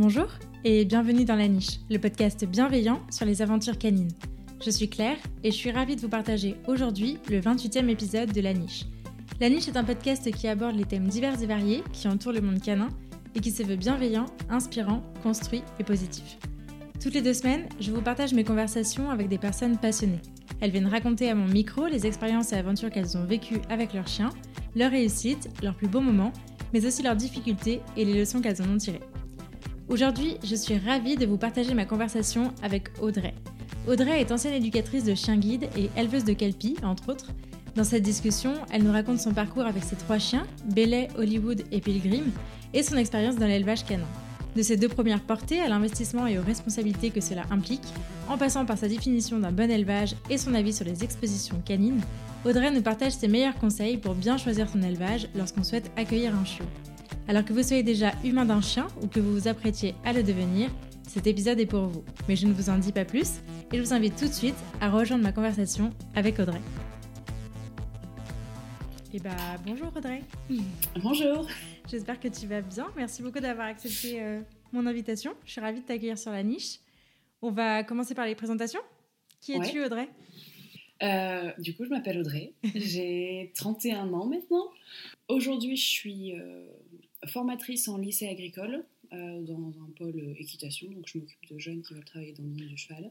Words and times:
Bonjour 0.00 0.28
et 0.64 0.86
bienvenue 0.86 1.26
dans 1.26 1.36
La 1.36 1.46
Niche, 1.46 1.78
le 1.90 1.98
podcast 1.98 2.46
bienveillant 2.46 3.02
sur 3.10 3.26
les 3.26 3.42
aventures 3.42 3.76
canines. 3.76 4.12
Je 4.64 4.70
suis 4.70 4.88
Claire 4.88 5.18
et 5.44 5.50
je 5.50 5.56
suis 5.56 5.70
ravie 5.70 5.94
de 5.94 6.00
vous 6.00 6.08
partager 6.08 6.56
aujourd'hui 6.66 7.18
le 7.28 7.38
28e 7.38 7.86
épisode 7.90 8.32
de 8.32 8.40
La 8.40 8.54
Niche. 8.54 8.86
La 9.42 9.50
Niche 9.50 9.68
est 9.68 9.76
un 9.76 9.84
podcast 9.84 10.30
qui 10.30 10.48
aborde 10.48 10.74
les 10.74 10.86
thèmes 10.86 11.06
divers 11.06 11.42
et 11.42 11.46
variés 11.46 11.84
qui 11.92 12.08
entourent 12.08 12.32
le 12.32 12.40
monde 12.40 12.62
canin 12.62 12.88
et 13.34 13.40
qui 13.40 13.50
se 13.50 13.62
veut 13.62 13.76
bienveillant, 13.76 14.24
inspirant, 14.48 15.02
construit 15.22 15.62
et 15.78 15.84
positif. 15.84 16.38
Toutes 16.98 17.12
les 17.12 17.20
deux 17.20 17.34
semaines, 17.34 17.68
je 17.78 17.92
vous 17.92 18.00
partage 18.00 18.32
mes 18.32 18.42
conversations 18.42 19.10
avec 19.10 19.28
des 19.28 19.36
personnes 19.36 19.76
passionnées. 19.76 20.22
Elles 20.62 20.70
viennent 20.70 20.86
raconter 20.86 21.28
à 21.28 21.34
mon 21.34 21.46
micro 21.46 21.88
les 21.88 22.06
expériences 22.06 22.54
et 22.54 22.56
aventures 22.56 22.88
qu'elles 22.88 23.18
ont 23.18 23.26
vécues 23.26 23.60
avec 23.68 23.92
leurs 23.92 24.08
chiens, 24.08 24.30
leurs 24.74 24.92
réussites, 24.92 25.50
leurs 25.62 25.74
plus 25.74 25.88
beaux 25.88 26.00
moments, 26.00 26.32
mais 26.72 26.86
aussi 26.86 27.02
leurs 27.02 27.16
difficultés 27.16 27.82
et 27.98 28.06
les 28.06 28.18
leçons 28.18 28.40
qu'elles 28.40 28.62
en 28.62 28.70
ont 28.70 28.78
tirées. 28.78 29.00
Aujourd'hui, 29.90 30.36
je 30.44 30.54
suis 30.54 30.78
ravie 30.78 31.16
de 31.16 31.26
vous 31.26 31.36
partager 31.36 31.74
ma 31.74 31.84
conversation 31.84 32.54
avec 32.62 32.90
Audrey. 33.02 33.34
Audrey 33.88 34.20
est 34.20 34.30
ancienne 34.30 34.54
éducatrice 34.54 35.02
de 35.02 35.16
chiens 35.16 35.36
guides 35.36 35.68
et 35.76 35.90
éleveuse 35.98 36.22
de 36.22 36.32
kelpie, 36.32 36.76
entre 36.84 37.08
autres. 37.10 37.32
Dans 37.74 37.82
cette 37.82 38.04
discussion, 38.04 38.54
elle 38.70 38.84
nous 38.84 38.92
raconte 38.92 39.18
son 39.18 39.34
parcours 39.34 39.64
avec 39.64 39.82
ses 39.82 39.96
trois 39.96 40.18
chiens, 40.18 40.46
Belay, 40.64 41.08
Hollywood 41.18 41.64
et 41.72 41.80
Pilgrim, 41.80 42.30
et 42.72 42.84
son 42.84 42.96
expérience 42.98 43.34
dans 43.34 43.48
l'élevage 43.48 43.84
canin. 43.84 44.06
De 44.54 44.62
ses 44.62 44.76
deux 44.76 44.88
premières 44.88 45.22
portées 45.22 45.60
à 45.60 45.68
l'investissement 45.68 46.28
et 46.28 46.38
aux 46.38 46.44
responsabilités 46.44 47.10
que 47.10 47.20
cela 47.20 47.42
implique, 47.50 47.82
en 48.28 48.38
passant 48.38 48.66
par 48.66 48.78
sa 48.78 48.86
définition 48.86 49.40
d'un 49.40 49.50
bon 49.50 49.72
élevage 49.72 50.14
et 50.30 50.38
son 50.38 50.54
avis 50.54 50.72
sur 50.72 50.84
les 50.84 51.02
expositions 51.02 51.60
canines, 51.64 52.00
Audrey 52.44 52.70
nous 52.70 52.82
partage 52.82 53.14
ses 53.14 53.26
meilleurs 53.26 53.58
conseils 53.58 53.96
pour 53.96 54.14
bien 54.14 54.38
choisir 54.38 54.68
son 54.68 54.82
élevage 54.82 55.26
lorsqu'on 55.34 55.64
souhaite 55.64 55.90
accueillir 55.96 56.32
un 56.36 56.44
chiot. 56.44 56.66
Alors 57.28 57.44
que 57.44 57.52
vous 57.52 57.62
soyez 57.62 57.82
déjà 57.82 58.12
humain 58.24 58.44
d'un 58.44 58.60
chien 58.60 58.88
ou 59.02 59.06
que 59.06 59.20
vous 59.20 59.32
vous 59.32 59.48
apprêtiez 59.48 59.94
à 60.04 60.12
le 60.12 60.22
devenir, 60.22 60.70
cet 61.08 61.26
épisode 61.26 61.58
est 61.58 61.66
pour 61.66 61.86
vous. 61.86 62.04
Mais 62.28 62.36
je 62.36 62.46
ne 62.46 62.52
vous 62.52 62.70
en 62.70 62.78
dis 62.78 62.92
pas 62.92 63.04
plus 63.04 63.40
et 63.72 63.76
je 63.76 63.82
vous 63.82 63.92
invite 63.92 64.16
tout 64.16 64.26
de 64.26 64.32
suite 64.32 64.56
à 64.80 64.90
rejoindre 64.90 65.24
ma 65.24 65.32
conversation 65.32 65.92
avec 66.14 66.38
Audrey. 66.38 66.60
Et 69.12 69.16
eh 69.16 69.18
bah 69.20 69.30
bonjour 69.66 69.92
Audrey. 69.96 70.22
Bonjour. 71.02 71.48
J'espère 71.90 72.20
que 72.20 72.28
tu 72.28 72.46
vas 72.46 72.60
bien. 72.60 72.86
Merci 72.96 73.22
beaucoup 73.22 73.40
d'avoir 73.40 73.66
accepté 73.66 74.22
euh, 74.22 74.40
mon 74.72 74.86
invitation. 74.86 75.34
Je 75.44 75.50
suis 75.50 75.60
ravie 75.60 75.80
de 75.80 75.84
t'accueillir 75.84 76.16
sur 76.16 76.30
la 76.30 76.44
niche. 76.44 76.78
On 77.42 77.50
va 77.50 77.82
commencer 77.82 78.14
par 78.14 78.26
les 78.26 78.36
présentations. 78.36 78.80
Qui 79.40 79.54
es-tu 79.54 79.84
Audrey? 79.84 80.08
Euh, 81.02 81.50
du 81.58 81.74
coup, 81.74 81.84
je 81.84 81.88
m'appelle 81.88 82.18
Audrey, 82.18 82.52
j'ai 82.74 83.52
31 83.54 84.12
ans 84.12 84.26
maintenant. 84.26 84.68
Aujourd'hui, 85.28 85.76
je 85.76 85.86
suis 85.86 86.34
euh, 86.34 86.66
formatrice 87.26 87.88
en 87.88 87.98
lycée 87.98 88.28
agricole 88.28 88.84
euh, 89.12 89.40
dans 89.42 89.72
un 89.80 89.90
pôle 89.96 90.36
équitation, 90.38 90.88
donc 90.90 91.06
je 91.06 91.18
m'occupe 91.18 91.46
de 91.50 91.58
jeunes 91.58 91.82
qui 91.82 91.94
veulent 91.94 92.04
travailler 92.04 92.32
dans 92.32 92.42
le 92.42 92.50
monde 92.50 92.58
du 92.58 92.76
cheval. 92.76 93.10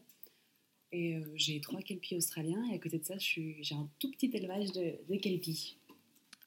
Et 0.92 1.16
euh, 1.16 1.22
j'ai 1.36 1.62
trois 1.62 1.82
kelpies 1.82 2.16
australiens 2.16 2.64
et 2.72 2.76
à 2.76 2.80
côté 2.80 2.98
de 2.98 3.06
ça, 3.06 3.16
j'ai 3.18 3.76
un 3.76 3.88
tout 4.00 4.10
petit 4.12 4.32
élevage 4.34 4.72
de, 4.72 4.96
de 5.08 5.16
kelpies. 5.18 5.78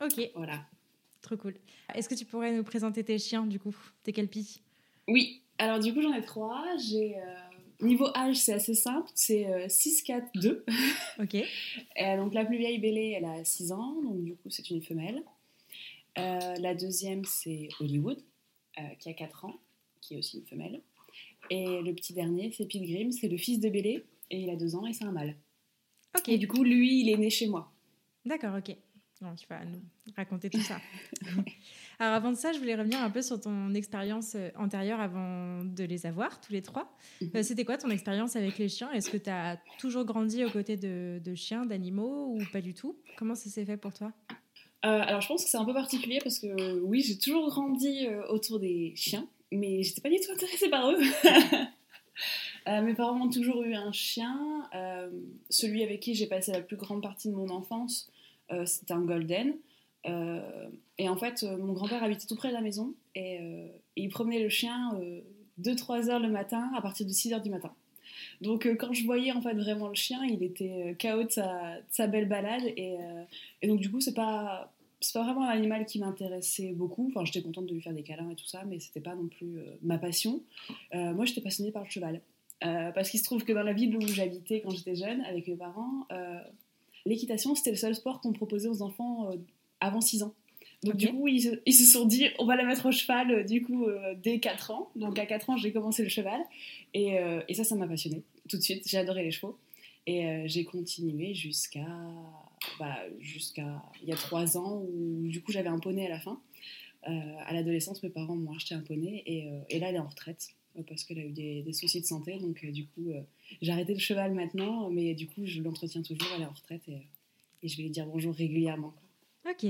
Ok. 0.00 0.30
Voilà. 0.34 0.66
Trop 1.20 1.36
cool. 1.36 1.54
Est-ce 1.94 2.08
que 2.08 2.16
tu 2.16 2.24
pourrais 2.24 2.52
nous 2.52 2.64
présenter 2.64 3.04
tes 3.04 3.18
chiens 3.18 3.46
du 3.46 3.60
coup, 3.60 3.76
tes 4.02 4.12
kelpies 4.12 4.62
Oui. 5.06 5.42
Alors 5.58 5.78
du 5.78 5.94
coup, 5.94 6.02
j'en 6.02 6.12
ai 6.12 6.22
trois. 6.22 6.64
J'ai 6.78 7.18
euh, 7.18 7.86
niveau 7.86 8.08
âge, 8.16 8.36
c'est 8.36 8.54
assez 8.54 8.74
simple. 8.74 9.08
C'est 9.14 9.68
6, 9.68 10.02
4, 10.02 10.30
2. 10.34 10.64
Ok. 11.20 11.34
et, 11.96 12.16
donc 12.16 12.34
la 12.34 12.44
plus 12.44 12.58
vieille 12.58 12.78
Bélé, 12.78 13.14
elle 13.16 13.26
a 13.26 13.44
6 13.44 13.70
ans, 13.70 14.02
donc 14.02 14.24
du 14.24 14.34
coup, 14.34 14.50
c'est 14.50 14.68
une 14.70 14.82
femelle. 14.82 15.22
Euh, 16.18 16.54
la 16.56 16.74
deuxième, 16.74 17.24
c'est 17.24 17.68
Hollywood, 17.80 18.22
euh, 18.78 18.82
qui 18.98 19.08
a 19.08 19.14
4 19.14 19.44
ans, 19.46 19.54
qui 20.00 20.14
est 20.14 20.18
aussi 20.18 20.38
une 20.38 20.46
femelle. 20.46 20.82
Et 21.50 21.82
le 21.82 21.92
petit 21.94 22.12
dernier, 22.12 22.52
c'est 22.52 22.66
Pilgrim, 22.66 23.10
c'est 23.10 23.28
le 23.28 23.36
fils 23.36 23.60
de 23.60 23.68
Bélé, 23.68 24.04
et 24.30 24.40
il 24.40 24.50
a 24.50 24.56
2 24.56 24.76
ans 24.76 24.86
et 24.86 24.92
c'est 24.92 25.04
un 25.04 25.12
mâle. 25.12 25.36
Ok. 26.16 26.28
Et 26.28 26.38
du 26.38 26.48
coup, 26.48 26.62
lui, 26.62 27.00
il 27.00 27.10
est 27.10 27.16
né 27.16 27.30
chez 27.30 27.48
moi. 27.48 27.72
D'accord, 28.24 28.56
ok. 28.56 28.76
Donc, 29.20 29.36
tu 29.36 29.46
vas 29.48 29.64
nous 29.64 29.80
raconter 30.16 30.50
tout 30.50 30.60
ça. 30.60 30.78
Alors, 31.98 32.14
avant 32.14 32.32
de 32.32 32.36
ça, 32.36 32.52
je 32.52 32.58
voulais 32.58 32.74
revenir 32.74 33.00
un 33.00 33.10
peu 33.10 33.22
sur 33.22 33.40
ton 33.40 33.72
expérience 33.72 34.34
euh, 34.34 34.50
antérieure 34.56 35.00
avant 35.00 35.64
de 35.64 35.84
les 35.84 36.06
avoir, 36.06 36.40
tous 36.40 36.52
les 36.52 36.62
trois. 36.62 36.96
Mhm. 37.20 37.42
C'était 37.42 37.64
quoi 37.64 37.78
ton 37.78 37.90
expérience 37.90 38.34
avec 38.34 38.58
les 38.58 38.68
chiens? 38.68 38.90
Est-ce 38.90 39.10
que 39.10 39.16
tu 39.16 39.30
as 39.30 39.60
toujours 39.78 40.04
grandi 40.04 40.44
aux 40.44 40.50
côtés 40.50 40.76
de, 40.76 41.20
de 41.24 41.34
chiens, 41.36 41.64
d'animaux 41.66 42.34
ou 42.34 42.42
pas 42.52 42.60
du 42.60 42.74
tout? 42.74 42.96
Comment 43.16 43.36
ça 43.36 43.48
s'est 43.48 43.64
fait 43.64 43.76
pour 43.76 43.92
toi? 43.92 44.12
Alors 44.82 45.20
je 45.20 45.28
pense 45.28 45.44
que 45.44 45.50
c'est 45.50 45.58
un 45.58 45.64
peu 45.64 45.74
particulier 45.74 46.18
parce 46.22 46.38
que 46.38 46.80
oui, 46.80 47.02
j'ai 47.02 47.16
toujours 47.16 47.48
grandi 47.48 48.06
euh, 48.06 48.26
autour 48.28 48.58
des 48.58 48.92
chiens, 48.96 49.28
mais 49.52 49.82
j'étais 49.82 50.00
pas 50.00 50.10
du 50.10 50.16
tout 50.16 50.32
intéressée 50.32 50.68
par 50.68 50.90
eux. 50.90 50.98
Euh, 52.68 52.80
mes 52.80 52.94
parents 52.94 53.20
ont 53.20 53.28
toujours 53.30 53.64
eu 53.64 53.74
un 53.74 53.90
chien. 53.90 54.68
celui 55.50 55.82
avec 55.82 55.98
qui 55.98 56.14
j'ai 56.14 56.28
passé 56.28 56.52
la 56.52 56.60
plus 56.60 56.76
grande 56.76 57.02
partie 57.02 57.28
de 57.28 57.34
mon 57.34 57.48
enfance, 57.48 58.08
c'était 58.66 58.92
un 58.92 59.00
golden. 59.00 59.56
et 60.04 61.08
en 61.08 61.16
fait, 61.16 61.42
mon 61.42 61.72
grand-père 61.72 62.04
habitait 62.04 62.26
tout 62.28 62.36
près 62.36 62.50
de 62.50 62.54
la 62.54 62.60
maison 62.60 62.94
et, 63.16 63.40
il 63.96 64.08
promenait 64.10 64.40
le 64.40 64.48
chien 64.48 64.96
2-3 65.60 66.10
heures 66.10 66.20
le 66.20 66.30
matin 66.30 66.70
à 66.76 66.82
partir 66.82 67.04
de 67.04 67.10
6 67.10 67.32
heures 67.32 67.40
du 67.40 67.50
matin. 67.50 67.74
Donc 68.42 68.68
quand 68.78 68.92
je 68.92 69.04
voyais 69.04 69.32
en 69.32 69.40
fait 69.40 69.54
vraiment 69.54 69.88
le 69.88 69.96
chien, 69.96 70.22
il 70.24 70.44
était 70.44 70.96
KO 71.00 71.24
de 71.24 71.30
sa, 71.30 72.06
belle 72.06 72.28
balade 72.28 72.62
et, 72.76 72.96
et 73.62 73.66
donc 73.66 73.80
du 73.80 73.90
coup 73.90 74.00
c'est 74.00 74.14
pas 74.14 74.71
c'est 75.02 75.14
pas 75.14 75.24
vraiment 75.24 75.44
un 75.44 75.50
animal 75.50 75.84
qui 75.84 75.98
m'intéressait 75.98 76.72
beaucoup. 76.72 77.08
Enfin, 77.08 77.24
j'étais 77.24 77.42
contente 77.42 77.66
de 77.66 77.74
lui 77.74 77.82
faire 77.82 77.92
des 77.92 78.04
câlins 78.04 78.30
et 78.30 78.36
tout 78.36 78.46
ça, 78.46 78.64
mais 78.64 78.78
c'était 78.78 79.00
pas 79.00 79.14
non 79.14 79.26
plus 79.26 79.58
euh, 79.58 79.76
ma 79.82 79.98
passion. 79.98 80.42
Euh, 80.94 81.12
moi, 81.12 81.24
j'étais 81.24 81.40
passionnée 81.40 81.72
par 81.72 81.82
le 81.82 81.90
cheval. 81.90 82.20
Euh, 82.64 82.92
parce 82.92 83.10
qu'il 83.10 83.18
se 83.18 83.24
trouve 83.24 83.44
que 83.44 83.52
dans 83.52 83.64
la 83.64 83.72
ville 83.72 83.96
où 83.96 84.06
j'habitais 84.06 84.60
quand 84.60 84.70
j'étais 84.70 84.94
jeune, 84.94 85.20
avec 85.22 85.48
mes 85.48 85.56
parents, 85.56 86.06
l'équitation, 87.04 87.56
c'était 87.56 87.70
le 87.70 87.76
seul 87.76 87.94
sport 87.96 88.20
qu'on 88.20 88.32
proposait 88.32 88.68
aux 88.68 88.82
enfants 88.82 89.30
avant 89.80 90.00
6 90.00 90.22
ans. 90.22 90.34
Donc 90.84 90.96
du 90.96 91.08
coup, 91.08 91.26
ils 91.26 91.42
se, 91.42 91.84
sont 91.84 92.06
dit, 92.06 92.28
on 92.38 92.44
va 92.44 92.54
la 92.54 92.64
mettre 92.64 92.86
au 92.86 92.92
cheval, 92.92 93.44
du 93.46 93.62
coup, 93.62 93.86
dès 94.22 94.38
4 94.38 94.70
ans. 94.70 94.90
Donc 94.94 95.18
à 95.18 95.26
4 95.26 95.50
ans, 95.50 95.56
j'ai 95.56 95.72
commencé 95.72 96.04
le 96.04 96.08
cheval. 96.08 96.40
Et, 96.94 97.16
et 97.48 97.54
ça, 97.54 97.64
ça 97.64 97.74
m'a 97.74 97.88
passionnée. 97.88 98.22
Tout 98.48 98.58
de 98.58 98.62
suite, 98.62 98.86
j'ai 98.86 98.98
adoré 98.98 99.24
les 99.24 99.32
chevaux. 99.32 99.58
Et 100.06 100.46
j'ai 100.46 100.64
continué 100.64 101.34
jusqu'à 101.34 101.88
bah, 102.78 102.98
jusqu'à 103.20 103.82
il 104.02 104.08
y 104.08 104.12
a 104.12 104.16
trois 104.16 104.56
ans 104.56 104.82
où 104.82 105.28
du 105.28 105.42
coup 105.42 105.52
j'avais 105.52 105.68
un 105.68 105.78
poney 105.78 106.06
à 106.06 106.10
la 106.10 106.20
fin. 106.20 106.40
Euh, 107.08 107.10
à 107.46 107.52
l'adolescence, 107.52 108.02
mes 108.02 108.10
parents 108.10 108.36
m'ont 108.36 108.54
acheté 108.54 108.74
un 108.74 108.80
poney 108.80 109.22
et, 109.26 109.48
euh, 109.48 109.60
et, 109.68 109.80
là 109.80 109.88
elle 109.88 109.96
est 109.96 110.00
en 110.00 110.08
retraite 110.08 110.50
euh, 110.78 110.82
parce 110.86 111.02
qu'elle 111.02 111.18
a 111.18 111.24
eu 111.24 111.32
des, 111.32 111.62
des, 111.62 111.72
soucis 111.72 112.00
de 112.00 112.06
santé. 112.06 112.38
Donc 112.38 112.64
du 112.64 112.86
coup 112.86 113.12
j'ai 113.60 113.72
arrêté 113.72 113.92
le 113.92 114.00
cheval 114.00 114.34
maintenant, 114.34 114.88
mais 114.90 115.14
du 115.14 115.26
coup 115.28 115.44
je 115.44 115.60
l'entretiens 115.60 116.02
toujours. 116.02 116.28
Elle 116.36 116.42
est 116.42 116.46
en 116.46 116.52
retraite 116.52 116.82
et, 116.88 117.06
et, 117.62 117.68
je 117.68 117.76
vais 117.76 117.84
lui 117.84 117.90
dire 117.90 118.06
bonjour 118.06 118.34
régulièrement. 118.34 118.94
Ok. 119.48 119.64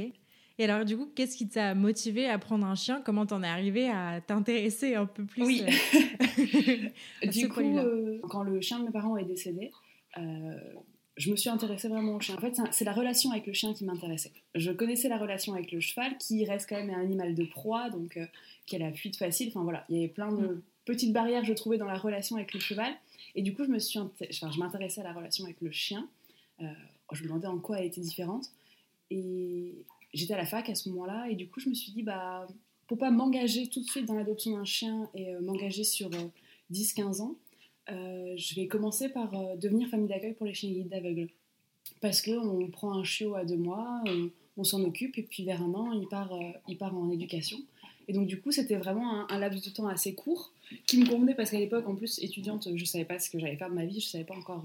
Et 0.59 0.65
alors, 0.65 0.85
du 0.85 0.99
coup, 0.99 1.11
qu'est-ce 1.17 1.35
qui 1.39 1.49
t'a 1.49 1.75
motivé 1.75 2.29
à 2.29 2.39
prendre 2.39 2.67
un 2.67 2.75
chien? 2.75 3.01
Comment 3.01 3.25
t'en 3.25 3.43
es 3.43 3.47
arrivé 3.47 3.89
à 3.89 4.21
t'intéresser 4.21 4.95
un 4.95 5.07
peu 5.07 5.25
plus 5.25 5.43
Oui. 5.43 5.63
du 7.33 7.49
coup, 7.49 7.63
quand 8.29 8.43
le 8.43 8.61
chien 8.61 8.79
de 8.81 8.85
mes 8.85 8.91
parents 8.91 9.17
est 9.17 9.25
décédé, 9.25 9.71
je 11.17 11.31
me 11.31 11.37
suis 11.37 11.51
intéressée 11.51 11.89
vraiment 11.89 12.15
au 12.15 12.21
chien. 12.21 12.37
En 12.37 12.41
fait, 12.41 12.59
c'est 12.71 12.85
la 12.85 12.93
relation 12.93 13.31
avec 13.31 13.47
le 13.47 13.53
chien 13.53 13.75
qui 13.75 13.85
m'intéressait. 13.85 14.33
Je 14.55 14.71
connaissais 14.71 15.09
la 15.09 15.19
relation 15.19 15.53
avec 15.53 15.71
le 15.71 15.81
cheval, 15.81 16.17
qui 16.19 16.45
reste 16.45 16.69
quand 16.69 16.77
même 16.77 16.91
un 16.91 17.01
animal 17.01 17.35
de 17.35 17.45
proie, 17.45 17.91
donc 17.91 18.17
euh, 18.17 18.27
qui 18.67 18.77
a 18.77 18.79
la 18.79 18.93
fuite 18.93 19.17
facile. 19.17 19.49
Enfin 19.49 19.63
voilà, 19.63 19.85
il 19.89 19.97
y 19.97 19.99
avait 19.99 20.09
plein 20.09 20.33
de 20.33 20.47
mm. 20.47 20.63
petites 20.87 21.13
barrières, 21.13 21.45
je 21.45 21.53
trouvais, 21.53 21.77
dans 21.77 21.87
la 21.87 21.99
relation 21.99 22.37
avec 22.37 22.55
le 22.55 22.61
cheval. 22.61 22.93
Et 23.35 23.43
du 23.43 23.55
coup, 23.55 23.65
je 23.65 23.69
me 23.69 23.79
suis, 23.79 23.99
enfin, 23.99 24.51
je 24.51 24.59
m'intéressais 24.59 25.03
à 25.03 25.05
la 25.05 25.13
relation 25.13 25.45
avec 25.45 25.61
le 25.61 25.71
chien. 25.71 26.09
Euh, 26.61 26.67
je 27.13 27.23
me 27.23 27.29
demandais 27.29 27.47
en 27.47 27.59
quoi 27.59 27.79
elle 27.79 27.87
était 27.87 28.01
différente. 28.01 28.47
Et 29.11 29.75
j'étais 30.15 30.33
à 30.33 30.39
la 30.39 30.47
fac 30.47 30.71
à 30.71 30.75
ce 30.75 30.89
moment-là, 30.89 31.27
et 31.29 31.35
du 31.35 31.47
coup, 31.49 31.61
je 31.61 31.69
me 31.69 31.75
suis 31.75 31.93
dit, 31.93 32.03
bah, 32.03 32.47
pour 32.87 32.97
pas 32.97 33.11
m'engager 33.11 33.69
tout 33.69 33.81
de 33.81 33.87
suite 33.87 34.07
dans 34.07 34.15
l'adoption 34.15 34.57
d'un 34.57 34.65
chien 34.65 35.11
et 35.15 35.35
euh, 35.35 35.41
m'engager 35.43 35.85
sur 35.85 36.09
10-15 36.73 37.21
ans, 37.21 37.37
euh, 37.91 38.35
je 38.37 38.55
vais 38.55 38.67
commencer 38.67 39.09
par 39.09 39.35
euh, 39.35 39.57
devenir 39.57 39.89
famille 39.89 40.09
d'accueil 40.09 40.35
pour 40.35 40.47
les 40.47 40.55
chiens 40.55 40.71
guides 40.71 40.89
d'aveugles. 40.89 41.29
Parce 42.01 42.23
qu'on 42.23 42.69
prend 42.71 42.93
un 42.93 43.05
chiot 43.05 43.35
à 43.35 43.45
deux 43.45 43.57
mois, 43.57 44.03
on, 44.57 44.65
s'en 44.65 44.83
occupe, 44.85 45.19
et 45.19 45.23
puis 45.23 45.45
vers 45.45 45.63
un 45.63 45.75
an, 45.75 45.93
il 45.93 46.07
part, 46.09 46.33
euh, 46.33 46.53
il 46.69 46.77
part 46.77 46.97
en 46.97 47.11
éducation. 47.11 47.59
Et 48.09 48.13
donc, 48.13 48.27
du 48.27 48.41
coup, 48.41 48.53
c'était 48.53 48.77
vraiment 48.77 49.29
un, 49.31 49.39
laps 49.39 49.65
de 49.65 49.71
temps 49.71 49.87
assez 49.87 50.15
court 50.15 50.53
qui 50.87 50.99
me 50.99 51.07
convenait 51.07 51.35
parce 51.35 51.51
qu'à 51.51 51.59
l'époque, 51.59 51.87
en 51.89 51.95
plus, 51.95 52.19
étudiante, 52.21 52.69
je 52.75 52.81
ne 52.81 52.87
savais 52.87 53.05
pas 53.05 53.19
ce 53.19 53.31
que 53.31 53.39
j'allais 53.39 53.57
faire 53.57 53.71
de 53.71 53.75
ma 53.75 53.85
vie, 53.85 54.01
je 54.01 54.07
ne 54.07 54.11
savais 54.11 54.25
pas 54.25 54.37
encore 54.37 54.63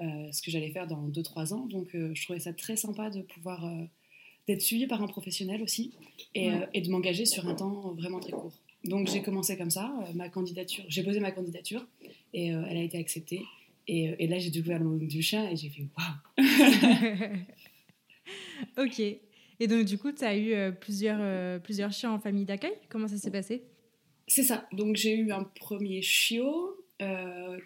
ce 0.00 0.40
que 0.40 0.50
j'allais 0.50 0.70
faire 0.70 0.86
dans 0.86 1.08
2-3 1.08 1.52
ans. 1.52 1.66
Donc, 1.66 1.88
je 1.92 2.22
trouvais 2.24 2.38
ça 2.38 2.52
très 2.52 2.76
sympa 2.76 3.10
de 3.10 3.22
pouvoir 3.22 3.68
d'être 4.46 4.62
suivie 4.62 4.86
par 4.86 5.02
un 5.02 5.08
professionnel 5.08 5.62
aussi 5.62 5.92
et, 6.34 6.50
et 6.72 6.80
de 6.80 6.90
m'engager 6.90 7.26
sur 7.26 7.48
un 7.48 7.54
temps 7.54 7.92
vraiment 7.98 8.20
très 8.20 8.32
court. 8.32 8.52
Donc, 8.84 9.08
j'ai 9.08 9.22
commencé 9.22 9.56
comme 9.56 9.70
ça, 9.70 9.92
ma 10.14 10.28
candidature, 10.28 10.84
j'ai 10.88 11.02
posé 11.02 11.20
ma 11.20 11.32
candidature 11.32 11.86
et 12.32 12.54
euh, 12.54 12.64
elle 12.68 12.78
a 12.78 12.82
été 12.82 12.98
acceptée. 12.98 13.42
Et, 13.86 14.10
euh, 14.10 14.16
et 14.18 14.26
là, 14.26 14.38
j'ai 14.38 14.50
découvert 14.50 14.78
le 14.78 14.86
monde 14.86 15.00
du 15.00 15.22
chien 15.22 15.50
et 15.50 15.56
j'ai 15.56 15.68
fait 15.68 15.86
waouh 15.96 16.46
Ok. 18.86 19.00
Et 19.00 19.66
donc, 19.66 19.84
du 19.84 19.98
coup, 19.98 20.12
tu 20.12 20.24
as 20.24 20.36
eu 20.36 20.52
euh, 20.52 20.70
plusieurs, 20.72 21.60
plusieurs 21.60 21.92
chiens 21.92 22.12
en 22.12 22.18
famille 22.18 22.46
d'accueil? 22.46 22.72
Comment 22.88 23.08
ça 23.08 23.18
s'est 23.18 23.30
passé? 23.30 23.64
C'est 24.26 24.44
ça. 24.44 24.66
Donc 24.72 24.96
j'ai 24.96 25.16
eu 25.16 25.32
un 25.32 25.42
premier 25.42 26.02
chiot 26.02 26.76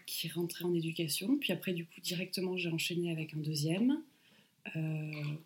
qui 0.07 0.29
rentrait 0.29 0.65
en 0.65 0.73
éducation. 0.73 1.37
Puis 1.39 1.53
après, 1.53 1.73
du 1.73 1.85
coup, 1.85 2.01
directement, 2.01 2.57
j'ai 2.57 2.71
enchaîné 2.71 3.11
avec 3.11 3.35
un 3.35 3.39
deuxième. 3.39 4.01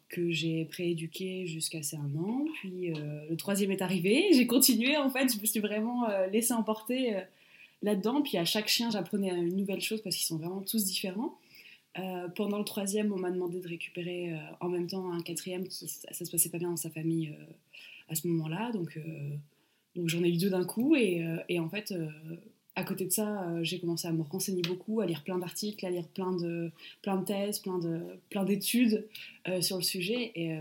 Que 0.09 0.31
j'ai 0.31 0.65
prééduqué 0.65 1.47
jusqu'à 1.47 1.83
ses 1.83 1.97
un 1.97 2.15
an. 2.17 2.45
Puis 2.55 2.93
le 3.29 3.35
troisième 3.37 3.71
est 3.71 3.83
arrivé. 3.83 4.29
J'ai 4.33 4.47
continué, 4.47 4.97
en 4.97 5.11
fait, 5.11 5.35
je 5.35 5.41
me 5.41 5.47
suis 5.47 5.61
vraiment 5.61 6.07
laissée 6.31 6.55
emporter 6.55 7.17
là-dedans. 7.83 8.23
Puis 8.23 8.39
à 8.39 8.45
chaque 8.45 8.69
chien, 8.69 8.91
j'apprenais 8.91 9.31
une 9.31 9.57
nouvelle 9.57 9.81
chose 9.81 10.01
parce 10.03 10.17
qu'ils 10.17 10.27
sont 10.27 10.39
vraiment 10.39 10.63
tous 10.63 10.85
différents. 10.85 11.37
Euh, 11.99 12.29
pendant 12.29 12.59
le 12.59 12.65
troisième, 12.65 13.13
on 13.13 13.19
m'a 13.19 13.31
demandé 13.31 13.61
de 13.61 13.69
récupérer 13.69 14.33
euh, 14.33 14.37
en 14.61 14.69
même 14.69 14.87
temps 14.87 15.11
un 15.13 15.23
quatrième 15.23 15.67
qui 15.67 15.89
ça, 15.89 16.13
se 16.13 16.31
passait 16.31 16.51
pas 16.51 16.59
bien 16.59 16.71
dans 16.71 16.77
sa 16.77 16.91
famille 16.91 17.29
euh, 17.29 17.45
à 18.09 18.15
ce 18.15 18.29
moment-là, 18.29 18.73
donc, 18.73 18.99
donc 19.95 20.09
j'en 20.09 20.23
ai 20.25 20.31
eu 20.31 20.39
deux 20.39 20.49
d'un 20.49 20.65
coup 20.65 20.97
et, 20.97 21.23
et, 21.51 21.61
en 21.61 21.69
fait 21.69 21.93
à 22.79 22.85
côté 22.85 23.07
de 23.07 23.11
ça, 23.11 23.47
j'ai 23.63 23.81
commencé 23.81 24.07
à 24.07 24.13
me 24.13 24.23
renseigner 24.23 24.63
beaucoup, 24.63 25.01
à 25.01 25.07
lire 25.07 25.23
plein 25.25 25.39
d'articles, 25.39 25.85
à 25.85 25.91
lire 25.91 26.07
plein 26.09 26.33
de 26.33 26.71
plein 27.03 27.17
de 27.17 27.25
thèses, 27.25 27.59
plein 27.59 27.79
de 27.79 28.01
plein 28.31 28.45
d'études 28.45 29.07
sur 29.61 29.77
le 29.77 29.83
sujet 29.83 30.33
et, 30.35 30.59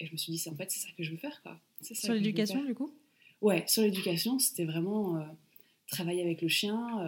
et, 0.00 0.06
je 0.06 0.12
me 0.12 0.16
suis 0.16 0.32
dit 0.32 0.38
c'est 0.38 0.50
en 0.50 0.56
fait 0.56 0.70
c'est 0.70 0.80
ça 0.80 0.88
que 0.96 1.02
je 1.02 1.10
veux 1.10 1.16
faire 1.16 1.42
quoi. 1.42 1.58
sur 1.80 2.14
l'éducation 2.14 2.64
du 2.64 2.74
coup? 2.74 2.92
Ouais, 3.40 3.64
sur 3.66 3.82
l'éducation, 3.82 4.38
c'était 4.38 4.64
vraiment 4.64 5.24
travailler 5.88 6.22
avec 6.22 6.42
le 6.42 6.48
chien 6.48 7.04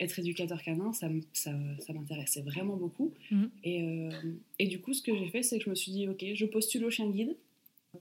être 0.00 0.18
éducateur 0.18 0.62
canin, 0.62 0.92
ça, 0.92 1.08
ça, 1.32 1.52
ça 1.78 1.92
m'intéressait 1.92 2.40
vraiment 2.40 2.76
beaucoup. 2.76 3.12
Mhm. 3.30 3.50
Et, 3.64 3.82
euh, 3.82 4.10
et, 4.58 4.66
du 4.66 4.80
coup, 4.80 4.94
ce 4.94 5.02
que 5.02 5.14
j'ai 5.14 5.28
fait, 5.28 5.42
c'est 5.42 5.58
que 5.58 5.64
je 5.64 5.70
me 5.70 5.74
suis 5.74 5.92
dit, 5.92 6.08
ok, 6.08 6.24
je 6.34 6.46
postule 6.46 6.84
au 6.84 6.90
chien 6.90 7.08
guide 7.08 7.36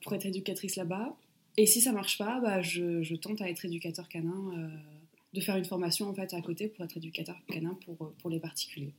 pour 0.02 0.14
être 0.14 0.26
éducatrice 0.26 0.78
là-bas. 0.78 1.16
Et 1.58 1.66
si 1.66 1.81
ça 1.81 1.92
marche 1.92 2.18
pas, 2.18 2.40
bah, 2.40 2.62
je, 2.62 3.04
je 3.04 3.16
tente 3.16 3.42
à 3.42 3.50
être 3.50 3.66
éducateur 3.66 4.08
canin, 4.08 4.52
euh, 4.58 4.68
de 5.34 5.42
faire 5.42 5.58
une 5.58 5.66
formation 5.66 6.10
en 6.10 6.14
fait 6.14 6.34
à 6.34 6.42
côté 6.42 6.68
pour 6.68 6.86
être 6.86 6.98
éducateur 6.98 7.36
canin 7.48 7.78
pour, 7.86 8.14
pour 8.14 8.30
les 8.30 8.40
particuliers. 8.40 8.94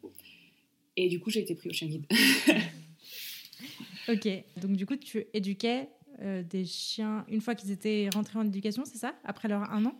Et 0.96 1.08
du 1.08 1.20
coup, 1.20 1.30
j'ai 1.30 1.40
été 1.40 1.54
pris 1.54 1.70
au 1.70 1.72
chien 1.72 1.88
guide. 1.88 2.06
ok, 4.08 4.28
donc 4.56 4.72
du 4.72 4.86
coup, 4.86 4.96
tu 4.96 5.26
éduquais 5.32 5.88
euh, 6.20 6.42
des 6.42 6.64
chiens 6.64 7.24
une 7.28 7.40
fois 7.40 7.54
qu'ils 7.54 7.70
étaient 7.70 8.08
rentrés 8.12 8.38
en 8.38 8.46
éducation, 8.46 8.84
c'est 8.84 8.98
ça? 8.98 9.14
Après 9.24 9.48
leur 9.48 9.70
un 9.70 9.84
an? 9.86 9.94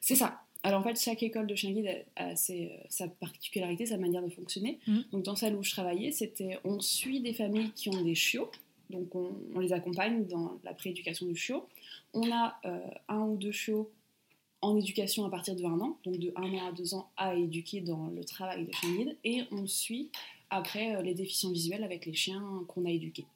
C'est 0.00 0.16
ça. 0.16 0.42
Alors 0.62 0.80
en 0.80 0.82
fait, 0.82 1.00
chaque 1.00 1.22
école 1.22 1.46
de 1.46 1.54
chien 1.54 1.72
guide 1.72 2.04
a, 2.16 2.30
euh, 2.30 2.68
sa 2.88 3.08
particularité, 3.08 3.86
sa 3.86 3.96
manière 3.96 4.22
de 4.22 4.28
fonctionner. 4.28 4.78
Mmh. 4.86 4.98
Donc 5.12 5.24
dans 5.24 5.36
celle 5.36 5.54
où 5.54 5.62
je 5.62 5.70
travaillais, 5.70 6.12
c'était 6.12 6.58
on 6.64 6.80
suit 6.80 7.20
des 7.20 7.32
familles 7.32 7.70
qui 7.74 7.88
ont 7.88 8.02
des 8.02 8.14
chiots, 8.14 8.50
donc 8.90 9.14
on, 9.14 9.58
les 9.58 9.72
accompagne 9.72 10.26
dans 10.26 10.58
la 10.64 10.74
prééducation 10.74 11.26
du 11.26 11.36
chiot. 11.36 11.66
On 12.12 12.30
a 12.30 12.58
euh, 12.64 12.78
un 13.08 13.20
ou 13.20 13.36
deux 13.36 13.52
chiots 13.52 13.90
en 14.62 14.76
éducation 14.76 15.24
à 15.24 15.30
partir 15.30 15.56
de 15.56 15.64
1 15.64 15.80
an, 15.80 15.98
donc 16.04 16.18
de 16.18 16.32
1 16.36 16.42
an 16.42 16.68
à 16.68 16.72
2 16.72 16.94
ans 16.94 17.10
à 17.16 17.34
éduquer 17.34 17.80
dans 17.80 18.08
le 18.08 18.24
travail 18.24 18.66
de 18.66 18.72
chien 18.72 18.90
guide, 18.94 19.16
et 19.24 19.42
on 19.52 19.66
suit 19.66 20.10
après 20.50 20.96
euh, 20.96 21.02
les 21.02 21.14
déficients 21.14 21.50
visuels 21.50 21.84
avec 21.84 22.06
les 22.06 22.14
chiens 22.14 22.64
qu'on 22.68 22.84
a 22.84 22.90
éduqués. 22.90 23.26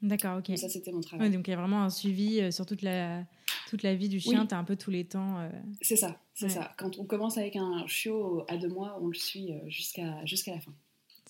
D'accord, 0.00 0.38
ok. 0.38 0.56
ça, 0.58 0.68
c'était 0.68 0.90
mon 0.90 1.00
travail. 1.00 1.30
donc 1.30 1.46
il 1.46 1.50
y 1.50 1.54
a 1.54 1.56
vraiment 1.56 1.82
un 1.82 1.90
suivi 1.90 2.52
sur 2.52 2.66
toute 2.66 2.82
la, 2.82 3.24
toute 3.72 3.82
la 3.82 3.94
vie 3.94 4.10
du 4.10 4.20
chien, 4.20 4.44
tu 4.44 4.54
as 4.54 4.58
un 4.58 4.64
peu 4.64 4.76
tous 4.76 4.90
les 4.90 5.06
temps. 5.06 5.38
Euh, 5.38 5.48
c'est 5.80 5.96
ça, 5.96 6.20
c'est 6.34 6.50
ça. 6.50 6.74
Quand 6.76 6.98
on 6.98 7.06
commence 7.06 7.38
avec 7.38 7.56
un 7.56 7.86
chiot 7.86 8.44
à 8.46 8.58
deux 8.58 8.68
mois, 8.68 8.98
on 9.00 9.06
le 9.06 9.14
suit 9.14 9.50
euh, 9.50 9.60
jusqu'à 9.66 10.22
jusqu'à 10.26 10.52
la 10.52 10.60
fin. 10.60 10.74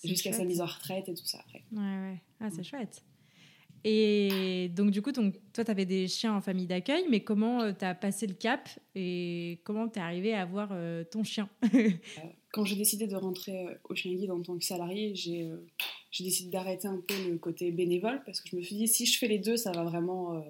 Jusqu'à 0.03 0.33
sa 0.33 0.43
mise 0.43 0.59
en 0.59 0.65
retraite 0.65 1.07
et 1.07 1.13
tout 1.13 1.25
ça 1.25 1.39
après. 1.39 1.63
Ouais, 1.71 1.79
ouais. 1.79 2.21
Ah, 2.41 2.49
c'est 2.53 2.63
chouette. 2.63 3.01
Et 3.83 4.69
donc, 4.75 4.91
du 4.91 5.01
coup, 5.01 5.11
donc, 5.11 5.35
toi, 5.53 5.65
tu 5.65 5.71
avais 5.71 5.85
des 5.85 6.07
chiens 6.07 6.35
en 6.35 6.41
famille 6.41 6.67
d'accueil, 6.67 7.05
mais 7.09 7.21
comment 7.21 7.61
euh, 7.61 7.73
tu 7.77 7.83
as 7.83 7.93
passé 7.95 8.27
le 8.27 8.33
cap 8.33 8.69
et 8.95 9.59
comment 9.63 9.89
tu 9.89 9.99
es 9.99 10.01
arrivé 10.01 10.33
à 10.33 10.41
avoir 10.41 10.73
ton 11.11 11.23
chien 11.23 11.49
Quand 12.51 12.65
j'ai 12.65 12.75
décidé 12.75 13.07
de 13.07 13.15
rentrer 13.15 13.65
au 13.89 13.95
chien 13.95 14.13
guide 14.13 14.31
en 14.31 14.41
tant 14.41 14.57
que 14.57 14.63
salarié, 14.63 15.15
j'ai 15.15 15.49
décidé 16.19 16.51
d'arrêter 16.51 16.87
un 16.87 17.01
peu 17.05 17.15
le 17.29 17.37
côté 17.37 17.71
bénévole 17.71 18.21
parce 18.25 18.41
que 18.41 18.49
je 18.49 18.55
me 18.55 18.61
suis 18.61 18.75
dit, 18.75 18.87
si 18.87 19.05
je 19.05 19.17
fais 19.17 19.27
les 19.27 19.39
deux, 19.39 19.57
ça 19.57 19.71
va 19.71 19.83
vraiment 19.83 20.43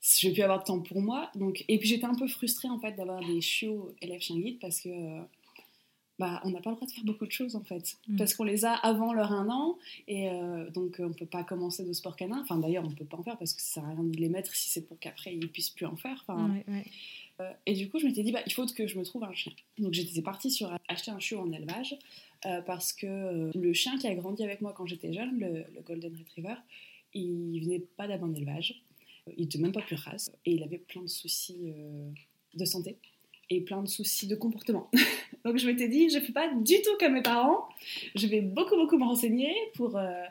je 0.00 0.28
vais 0.28 0.32
plus 0.32 0.42
avoir 0.42 0.60
de 0.60 0.64
temps 0.64 0.80
pour 0.80 1.00
moi. 1.00 1.30
Donc, 1.34 1.64
et 1.68 1.78
puis 1.78 1.88
j'étais 1.88 2.06
un 2.06 2.14
peu 2.14 2.26
frustrée 2.28 2.68
en 2.68 2.78
fait 2.78 2.92
d'avoir 2.92 3.24
des 3.24 3.40
chiots 3.40 3.94
élèves 4.00 4.20
chiens 4.20 4.38
guides 4.38 4.58
parce 4.60 4.80
que 4.80 4.88
bah, 6.18 6.40
on 6.44 6.50
n'a 6.50 6.60
pas 6.60 6.70
le 6.70 6.76
droit 6.76 6.86
de 6.86 6.92
faire 6.92 7.04
beaucoup 7.04 7.26
de 7.26 7.32
choses 7.32 7.54
en 7.54 7.62
fait. 7.62 7.96
Mm. 8.08 8.16
Parce 8.16 8.34
qu'on 8.34 8.44
les 8.44 8.64
a 8.64 8.72
avant 8.72 9.12
leur 9.12 9.32
un 9.32 9.48
an 9.50 9.78
et 10.08 10.28
euh, 10.28 10.68
donc 10.70 10.96
on 10.98 11.12
peut 11.12 11.26
pas 11.26 11.44
commencer 11.44 11.84
de 11.84 11.92
sport 11.92 12.16
canin. 12.16 12.40
Enfin 12.40 12.56
d'ailleurs 12.56 12.84
on 12.84 12.90
peut 12.90 13.04
pas 13.04 13.16
en 13.16 13.22
faire 13.22 13.38
parce 13.38 13.54
que 13.54 13.62
ça 13.62 13.80
sert 13.80 13.84
à 13.84 13.90
rien 13.90 14.02
de 14.02 14.16
les 14.16 14.28
mettre 14.28 14.54
si 14.54 14.68
c'est 14.68 14.82
pour 14.82 14.98
qu'après 14.98 15.34
ils 15.34 15.48
puissent 15.48 15.70
plus 15.70 15.86
en 15.86 15.96
faire. 15.96 16.24
Enfin, 16.26 16.56
euh, 17.40 17.52
et 17.66 17.74
du 17.74 17.88
coup 17.88 18.00
je 18.00 18.06
m'étais 18.06 18.24
dit 18.24 18.32
bah, 18.32 18.42
il 18.46 18.52
faut 18.52 18.66
que 18.66 18.86
je 18.86 18.98
me 18.98 19.04
trouve 19.04 19.22
un 19.24 19.32
chien. 19.32 19.52
Donc 19.78 19.92
j'étais 19.92 20.22
partie 20.22 20.50
sur 20.50 20.76
acheter 20.88 21.12
un 21.12 21.20
chiot 21.20 21.38
en 21.38 21.52
élevage 21.52 21.96
euh, 22.46 22.62
parce 22.62 22.92
que 22.92 23.50
le 23.56 23.72
chien 23.72 23.96
qui 23.98 24.08
a 24.08 24.14
grandi 24.14 24.42
avec 24.42 24.60
moi 24.60 24.72
quand 24.76 24.86
j'étais 24.86 25.12
jeune, 25.12 25.38
le, 25.38 25.64
le 25.74 25.82
Golden 25.84 26.16
Retriever, 26.16 26.56
il 27.14 27.60
venait 27.62 27.80
pas 27.96 28.08
d'un 28.08 28.34
élevage. 28.34 28.82
Il 29.36 29.42
n'était 29.42 29.58
même 29.58 29.72
pas 29.72 29.82
plus 29.82 29.96
race 29.96 30.32
et 30.46 30.52
il 30.52 30.62
avait 30.62 30.78
plein 30.78 31.02
de 31.02 31.06
soucis 31.06 31.58
de 32.54 32.64
santé 32.64 32.96
et 33.50 33.60
plein 33.60 33.82
de 33.82 33.88
soucis 33.88 34.26
de 34.26 34.34
comportement. 34.34 34.90
Donc 35.44 35.58
je 35.58 35.66
m'étais 35.66 35.88
dit, 35.88 36.10
je 36.10 36.18
ne 36.18 36.22
fais 36.22 36.32
pas 36.32 36.48
du 36.52 36.74
tout 36.82 36.96
comme 36.98 37.14
mes 37.14 37.22
parents, 37.22 37.68
je 38.14 38.26
vais 38.26 38.40
beaucoup 38.40 38.76
beaucoup 38.76 38.98
me 38.98 39.04
renseigner 39.04 39.54
pour, 39.74 39.96
euh, 39.96 40.24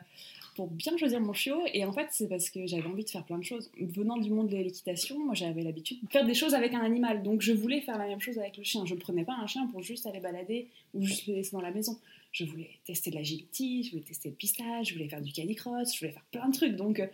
pour 0.54 0.68
bien 0.68 0.96
choisir 0.96 1.20
mon 1.20 1.32
chiot. 1.32 1.62
Et 1.72 1.84
en 1.84 1.92
fait, 1.92 2.08
c'est 2.10 2.28
parce 2.28 2.50
que 2.50 2.66
j'avais 2.66 2.86
envie 2.86 3.04
de 3.04 3.10
faire 3.10 3.24
plein 3.24 3.38
de 3.38 3.44
choses. 3.44 3.70
Venant 3.80 4.16
du 4.16 4.30
monde 4.30 4.48
de 4.48 4.56
l'équitation, 4.56 5.18
moi 5.18 5.34
j'avais 5.34 5.62
l'habitude 5.62 5.98
de 6.02 6.10
faire 6.10 6.26
des 6.26 6.34
choses 6.34 6.54
avec 6.54 6.74
un 6.74 6.80
animal. 6.80 7.22
Donc 7.22 7.42
je 7.42 7.52
voulais 7.52 7.80
faire 7.80 7.98
la 7.98 8.06
même 8.06 8.20
chose 8.20 8.38
avec 8.38 8.56
le 8.56 8.64
chien. 8.64 8.84
Je 8.84 8.94
ne 8.94 9.00
prenais 9.00 9.24
pas 9.24 9.34
un 9.34 9.46
chien 9.46 9.66
pour 9.68 9.82
juste 9.82 10.06
aller 10.06 10.20
balader 10.20 10.68
ou 10.94 11.02
juste 11.02 11.26
le 11.26 11.34
laisser 11.34 11.52
dans 11.52 11.60
la 11.60 11.70
maison. 11.70 11.98
Je 12.32 12.44
voulais 12.44 12.70
tester 12.84 13.10
de 13.10 13.16
l'agility, 13.16 13.84
je 13.84 13.90
voulais 13.92 14.02
tester 14.02 14.28
le 14.28 14.34
pistage, 14.34 14.88
je 14.88 14.94
voulais 14.94 15.08
faire 15.08 15.22
du 15.22 15.32
canicross, 15.32 15.94
je 15.94 16.00
voulais 16.00 16.12
faire 16.12 16.24
plein 16.30 16.48
de 16.48 16.54
trucs. 16.54 16.76
Donc 16.76 17.00
euh, 17.00 17.06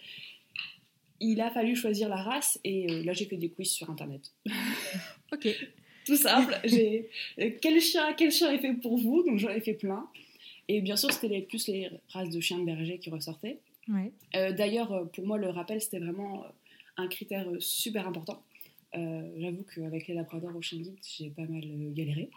il 1.21 1.41
a 1.41 1.51
fallu 1.51 1.77
choisir 1.77 2.09
la 2.09 2.17
race 2.17 2.59
et 2.65 2.91
euh, 2.91 3.03
là 3.05 3.13
j'ai 3.13 3.27
fait 3.27 3.37
des 3.37 3.49
quiz 3.49 3.71
sur 3.71 3.91
internet. 3.91 4.33
ok. 5.33 5.49
Tout 6.05 6.17
simple. 6.17 6.59
J'ai 6.65 7.09
euh, 7.39 7.51
quel 7.61 7.81
chien, 7.81 8.13
quel 8.15 8.31
chien 8.31 8.53
est 8.53 8.59
fait 8.59 8.73
pour 8.75 8.99
vous? 8.99 9.23
Donc 9.23 9.39
j'en 9.39 9.51
ai 9.51 9.61
fait 9.61 9.75
plein. 9.75 10.07
Et 10.69 10.81
bien 10.81 10.97
sûr 10.97 11.13
c'était 11.13 11.41
plus 11.43 11.69
les 11.69 11.91
races 12.09 12.31
de 12.31 12.41
chiens 12.41 12.59
de 12.59 12.65
berger 12.65 12.99
qui 12.99 13.11
ressortaient. 13.11 13.59
Ouais. 13.89 14.13
Euh, 14.35 14.53
d'ailleurs 14.53 15.11
pour 15.11 15.27
moi 15.27 15.37
le 15.37 15.51
rappel 15.51 15.81
c'était 15.81 15.99
vraiment 15.99 16.45
un 16.97 17.09
critère 17.09 17.47
super 17.59 18.07
important. 18.07 18.43
J'avoue 18.95 19.65
qu'avec 19.75 20.07
les 20.07 20.15
labradors 20.15 20.55
au 20.55 20.63
chien 20.63 20.79
guide 20.79 20.97
j'ai 21.19 21.29
pas 21.29 21.43
mal 21.43 21.65
galéré 21.93 22.31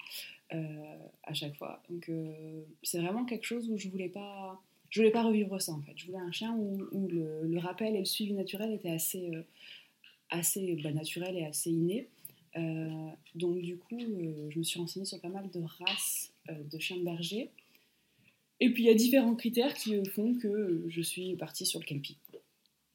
à 0.50 1.34
chaque 1.34 1.56
fois. 1.56 1.84
Donc 1.88 2.10
c'est 2.82 3.00
vraiment 3.00 3.26
quelque 3.26 3.46
chose 3.46 3.70
où 3.70 3.78
je 3.78 3.88
voulais 3.90 4.10
pas 4.10 4.60
je 4.90 5.02
voulais 5.02 5.12
pas 5.12 5.24
revivre 5.24 5.62
ça 5.62 5.74
en 5.74 5.82
fait. 5.82 5.94
Je 5.96 6.06
voulais 6.06 6.20
un 6.20 6.32
chien 6.32 6.54
où, 6.56 7.08
le, 7.10 7.58
rappel 7.60 7.96
et 7.96 8.00
le 8.00 8.06
suivi 8.06 8.34
naturel 8.34 8.74
étaient 8.74 8.92
assez, 8.92 9.30
euh, 9.34 9.42
assez 10.30 10.78
bah, 10.84 10.92
naturel 10.92 11.38
et 11.38 11.46
assez 11.46 11.72
inné. 11.72 12.08
Euh, 12.58 13.10
donc 13.36 13.62
du 13.62 13.78
coup, 13.78 14.00
euh, 14.00 14.50
je 14.50 14.60
me 14.60 14.64
suis 14.64 14.80
renseignée 14.80 15.06
sur 15.06 15.20
pas 15.22 15.30
mal 15.30 15.50
de 15.50 15.62
races 15.62 16.34
de 16.50 16.80
chiens 16.80 16.98
de 16.98 17.04
berger. 17.04 17.52
Et 18.60 18.72
puis 18.72 18.84
il 18.84 18.86
y 18.88 18.90
a 18.90 18.96
différents 18.96 19.36
critères 19.36 19.74
qui 19.74 20.04
font 20.06 20.36
que 20.36 20.84
je 20.88 21.02
suis 21.02 21.36
partie 21.36 21.66
sur 21.66 21.80
le 21.80 21.86
Kelpie. 21.86 22.18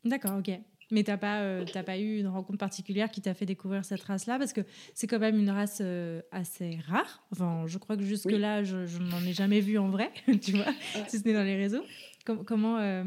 D'accord, 0.05 0.39
ok. 0.39 0.51
Mais 0.93 1.05
t'as 1.05 1.17
pas, 1.17 1.41
euh, 1.41 1.65
pas 1.65 1.99
eu 1.99 2.19
une 2.19 2.29
rencontre 2.29 2.59
particulière 2.59 3.11
qui 3.11 3.23
t'a 3.23 3.33
fait 3.33 3.47
découvrir 3.47 3.83
cette 3.83 4.03
race-là? 4.03 4.39
Parce 4.39 4.53
que 4.53 4.61
c'est 4.95 5.07
quand 5.07 5.19
même 5.19 5.39
une 5.39 5.49
race 5.49 5.79
euh, 5.81 6.21
assez 6.31 6.79
rare. 6.87 7.25
Enfin, 7.33 7.65
je 7.67 7.79
crois 7.79 7.97
que 7.97 8.03
jusque-là, 8.03 8.63
je, 8.63 8.85
je 8.85 8.99
n'en 8.99 9.23
ai 9.23 9.33
jamais 9.33 9.61
vu 9.61 9.79
en 9.79 9.89
vrai, 9.89 10.11
tu 10.43 10.53
vois, 10.53 10.67
si 11.09 11.19
ce 11.19 11.25
n'est 11.25 11.33
dans 11.33 11.45
les 11.45 11.57
réseaux. 11.57 11.83
comment 12.25 12.77
euh, 12.79 13.05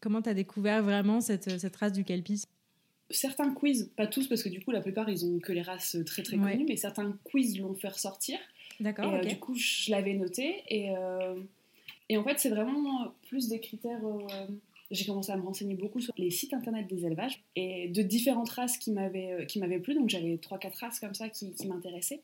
comment 0.00 0.22
t'as 0.22 0.34
découvert 0.34 0.82
vraiment 0.82 1.20
cette, 1.20 1.60
cette 1.60 1.76
race 1.76 1.92
du 1.92 2.02
Kelpie 2.02 2.42
Certains 3.14 3.52
quiz, 3.52 3.90
pas 3.96 4.06
tous, 4.06 4.26
parce 4.26 4.42
que 4.42 4.48
du 4.48 4.60
coup, 4.60 4.70
la 4.70 4.80
plupart, 4.80 5.08
ils 5.08 5.24
ont 5.24 5.38
que 5.38 5.52
les 5.52 5.62
races 5.62 5.96
très 6.06 6.22
très 6.22 6.36
connues, 6.36 6.66
mais 6.68 6.76
certains 6.76 7.16
quiz 7.24 7.58
l'ont 7.58 7.74
fait 7.74 7.88
ressortir. 7.88 8.38
D'accord. 8.80 9.16
Et 9.16 9.26
du 9.26 9.38
coup, 9.38 9.54
je 9.54 9.90
l'avais 9.90 10.14
noté. 10.14 10.62
Et, 10.68 10.92
et 12.08 12.16
en 12.16 12.24
fait, 12.24 12.38
c'est 12.38 12.50
vraiment 12.50 13.14
plus 13.28 13.48
des 13.48 13.60
critères 13.60 14.00
j'ai 14.90 15.06
commencé 15.06 15.32
à 15.32 15.36
me 15.36 15.42
renseigner 15.42 15.74
beaucoup 15.74 16.00
sur 16.00 16.12
les 16.16 16.30
sites 16.30 16.54
internet 16.54 16.86
des 16.86 17.06
élevages 17.06 17.42
et 17.56 17.88
de 17.88 18.02
différentes 18.02 18.50
races 18.50 18.78
qui 18.78 18.92
m'avaient 18.92 19.32
euh, 19.32 19.44
qui 19.44 19.58
m'avaient 19.58 19.78
plu. 19.78 19.94
Donc 19.94 20.08
j'avais 20.08 20.36
trois 20.38 20.58
quatre 20.58 20.76
races 20.76 21.00
comme 21.00 21.14
ça 21.14 21.28
qui, 21.28 21.52
qui 21.52 21.66
m'intéressaient. 21.66 22.20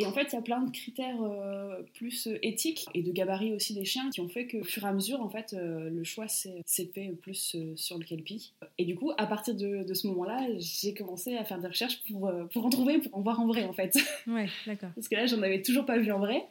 Et 0.00 0.06
en 0.06 0.12
fait, 0.12 0.28
il 0.32 0.34
y 0.34 0.38
a 0.38 0.42
plein 0.42 0.62
de 0.62 0.70
critères 0.70 1.20
euh, 1.22 1.82
plus 1.94 2.26
euh, 2.26 2.38
éthiques 2.42 2.86
et 2.94 3.02
de 3.02 3.12
gabarit 3.12 3.52
aussi 3.54 3.74
des 3.74 3.84
chiens 3.84 4.10
qui 4.10 4.20
ont 4.20 4.28
fait 4.28 4.46
que, 4.46 4.58
au 4.58 4.64
fur 4.64 4.84
et 4.84 4.88
à 4.88 4.92
mesure, 4.92 5.20
en 5.20 5.28
fait, 5.28 5.54
le 5.58 6.04
choix 6.04 6.28
s'est 6.28 6.62
fait 6.94 7.12
plus 7.20 7.56
sur 7.76 7.98
le 7.98 8.04
kelpie. 8.04 8.52
Et 8.78 8.84
du 8.84 8.94
coup, 8.94 9.12
à 9.16 9.26
partir 9.26 9.54
de, 9.54 9.84
de 9.84 9.94
ce 9.94 10.06
moment-là, 10.08 10.46
j'ai 10.58 10.94
commencé 10.94 11.36
à 11.36 11.44
faire 11.44 11.60
des 11.60 11.68
recherches 11.68 12.00
pour, 12.08 12.30
pour 12.52 12.66
en 12.66 12.70
trouver, 12.70 12.98
pour 12.98 13.16
en 13.16 13.22
voir 13.22 13.40
en 13.40 13.46
vrai, 13.46 13.64
en 13.64 13.72
fait. 13.72 13.96
Ouais, 14.26 14.48
d'accord. 14.66 14.90
Parce 14.94 15.08
que 15.08 15.14
là, 15.14 15.26
j'en 15.26 15.40
avais 15.42 15.62
toujours 15.62 15.86
pas 15.86 15.98
vu 15.98 16.12
en 16.12 16.18
vrai. 16.18 16.44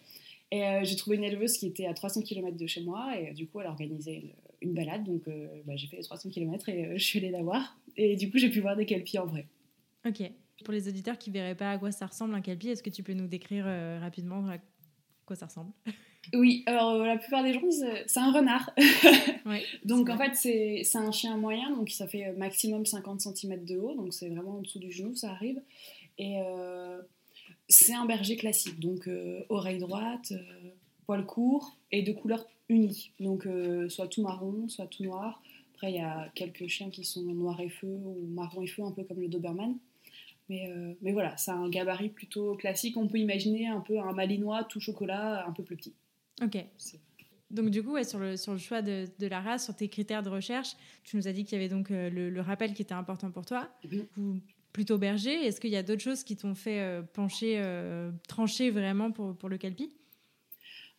Et 0.51 0.63
j'ai 0.83 0.95
trouvé 0.95 1.17
une 1.17 1.23
éleveuse 1.23 1.57
qui 1.57 1.67
était 1.67 1.85
à 1.85 1.93
300 1.93 2.21
km 2.21 2.57
de 2.57 2.67
chez 2.67 2.81
moi, 2.81 3.13
et 3.19 3.33
du 3.33 3.47
coup, 3.47 3.59
elle 3.59 3.67
organisait 3.67 4.33
une 4.61 4.73
balade. 4.73 5.03
Donc 5.03 5.27
euh, 5.27 5.47
bah, 5.65 5.75
j'ai 5.75 5.87
fait 5.87 5.97
les 5.97 6.03
300 6.03 6.29
km 6.29 6.69
et 6.69 6.85
euh, 6.85 6.97
je 6.97 7.03
suis 7.03 7.19
allée 7.19 7.31
la 7.31 7.41
voir. 7.41 7.77
Et 7.95 8.15
du 8.15 8.29
coup, 8.29 8.37
j'ai 8.37 8.49
pu 8.49 8.59
voir 8.59 8.75
des 8.75 8.85
kelpies 8.85 9.19
en 9.19 9.25
vrai. 9.25 9.45
Ok. 10.05 10.21
Pour 10.63 10.73
les 10.73 10.87
auditeurs 10.87 11.17
qui 11.17 11.29
ne 11.29 11.35
verraient 11.35 11.55
pas 11.55 11.71
à 11.71 11.77
quoi 11.77 11.91
ça 11.91 12.07
ressemble 12.07 12.33
un 12.35 12.41
kelpie, 12.41 12.69
est-ce 12.69 12.83
que 12.83 12.89
tu 12.89 13.03
peux 13.03 13.13
nous 13.13 13.27
décrire 13.27 13.65
rapidement 14.01 14.47
à 14.49 14.57
quoi 15.25 15.35
ça 15.35 15.45
ressemble? 15.45 15.71
Oui, 16.33 16.63
alors 16.65 16.97
la 16.97 17.17
plupart 17.17 17.43
des 17.43 17.53
gens 17.53 17.61
disent 17.61 17.85
c'est 18.05 18.19
un 18.19 18.31
renard. 18.31 18.71
donc 19.85 20.09
en 20.09 20.17
fait 20.17 20.35
c'est 20.35 20.97
un 20.97 21.11
chien 21.11 21.37
moyen, 21.37 21.69
donc 21.75 21.89
ça 21.89 22.07
fait 22.07 22.33
maximum 22.33 22.85
50 22.85 23.21
cm 23.21 23.63
de 23.63 23.77
haut, 23.77 23.95
donc 23.95 24.13
c'est 24.13 24.29
vraiment 24.29 24.57
en 24.57 24.61
dessous 24.61 24.79
du 24.79 24.91
genou, 24.91 25.15
ça 25.15 25.31
arrive. 25.31 25.61
Et 26.17 26.39
c'est 27.69 27.93
un 27.93 28.05
berger 28.05 28.35
classique, 28.35 28.79
donc 28.79 29.09
oreille 29.49 29.79
droite, 29.79 30.33
poil 31.05 31.25
court 31.25 31.77
et 31.91 32.01
de 32.01 32.11
couleur 32.11 32.45
unie. 32.69 33.11
Donc 33.19 33.47
soit 33.89 34.07
tout 34.07 34.21
marron, 34.21 34.67
soit 34.67 34.87
tout 34.87 35.03
noir. 35.03 35.41
Après, 35.73 35.91
il 35.91 35.95
y 35.95 36.01
a 36.01 36.29
quelques 36.33 36.67
chiens 36.67 36.89
qui 36.89 37.03
sont 37.03 37.21
noir 37.21 37.59
et 37.59 37.69
feu 37.69 37.87
ou 37.87 38.27
marron 38.33 38.63
et 38.63 38.67
feu, 38.67 38.83
un 38.83 38.91
peu 38.91 39.03
comme 39.03 39.21
le 39.21 39.27
Doberman. 39.27 39.77
Mais, 40.49 40.69
euh, 40.69 40.93
mais 41.01 41.11
voilà, 41.11 41.35
c'est 41.37 41.51
un 41.51 41.69
gabarit 41.69 42.09
plutôt 42.09 42.55
classique. 42.55 42.97
On 42.97 43.07
peut 43.07 43.17
imaginer 43.17 43.67
un 43.67 43.81
peu 43.81 43.99
un 43.99 44.13
malinois 44.13 44.63
tout 44.63 44.79
chocolat, 44.79 45.45
un 45.45 45.51
peu 45.51 45.63
plus 45.63 45.75
petit. 45.75 45.93
Ok. 46.41 46.57
Donc 47.49 47.69
du 47.69 47.83
coup, 47.83 48.01
sur, 48.03 48.19
le, 48.19 48.37
sur 48.37 48.53
le 48.53 48.57
choix 48.57 48.81
de, 48.81 49.07
de, 49.19 49.27
la 49.27 49.41
race, 49.41 49.65
sur 49.65 49.75
tes 49.75 49.87
critères 49.87 50.23
de 50.23 50.29
recherche, 50.29 50.75
tu 51.03 51.17
nous 51.17 51.27
as 51.27 51.33
dit 51.33 51.43
qu'il 51.43 51.57
y 51.57 51.61
avait 51.61 51.69
donc 51.69 51.91
euh, 51.91 52.09
le, 52.09 52.41
rappel 52.41 52.73
qui 52.73 52.81
était 52.81 52.93
important 52.93 53.31
pour 53.31 53.45
toi. 53.45 53.69
Mhm. 54.17 54.41
plutôt 54.73 54.97
berger. 54.97 55.33
Est-ce 55.33 55.59
qu'il 55.59 55.71
y 55.71 55.77
a 55.77 55.83
d'autres 55.83 56.01
choses 56.01 56.23
qui 56.23 56.37
t'ont 56.37 56.55
fait 56.55 56.81
euh, 56.81 57.01
pencher, 57.01 57.61
trancher 58.27 58.69
vraiment 58.69 59.11
pour, 59.11 59.35
pour 59.35 59.49
le 59.49 59.57
calpi? 59.57 59.91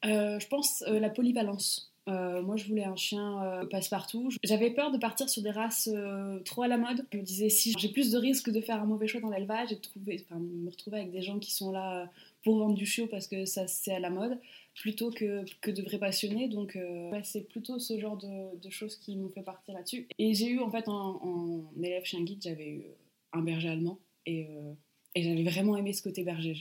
Je 0.02 0.47
pense 0.49 0.85
la 0.87 1.11
polyvalence. 1.11 1.93
Euh, 2.09 2.43
moi, 2.43 2.57
je 2.57 2.65
voulais 2.67 2.85
un 2.85 2.97
chien 2.97 3.43
euh, 3.43 3.67
passe-partout. 3.67 4.31
J'avais 4.43 4.71
peur 4.71 4.91
de 4.91 4.99
partir 4.99 5.29
sur 5.29 5.43
des 5.43 5.50
races 5.50 5.91
euh, 5.93 6.38
trop 6.41 6.62
à 6.62 6.69
la 6.69 6.79
mode. 6.79 7.07
Je 7.12 7.19
me 7.19 7.23
disais, 7.23 7.50
si 7.50 7.75
j'ai 7.79 7.88
plus 7.91 8.11
de 8.11 8.19
risques 8.19 8.50
de 8.50 8.61
faire 8.61 8.81
un 8.81 8.87
mauvais 8.87 9.07
choix 9.07 9.21
dans 9.21 9.31
l'élevage 9.31 9.73
et 9.73 9.77
de 9.77 9.81
trouver, 9.81 10.25
me 10.31 10.71
retrouver 10.71 10.99
avec 10.99 11.11
des 11.11 11.21
gens 11.21 11.38
qui 11.38 11.53
sont 11.53 11.71
là 11.71 12.11
pour 12.43 12.59
vendre 12.59 12.75
du 12.75 12.87
chiot 12.87 13.09
parce 13.09 13.27
que 13.27 13.45
ça 13.45 13.67
c'est 13.67 13.93
à 13.93 13.99
la 13.99 14.11
mode, 14.11 14.38
plutôt 14.75 15.11
que, 15.11 15.45
que 15.61 15.71
de 15.71 15.83
vrais 15.83 15.99
passionnés. 15.99 16.49
Donc, 16.49 16.79
c'est 17.25 17.47
plutôt 17.49 17.79
ce 17.79 17.99
genre 17.99 18.17
de, 18.17 18.71
choses 18.71 18.97
qui 18.97 19.17
m'ont 19.17 19.29
fait 19.29 19.43
partir 19.43 19.75
là-dessus. 19.75 20.07
Et 20.19 20.35
j'ai 20.35 20.49
eu, 20.49 20.61
en 20.61 20.71
fait, 20.71 20.88
en, 20.88 21.71
élève 21.83 22.05
chien 22.05 22.23
guide, 22.23 22.41
j'avais 22.43 22.69
eu 22.69 22.83
un 23.33 23.43
berger 23.43 23.69
allemand 23.69 23.99
et, 24.25 24.47
j'avais 25.17 25.43
vraiment 25.43 25.77
aimé 25.77 25.93
ce 25.93 26.03
côté 26.03 26.23
berger. 26.23 26.55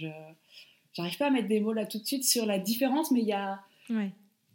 J'arrive 0.93 1.17
pas 1.17 1.27
à 1.27 1.29
mettre 1.29 1.47
des 1.47 1.59
mots 1.59 1.73
là 1.73 1.85
tout 1.85 1.99
de 1.99 2.05
suite 2.05 2.25
sur 2.25 2.45
la 2.45 2.59
différence, 2.59 3.11
mais 3.11 3.21
il 3.21 3.27
y 3.27 3.33
a. 3.33 3.61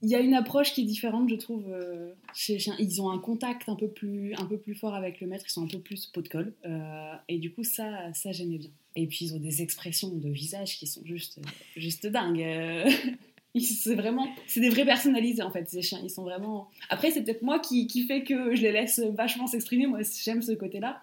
il 0.03 0.09
y 0.09 0.17
a 0.17 0.21
une 0.21 0.35
approche 0.35 0.73
qui 0.73 0.83
est 0.83 0.85
différente, 0.85 1.29
je 1.29 1.37
trouve, 1.37 1.65
euh, 1.69 2.13
chez 2.35 2.59
chiens. 2.59 2.75
Ils 2.81 3.01
ont 3.01 3.11
un 3.11 3.19
contact 3.19 3.69
un 3.69 3.77
peu 3.77 3.89
plus, 3.89 4.35
un 4.35 4.45
peu 4.47 4.59
plus 4.59 4.75
fort 4.75 4.95
avec 4.95 5.21
le 5.21 5.29
maître, 5.29 5.45
ils 5.47 5.53
sont 5.53 5.63
un 5.63 5.69
peu 5.69 5.79
plus 5.79 6.07
pot 6.07 6.23
de 6.23 6.29
colle. 6.29 6.53
Euh, 6.67 7.15
et 7.29 7.39
du 7.39 7.53
coup, 7.53 7.63
ça, 7.63 8.13
ça 8.13 8.33
j'aimais 8.33 8.59
bien. 8.59 8.71
Et 8.97 9.07
puis, 9.07 9.27
ils 9.27 9.35
ont 9.35 9.39
des 9.39 9.63
expressions 9.63 10.09
de 10.09 10.29
visage 10.29 10.77
qui 10.77 10.89
sont 10.89 11.03
juste, 11.05 11.41
juste 11.77 12.07
dingues. 12.09 12.43
Euh, 12.43 12.91
c'est 13.61 13.95
vraiment, 13.95 14.29
c'est 14.49 14.61
des 14.61 14.71
vrais 14.71 14.85
personnalisés 14.85 15.43
en 15.43 15.53
fait, 15.53 15.69
ces 15.69 15.83
chiens. 15.83 16.01
Ils 16.03 16.11
sont 16.11 16.25
vraiment. 16.25 16.69
Après, 16.91 17.13
c'est 17.13 17.23
peut-être 17.23 17.43
moi 17.43 17.61
qui, 17.61 17.87
qui 17.87 18.05
fait 18.05 18.25
que 18.25 18.57
je 18.57 18.63
les 18.63 18.73
laisse 18.73 18.99
vachement 18.99 19.47
s'exprimer. 19.47 19.87
Moi, 19.87 20.01
j'aime 20.25 20.43
ce 20.43 20.53
côté-là. 20.53 21.01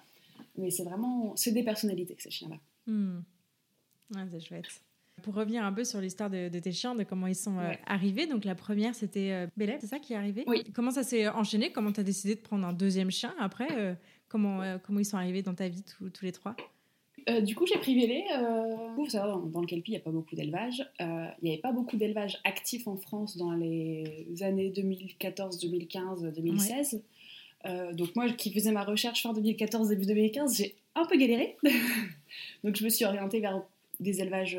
Mais 0.57 0.71
c'est 0.71 0.83
vraiment, 0.83 1.33
c'est 1.37 1.51
des 1.51 1.63
personnalités, 1.63 2.17
ces 2.19 2.31
chiens-là. 2.31 2.57
Hmm. 2.85 3.21
C'est 4.29 4.41
chouette. 4.41 4.81
Pour 5.19 5.35
revenir 5.35 5.63
un 5.63 5.71
peu 5.71 5.83
sur 5.83 6.01
l'histoire 6.01 6.29
de, 6.29 6.47
tes 6.59 6.71
chiens, 6.71 6.95
de 6.95 7.03
comment 7.03 7.27
ils 7.27 7.35
sont 7.35 7.57
euh, 7.57 7.71
arrivés. 7.85 8.27
Donc 8.27 8.45
la 8.45 8.55
première, 8.55 8.95
c'était 8.95 9.31
euh, 9.31 9.47
c'est 9.79 9.87
ça 9.87 9.99
qui 9.99 10.13
est 10.13 10.15
arrivé? 10.15 10.43
Oui. 10.47 10.63
Comment 10.73 10.91
ça 10.91 11.03
s'est 11.03 11.27
enchaîné? 11.27 11.71
Comment 11.71 11.91
tu 11.91 11.99
as 11.99 12.03
décidé 12.03 12.35
de 12.35 12.41
prendre 12.41 12.65
un 12.65 12.73
deuxième 12.73 13.11
chien 13.11 13.33
après? 13.39 13.67
Euh, 13.71 13.93
comment, 14.27 14.61
euh, 14.61 14.77
comment 14.83 14.99
ils 14.99 15.05
sont 15.05 15.17
arrivés 15.17 15.41
dans 15.41 15.53
ta 15.53 15.67
vie 15.67 15.83
tous 15.83 16.25
les 16.25 16.31
trois? 16.31 16.55
Du 17.43 17.53
coup, 17.53 17.67
j'ai 17.67 17.77
pris 17.77 17.93
Bélé. 17.93 18.23
Vous 18.95 19.07
savez, 19.07 19.31
dans, 19.31 19.39
dans, 19.39 19.61
le 19.61 19.67
Kelpie, 19.67 19.91
il 19.91 19.95
n'y 19.95 19.99
a 19.99 20.03
pas 20.03 20.09
beaucoup 20.09 20.35
d'élevage. 20.35 20.83
Il 20.99 21.05
n'y 21.43 21.51
avait 21.51 21.61
pas 21.61 21.71
beaucoup 21.71 21.95
d'élevage 21.95 22.39
actif 22.43 22.87
en 22.87 22.97
France 22.97 23.37
dans 23.37 23.51
les 23.51 24.33
années 24.41 24.71
2014, 24.71 25.59
2015, 25.59 26.33
2016. 26.33 27.03
donc 27.93 28.15
moi, 28.15 28.29
qui 28.31 28.51
faisais 28.51 28.71
ma 28.71 28.83
recherche 28.83 29.21
fin 29.21 29.33
2014, 29.33 29.89
début 29.89 30.07
2015, 30.07 30.57
j'ai 30.57 30.75
un 30.95 31.05
peu 31.05 31.17
galéré. 31.17 31.55
donc 32.63 32.75
je 32.75 32.83
me 32.83 32.89
suis 32.89 33.05
orientée 33.05 33.41
vers 33.41 33.61
des 33.99 34.21
élevages 34.21 34.57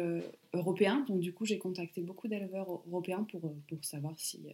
européens. 0.53 1.05
Donc 1.09 1.21
du 1.21 1.33
coup, 1.33 1.45
j'ai 1.45 1.59
contacté 1.59 2.03
beaucoup 2.03 2.29
d'éleveurs 2.29 2.83
européens 2.87 3.27
pour, 3.31 3.45
euh, 3.45 3.57
pour 3.69 3.85
savoir 3.85 4.15
si, 4.19 4.41
euh, 4.47 4.53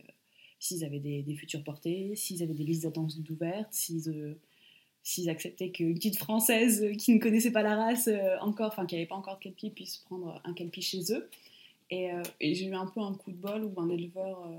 s'ils 0.58 0.84
avaient 0.84 1.00
des, 1.00 1.34
futurs 1.34 1.62
portées, 1.62 2.14
s'ils 2.16 2.42
avaient 2.42 2.54
des 2.54 2.64
listes 2.64 2.84
d'attente 2.84 3.12
ouvertes, 3.30 3.72
s'ils, 3.72 4.08
euh, 4.08 4.34
s'ils 5.02 5.28
acceptaient 5.28 5.70
qu'une 5.70 5.94
petite 5.94 6.18
française 6.18 6.84
qui 6.98 7.14
ne 7.14 7.18
connaissait 7.18 7.52
pas 7.52 7.62
la 7.62 7.76
race 7.76 8.10
encore, 8.40 8.68
enfin 8.68 8.86
qui 8.86 8.96
n'avait 8.96 9.06
pas 9.06 9.14
encore 9.14 9.36
de 9.36 9.42
kelpie, 9.42 9.70
puisse 9.70 9.98
prendre 9.98 10.40
un 10.44 10.52
kelpie 10.52 10.82
chez 10.82 11.12
eux. 11.12 11.28
Et, 11.90 12.10
j'ai 12.40 12.66
eu 12.66 12.74
un 12.74 12.86
peu 12.86 13.00
un 13.00 13.14
coup 13.14 13.30
de 13.30 13.36
bol 13.36 13.62
où 13.64 13.80
un 13.80 13.88
éleveur 13.88 14.50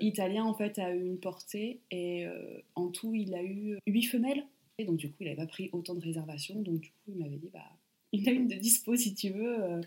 italien 0.00 0.44
en 0.44 0.52
fait 0.52 0.80
a 0.80 0.92
eu 0.92 1.04
une 1.06 1.20
portée 1.20 1.78
et 1.92 2.26
en 2.74 2.88
tout 2.88 3.14
il 3.14 3.32
a 3.36 3.44
eu 3.44 3.78
huit 3.86 4.02
femelles. 4.02 4.44
Et 4.78 4.84
donc 4.84 4.96
du 4.96 5.08
coup 5.08 5.18
il 5.20 5.26
n'avait 5.26 5.36
pas 5.36 5.46
pris 5.46 5.70
autant 5.70 5.94
de 5.94 6.00
réservations, 6.00 6.60
donc 6.60 6.80
du 6.80 6.88
coup 6.88 7.12
il 7.12 7.18
m'avait 7.18 7.36
dit 7.36 7.50
bah 7.52 7.70
il 8.10 8.24
y 8.24 8.28
a 8.28 8.32
une 8.32 8.48
de 8.48 8.56
dispo 8.56 8.96
si 8.96 9.14
tu 9.14 9.30
veux. 9.30 9.80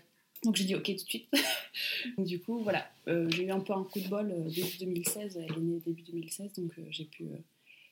Donc 0.44 0.56
j'ai 0.56 0.64
dit 0.64 0.74
ok 0.74 0.84
tout 0.84 0.92
de 0.92 0.98
suite. 0.98 1.28
donc, 2.16 2.26
du 2.26 2.40
coup, 2.40 2.58
voilà, 2.58 2.86
euh, 3.08 3.28
j'ai 3.30 3.44
eu 3.44 3.50
un 3.50 3.60
peu 3.60 3.72
un 3.72 3.84
coup 3.84 4.00
de 4.00 4.08
bol 4.08 4.30
euh, 4.30 4.48
début 4.48 4.76
2016. 4.78 5.36
Elle 5.36 5.56
est 5.56 5.60
née 5.60 5.80
début 5.84 6.02
2016, 6.02 6.52
donc 6.54 6.72
euh, 6.78 6.82
j'ai 6.90 7.04
pu, 7.04 7.26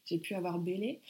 j'ai 0.06 0.18
pu 0.18 0.35
avoir 0.35 0.59
Bélé. 0.59 1.00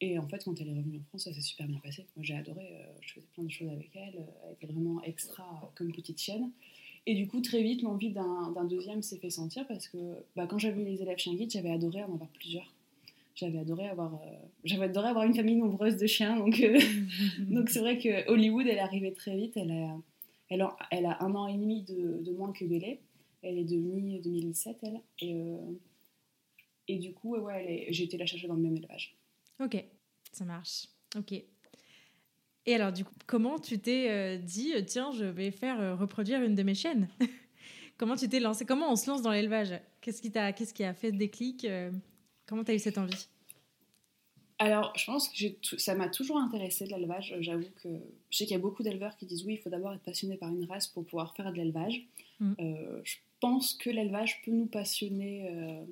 Et 0.00 0.18
en 0.18 0.26
fait, 0.26 0.44
quand 0.44 0.60
elle 0.60 0.68
est 0.68 0.74
revenue 0.74 0.98
en 0.98 1.04
France, 1.08 1.24
ça 1.24 1.32
s'est 1.32 1.40
super 1.40 1.66
bien 1.66 1.78
passé. 1.78 2.04
Moi, 2.16 2.24
j'ai 2.24 2.34
adoré. 2.34 2.68
je 3.00 3.14
faisais 3.14 3.26
plein 3.34 3.44
de 3.44 3.50
choses 3.50 3.70
avec 3.70 3.90
elle. 3.94 4.26
Elle 4.44 4.52
était 4.52 4.66
vraiment 4.66 5.02
extra 5.02 5.72
comme 5.76 5.92
petite 5.92 6.20
chienne. 6.20 6.50
Et 7.06 7.14
du 7.14 7.28
coup, 7.28 7.40
très 7.40 7.62
vite, 7.62 7.82
l'envie 7.82 8.10
d'un 8.10 8.64
deuxième 8.64 9.02
s'est 9.02 9.18
fait 9.18 9.30
sentir 9.30 9.66
parce 9.66 9.88
que 9.88 9.98
bah, 10.36 10.46
quand 10.46 10.58
j'avais 10.58 10.84
les 10.84 11.00
élèves 11.00 11.18
chiens 11.18 11.34
guides, 11.34 11.52
j'avais 11.52 11.70
adoré 11.70 12.02
en 12.02 12.12
avoir 12.12 12.28
plusieurs. 12.30 12.70
J'avais 13.34 13.58
adoré 13.58 13.88
avoir, 13.88 14.20
adoré 14.80 15.08
avoir 15.08 15.24
une 15.24 15.34
famille 15.34 15.56
nombreuse 15.56 15.96
de 15.96 16.06
chiens. 16.06 16.36
Donc, 17.38 17.68
c'est 17.68 17.80
vrai 17.80 17.98
que 17.98 18.28
Hollywood, 18.28 18.66
elle 18.66 18.76
est 18.76 18.80
arrivée 18.80 19.12
très 19.12 19.36
vite. 19.36 19.56
Elle 19.56 19.70
elle 20.48 20.62
a, 20.62 20.76
elle 20.90 21.06
a, 21.06 21.22
un 21.22 21.34
an 21.34 21.46
et 21.46 21.56
demi 21.56 21.82
de, 21.82 22.30
moins 22.32 22.52
que 22.52 22.64
Bélé. 22.64 23.00
Elle 23.42 23.58
est 23.58 23.64
de 23.64 23.76
mi-2017, 23.76 24.76
elle. 24.82 25.00
Et, 25.20 25.34
euh, 25.34 25.72
et 26.88 26.98
du 26.98 27.12
coup, 27.12 27.36
ouais, 27.36 27.86
j'ai 27.90 28.04
été 28.04 28.16
la 28.16 28.26
chercher 28.26 28.48
dans 28.48 28.54
le 28.54 28.62
même 28.62 28.76
élevage. 28.76 29.16
Ok, 29.60 29.82
ça 30.32 30.44
marche. 30.44 30.86
Ok. 31.16 31.32
Et 32.66 32.74
alors, 32.74 32.92
du 32.92 33.04
coup, 33.04 33.14
comment 33.26 33.58
tu 33.58 33.78
t'es 33.78 34.10
euh, 34.10 34.38
dit, 34.38 34.72
euh, 34.74 34.82
tiens, 34.82 35.10
je 35.12 35.24
vais 35.24 35.50
faire 35.50 35.98
reproduire 35.98 36.42
une 36.42 36.54
de 36.54 36.62
mes 36.62 36.74
chaînes 36.74 37.08
Comment 37.98 38.16
tu 38.16 38.28
t'es 38.28 38.40
lancé 38.40 38.64
Comment 38.64 38.90
on 38.90 38.96
se 38.96 39.08
lance 39.08 39.22
dans 39.22 39.30
l'élevage? 39.30 39.74
Qu'est-ce 40.00 40.20
qui, 40.20 40.32
qu'est-ce 40.32 40.74
qui 40.74 40.82
a 40.82 40.94
fait 40.94 41.12
déclic? 41.12 41.66
Comment 42.46 42.64
tu 42.64 42.72
as 42.72 42.74
eu 42.74 42.78
cette 42.78 42.98
envie? 42.98 43.28
Alors, 44.58 44.92
je 44.96 45.04
pense 45.06 45.28
que 45.28 45.78
ça 45.78 45.94
m'a 45.94 46.08
toujours 46.08 46.36
intéressé 46.36 46.84
de 46.84 46.90
l'élevage. 46.90 47.34
J'avoue 47.40 47.66
que 47.82 47.88
je 48.30 48.36
sais 48.36 48.44
qu'il 48.44 48.52
y 48.52 48.58
a 48.58 48.62
beaucoup 48.62 48.82
d'éleveurs 48.82 49.16
qui 49.16 49.26
disent 49.26 49.44
oui, 49.44 49.54
il 49.54 49.58
faut 49.58 49.70
d'abord 49.70 49.92
être 49.92 50.02
passionné 50.02 50.36
par 50.36 50.48
une 50.50 50.64
race 50.66 50.86
pour 50.86 51.04
pouvoir 51.04 51.34
faire 51.34 51.50
de 51.50 51.56
l'élevage. 51.56 52.02
Mm. 52.38 52.52
Euh, 52.60 53.00
je 53.02 53.16
pense 53.40 53.74
que 53.74 53.90
l'élevage 53.90 54.42
peut 54.44 54.52
nous 54.52 54.66
passionner 54.66 55.48
euh, 55.50 55.84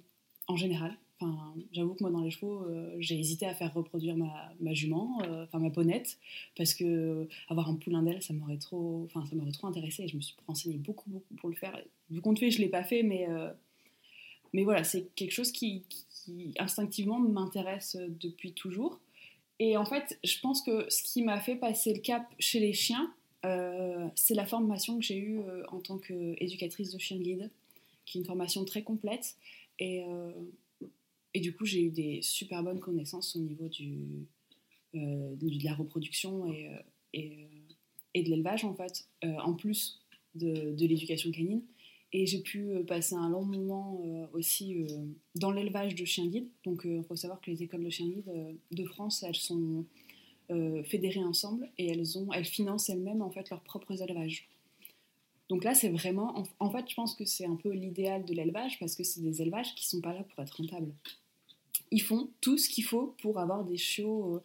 en 0.46 0.56
général. 0.56 0.96
Enfin, 1.20 1.54
j'avoue 1.72 1.94
que 1.94 2.02
moi, 2.02 2.10
dans 2.10 2.20
les 2.20 2.30
chevaux, 2.30 2.64
euh, 2.64 2.94
j'ai 2.98 3.18
hésité 3.18 3.46
à 3.46 3.54
faire 3.54 3.72
reproduire 3.74 4.16
ma, 4.16 4.52
ma 4.60 4.74
jument, 4.74 5.18
enfin 5.42 5.58
ma 5.58 5.70
ponette, 5.70 6.18
parce 6.56 6.74
que 6.74 7.28
avoir 7.48 7.68
un 7.68 7.76
poulain 7.76 8.02
d'elle, 8.02 8.22
ça 8.22 8.32
m'aurait 8.32 8.58
trop, 8.58 9.02
enfin, 9.04 9.24
ça 9.26 9.36
m'aurait 9.36 9.52
trop 9.52 9.66
intéressé. 9.66 10.04
Et 10.04 10.08
je 10.08 10.16
me 10.16 10.20
suis 10.20 10.36
renseignée 10.46 10.78
beaucoup, 10.78 11.10
beaucoup 11.10 11.34
pour 11.34 11.48
le 11.48 11.56
faire. 11.56 11.80
Du 12.10 12.20
compte 12.20 12.38
fait, 12.38 12.50
je 12.50 12.60
l'ai 12.60 12.68
pas 12.68 12.84
fait, 12.84 13.02
mais 13.02 13.26
mais 14.52 14.64
voilà, 14.64 14.84
c'est 14.84 15.14
quelque 15.14 15.32
chose 15.32 15.50
qui, 15.50 15.82
qui 15.88 16.04
instinctivement 16.58 17.18
m'intéresse 17.18 17.96
euh, 17.96 18.08
depuis 18.20 18.52
toujours. 18.52 19.00
Et 19.58 19.76
en 19.76 19.84
fait, 19.84 20.18
je 20.24 20.38
pense 20.40 20.62
que 20.62 20.88
ce 20.90 21.02
qui 21.02 21.22
m'a 21.22 21.40
fait 21.40 21.56
passer 21.56 21.92
le 21.92 22.00
cap 22.00 22.24
chez 22.38 22.58
les 22.60 22.72
chiens, 22.72 23.12
euh, 23.44 24.08
c'est 24.14 24.34
la 24.34 24.46
formation 24.46 24.98
que 24.98 25.04
j'ai 25.04 25.18
eue 25.18 25.40
euh, 25.40 25.62
en 25.68 25.80
tant 25.80 25.98
qu'éducatrice 25.98 26.92
de 26.92 26.98
chien 26.98 27.18
guide, 27.18 27.50
qui 28.04 28.18
est 28.18 28.20
une 28.20 28.26
formation 28.26 28.64
très 28.64 28.82
complète. 28.82 29.36
Et, 29.78 30.04
du 31.34 31.54
coup, 31.56 31.64
j'ai 31.64 31.82
eu 31.82 31.90
des 31.90 32.22
super 32.22 32.62
bonnes 32.62 32.78
connaissances 32.78 33.34
au 33.34 33.40
niveau 33.40 33.68
de 33.68 35.64
la 35.64 35.74
reproduction 35.74 36.52
et, 37.12 37.48
de 38.14 38.30
l'élevage, 38.30 38.64
en 38.64 38.74
fait, 38.74 39.08
en 39.22 39.54
plus 39.54 40.00
de 40.36 40.86
l'éducation 40.86 41.32
canine. 41.32 41.62
Et 42.12 42.26
j'ai 42.26 42.40
pu 42.40 42.70
euh, 42.70 42.82
passer 42.82 43.14
un 43.14 43.28
long 43.28 43.44
moment 43.44 44.00
euh, 44.04 44.26
aussi 44.34 44.82
euh, 44.82 44.86
dans 45.34 45.50
l'élevage 45.50 45.94
de 45.94 46.04
chiens 46.04 46.26
guides. 46.26 46.48
Donc 46.64 46.82
il 46.84 47.02
faut 47.04 47.16
savoir 47.16 47.40
que 47.40 47.50
les 47.50 47.62
écoles 47.62 47.84
de 47.84 47.90
chiens 47.90 48.08
guides 48.08 48.32
de 48.70 48.84
France, 48.84 49.22
elles 49.22 49.36
sont 49.36 49.84
fédérées 50.84 51.24
ensemble 51.24 51.70
et 51.78 51.86
elles, 51.86 52.44
financent 52.44 52.90
elles-mêmes 52.90 53.22
en 53.22 53.30
fait 53.30 53.48
leurs 53.48 53.62
propres 53.62 54.02
élevages. 54.02 54.46
Donc 55.48 55.64
là, 55.64 55.74
c'est 55.74 55.88
vraiment, 55.88 56.44
en, 56.58 56.70
fait, 56.70 56.90
je 56.90 56.94
pense 56.94 57.14
que 57.14 57.24
c'est 57.24 57.46
un 57.46 57.56
peu 57.56 57.70
l'idéal 57.70 58.26
de 58.26 58.34
l'élevage 58.34 58.78
parce 58.78 58.94
que 58.94 59.02
c'est 59.02 59.22
des 59.22 59.40
élevages 59.40 59.74
qui 59.74 59.86
sont 59.86 60.02
pas 60.02 60.12
là 60.12 60.24
pour 60.24 60.42
être 60.42 60.54
rentables. 60.58 60.92
Ils 61.90 62.02
font 62.02 62.28
tout 62.42 62.58
ce 62.58 62.68
qu'il 62.68 62.84
faut 62.84 63.14
pour 63.22 63.38
avoir 63.38 63.64
des 63.64 63.78
chiots 63.78 64.42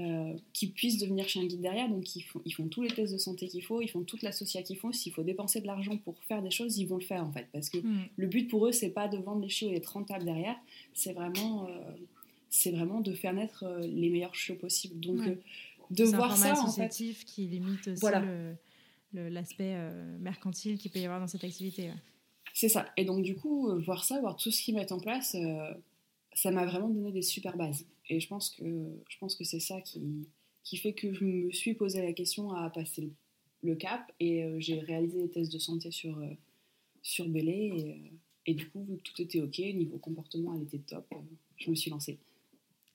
euh, 0.00 0.32
qui 0.52 0.66
puissent 0.68 0.98
devenir 0.98 1.28
chien 1.28 1.44
guide 1.46 1.60
derrière. 1.60 1.88
Donc 1.88 2.16
ils 2.16 2.22
font, 2.22 2.40
ils 2.44 2.52
font 2.52 2.66
tous 2.68 2.82
les 2.82 2.88
tests 2.90 3.12
de 3.12 3.18
santé 3.18 3.46
qu'il 3.48 3.62
faut, 3.62 3.80
ils 3.80 3.88
font 3.88 4.02
toute 4.02 4.22
l'associat 4.22 4.62
qu'il 4.62 4.76
faut. 4.76 4.92
S'il 4.92 5.12
faut 5.12 5.22
dépenser 5.22 5.60
de 5.60 5.66
l'argent 5.66 5.96
pour 5.98 6.16
faire 6.24 6.42
des 6.42 6.50
choses, 6.50 6.78
ils 6.78 6.86
vont 6.86 6.96
le 6.96 7.04
faire 7.04 7.24
en 7.24 7.30
fait. 7.32 7.46
Parce 7.52 7.70
que 7.70 7.78
Mm. 7.78 8.08
le 8.16 8.26
but 8.26 8.48
pour 8.48 8.66
eux, 8.66 8.72
c'est 8.72 8.90
pas 8.90 9.06
de 9.08 9.18
vendre 9.18 9.42
les 9.42 9.48
chiots 9.48 9.68
et 9.70 9.74
d'être 9.74 9.92
rentable 9.92 10.24
derrière, 10.24 10.56
c'est 10.94 11.12
vraiment, 11.12 11.66
euh, 11.68 11.70
c'est 12.50 12.72
vraiment 12.72 13.00
de 13.00 13.12
faire 13.12 13.32
naître 13.34 13.62
euh, 13.64 13.80
les 13.86 14.10
meilleurs 14.10 14.34
chiots 14.34 14.56
possibles. 14.56 14.98
Donc 15.00 15.20
Ouais. 15.20 15.38
de 15.90 16.04
voir 16.04 16.36
ça 16.36 16.60
en 16.60 16.70
fait. 16.72 16.88
qui 17.26 17.46
limite 17.46 17.86
aussi 17.88 18.00
Voilà. 18.00 18.24
l'aspect 19.12 19.76
mercantile 20.20 20.76
qu'il 20.78 20.90
peut 20.90 20.98
y 20.98 21.04
avoir 21.04 21.20
dans 21.20 21.28
cette 21.28 21.44
activité. 21.44 21.84
ouais. 21.84 21.94
C'est 22.52 22.68
ça. 22.68 22.86
Et 22.96 23.04
donc, 23.04 23.22
du 23.22 23.34
coup, 23.36 23.68
voir 23.80 24.04
ça, 24.04 24.20
voir 24.20 24.36
tout 24.36 24.50
ce 24.50 24.62
qu'ils 24.62 24.74
mettent 24.76 24.92
en 24.92 24.98
place, 25.00 25.36
ça 26.34 26.50
m'a 26.50 26.66
vraiment 26.66 26.88
donné 26.88 27.12
des 27.12 27.22
super 27.22 27.56
bases. 27.56 27.86
Et 28.08 28.20
je 28.20 28.28
pense 28.28 28.50
que, 28.50 28.64
je 29.08 29.18
pense 29.18 29.34
que 29.36 29.44
c'est 29.44 29.60
ça 29.60 29.80
qui, 29.80 30.28
qui 30.62 30.76
fait 30.76 30.92
que 30.92 31.12
je 31.14 31.24
me 31.24 31.50
suis 31.52 31.74
posé 31.74 32.02
la 32.02 32.12
question 32.12 32.52
à 32.52 32.68
passer 32.70 33.02
le, 33.02 33.12
le 33.62 33.74
cap. 33.76 34.12
Et 34.20 34.44
euh, 34.44 34.56
j'ai 34.60 34.80
réalisé 34.80 35.22
des 35.22 35.30
tests 35.30 35.52
de 35.52 35.58
santé 35.58 35.90
sur, 35.90 36.18
euh, 36.18 36.28
sur 37.02 37.28
Bélé. 37.28 37.72
Et, 37.76 37.90
euh, 37.92 38.16
et 38.46 38.54
du 38.54 38.68
coup, 38.68 38.84
vu 38.84 38.96
que 38.98 39.02
tout 39.02 39.22
était 39.22 39.40
OK, 39.40 39.58
niveau 39.58 39.96
comportement, 39.98 40.54
elle 40.54 40.62
était 40.64 40.78
top, 40.78 41.06
je 41.56 41.70
me 41.70 41.74
suis 41.74 41.90
lancée. 41.90 42.18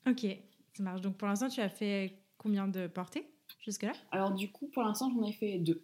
Ok, 0.07 0.25
ça 0.73 0.83
marche. 0.83 1.01
Donc 1.01 1.17
pour 1.17 1.27
l'instant, 1.27 1.49
tu 1.49 1.59
as 1.59 1.69
fait 1.69 2.13
combien 2.37 2.67
de 2.67 2.87
portées 2.87 3.25
jusque-là? 3.65 3.93
Alors, 4.11 4.31
du 4.33 4.49
coup, 4.51 4.67
pour 4.67 4.83
l'instant, 4.83 5.11
j'en 5.11 5.23
ai 5.27 5.33
fait 5.33 5.57
deux. 5.57 5.83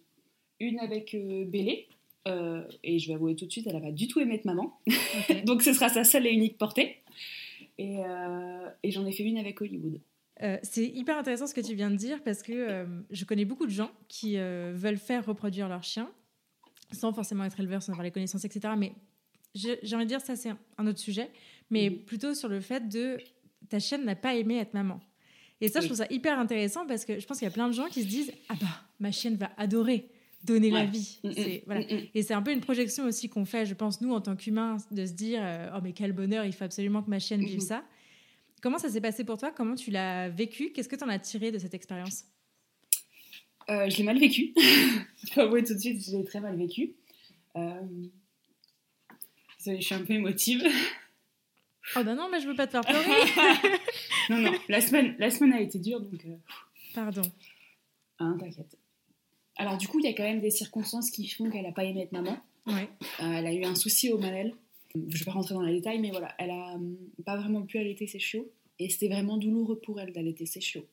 Une 0.60 0.78
avec 0.78 1.14
euh, 1.14 1.44
Bélé. 1.44 1.88
euh, 2.28 2.64
et 2.82 2.98
je 2.98 3.08
vais 3.08 3.14
avouer 3.14 3.34
tout 3.36 3.44
de 3.46 3.50
suite, 3.52 3.66
elle 3.66 3.74
n'a 3.74 3.80
pas 3.80 3.92
du 3.92 4.08
tout 4.08 4.20
aimé 4.20 4.36
être 4.36 4.44
maman. 4.46 4.78
Donc 5.44 5.62
ce 5.62 5.72
sera 5.72 5.88
sa 5.88 6.02
seule 6.04 6.26
et 6.26 6.30
unique 6.30 6.58
portée. 6.58 6.96
Et, 7.78 8.04
euh, 8.04 8.68
et 8.82 8.90
j'en 8.90 9.04
ai 9.06 9.12
fait 9.12 9.22
une 9.24 9.38
avec 9.38 9.60
Hollywood. 9.60 10.00
Euh, 10.42 10.58
c'est 10.62 10.84
hyper 10.86 11.16
intéressant 11.16 11.46
ce 11.46 11.54
que 11.54 11.60
tu 11.60 11.74
viens 11.74 11.90
de 11.90 11.96
dire 11.96 12.22
parce 12.22 12.42
que 12.42 12.52
euh, 12.52 12.84
je 13.10 13.24
connais 13.24 13.44
beaucoup 13.46 13.64
de 13.66 13.70
gens 13.70 13.90
qui 14.08 14.36
euh, 14.38 14.72
veulent 14.74 14.98
faire 14.98 15.24
reproduire 15.24 15.68
leur 15.68 15.82
chien 15.82 16.10
sans 16.92 17.12
forcément 17.12 17.44
être 17.44 17.58
éleveur, 17.58 17.82
sans 17.82 17.92
avoir 17.92 18.04
les 18.04 18.10
connaissances, 18.10 18.44
etc. 18.44 18.74
Mais 18.78 18.92
j'ai 19.54 19.78
envie 19.94 20.04
de 20.04 20.08
dire, 20.08 20.20
ça 20.20 20.36
c'est 20.36 20.50
un- 20.78 20.86
autre 20.86 20.98
sujet, 20.98 21.30
mais 21.70 21.90
plutôt 21.90 22.34
sur 22.34 22.48
le 22.48 22.60
fait 22.60 22.88
de 22.88 23.16
ta 23.68 23.78
chienne 23.78 24.04
n'a 24.04 24.14
pas 24.14 24.34
aimé 24.36 24.58
être 24.58 24.74
maman. 24.74 25.00
Et 25.62 25.68
ça, 25.68 25.80
je 25.80 25.86
trouve 25.86 25.96
ça 25.96 26.06
hyper 26.10 26.38
intéressant 26.38 26.86
parce 26.86 27.06
que 27.06 27.18
je 27.18 27.26
pense 27.26 27.38
qu'il 27.38 27.46
y 27.46 27.50
a 27.50 27.54
plein 27.54 27.66
de 27.68 27.72
gens 27.72 27.86
qui 27.86 28.02
se 28.02 28.06
disent 28.08 28.30
Ah 28.50 28.54
bah, 28.60 28.66
ma 29.00 29.10
chienne 29.10 29.36
va 29.36 29.50
adorer 29.56 30.10
donner 30.46 30.70
la 30.70 30.84
vie. 30.84 31.18
Mm, 31.24 31.28
mm, 31.28 31.60
voilà. 31.66 31.80
mm. 31.80 32.00
Et 32.14 32.22
c'est 32.22 32.34
un 32.34 32.42
peu 32.42 32.52
une 32.52 32.60
projection 32.60 33.04
aussi 33.04 33.28
qu'on 33.28 33.44
fait, 33.44 33.66
je 33.66 33.74
pense, 33.74 34.00
nous, 34.00 34.12
en 34.12 34.20
tant 34.20 34.36
qu'humains, 34.36 34.78
de 34.90 35.04
se 35.06 35.12
dire 35.12 35.40
euh, 35.42 35.70
Oh, 35.76 35.80
mais 35.82 35.92
quel 35.92 36.12
bonheur, 36.12 36.44
il 36.44 36.52
faut 36.52 36.64
absolument 36.64 37.02
que 37.02 37.10
ma 37.10 37.18
chienne 37.18 37.44
vive 37.44 37.60
ça. 37.60 37.84
Comment 38.62 38.78
ça 38.78 38.88
s'est 38.88 39.00
passé 39.00 39.24
pour 39.24 39.36
toi? 39.36 39.50
Comment 39.50 39.74
tu 39.74 39.90
l'as 39.90 40.28
vécu? 40.28 40.72
Qu'est-ce 40.72 40.88
que 40.88 40.96
tu 40.96 41.04
en 41.04 41.08
as 41.08 41.18
tiré 41.18 41.52
de 41.52 41.58
cette 41.58 41.74
expérience? 41.74 42.24
Euh, 43.68 43.90
je 43.90 43.98
l'ai 43.98 44.04
mal 44.04 44.18
vécu. 44.18 44.54
avouer 45.36 45.62
tout 45.64 45.74
de 45.74 45.78
suite, 45.78 46.04
je 46.04 46.16
l'ai 46.16 46.24
très 46.24 46.40
mal 46.40 46.56
vécu. 46.56 46.94
Euh... 47.56 47.80
je 49.66 49.80
suis 49.80 49.94
un 49.94 50.04
peu 50.04 50.14
émotive. 50.14 50.62
Oh, 51.96 52.02
bah 52.04 52.14
non, 52.14 52.28
mais 52.30 52.40
je 52.40 52.48
veux 52.48 52.54
pas 52.54 52.66
te 52.66 52.72
faire 52.72 52.80
pleurer. 52.84 53.04
non, 54.30 54.38
non, 54.40 54.58
la 54.68 54.80
semaine, 54.80 55.14
la 55.18 55.30
semaine 55.30 55.52
a 55.52 55.60
été 55.60 55.78
dure, 55.78 56.00
donc 56.00 56.24
euh, 56.24 56.36
Pardon. 56.94 57.22
hein, 58.18 58.36
t'inquiète. 58.40 58.76
Alors 59.56 59.76
du 59.78 59.88
coup, 59.88 59.98
il 60.00 60.04
y 60.04 60.08
a 60.08 60.12
quand 60.12 60.24
même 60.24 60.40
des 60.40 60.50
circonstances 60.50 61.10
qui 61.10 61.26
font 61.28 61.50
qu'elle 61.50 61.62
n'a 61.62 61.72
pas 61.72 61.84
aimé 61.84 62.02
être 62.02 62.12
maman. 62.12 62.36
Ouais. 62.66 62.88
Euh, 63.20 63.32
elle 63.32 63.46
a 63.46 63.52
eu 63.52 63.64
un 63.64 63.74
souci 63.74 64.10
au 64.10 64.18
mamelle. 64.18 64.54
Je 64.94 65.18
vais 65.18 65.24
pas 65.24 65.32
rentrer 65.32 65.54
dans 65.54 65.62
les 65.62 65.74
détails, 65.74 65.98
mais 65.98 66.10
voilà, 66.10 66.34
elle 66.38 66.50
a 66.50 66.74
hum, 66.74 66.96
pas 67.24 67.36
vraiment 67.36 67.62
pu 67.62 67.78
allaiter 67.78 68.06
ses 68.06 68.18
chiots. 68.18 68.48
Et 68.78 68.88
c'était 68.90 69.08
vraiment 69.08 69.36
douloureux 69.38 69.78
pour 69.78 70.00
elle 70.00 70.12
d'allaiter 70.12 70.46
ses 70.46 70.60
chiots. 70.60 70.84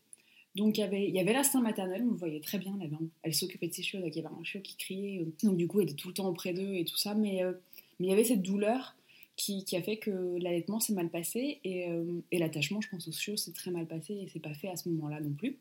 Donc 0.56 0.78
il 0.78 0.82
y 0.82 0.84
avait, 0.84 1.08
il 1.08 1.16
y 1.16 1.20
avait 1.20 1.34
l'instinct 1.34 1.62
maternel, 1.62 2.04
on 2.08 2.12
le 2.12 2.18
voyait 2.18 2.40
très 2.40 2.60
bien, 2.60 2.78
elle, 2.80 2.94
avait 2.94 3.06
elle 3.24 3.34
s'occupait 3.34 3.68
de 3.68 3.74
ses 3.74 3.82
chiots, 3.82 4.00
donc 4.00 4.16
il 4.16 4.22
y 4.22 4.26
avait 4.26 4.36
un 4.36 4.44
chiot 4.44 4.62
qui 4.62 4.78
criait. 4.78 5.20
euh, 5.22 5.34
Donc 5.44 5.58
du 5.58 5.68
coup, 5.68 5.82
elle 5.82 5.90
était 5.90 5.96
tout 5.96 6.10
le 6.10 6.14
temps 6.14 6.28
auprès 6.30 6.54
d'eux 6.54 6.76
et 6.76 6.86
tout 6.86 6.96
ça. 6.98 7.16
Mais, 7.16 7.44
euh, 7.44 7.54
mais 8.00 8.08
il 8.08 8.10
y 8.12 8.14
avait 8.14 8.24
cette 8.24 8.44
douleur 8.44 8.96
qui, 9.36 9.66
qui 9.66 9.76
a 9.76 9.82
fait 9.82 9.98
que 9.98 10.38
l'allaitement 10.40 10.80
s'est 10.80 10.94
mal 10.94 11.10
passé. 11.10 11.60
Et, 11.64 11.90
euh, 11.90 12.22
et 12.32 12.38
l'attachement, 12.38 12.82
je 12.82 12.90
pense, 12.90 13.08
aux 13.08 13.12
chiots 13.12 13.36
s'est 13.36 13.52
très 13.52 13.72
mal 13.72 13.88
passé 13.88 14.14
et 14.14 14.28
c'est 14.32 14.40
pas 14.40 14.54
fait 14.54 14.70
à 14.70 14.76
ce 14.76 14.90
moment-là 14.90 15.20
non 15.22 15.34
plus. 15.34 15.58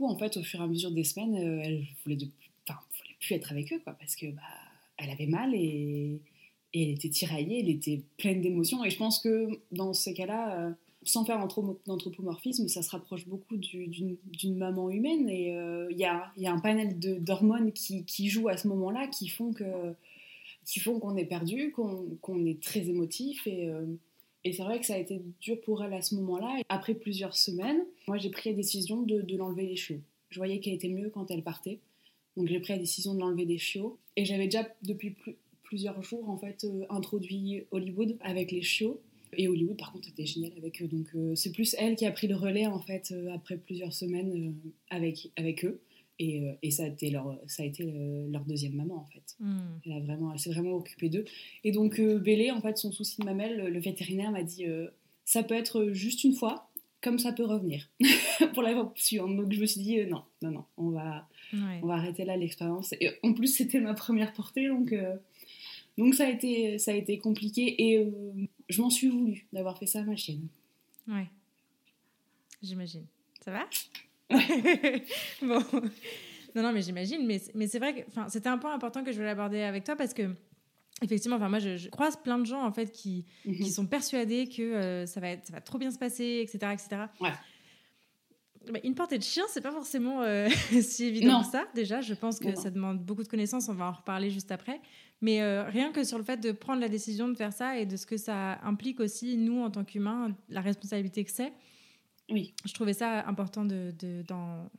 En 0.00 0.16
fait, 0.16 0.36
au 0.36 0.42
fur 0.42 0.60
et 0.60 0.64
à 0.64 0.66
mesure 0.66 0.90
des 0.90 1.04
semaines, 1.04 1.36
euh, 1.36 1.62
elle 1.62 1.84
voulait, 2.04 2.16
voulait 2.16 3.14
plus 3.20 3.34
être 3.34 3.52
avec 3.52 3.72
eux, 3.72 3.80
parce 3.84 4.16
que 4.16 4.26
bah, 4.26 4.42
elle 4.96 5.10
avait 5.10 5.26
mal 5.26 5.54
et, 5.54 6.20
elle 6.74 6.90
était 6.90 7.08
tiraillée, 7.08 7.60
elle 7.60 7.68
était 7.68 8.02
pleine 8.16 8.40
d'émotions. 8.40 8.84
Et 8.84 8.90
je 8.90 8.96
pense 8.96 9.20
que 9.20 9.60
dans 9.70 9.94
ces 9.94 10.12
cas-là, 10.12 10.58
euh, 10.58 10.72
sans 11.04 11.24
faire 11.24 11.38
d'anthropo- 11.38 11.78
d'anthropomorphisme, 11.86 12.66
ça 12.66 12.82
se 12.82 12.90
rapproche 12.90 13.28
beaucoup 13.28 13.56
du- 13.56 13.86
d'une 13.86 14.56
maman 14.56 14.90
humaine. 14.90 15.28
Et 15.28 15.56
euh, 15.56 15.86
il 15.92 15.98
y, 15.98 16.04
a, 16.04 16.32
un 16.46 16.58
panel 16.58 16.98
d'hormones 16.98 17.72
qui, 17.72 18.04
qui 18.04 18.28
jouent 18.28 18.48
à 18.48 18.56
ce 18.56 18.66
moment-là, 18.68 19.06
qui 19.06 19.28
font 19.28 19.52
qu'on 19.52 21.16
est 21.16 21.26
perdu, 21.26 21.70
qu'on 21.72 22.44
est 22.44 22.60
très 22.60 22.88
émotif. 22.88 23.46
Et, 23.46 23.70
et 24.44 24.52
c'est 24.52 24.62
vrai 24.62 24.78
que 24.80 24.86
ça 24.86 24.94
a 24.94 24.98
été 24.98 25.20
dur 25.40 25.60
pour 25.62 25.82
elle 25.82 25.94
à 25.94 26.02
ce 26.02 26.14
moment-là. 26.16 26.60
Après 26.68 26.94
plusieurs 26.94 27.36
semaines, 27.36 27.84
moi 28.08 28.18
j'ai 28.18 28.30
pris 28.30 28.50
la 28.50 28.56
décision 28.56 29.02
de, 29.02 29.20
de 29.22 29.36
l'enlever 29.36 29.66
les 29.66 29.76
chiots. 29.76 30.00
Je 30.30 30.38
voyais 30.38 30.60
qu'elle 30.60 30.74
était 30.74 30.88
mieux 30.88 31.10
quand 31.10 31.30
elle 31.30 31.42
partait. 31.42 31.78
Donc 32.36 32.48
j'ai 32.48 32.60
pris 32.60 32.72
la 32.72 32.78
décision 32.78 33.14
de 33.14 33.20
l'enlever 33.20 33.46
des 33.46 33.58
chiots. 33.58 33.98
Et 34.16 34.24
j'avais 34.24 34.44
déjà 34.46 34.68
depuis 34.82 35.10
plus- 35.10 35.36
plusieurs 35.62 36.02
jours 36.02 36.28
en 36.28 36.36
fait 36.36 36.64
euh, 36.64 36.84
introduit 36.90 37.64
Hollywood 37.70 38.16
avec 38.20 38.50
les 38.52 38.62
chiots. 38.62 39.00
Et 39.36 39.48
Hollywood 39.48 39.76
par 39.76 39.92
contre 39.92 40.08
était 40.08 40.26
génial 40.26 40.52
avec 40.56 40.80
eux. 40.82 40.86
Donc 40.88 41.06
euh, 41.14 41.34
c'est 41.34 41.50
plus 41.52 41.74
elle 41.78 41.96
qui 41.96 42.06
a 42.06 42.12
pris 42.12 42.26
le 42.28 42.36
relais 42.36 42.66
en 42.66 42.78
fait 42.80 43.12
euh, 43.12 43.32
après 43.34 43.56
plusieurs 43.56 43.92
semaines 43.92 44.54
avec, 44.90 45.30
avec 45.36 45.64
eux. 45.64 45.80
Et, 46.20 46.44
euh, 46.44 46.52
et 46.62 46.70
ça 46.70 46.84
a 46.84 46.86
été, 46.86 47.10
leur, 47.10 47.36
ça 47.48 47.62
a 47.64 47.66
été 47.66 47.82
euh, 47.84 48.28
leur 48.30 48.44
deuxième 48.44 48.74
maman 48.74 48.96
en 48.96 49.06
fait. 49.12 49.34
Hmm. 49.40 49.78
Elle, 49.84 49.92
a 49.92 50.00
vraiment, 50.00 50.32
elle 50.32 50.38
s'est 50.38 50.52
vraiment 50.52 50.72
occupée 50.74 51.08
d'eux. 51.08 51.24
Et 51.64 51.72
donc, 51.72 51.98
euh, 51.98 52.18
Bélé, 52.18 52.50
en 52.52 52.60
fait, 52.60 52.78
son 52.78 52.92
souci 52.92 53.20
de 53.20 53.24
mamelle, 53.24 53.56
le 53.66 53.80
vétérinaire 53.80 54.30
m'a 54.30 54.42
dit 54.44 54.66
euh, 54.66 54.88
ça 55.24 55.42
peut 55.42 55.54
être 55.54 55.88
juste 55.92 56.22
une 56.22 56.34
fois, 56.34 56.70
comme 57.02 57.18
ça 57.18 57.32
peut 57.32 57.44
revenir 57.44 57.88
pour 58.54 58.62
la 58.62 58.72
fois 58.74 58.92
suivante. 58.96 59.36
Donc, 59.36 59.52
je 59.52 59.60
me 59.60 59.66
suis 59.66 59.80
dit 59.82 59.98
euh, 60.00 60.06
non, 60.06 60.22
non, 60.42 60.50
non, 60.52 60.64
on 60.76 60.90
va, 60.90 61.28
Ouais. 61.52 61.80
on 61.82 61.86
va 61.86 61.94
arrêter 61.94 62.24
là 62.24 62.36
l'expérience. 62.36 62.94
Et 63.00 63.10
en 63.22 63.32
plus, 63.32 63.48
c'était 63.48 63.80
ma 63.80 63.94
première 63.94 64.32
portée, 64.32 64.68
donc, 64.68 64.94
donc 65.98 66.14
ça, 66.14 66.26
a 66.26 66.30
été, 66.30 66.78
ça 66.78 66.90
a 66.92 66.94
été 66.94 67.18
compliqué. 67.18 67.74
Et 67.92 68.08
je 68.68 68.80
m'en 68.82 68.90
suis 68.90 69.08
voulu 69.08 69.46
d'avoir 69.52 69.78
fait 69.78 69.86
ça 69.86 70.00
à 70.00 70.02
ma 70.04 70.16
chienne. 70.16 70.48
Ouais. 71.06 71.26
J'imagine. 72.62 73.04
Ça 73.44 73.52
va? 73.52 73.68
Bon. 75.42 75.62
Non, 76.54 76.62
non, 76.62 76.72
mais 76.72 76.82
j'imagine. 76.82 77.26
Mais, 77.26 77.40
mais 77.54 77.66
c'est 77.66 77.78
vrai 77.78 77.94
que 77.94 78.00
c'était 78.28 78.48
un 78.48 78.58
point 78.58 78.72
important 78.72 79.02
que 79.02 79.12
je 79.12 79.16
voulais 79.16 79.30
aborder 79.30 79.62
avec 79.62 79.84
toi 79.84 79.96
parce 79.96 80.14
que, 80.14 80.34
effectivement, 81.02 81.36
enfin, 81.36 81.48
moi, 81.48 81.58
je, 81.58 81.76
je 81.76 81.88
croise 81.88 82.16
plein 82.16 82.38
de 82.38 82.46
gens 82.46 82.64
en 82.64 82.72
fait 82.72 82.92
qui, 82.92 83.26
qui 83.44 83.70
sont 83.70 83.86
persuadés 83.86 84.48
que 84.48 84.62
euh, 84.62 85.06
ça, 85.06 85.20
va 85.20 85.30
être, 85.30 85.46
ça 85.46 85.52
va 85.52 85.60
trop 85.60 85.78
bien 85.78 85.90
se 85.90 85.98
passer, 85.98 86.44
etc. 86.44 86.72
etc. 86.72 86.88
Ouais. 87.20 87.32
Bah, 88.70 88.78
une 88.82 88.94
portée 88.94 89.18
de 89.18 89.22
chien, 89.22 89.44
c'est 89.48 89.60
pas 89.60 89.72
forcément 89.72 90.22
euh, 90.22 90.48
si 90.80 91.06
évident 91.06 91.42
que 91.42 91.50
ça. 91.50 91.64
Déjà, 91.74 92.00
je 92.00 92.14
pense 92.14 92.38
que 92.38 92.48
non. 92.48 92.56
ça 92.56 92.70
demande 92.70 93.04
beaucoup 93.04 93.22
de 93.22 93.28
connaissances. 93.28 93.68
On 93.68 93.74
va 93.74 93.86
en 93.86 93.92
reparler 93.92 94.30
juste 94.30 94.52
après. 94.52 94.80
Mais 95.20 95.42
euh, 95.42 95.64
rien 95.64 95.92
que 95.92 96.04
sur 96.04 96.18
le 96.18 96.24
fait 96.24 96.38
de 96.38 96.52
prendre 96.52 96.80
la 96.80 96.88
décision 96.88 97.28
de 97.28 97.34
faire 97.34 97.52
ça 97.52 97.78
et 97.78 97.86
de 97.86 97.96
ce 97.96 98.06
que 98.06 98.16
ça 98.16 98.58
implique 98.62 99.00
aussi, 99.00 99.36
nous, 99.36 99.60
en 99.62 99.70
tant 99.70 99.84
qu'humains, 99.84 100.36
la 100.48 100.60
responsabilité 100.60 101.24
que 101.24 101.30
c'est, 101.30 101.52
Oui. 102.30 102.54
je 102.64 102.72
trouvais 102.72 102.92
ça 102.94 103.26
important 103.26 103.64
de, 103.64 103.92
de- 103.98 104.22
d'en, 104.22 104.70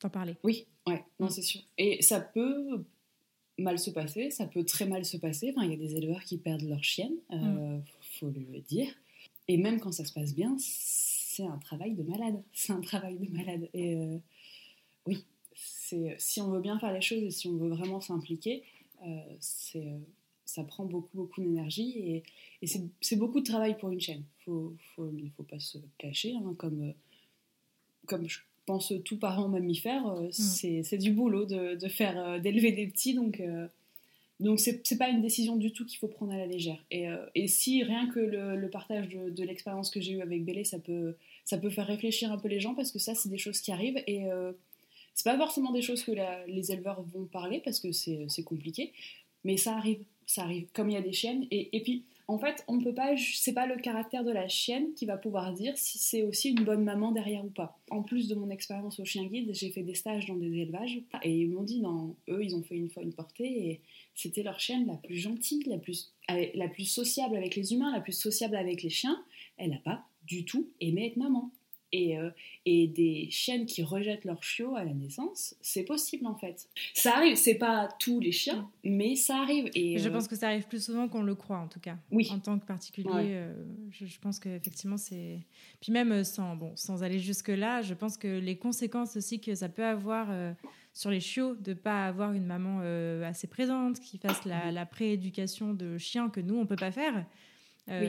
d'en 0.00 0.08
parler. 0.08 0.36
Oui, 0.42 0.66
ouais, 0.86 1.04
non, 1.18 1.26
Mm. 1.26 1.30
c'est 1.30 1.42
sûr. 1.42 1.60
Et 1.78 2.00
ça 2.02 2.20
peut 2.20 2.84
mal 3.58 3.78
se 3.78 3.90
passer, 3.90 4.30
ça 4.30 4.46
peut 4.46 4.64
très 4.64 4.86
mal 4.86 5.04
se 5.04 5.16
passer. 5.18 5.52
Enfin, 5.54 5.66
il 5.66 5.70
y 5.70 5.74
a 5.74 5.76
des 5.76 5.94
éleveurs 5.96 6.22
qui 6.24 6.38
perdent 6.38 6.62
leur 6.62 6.82
chienne, 6.82 7.12
euh, 7.32 7.78
faut 8.18 8.30
le 8.30 8.60
dire. 8.60 8.88
Et 9.48 9.56
même 9.58 9.80
quand 9.80 9.92
ça 9.92 10.04
se 10.04 10.12
passe 10.12 10.34
bien, 10.34 10.56
c'est 10.58 11.44
un 11.44 11.58
travail 11.58 11.94
de 11.94 12.02
malade. 12.02 12.42
C'est 12.52 12.72
un 12.72 12.80
travail 12.80 13.18
de 13.18 13.28
malade. 13.30 13.68
Et 13.74 13.96
euh, 13.96 14.16
oui, 15.06 15.24
c'est 15.54 16.16
si 16.18 16.40
on 16.40 16.50
veut 16.50 16.60
bien 16.60 16.78
faire 16.78 16.92
les 16.92 17.00
choses 17.02 17.22
et 17.22 17.30
si 17.30 17.48
on 17.48 17.56
veut 17.56 17.68
vraiment 17.68 18.00
s'impliquer, 18.00 18.62
euh, 19.06 19.20
c'est 19.40 19.84
euh, 19.86 19.98
ça 20.54 20.64
prend 20.64 20.84
beaucoup 20.84 21.16
beaucoup 21.16 21.40
d'énergie 21.40 21.90
et, 21.98 22.22
et 22.62 22.66
c'est 23.00 23.16
beaucoup 23.16 23.40
de 23.40 23.44
travail 23.46 23.76
pour 23.78 23.90
une 23.90 24.00
chaîne. 24.00 24.24
Faut 24.44 24.74
faut 24.94 25.10
faut 25.36 25.42
pas 25.44 25.60
se 25.60 25.78
cacher, 25.98 26.34
hein, 26.34 26.54
comme 26.58 26.82
euh, 26.88 26.92
comme 28.06 28.28
je 28.28 28.38
pense 28.66 28.92
tout 29.04 29.18
parent 29.18 29.48
mammifère, 29.48 30.06
euh, 30.08 30.28
c'est 30.82 30.98
du 30.98 31.12
boulot 31.12 31.44
de, 31.44 31.74
de 31.76 31.88
faire 31.88 32.18
euh, 32.18 32.38
d'élever 32.38 32.72
des 32.72 32.86
petits, 32.86 33.14
donc 33.14 33.40
euh, 33.40 33.66
donc 34.38 34.58
c'est 34.58 34.96
pas 34.98 35.08
une 35.10 35.20
décision 35.20 35.56
du 35.56 35.70
tout 35.72 35.84
qu'il 35.84 35.98
faut 35.98 36.08
prendre 36.08 36.32
à 36.32 36.38
la 36.38 36.46
légère. 36.46 36.82
Et, 36.90 37.08
euh, 37.10 37.26
et 37.34 37.46
si 37.46 37.82
rien 37.82 38.08
que 38.08 38.20
le, 38.20 38.56
le 38.56 38.70
partage 38.70 39.08
de, 39.10 39.28
de 39.28 39.44
l'expérience 39.44 39.90
que 39.90 40.00
j'ai 40.00 40.12
eue 40.12 40.22
avec 40.22 40.44
Bélé, 40.44 40.64
ça 40.64 40.78
peut 40.78 41.14
ça 41.44 41.58
peut 41.58 41.68
faire 41.70 41.86
réfléchir 41.86 42.32
un 42.32 42.38
peu 42.38 42.48
les 42.48 42.58
gens 42.60 42.74
parce 42.74 42.90
que 42.90 42.98
ça 42.98 43.14
c'est 43.14 43.28
des 43.28 43.38
choses 43.38 43.60
qui 43.60 43.70
arrivent 43.70 44.02
et 44.06 44.30
euh, 44.32 44.52
c'est 45.14 45.24
pas 45.24 45.36
forcément 45.36 45.72
des 45.72 45.82
choses 45.82 46.02
que 46.02 46.12
la- 46.12 46.46
les 46.46 46.72
éleveurs 46.72 47.02
vont 47.02 47.26
parler 47.26 47.60
parce 47.64 47.80
que 47.80 47.92
c'est 47.92 48.44
compliqué, 48.44 48.92
mais 49.44 49.56
ça 49.58 49.76
arrive, 49.76 50.02
ça 50.30 50.42
arrive. 50.42 50.68
Comme 50.72 50.90
il 50.90 50.94
y 50.94 50.96
a 50.96 51.02
des 51.02 51.12
chiennes 51.12 51.46
et, 51.50 51.82
puis 51.82 52.04
en 52.28 52.38
fait, 52.38 52.64
on 52.68 52.78
peut 52.78 52.94
pas, 52.94 53.16
c'est 53.16 53.52
pas 53.52 53.66
le 53.66 53.76
caractère 53.76 54.22
de 54.22 54.30
la 54.30 54.46
chienne 54.46 54.94
qui 54.94 55.04
va 55.04 55.16
pouvoir 55.16 55.52
dire 55.52 55.76
si 55.76 55.98
c'est 55.98 56.22
aussi 56.22 56.50
une 56.50 56.62
bonne 56.62 56.84
maman 56.84 57.10
derrière 57.10 57.44
ou 57.44 57.50
pas. 57.50 57.76
En 57.90 58.02
plus 58.02 58.28
de 58.28 58.36
mon 58.36 58.50
expérience 58.50 59.00
au 59.00 59.04
chien 59.04 59.24
guide, 59.24 59.50
j'ai 59.52 59.70
fait 59.70 59.82
des 59.82 59.94
stages 59.94 60.26
dans 60.26 60.36
des 60.36 60.58
élevages 60.58 61.00
et 61.24 61.36
ils 61.36 61.50
m'ont 61.50 61.64
dit, 61.64 61.80
non, 61.80 62.14
eux, 62.28 62.44
ils 62.44 62.54
ont 62.54 62.62
fait 62.62 62.76
une 62.76 62.88
fois 62.88 63.02
une 63.02 63.12
portée 63.12 63.70
et 63.70 63.80
c'était 64.14 64.44
leur 64.44 64.60
chienne 64.60 64.86
la 64.86 64.96
plus 64.96 65.16
gentille, 65.16 65.64
la 65.66 65.78
plus, 65.78 66.12
la 66.28 66.68
plus 66.68 66.84
sociable 66.84 67.36
avec 67.36 67.56
les 67.56 67.72
humains, 67.72 67.92
la 67.92 68.00
plus 68.00 68.12
sociable 68.12 68.54
avec 68.54 68.84
les 68.84 68.90
chiens. 68.90 69.20
Elle 69.56 69.70
n'a 69.70 69.78
pas 69.78 70.04
du 70.24 70.44
tout 70.44 70.68
aimé 70.80 71.08
être 71.08 71.16
maman. 71.16 71.50
Et, 71.92 72.16
euh, 72.16 72.30
et, 72.66 72.86
des 72.86 73.28
chiennes 73.30 73.66
qui 73.66 73.82
rejettent 73.82 74.24
leur 74.24 74.42
chiot 74.42 74.76
à 74.76 74.84
la 74.84 74.92
naissance, 74.92 75.56
c'est 75.60 75.82
possible 75.82 76.26
en 76.26 76.36
fait. 76.36 76.68
Ça 76.94 77.16
arrive, 77.16 77.36
c'est 77.36 77.56
pas 77.56 77.88
tous 77.98 78.20
les 78.20 78.30
chiens, 78.30 78.70
mais 78.84 79.16
ça 79.16 79.38
arrive. 79.38 79.70
Et 79.74 79.98
je 79.98 80.08
euh, 80.08 80.12
pense 80.12 80.28
que 80.28 80.36
ça 80.36 80.48
arrive 80.48 80.68
plus 80.68 80.84
souvent 80.84 81.08
qu'on 81.08 81.22
le 81.22 81.34
croit 81.34 81.58
en 81.58 81.66
tout 81.66 81.80
cas. 81.80 81.96
Oui. 82.12 82.28
En 82.30 82.38
tant 82.38 82.58
que 82.58 82.64
particulier, 82.64 83.10
euh, 83.12 83.52
je, 83.90 84.06
je, 84.06 84.20
pense 84.20 84.38
qu'effectivement 84.38 84.96
c'est. 84.96 85.40
Puis 85.80 85.90
même 85.90 86.22
sans, 86.22 86.54
bon, 86.54 86.72
sans 86.76 87.02
aller 87.02 87.18
jusque-là, 87.18 87.82
je 87.82 87.94
pense 87.94 88.16
que 88.16 88.38
les 88.38 88.56
conséquences 88.56 89.16
aussi 89.16 89.40
que 89.40 89.54
ça 89.56 89.68
peut 89.68 89.84
avoir 89.84 90.28
sur 90.92 91.10
les 91.10 91.20
chiots 91.20 91.56
de 91.56 91.74
pas 91.74 92.06
avoir 92.06 92.32
une 92.32 92.46
maman 92.46 92.80
assez 93.24 93.48
présente, 93.48 93.98
qui 93.98 94.18
fasse 94.18 94.44
la, 94.44 94.70
la 94.70 94.86
prééducation 94.86 95.74
de 95.74 95.98
chiens 95.98 96.28
que 96.28 96.40
nous 96.40 96.56
on 96.56 96.66
peut 96.66 96.76
pas 96.76 96.92
faire, 96.92 97.26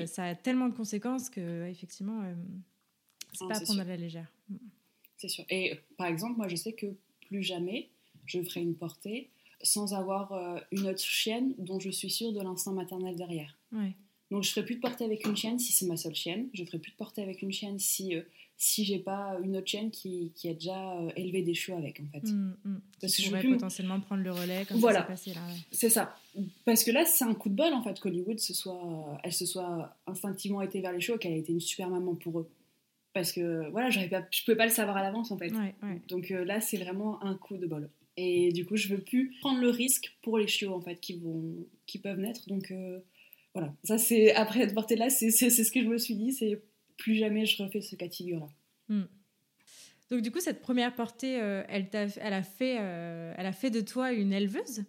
ça 0.06 0.26
a 0.26 0.36
tellement 0.36 0.68
de 0.68 0.76
conséquences 0.76 1.32
que 1.32 1.68
effectivement 1.68 2.22
c'est 3.34 3.48
pas 3.48 3.58
à 3.58 3.62
prendre 3.62 3.82
à 3.82 3.86
la 3.86 3.98
légère. 3.98 4.32
Mm. 4.50 4.56
C'est 5.18 5.30
sûr. 5.30 5.46
Et 5.50 5.80
par 5.98 6.08
exemple, 6.08 6.38
moi, 6.38 6.48
je 6.48 6.56
sais 6.56 6.74
que 6.74 6.88
plus 7.28 7.44
jamais 7.44 7.90
je 8.26 8.42
ferai 8.42 8.62
une 8.62 8.76
portée 8.76 9.30
sans 9.64 9.94
avoir 9.94 10.32
euh, 10.34 10.60
une 10.72 10.88
autre 10.88 11.02
chienne 11.02 11.54
dont 11.60 11.80
je 11.80 11.90
suis 11.90 12.10
sûre 12.10 12.34
de 12.34 12.42
l'instinct 12.42 12.72
maternel 12.72 13.16
derrière. 13.16 13.58
Donc, 14.32 14.44
je 14.44 14.50
ferai 14.50 14.66
plus 14.66 14.76
de 14.76 14.80
portée 14.80 15.04
avec 15.04 15.26
une 15.26 15.36
chienne 15.36 15.60
si 15.60 15.74
c'est 15.74 15.86
ma 15.86 15.98
seule 15.98 16.16
chienne. 16.16 16.48
Je 16.54 16.64
ferai 16.64 16.80
plus 16.80 16.92
de 16.92 16.98
portée 16.98 17.22
avec 17.22 17.42
une 17.42 17.52
chienne 17.52 17.78
si 17.78 18.16
euh, 18.16 18.22
si 18.58 18.86
j'ai 18.86 19.00
pas 19.00 19.40
une 19.44 19.58
autre 19.58 19.66
chienne 19.66 19.90
qui, 19.90 20.32
qui 20.36 20.48
a 20.48 20.54
déjà 20.54 20.94
euh, 20.94 21.10
élevé 21.16 21.42
des 21.42 21.56
chiots 21.56 21.76
avec, 21.76 22.00
en 22.00 22.08
fait. 22.12 22.32
Mm, 22.32 22.56
mm. 22.64 22.82
Parce 23.02 23.16
que 23.16 23.24
je 23.24 23.30
pourrais 23.30 23.44
potentiellement 23.44 24.00
prendre 24.00 24.22
le 24.22 24.32
relais 24.32 24.66
comme 24.68 24.78
voilà. 24.78 25.08
ça 25.16 25.32
là. 25.34 25.42
C'est 25.72 25.90
ça. 25.90 26.16
Parce 26.64 26.84
que 26.84 26.92
là, 26.92 27.04
c'est 27.06 27.26
un 27.26 27.34
coup 27.34 27.50
de 27.50 27.56
bol, 27.56 27.74
en 27.74 27.82
fait, 27.82 28.00
qu'Hollywood 28.00 28.40
se 28.40 28.54
soit, 28.54 29.20
elle 29.24 29.34
se 29.34 29.48
soit 29.48 29.98
instinctivement 30.06 30.62
été 30.62 30.80
vers 30.80 30.92
les 30.92 31.02
chiots, 31.02 31.18
qu'elle 31.18 31.34
a 31.34 31.38
été 31.38 31.52
une 31.52 31.60
super 31.60 31.90
maman 31.90 32.14
pour 32.14 32.40
eux 32.40 32.50
parce 33.14 33.32
que 33.32 33.70
voilà, 33.72 33.90
je 33.90 34.00
pas, 34.08 34.26
je 34.32 34.44
pouvais 34.44 34.58
pas 34.58 34.66
le 34.66 34.72
savoir 34.72 34.98
à 34.98 35.04
l'avance 35.04 35.32
en 35.32 35.38
fait. 35.38 35.52
Donc 36.08 36.32
euh, 36.32 36.46
là, 36.46 36.62
c'est 36.62 36.78
vraiment 36.78 37.22
un 37.24 37.36
coup 37.36 37.58
de 37.58 37.68
bol. 37.68 37.90
Et 38.18 38.52
du 38.52 38.66
coup, 38.66 38.76
je 38.76 38.88
veux 38.90 39.02
plus 39.02 39.32
prendre 39.40 39.62
le 39.62 39.70
risque 39.70 40.18
pour 40.22 40.38
les 40.38 40.48
chiots 40.48 40.74
en 40.74 40.82
fait 40.82 41.00
qui 41.00 41.18
vont, 41.18 41.56
qui 41.86 42.00
peuvent 42.00 42.20
naître. 42.20 42.48
Donc 42.48 42.72
euh, 42.72 43.00
voilà, 43.54 43.74
ça 43.84 43.98
c'est 43.98 44.34
après 44.34 44.62
être 44.62 44.74
portée 44.74 44.96
là, 44.96 45.10
c'est 45.10 45.32
ce 45.32 45.72
que 45.72 45.82
je 45.82 45.88
me 45.88 45.98
suis 45.98 46.16
dit, 46.16 46.32
c'est 46.32 46.62
plus 46.98 47.16
jamais 47.16 47.46
je 47.46 47.62
refais 47.62 47.82
ce 47.82 47.96
cas 47.96 48.08
de 48.08 48.14
figure 48.14 48.40
là. 48.40 48.50
Hmm. 48.90 49.08
Donc 50.10 50.22
du 50.22 50.32
coup, 50.32 50.42
cette 50.42 50.62
première 50.62 50.94
portée, 50.94 51.40
euh, 51.40 51.64
elle, 51.70 51.88
a, 51.94 52.08
elle, 52.20 52.34
a 52.34 52.44
fait, 52.44 52.76
elle 52.76 53.46
a 53.46 53.54
fait 53.54 53.70
de 53.70 53.82
toi 53.82 54.12
une 54.12 54.34
éleveuse? 54.34 54.84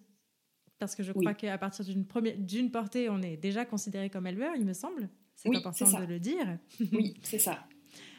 Parce 0.81 0.97
que 0.97 1.05
je 1.05 1.13
crois 1.13 1.33
qu'à 1.33 1.57
partir 1.59 1.85
d'une 1.85 2.71
portée, 2.73 3.09
on 3.09 3.23
est 3.23 3.37
déjà 3.37 3.65
considéré 3.65 4.11
comme 4.11 4.27
éleveur, 4.27 4.57
il 4.57 4.65
me 4.65 4.73
semble. 4.73 5.09
C'est 5.37 5.55
important 5.55 6.01
de 6.01 6.07
le 6.07 6.19
dire. 6.19 6.59
oui, 6.93 7.15
c'est 7.23 7.39
ça. 7.39 7.65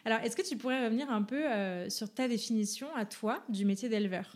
Alors, 0.05 0.19
est-ce 0.19 0.35
que 0.35 0.41
tu 0.41 0.57
pourrais 0.57 0.83
revenir 0.83 1.09
un 1.09 1.23
peu 1.23 1.49
euh, 1.49 1.89
sur 1.89 2.13
ta 2.13 2.27
définition 2.27 2.93
à 2.95 3.05
toi 3.05 3.43
du 3.49 3.65
métier 3.65 3.87
d'éleveur? 3.87 4.35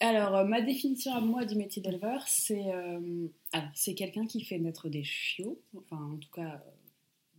Alors, 0.00 0.34
euh, 0.34 0.44
ma 0.44 0.62
définition 0.62 1.12
à 1.12 1.20
moi 1.20 1.44
du 1.44 1.56
métier 1.56 1.82
d'éleveur, 1.82 2.26
c'est 2.26 2.72
euh, 2.72 3.28
c'est 3.74 3.94
quelqu'un 3.94 4.26
qui 4.26 4.42
fait 4.42 4.58
naître 4.58 4.88
des 4.88 5.04
chiots, 5.04 5.60
enfin 5.76 6.12
en 6.14 6.16
tout 6.16 6.30
cas 6.30 6.62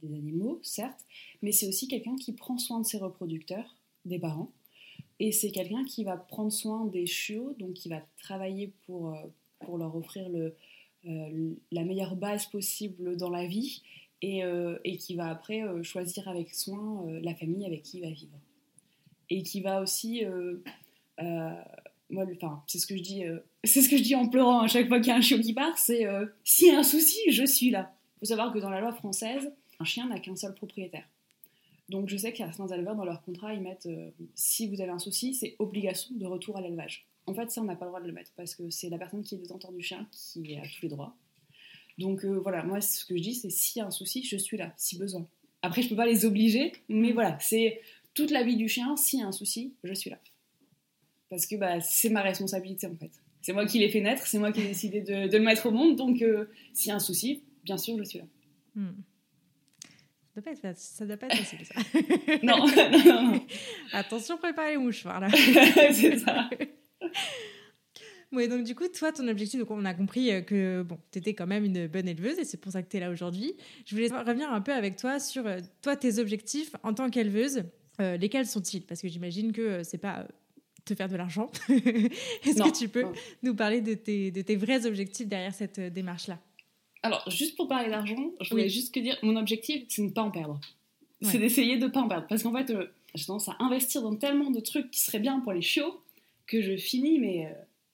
des 0.04 0.14
animaux, 0.14 0.60
certes, 0.64 1.06
mais 1.42 1.52
c'est 1.52 1.68
aussi 1.68 1.88
quelqu'un 1.88 2.16
qui 2.16 2.34
prend 2.34 2.58
soin 2.58 2.80
de 2.80 2.86
ses 2.86 2.98
reproducteurs, 2.98 3.76
des 4.06 4.20
parents, 4.20 4.52
et 5.20 5.32
c'est 5.32 5.52
quelqu'un 5.52 5.86
qui 5.86 6.04
va 6.04 6.18
prendre 6.18 6.52
soin 6.52 6.86
des 6.86 7.06
chiots, 7.06 7.54
donc 7.58 7.74
qui 7.74 7.90
va 7.90 8.02
travailler 8.22 8.74
pour, 8.86 9.18
pour 9.60 9.78
leur 9.78 9.96
offrir 9.96 10.30
le, 10.30 10.56
la 11.72 11.84
meilleure 11.84 12.16
base 12.16 12.46
possible 12.48 13.18
dans 13.18 13.30
la 13.30 13.46
vie 13.46 13.82
euh, 14.24 14.78
et, 14.84 14.98
qui 14.98 15.16
va 15.16 15.30
après 15.30 15.64
euh, 15.64 15.84
choisir 15.84 16.28
avec 16.28 16.54
soin 16.54 17.06
euh, 17.08 17.20
la 17.22 17.36
famille 17.36 17.66
avec 17.66 17.84
qui 17.84 17.98
il 17.98 18.04
va 18.04 18.10
vivre. 18.10 18.38
Et 19.30 19.44
qui 19.44 19.62
va 19.62 19.82
aussi, 19.82 20.24
moi, 22.10 22.26
c'est 22.68 22.78
ce 22.78 22.86
que 22.86 22.96
je 22.96 23.02
dis, 23.02 23.24
c'est 23.64 23.82
ce 23.82 23.90
que 23.90 23.98
je 23.98 24.04
dis 24.04 24.16
en 24.16 24.28
pleurant 24.28 24.60
à 24.60 24.68
chaque 24.68 24.88
fois 24.88 25.00
qu'il 25.00 25.08
y 25.08 25.12
a 25.12 25.16
un 25.16 25.22
chiot 25.22 25.40
qui 25.40 25.54
part, 25.54 25.78
c'est 25.78 26.06
s'il 26.44 26.68
y 26.68 26.72
a 26.72 26.80
un 26.80 26.84
souci, 26.84 27.20
je 27.30 27.46
suis 27.46 27.72
là. 27.72 27.96
Il 28.18 28.20
faut 28.20 28.26
savoir 28.28 28.54
que 28.54 28.60
dans 28.60 28.70
la 28.70 28.80
loi 28.80 28.94
française, 28.94 29.52
un 29.80 29.86
chien 29.86 30.08
n'a 30.08 30.20
qu'un 30.20 30.36
seul 30.36 30.54
propriétaire. 30.54 31.08
Donc 31.90 32.10
je 32.10 32.18
sais 32.18 32.32
qu'il 32.32 32.46
y 32.46 32.48
a 32.48 32.52
certains 32.52 32.76
éleveurs 32.76 32.96
dans 32.96 33.06
leur 33.06 33.24
contrat, 33.24 33.54
ils 33.54 33.62
mettent 33.62 33.90
si 34.36 34.68
vous 34.68 34.82
avez 34.82 34.92
un 34.92 35.00
souci, 35.00 35.34
c'est 35.34 35.56
obligation 35.58 36.14
de 36.16 36.26
retour 36.26 36.58
à 36.58 36.62
l'élevage. 36.62 37.08
En 37.26 37.34
fait, 37.34 37.50
ça, 37.50 37.62
on 37.62 37.66
n'a 37.66 37.76
pas 37.76 37.86
le 37.86 37.92
droit 37.92 38.02
de 38.02 38.08
le 38.08 38.14
mettre 38.14 38.32
parce 38.36 38.56
que 38.56 38.70
c'est 38.70 38.90
la 38.90 38.98
personne 38.98 39.24
qui 39.24 39.36
est 39.36 39.38
détenteur 39.38 39.72
du 39.72 39.82
chien 39.82 40.06
qui 40.12 40.58
a 40.58 40.62
tous 40.62 40.84
les 40.84 40.90
droits. 40.90 41.16
Donc 41.98 42.26
euh, 42.26 42.40
voilà, 42.40 42.64
moi 42.64 42.82
ce 42.82 43.06
que 43.06 43.16
je 43.16 43.22
dis 43.22 43.36
c'est 43.36 43.50
s'il 43.50 43.80
y 43.80 43.84
a 43.84 43.88
un 43.88 43.92
souci, 43.92 44.24
je 44.24 44.38
suis 44.38 44.58
là, 44.58 44.74
si 44.78 44.98
besoin. 44.98 45.28
Après 45.62 45.82
je 45.82 45.90
peux 45.90 45.96
pas 45.96 46.06
les 46.06 46.26
obliger, 46.26 46.72
mais 46.90 47.12
mm. 47.12 47.14
voilà, 47.14 47.38
c'est 47.40 47.82
toute 48.14 48.32
la 48.32 48.44
vie 48.44 48.56
du 48.56 48.68
chien, 48.68 48.96
s'il 48.98 49.20
y 49.20 49.24
a 49.24 49.28
un 49.28 49.32
souci, 49.32 49.74
je 49.84 49.94
suis 49.94 50.10
là. 50.10 50.20
Parce 51.30 51.46
que 51.46 51.56
bah, 51.56 51.80
c'est 51.82 52.10
ma 52.10 52.22
responsabilité 52.22 52.88
en 52.88 52.96
fait. 52.96 53.12
C'est 53.42 53.54
moi 53.54 53.66
qui 53.66 53.80
l'ai 53.80 53.90
fait 53.90 54.02
naître, 54.02 54.26
c'est 54.26 54.40
moi 54.40 54.52
qui 54.52 54.62
ai 54.62 54.68
décidé 54.68 55.02
de, 55.02 55.36
le 55.36 55.44
mettre 55.44 55.68
au 55.68 55.72
monde, 55.72 55.96
donc 55.96 56.22
euh, 56.22 56.50
s'il 56.74 56.90
y 56.90 56.92
a 56.92 56.96
un 56.96 57.00
souci, 57.00 57.44
bien 57.64 57.78
sûr 57.78 57.98
je 57.98 58.04
suis 58.04 58.20
là. 58.20 58.26
Mm. 58.76 58.92
Ça 60.34 60.42
doit 60.42 60.52
pas 60.52 60.70
être, 60.70 60.78
ça 60.78 61.06
doit 61.06 61.18
pas 61.18 61.28
être 61.28 61.38
facile 61.38 61.60
ça. 61.64 61.76
non, 62.44 62.66
non, 62.66 63.24
non, 63.34 63.46
Attention, 63.92 64.38
préparez 64.38 64.72
les 64.72 64.78
mouchoirs 64.78 65.20
là. 65.20 65.30
c'est 65.92 66.18
ça. 66.18 66.50
Oui, 68.34 68.48
donc 68.48 68.64
du 68.64 68.74
coup, 68.74 68.88
toi, 68.88 69.12
ton 69.12 69.28
objectif, 69.28 69.60
donc 69.60 69.70
on 69.70 69.86
a 69.86 69.94
compris 69.94 70.32
euh, 70.32 70.42
que 70.42 70.82
bon, 70.82 70.98
tu 71.12 71.20
étais 71.20 71.36
quand 71.36 71.46
même 71.46 71.66
une 71.66 71.86
bonne 71.86 72.08
éleveuse 72.08 72.40
et 72.40 72.46
c'est 72.46 72.58
pour 72.58 72.72
ça 72.72 72.82
que 72.82 72.90
tu 72.90 72.98
es 72.98 73.00
là 73.00 73.12
aujourd'hui. 73.12 73.54
Je 73.86 73.94
voulais 73.96 74.08
revenir 74.08 74.52
un 74.52 74.60
peu 74.60 74.74
avec 74.74 74.96
toi 74.96 75.20
sur 75.20 75.46
euh, 75.46 75.60
toi, 75.84 75.96
tes 75.96 76.18
objectifs 76.18 76.72
en 76.82 76.96
tant 76.96 77.12
qu'éleveuse. 77.12 77.64
Euh, 78.02 78.18
lesquels 78.18 78.48
sont-ils? 78.48 78.82
Parce 78.82 79.04
que 79.04 79.08
j'imagine 79.08 79.52
que 79.52 79.84
c'est 79.84 80.00
pas 80.00 80.28
te 80.84 80.96
faire 80.96 81.10
de 81.10 81.16
l'argent. 81.16 81.52
Est-ce 81.70 82.64
que 82.64 82.76
tu 82.76 82.90
peux 82.90 83.06
nous 83.44 83.54
parler 83.54 83.82
de 83.82 83.94
tes, 83.94 84.32
de 84.32 84.42
tes 84.42 84.56
vrais 84.56 84.88
objectifs 84.88 85.28
derrière 85.28 85.54
cette 85.54 85.80
démarche-là? 85.80 86.40
Alors, 87.04 87.30
juste 87.30 87.56
pour 87.56 87.68
parler 87.68 87.92
d'argent, 87.92 88.32
je 88.42 88.50
voulais 88.50 88.68
juste 88.68 88.94
que 88.94 89.00
dire, 89.00 89.16
mon 89.22 89.36
objectif, 89.36 89.84
c'est 89.90 90.02
de 90.02 90.08
ne 90.08 90.12
pas 90.12 90.24
en 90.24 90.32
perdre. 90.32 90.60
C'est 91.22 91.38
d'essayer 91.38 91.78
de 91.78 91.86
ne 91.86 91.92
pas 91.92 92.00
en 92.00 92.08
perdre. 92.08 92.26
Parce 92.28 92.42
qu'en 92.42 92.54
fait, 92.54 92.74
j'ai 93.14 93.26
tendance 93.26 93.48
à 93.48 93.58
investir 93.60 94.02
dans 94.02 94.16
tellement 94.16 94.50
de 94.50 94.60
trucs 94.60 94.90
qui 94.90 95.02
seraient 95.02 95.20
bien 95.20 95.40
pour 95.40 95.54
les 95.54 95.62
chiots 95.62 96.02
que 96.48 96.62
je 96.62 96.76
finis, 96.76 97.20
mais 97.20 97.54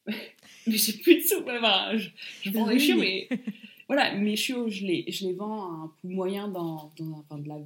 mais 0.67 0.77
j'ai 0.77 0.93
plus 0.93 1.15
de 1.15 1.21
sous. 1.21 1.43
je, 1.45 2.09
je 2.43 2.51
prends 2.51 2.67
des 2.67 2.79
chiots, 2.79 2.97
mais 2.97 3.29
voilà, 3.87 4.13
mes 4.15 4.35
chiots, 4.35 4.69
je 4.69 4.85
les, 4.85 5.05
je 5.07 5.25
les 5.25 5.33
vends 5.33 5.63
à 5.63 5.83
un 5.83 5.87
coût 5.87 6.09
moyen 6.09 6.47
dans, 6.47 6.91
dans 6.99 7.19
enfin, 7.19 7.39
de 7.39 7.47
la, 7.47 7.57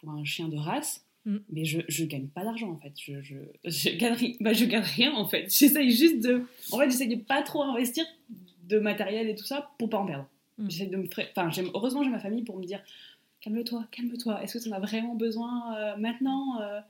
pour 0.00 0.10
un 0.10 0.24
chien 0.24 0.48
de 0.48 0.56
race. 0.56 1.04
Mm. 1.24 1.36
Mais 1.50 1.64
je, 1.64 1.80
je 1.88 2.04
gagne 2.04 2.26
pas 2.26 2.44
d'argent 2.44 2.70
en 2.70 2.76
fait. 2.76 2.92
Je, 2.96 3.22
je, 3.22 3.36
je, 3.64 3.90
gagne, 3.96 4.36
bah, 4.40 4.52
je 4.52 4.64
gagne 4.64 4.82
rien 4.82 5.12
en 5.14 5.26
fait. 5.26 5.54
J'essaye 5.56 5.90
juste 5.90 6.20
de. 6.20 6.44
En 6.70 6.78
fait, 6.78 6.90
j'essaye 6.90 7.08
de 7.08 7.22
pas 7.22 7.42
trop 7.42 7.62
investir 7.62 8.04
de 8.68 8.78
matériel 8.78 9.28
et 9.28 9.34
tout 9.34 9.44
ça 9.44 9.72
pour 9.78 9.90
pas 9.90 9.98
en 9.98 10.06
perdre. 10.06 10.28
Mm. 10.58 10.68
De 10.90 10.96
me. 10.96 11.08
Enfin, 11.36 11.50
heureusement, 11.74 12.02
j'ai 12.02 12.10
ma 12.10 12.20
famille 12.20 12.42
pour 12.42 12.58
me 12.58 12.64
dire 12.64 12.82
calme-toi, 13.40 13.84
calme-toi. 13.90 14.42
Est-ce 14.42 14.58
que 14.58 14.62
tu 14.62 14.68
en 14.70 14.76
as 14.76 14.80
vraiment 14.80 15.14
besoin 15.14 15.76
euh, 15.76 15.96
maintenant 15.96 16.60
euh, 16.60 16.80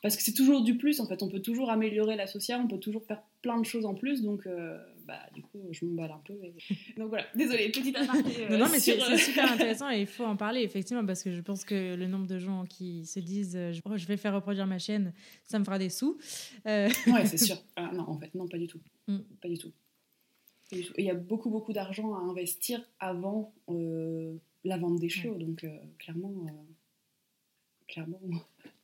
parce 0.00 0.16
que 0.16 0.22
c'est 0.22 0.32
toujours 0.32 0.62
du 0.62 0.76
plus 0.76 1.00
en 1.00 1.06
fait, 1.06 1.22
on 1.22 1.28
peut 1.28 1.42
toujours 1.42 1.70
améliorer 1.70 2.14
la 2.14 2.26
sociale, 2.26 2.60
on 2.62 2.68
peut 2.68 2.78
toujours 2.78 3.04
faire 3.04 3.22
plein 3.42 3.58
de 3.58 3.66
choses 3.66 3.84
en 3.84 3.94
plus, 3.94 4.22
donc 4.22 4.46
euh, 4.46 4.78
bah, 5.06 5.18
du 5.34 5.42
coup 5.42 5.60
je 5.72 5.84
me 5.84 5.96
balle 5.96 6.12
un 6.12 6.22
peu. 6.24 6.34
Donc 6.96 7.08
voilà, 7.08 7.26
désolée, 7.34 7.70
petite 7.70 7.96
aparté. 7.96 8.48
non, 8.50 8.58
non, 8.58 8.66
mais 8.70 8.78
c'est 8.78 9.00
euh, 9.00 9.16
super 9.16 9.52
intéressant 9.52 9.90
et 9.90 10.00
il 10.00 10.06
faut 10.06 10.24
en 10.24 10.36
parler 10.36 10.62
effectivement 10.62 11.04
parce 11.04 11.22
que 11.22 11.32
je 11.32 11.40
pense 11.40 11.64
que 11.64 11.96
le 11.96 12.06
nombre 12.06 12.26
de 12.26 12.38
gens 12.38 12.64
qui 12.66 13.06
se 13.06 13.18
disent 13.18 13.56
euh, 13.56 13.72
je 13.72 14.06
vais 14.06 14.16
faire 14.16 14.34
reproduire 14.34 14.66
ma 14.66 14.78
chaîne, 14.78 15.12
ça 15.44 15.58
me 15.58 15.64
fera 15.64 15.78
des 15.78 15.90
sous. 15.90 16.16
Ouais, 16.64 16.88
c'est 17.24 17.38
sûr. 17.38 17.56
Ah, 17.74 17.90
non, 17.92 18.08
en 18.08 18.18
fait, 18.18 18.32
non, 18.34 18.46
pas 18.46 18.58
du 18.58 18.68
tout. 18.68 18.80
Mm. 19.08 19.18
Pas 19.42 19.48
du 19.48 19.58
tout. 19.58 19.72
Il 20.70 21.04
y 21.04 21.10
a 21.10 21.14
beaucoup, 21.14 21.50
beaucoup 21.50 21.72
d'argent 21.72 22.14
à 22.14 22.18
investir 22.18 22.84
avant 23.00 23.54
la 24.64 24.76
vente 24.76 25.00
des 25.00 25.08
chiots, 25.08 25.34
donc 25.34 25.66
clairement, 25.98 26.46
clairement 27.88 28.20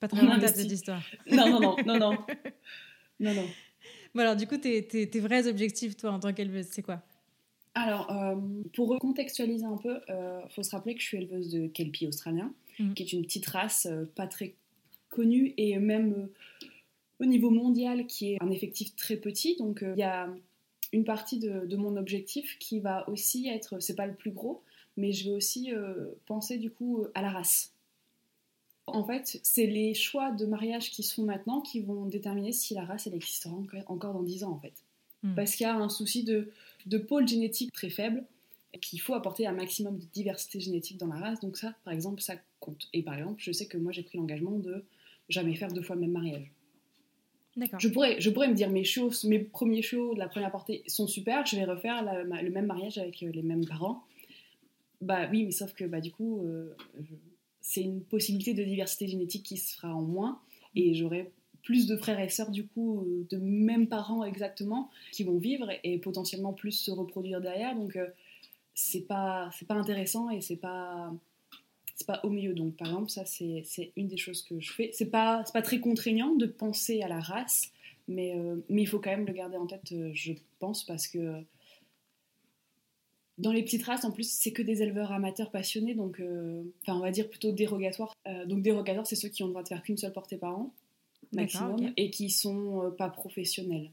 pas 0.01 0.09
très 0.09 0.23
loin 0.23 0.41
cette 0.41 0.71
histoire. 0.71 1.03
Non, 1.31 1.49
non, 1.49 1.61
non, 1.61 1.77
non, 1.87 1.99
non. 1.99 2.19
non, 3.21 3.35
non. 3.35 3.47
Bon, 4.15 4.21
alors, 4.21 4.37
du 4.37 4.47
coup, 4.47 4.57
tes, 4.57 4.87
tes, 4.87 5.09
tes 5.09 5.21
vrais 5.21 5.49
objectifs, 5.49 5.97
toi, 5.97 6.13
en 6.13 6.21
tant 6.21 6.33
qu'éleveuse, 6.33 6.67
c'est 6.71 6.83
quoi? 6.83 7.03
Alors, 7.75 8.11
euh, 8.13 8.37
pour 8.75 8.89
recontextualiser 8.89 9.65
un 9.65 9.77
peu, 9.77 10.01
il 10.09 10.13
euh, 10.13 10.49
faut 10.49 10.63
se 10.63 10.71
rappeler 10.71 10.95
que 10.95 11.01
je 11.01 11.07
suis 11.07 11.19
éleveuse 11.19 11.51
de 11.51 11.67
Kelpie 11.67 12.07
australien, 12.07 12.53
mhm. 12.79 12.95
qui 12.95 13.03
est 13.03 13.13
une 13.13 13.23
petite 13.23 13.47
race 13.47 13.87
euh, 13.91 14.05
pas 14.15 14.29
très 14.29 14.55
connue 15.11 15.55
et 15.57 15.79
même 15.79 16.29
au 17.21 17.25
niveau 17.25 17.51
mondial 17.51 18.07
qui 18.07 18.33
est 18.33 18.43
un 18.43 18.51
effectif 18.51 18.95
très 18.97 19.17
petit. 19.17 19.57
Donc, 19.57 19.85
il 19.85 19.99
y 19.99 20.05
a 20.05 20.29
une 20.93 21.05
partie 21.05 21.39
de, 21.39 21.67
de, 21.67 21.77
mon 21.77 21.97
objectif 21.97 22.59
qui 22.59 22.81
va 22.81 23.09
aussi 23.09 23.49
être, 23.49 23.81
c'est 23.81 23.95
pas 23.95 24.07
le 24.07 24.15
plus 24.15 24.33
gros, 24.33 24.63
mais 24.97 25.13
je 25.13 25.31
vais 25.31 25.37
aussi 25.37 25.71
penser 26.27 26.59
du 26.59 26.71
coup 26.71 27.07
à 27.15 27.23
la 27.23 27.31
race. 27.31 27.74
En 28.87 29.05
fait, 29.05 29.41
c'est 29.43 29.67
les 29.67 29.95
choix 29.95 30.31
de 30.31 30.45
mariage 30.45 30.91
qui 30.91 31.03
se 31.03 31.15
font 31.15 31.25
maintenant 31.25 31.61
qui 31.61 31.81
vont 31.81 32.07
déterminer 32.07 32.53
si 32.53 32.75
la 32.75 32.85
race 32.85 33.07
elle 33.07 33.15
existera 33.15 33.55
encore 33.87 34.13
dans 34.13 34.23
10 34.23 34.45
ans 34.45 34.53
en 34.53 34.59
fait. 34.59 34.75
Hmm. 35.23 35.35
Parce 35.35 35.57
qu'il 35.57 35.65
y 35.65 35.69
a 35.69 35.75
un 35.75 35.89
souci 35.89 36.23
de, 36.23 36.53
de 36.87 36.99
pôle 36.99 37.27
génétique 37.27 37.73
très 37.73 37.91
faible 37.91 38.25
qu'il 38.81 39.01
faut 39.01 39.15
apporter 39.15 39.47
un 39.47 39.53
maximum 39.53 39.99
de 39.99 40.05
diversité 40.13 40.61
génétique 40.61 40.99
dans 40.99 41.07
la 41.07 41.17
race. 41.17 41.41
Donc 41.41 41.57
ça, 41.57 41.75
par 41.85 41.95
exemple, 41.95 42.21
ça 42.21 42.35
compte. 42.61 42.89
Et 42.93 43.03
par 43.03 43.15
exemple, 43.15 43.37
je 43.39 43.53
sais 43.53 43.67
que 43.67 43.79
moi 43.79 43.93
j'ai 43.93 44.03
pris 44.03 44.19
l'engagement 44.19 44.59
de 44.59 44.85
jamais 45.29 45.55
faire 45.55 45.73
deux 45.73 45.83
fois 45.83 45.97
le 45.97 46.03
même 46.03 46.13
mariage. 46.13 46.51
Je 47.79 47.89
pourrais, 47.89 48.21
je 48.21 48.31
pourrais 48.31 48.49
me 48.49 48.55
dire 48.55 48.69
mes 48.69 48.83
chiots, 48.83 49.11
mes 49.25 49.39
premiers 49.39 49.83
chiots 49.83 50.15
de 50.15 50.19
la 50.19 50.29
première 50.29 50.51
portée 50.51 50.83
sont 50.89 51.07
super, 51.07 51.47
je 51.47 51.55
vais 51.55 51.65
refaire 51.65 52.03
le 52.03 52.51
même 52.51 52.67
mariage 52.67 52.99
avec 52.99 53.23
euh, 53.23 53.31
les 53.31 53.43
mêmes 53.43 53.65
parents. 53.65 54.03
Bah 55.01 55.29
oui, 55.31 55.45
mais 55.45 55.53
sauf 55.53 55.73
que 55.73 55.85
bah, 55.85 56.01
du 56.01 56.11
coup, 56.11 56.43
euh, 56.43 56.75
c'est 57.67 57.81
une 57.81 58.03
possibilité 58.03 58.53
de 58.53 58.63
diversité 58.63 59.09
génétique 59.09 59.43
qui 59.43 59.57
se 59.57 59.75
fera 59.75 59.95
en 59.95 60.03
moins 60.03 60.39
et 60.77 60.95
j'aurai 60.95 61.33
plus 61.63 61.87
de 61.87 61.97
frères 61.97 62.21
et 62.21 62.29
sœurs 62.29 62.51
du 62.51 62.67
coup 62.67 63.01
euh, 63.01 63.27
de 63.31 63.39
mêmes 63.39 63.89
parents 63.89 64.23
exactement 64.23 64.91
qui 65.13 65.25
vont 65.25 65.39
vivre 65.39 65.71
et, 65.83 65.99
potentiellement 65.99 66.53
plus 66.53 66.73
se 66.73 66.91
reproduire 66.91 67.41
derrière. 67.41 67.75
Donc 67.75 67.99
c'est 68.75 69.07
pas 69.07 69.51
c'est 69.59 69.67
pas 69.67 69.75
intéressant 69.75 70.29
et 70.29 70.41
c'est 70.41 70.57
pas 70.57 71.11
c'est 71.95 72.07
pas 72.07 72.21
au 72.25 72.31
milieu. 72.31 72.55
Donc, 72.55 72.77
par 72.77 72.89
exemple, 72.89 73.11
ça, 73.11 73.25
c'est 73.25 73.93
une 73.97 74.09
des 74.09 74.17
choses 74.17 74.43
que 74.43 74.61
je 74.61 74.73
fais. 74.73 74.91
C'est 74.93 75.11
pas, 75.11 75.45
pas 75.53 75.63
très 75.63 75.81
contraignant 75.81 76.35
de 76.35 76.47
penser 76.47 77.03
à 77.03 77.09
la 77.09 77.21
race, 77.21 77.71
mais, 78.09 78.37
euh, 78.37 78.57
mais 78.69 78.83
il 78.83 78.87
faut 78.87 78.99
quand 78.99 79.11
même 79.11 79.27
le 79.27 79.33
garder 79.33 79.57
en 79.57 79.67
tête, 79.67 79.93
euh, 79.93 80.11
je 80.13 80.33
pense, 80.59 80.85
parce 80.85 81.07
que 81.07 81.41
dans 83.39 83.53
les 83.53 83.63
petites 83.63 83.85
races, 83.85 84.05
en 84.05 84.11
plus, 84.11 84.31
c'est 84.31 84.53
que 84.53 84.63
des 84.63 84.83
éleveurs 84.83 85.13
amateurs 85.13 85.51
passionnés, 85.51 85.95
donc, 85.95 86.21
euh, 86.21 86.63
enfin, 86.83 86.97
on 86.97 87.01
va 87.01 87.11
dire 87.11 87.29
plutôt 87.29 87.53
dérogatoires. 87.53 88.15
donc, 88.47 88.63
dérogatoires, 88.63 89.07
c'est 89.07 89.17
ceux 89.17 89.29
qui 89.29 89.43
ont 89.43 89.47
le 89.47 89.53
droit 89.53 89.63
de 89.63 89.69
faire 89.69 89.83
qu'une 89.83 89.97
seule 89.97 90.13
portée 90.13 90.37
par 90.37 90.59
an, 90.59 90.73
maximum, 91.33 91.93
et 91.97 92.11
qui 92.11 92.31
sont 92.31 92.93
pas 92.97 93.09
professionnels. 93.09 93.91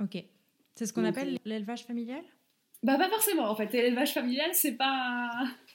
Ok. 0.00 0.24
C'est 0.74 0.86
ce 0.86 0.92
qu'on 0.92 1.04
appelle 1.04 1.38
l'élevage 1.44 1.84
familial? 1.84 2.22
Bah, 2.82 2.96
pas 2.96 3.08
forcément, 3.08 3.50
en 3.50 3.56
fait. 3.56 3.72
L'élevage 3.72 4.12
familial, 4.12 4.50
c'est 4.52 4.76
pas 4.76 5.30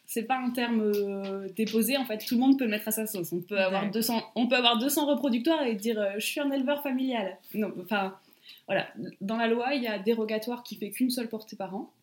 c'est 0.06 0.24
pas 0.24 0.38
un 0.38 0.52
terme 0.52 0.82
euh, 0.82 1.48
déposé 1.56 1.98
en 1.98 2.06
fait 2.06 2.18
tout 2.20 2.36
le 2.36 2.42
monde 2.42 2.58
peut 2.58 2.66
le 2.66 2.72
mettre 2.72 2.88
à 2.88 2.92
sa 2.92 3.08
sauce 3.08 3.32
on 3.32 3.42
peut 3.42 3.58
avoir 3.58 3.90
200 3.90 4.22
on 4.36 4.48
peut 4.48 4.56
avoir 4.56 4.78
200 4.78 5.08
reproducteurs 5.08 5.64
et 5.64 5.76
dire 5.76 6.00
euh, 6.00 6.14
je 6.18 6.26
suis 6.26 6.40
un 6.40 6.52
éleveur 6.52 6.84
familial 6.84 7.38
non 7.54 7.74
enfin 7.82 8.16
voilà. 8.68 8.88
Dans 9.22 9.38
la 9.38 9.48
loi 9.48 9.74
il 9.74 9.84
y 9.84 9.88
a 9.88 10.00
dérogatoire 10.00 10.64
qui 10.64 10.76
fait 10.76 10.92
qu'une 10.92 11.10
seule 11.10 11.30
portée 11.30 11.56
par 11.56 11.76
an 11.76 11.94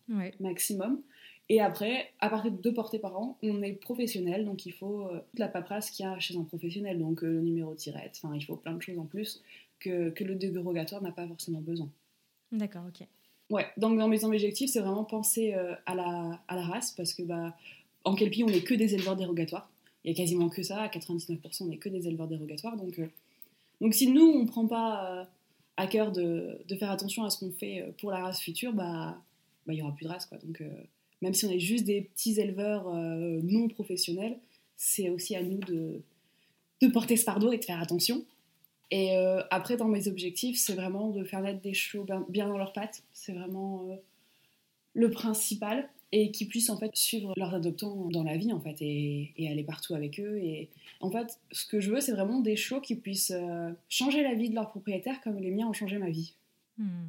maximum. 0.41 1.01
Et 1.49 1.61
après 1.61 2.13
à 2.21 2.31
partir 2.31 2.53
de 2.53 2.57
deux 2.57 2.73
portées 2.73 2.99
par 2.99 3.19
an 3.19 3.39
on 3.43 3.63
est 3.63 3.73
professionnel 3.73 4.45
donc 4.45 4.67
il 4.67 4.73
faut 4.73 5.07
euh, 5.07 5.21
toute 5.31 5.39
la 5.39 5.49
paperasse 5.49 5.91
qu'il 5.91 6.05
y 6.05 6.09
a 6.09 6.19
chez 6.19 6.37
un 6.37 6.45
professionnel. 6.45 6.99
Donc 6.99 7.23
le 7.23 7.41
numéro 7.41 7.73
de 7.73 7.79
tirette 7.79 8.21
enfin 8.23 8.35
il 8.35 8.45
faut 8.45 8.57
plein 8.57 8.75
de 8.75 8.83
choses 8.83 8.99
en 8.99 9.07
plus 9.07 9.43
que, 9.79 10.11
que 10.11 10.25
le 10.25 10.35
dérogatoire 10.35 11.03
n'a 11.03 11.13
pas 11.13 11.27
forcément 11.27 11.61
besoin. 11.61 11.89
D'accord 12.53 12.83
ok. 12.89 13.07
Ouais, 13.51 13.67
donc 13.77 13.99
dans 13.99 14.07
mes 14.07 14.25
objectifs, 14.25 14.71
c'est 14.71 14.81
vraiment 14.81 15.03
penser 15.03 15.55
à, 15.55 15.95
la, 15.97 16.41
à 16.47 16.55
la 16.55 16.63
race 16.63 16.93
parce 16.93 17.13
que 17.15 17.25
bah, 17.25 17.57
en 18.05 18.15
Kelpie, 18.15 18.45
on 18.45 18.47
n'est 18.47 18.63
que 18.63 18.75
des 18.75 18.95
éleveurs 18.95 19.17
dérogatoires. 19.17 19.71
Il 20.05 20.11
y 20.11 20.15
a 20.15 20.17
quasiment 20.17 20.49
que 20.49 20.63
ça, 20.63 20.81
à 20.81 20.89
99%, 20.89 21.63
on 21.63 21.67
n'est 21.67 21.77
que 21.77 21.89
des 21.89 22.09
éleveurs 22.09 22.29
dérogatoires. 22.29 22.77
Donc, 22.77 22.99
euh, 22.99 23.07
donc 23.81 23.95
si 23.95 24.11
nous, 24.11 24.23
on 24.23 24.43
ne 24.45 24.49
prend 24.49 24.67
pas 24.67 25.21
euh, 25.21 25.25
à 25.77 25.87
cœur 25.87 26.13
de, 26.13 26.59
faire 26.79 26.91
attention 26.91 27.25
à 27.25 27.31
ce 27.31 27.39
qu'on 27.39 27.53
fait 27.53 27.83
euh, 27.83 27.93
pour 27.99 28.11
la 28.11 28.19
race 28.19 28.41
future, 28.41 28.73
bah, 28.73 29.19
bah 29.67 29.73
il 29.73 29.77
n'y 29.77 29.83
aura 29.83 29.95
plus 29.95 30.05
de 30.05 30.11
race. 30.11 30.27
Quoi. 30.27 30.39
Donc, 30.39 30.63
même 31.23 31.35
si 31.35 31.45
on 31.47 31.51
est 31.51 31.61
juste 31.61 31.85
des 31.85 32.03
petits 32.03 32.41
éleveurs 32.41 32.91
non 32.95 33.69
professionnels, 33.69 34.39
c'est 34.77 35.11
aussi 35.11 35.37
à 35.37 35.43
nous 35.43 35.59
de, 35.59 36.01
de 36.81 36.89
porter 36.89 37.19
ce 37.19 37.25
fardeau 37.25 37.53
et 37.53 37.59
de 37.59 37.65
faire 37.65 37.81
attention. 37.81 38.25
Et 38.91 39.15
après, 39.51 39.77
dans 39.77 39.87
mes 39.87 40.09
objectifs, 40.09 40.59
c'est 40.59 40.73
vraiment 40.75 41.11
de 41.11 41.23
faire 41.23 41.43
naître 41.43 41.61
des 41.61 41.75
chevaux 41.75 42.07
bien 42.31 42.49
dans 42.49 42.57
leurs 42.57 42.73
pattes. 42.73 43.03
C'est 43.13 43.35
vraiment 43.35 43.87
le 44.95 45.11
principal 45.11 45.91
et 46.13 46.33
qui 46.33 46.47
puissent 46.47 46.71
en 46.71 46.77
fait 46.77 46.95
suivre 46.97 47.33
leurs 47.37 47.55
adoptants 47.55 48.09
dans 48.11 48.25
la 48.25 48.37
vie 48.37 48.53
en 48.53 48.61
fait 48.61 48.77
et, 48.81 49.33
aller 49.49 49.63
partout 49.63 49.95
avec 49.95 50.19
eux. 50.19 50.39
Et 50.39 50.69
en 51.01 51.11
fait 51.11 51.39
ce 51.53 51.67
que 51.67 51.81
je 51.81 51.91
veux 51.91 52.01
c'est 52.01 52.13
vraiment 52.13 52.41
des 52.41 52.57
chiots 52.57 52.81
qui 52.81 52.97
puissent 52.97 53.33
euh, 53.35 53.71
changer 53.89 54.23
la 54.23 54.35
vie 54.35 54.51
de 54.51 54.55
leurs 54.55 54.71
propriétaires 54.71 55.21
comme 55.21 55.39
les 55.39 55.51
miens 55.51 55.69
ont 55.69 55.73
changé 55.73 55.99
ma 55.99 56.11
vie. 56.11 56.35
Hmm. 56.79 57.09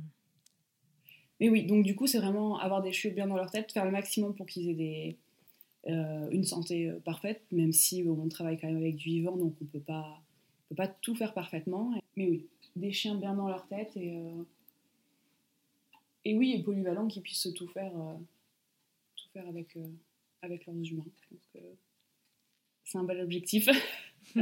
mais 1.40 1.50
oui 1.50 1.64
donc 1.64 1.86
du 1.86 1.96
coup 1.96 2.06
c'est 2.06 2.20
vraiment 2.20 2.60
avoir 2.60 2.82
des 2.82 2.92
chiots 2.92 3.12
bien 3.12 3.28
dans 3.28 3.38
leur 3.38 3.50
tête 3.52 3.72
faire 3.72 3.86
le 3.86 3.92
maximum 3.92 4.36
pour 4.36 4.46
qu'ils 4.46 4.70
aient 4.70 4.74
des, 4.74 5.18
euh, 5.88 6.28
une 6.30 6.44
santé 6.44 6.90
euh, 6.90 7.00
parfaite 7.00 7.42
même 7.52 7.72
si 7.72 8.04
on 8.06 8.28
travaille 8.28 8.60
quand 8.60 8.68
même 8.68 8.78
avec 8.78 8.98
du 8.98 9.10
vivant 9.10 9.38
donc 9.38 9.56
on 9.62 9.66
peut 9.66 9.80
pas 9.80 10.22
peut 10.70 10.76
pas 10.76 10.88
tout 10.88 11.16
faire 11.16 11.34
parfaitement. 11.34 11.94
Mais 12.18 12.28
oui 12.28 12.46
des 12.76 12.92
chiens 12.94 13.16
bien 13.16 13.34
dans 13.36 13.48
leur 13.48 13.68
tête 13.68 13.96
et 13.98 14.18
et 16.24 16.36
oui 16.36 16.54
et 16.54 16.64
polyvalents 16.64 17.08
qui 17.08 17.20
puissent 17.20 17.50
tout 17.56 17.68
faire 17.68 17.92
faire 19.34 19.48
avec, 19.48 19.76
euh, 19.78 19.88
avec 20.42 20.66
leurs 20.66 20.76
humains. 20.76 21.06
c'est 22.84 22.98
un 22.98 23.04
bel 23.04 23.22
objectif. 23.22 23.70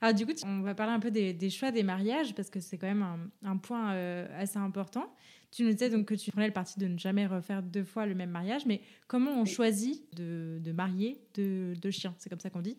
Alors 0.00 0.14
du 0.14 0.26
coup, 0.26 0.32
on 0.44 0.60
va 0.60 0.74
parler 0.74 0.92
un 0.92 1.00
peu 1.00 1.10
des, 1.10 1.50
choix 1.50 1.70
des 1.70 1.82
mariages 1.82 2.34
parce 2.34 2.50
que 2.50 2.60
c'est 2.60 2.76
quand 2.78 2.86
même 2.86 3.30
un, 3.42 3.56
point 3.56 3.94
euh, 3.94 4.26
assez 4.38 4.58
important. 4.58 5.14
Tu 5.50 5.62
nous 5.64 5.72
disais 5.72 5.88
donc 5.88 6.06
que 6.06 6.14
tu 6.14 6.30
prenais 6.30 6.48
le 6.48 6.52
parti 6.52 6.78
de 6.78 6.86
ne 6.86 6.98
jamais 6.98 7.26
refaire 7.26 7.62
deux 7.62 7.84
fois 7.84 8.04
le 8.04 8.14
même 8.14 8.30
mariage, 8.30 8.66
mais 8.66 8.80
comment 9.06 9.40
on 9.40 9.44
choisit 9.44 10.14
de, 10.14 10.58
de 10.62 10.72
marier 10.72 11.18
deux, 11.34 11.74
deux 11.76 11.90
chiens? 11.90 12.14
C'est 12.18 12.28
comme 12.28 12.40
ça 12.40 12.50
qu'on 12.50 12.60
dit? 12.60 12.76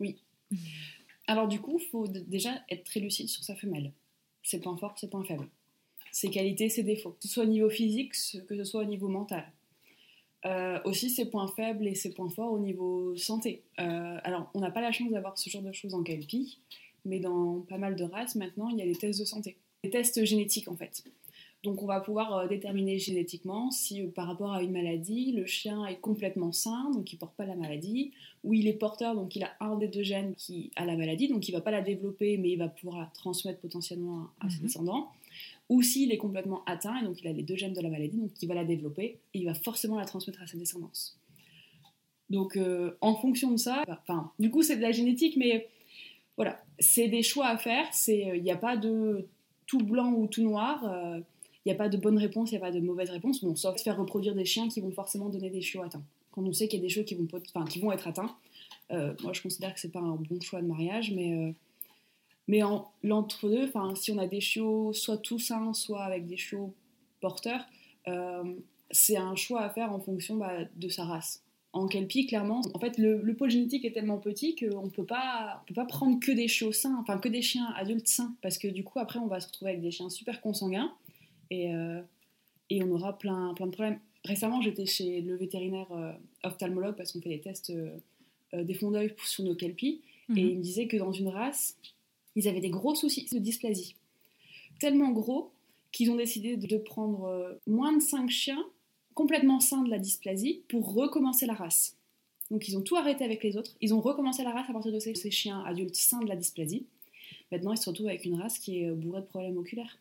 Oui. 0.00 0.24
Alors 1.26 1.46
du 1.46 1.60
coup, 1.60 1.78
il 1.78 1.86
faut 1.86 2.08
déjà 2.08 2.50
être 2.68 2.84
très 2.84 3.00
lucide 3.00 3.28
sur 3.28 3.44
sa 3.44 3.54
femelle. 3.54 3.92
Ses 4.42 4.60
points 4.60 4.76
forts, 4.76 4.98
ses 4.98 5.08
points 5.08 5.24
faibles. 5.24 5.48
Ses 6.10 6.30
qualités, 6.30 6.68
ses 6.68 6.82
défauts. 6.82 7.12
Que 7.12 7.22
ce 7.22 7.28
soit 7.28 7.44
au 7.44 7.48
niveau 7.48 7.70
physique, 7.70 8.12
que 8.48 8.56
ce 8.56 8.64
soit 8.64 8.82
au 8.82 8.86
niveau 8.86 9.08
mental. 9.08 9.52
Euh, 10.46 10.78
aussi 10.84 11.10
ses 11.10 11.26
points 11.26 11.48
faibles 11.48 11.86
et 11.86 11.94
ses 11.94 12.14
points 12.14 12.30
forts 12.30 12.52
au 12.52 12.58
niveau 12.58 13.14
santé. 13.16 13.62
Euh, 13.78 14.18
alors, 14.24 14.50
on 14.54 14.60
n'a 14.60 14.70
pas 14.70 14.80
la 14.80 14.90
chance 14.90 15.10
d'avoir 15.10 15.36
ce 15.36 15.50
genre 15.50 15.62
de 15.62 15.72
choses 15.72 15.92
en 15.92 16.02
KLP, 16.02 16.56
mais 17.04 17.20
dans 17.20 17.60
pas 17.60 17.76
mal 17.76 17.94
de 17.94 18.04
races, 18.04 18.36
maintenant, 18.36 18.70
il 18.70 18.78
y 18.78 18.82
a 18.82 18.86
des 18.86 18.94
tests 18.94 19.20
de 19.20 19.26
santé. 19.26 19.58
Des 19.84 19.90
tests 19.90 20.24
génétiques, 20.24 20.68
en 20.68 20.76
fait. 20.76 21.04
Donc, 21.62 21.82
on 21.82 21.86
va 21.86 22.00
pouvoir 22.00 22.34
euh, 22.38 22.48
déterminer 22.48 22.98
génétiquement 22.98 23.70
si, 23.70 24.02
par 24.02 24.26
rapport 24.26 24.52
à 24.52 24.62
une 24.62 24.72
maladie, 24.72 25.32
le 25.32 25.44
chien 25.44 25.84
est 25.84 26.00
complètement 26.00 26.52
sain, 26.52 26.90
donc 26.94 27.12
il 27.12 27.16
ne 27.16 27.20
porte 27.20 27.36
pas 27.36 27.44
la 27.44 27.54
maladie, 27.54 28.12
ou 28.42 28.54
il 28.54 28.66
est 28.66 28.72
porteur, 28.72 29.14
donc 29.14 29.36
il 29.36 29.42
a 29.42 29.52
un 29.60 29.76
des 29.76 29.88
deux 29.88 30.02
gènes 30.02 30.34
qui 30.36 30.70
a 30.74 30.86
la 30.86 30.96
maladie, 30.96 31.28
donc 31.28 31.46
il 31.48 31.52
ne 31.52 31.58
va 31.58 31.62
pas 31.62 31.70
la 31.70 31.82
développer, 31.82 32.38
mais 32.38 32.48
il 32.50 32.56
va 32.56 32.68
pouvoir 32.68 32.98
la 32.98 33.10
transmettre 33.12 33.60
potentiellement 33.60 34.28
à, 34.40 34.48
ses 34.48 34.56
mhm. 34.56 34.62
descendants 34.62 35.10
ou 35.70 35.82
s'il 35.82 36.10
est 36.10 36.18
complètement 36.18 36.62
atteint, 36.66 37.00
et 37.00 37.04
donc 37.04 37.22
il 37.22 37.28
a 37.28 37.32
les 37.32 37.44
deux 37.44 37.54
gènes 37.54 37.72
de 37.72 37.80
la 37.80 37.88
maladie, 37.88 38.18
donc 38.18 38.32
il 38.42 38.48
va 38.48 38.54
la 38.54 38.64
développer, 38.64 39.20
et 39.32 39.38
il 39.38 39.44
va 39.46 39.54
forcément 39.54 39.96
la 39.96 40.04
transmettre 40.04 40.42
à 40.42 40.46
sa 40.46 40.58
descendance. 40.58 41.16
Donc 42.28 42.56
euh, 42.56 42.96
en 43.00 43.14
fonction 43.14 43.52
de 43.52 43.56
ça, 43.56 43.84
enfin, 43.88 44.32
du 44.40 44.50
coup 44.50 44.62
c'est 44.62 44.76
de 44.76 44.82
la 44.82 44.90
génétique, 44.90 45.36
mais 45.36 45.68
voilà, 46.36 46.60
c'est 46.80 47.06
des 47.06 47.22
choix 47.22 47.46
à 47.46 47.56
faire, 47.56 47.86
euh, 47.86 48.36
il 48.36 48.42
n'y 48.42 48.50
a 48.50 48.56
pas 48.56 48.76
de 48.76 49.28
tout 49.66 49.78
blanc 49.78 50.12
ou 50.12 50.26
tout 50.26 50.42
noir, 50.42 50.84
euh, 50.84 51.20
il 51.64 51.68
n'y 51.68 51.72
a 51.72 51.76
pas 51.76 51.88
de 51.88 51.96
bonne 51.96 52.18
réponse, 52.18 52.50
il 52.50 52.54
n'y 52.54 52.58
a 52.58 52.66
pas 52.66 52.72
de 52.72 52.80
mauvaise 52.80 53.10
réponse, 53.10 53.44
bon, 53.44 53.54
sauf 53.54 53.80
faire 53.80 53.96
reproduire 53.96 54.34
des 54.34 54.44
chiens 54.44 54.68
qui 54.68 54.80
vont 54.80 54.90
forcément 54.90 55.28
donner 55.28 55.50
des 55.50 55.62
chiots 55.62 55.82
atteints. 55.82 56.04
Quand 56.32 56.42
on 56.42 56.52
sait 56.52 56.66
qu'il 56.66 56.80
y 56.80 56.82
a 56.82 56.86
des 56.86 56.88
chiots 56.88 57.04
qui 57.04 57.14
vont, 57.14 57.28
qui 57.68 57.78
vont 57.78 57.92
être 57.92 58.08
atteints, 58.08 58.34
moi 58.90 59.32
je 59.32 59.40
considère 59.40 59.72
que 59.72 59.78
c'est 59.78 59.92
pas 59.92 60.00
un 60.00 60.16
bon 60.16 60.40
choix 60.40 60.60
de 60.60 60.66
mariage, 60.66 61.12
mais 61.12 61.54
mais 62.50 62.62
l'entre-deux, 63.04 63.70
si 63.94 64.10
on 64.10 64.18
a 64.18 64.26
des 64.26 64.40
chiots 64.40 64.92
soit 64.92 65.18
tout 65.18 65.38
sains, 65.38 65.72
soit 65.72 66.02
avec 66.02 66.26
des 66.26 66.36
chiots 66.36 66.74
porteurs, 67.20 67.64
euh, 68.08 68.42
c'est 68.90 69.16
un 69.16 69.36
choix 69.36 69.60
à 69.60 69.70
faire 69.70 69.92
en 69.92 70.00
fonction 70.00 70.34
bah, 70.34 70.64
de 70.74 70.88
sa 70.88 71.04
race. 71.04 71.44
En 71.72 71.86
Kelpie, 71.86 72.26
clairement, 72.26 72.60
en 72.74 72.80
fait, 72.80 72.98
le, 72.98 73.22
pôle 73.36 73.50
génétique 73.50 73.84
est 73.84 73.92
tellement 73.92 74.18
petit 74.18 74.56
qu'on 74.56 74.86
ne 74.86 74.90
peut 74.90 75.06
pas 75.06 75.62
prendre 75.88 76.18
que 76.18 76.32
des 76.32 76.48
chiots 76.48 76.72
sains, 76.72 76.96
enfin 77.00 77.18
que 77.18 77.28
des 77.28 77.40
chiens 77.40 77.72
adultes 77.76 78.08
sains, 78.08 78.34
parce 78.42 78.58
que 78.58 78.66
du 78.66 78.82
coup, 78.82 78.98
après, 78.98 79.20
on 79.20 79.28
va 79.28 79.38
se 79.38 79.46
retrouver 79.46 79.70
avec 79.70 79.82
des 79.82 79.92
chiens 79.92 80.10
super 80.10 80.40
consanguins 80.40 80.92
et, 81.50 81.72
euh, 81.72 82.02
et 82.68 82.82
on 82.82 82.90
aura 82.90 83.16
plein, 83.16 83.54
plein 83.54 83.66
de 83.66 83.72
problèmes. 83.72 84.00
Récemment, 84.24 84.60
j'étais 84.60 84.86
chez 84.86 85.20
le 85.20 85.36
vétérinaire 85.36 85.92
euh, 85.92 86.10
ophtalmologue 86.42 86.96
parce 86.96 87.12
qu'on 87.12 87.20
fait 87.20 87.28
des 87.28 87.40
tests 87.40 87.72
des 88.52 88.74
fonds 88.74 88.90
d'œil 88.90 89.14
sur 89.24 89.44
nos 89.44 89.54
Kelpies, 89.54 90.00
et 90.30 90.32
mhm. 90.32 90.38
il 90.38 90.58
me 90.58 90.62
disait 90.62 90.88
que 90.88 90.96
dans 90.96 91.12
une 91.12 91.28
race, 91.28 91.76
ils 92.36 92.48
avaient 92.48 92.60
des 92.60 92.70
gros 92.70 92.94
soucis 92.94 93.26
de 93.32 93.38
dysplasie. 93.38 93.96
Tellement 94.78 95.10
gros 95.10 95.52
qu'ils 95.92 96.10
ont 96.10 96.16
décidé 96.16 96.56
de 96.56 96.76
prendre 96.76 97.24
euh, 97.24 97.52
moins 97.66 97.96
de 97.96 98.00
5 98.00 98.30
chiens 98.30 98.64
complètement 99.14 99.60
sains 99.60 99.82
de 99.82 99.90
la 99.90 99.98
dysplasie 99.98 100.62
pour 100.68 100.94
recommencer 100.94 101.46
la 101.46 101.54
race. 101.54 101.96
Donc 102.50 102.68
ils 102.68 102.76
ont 102.76 102.82
tout 102.82 102.96
arrêté 102.96 103.24
avec 103.24 103.44
les 103.44 103.56
autres, 103.56 103.76
ils 103.80 103.94
ont 103.94 104.00
recommencé 104.00 104.42
la 104.42 104.50
race 104.50 104.68
à 104.68 104.72
partir 104.72 104.92
de 104.92 104.98
ces, 104.98 105.30
chiens 105.30 105.62
adultes 105.64 105.94
sains 105.94 106.20
de 106.20 106.28
la 106.28 106.36
dysplasie. 106.36 106.86
Maintenant 107.52 107.72
ils 107.72 107.78
se 107.78 107.88
retrouvent 107.88 108.08
avec 108.08 108.24
une 108.24 108.40
race 108.40 108.58
qui 108.58 108.82
est 108.82 108.88
euh, 108.88 108.94
bourrée 108.94 109.20
de 109.20 109.26
problèmes 109.26 109.58
oculaires. 109.58 109.98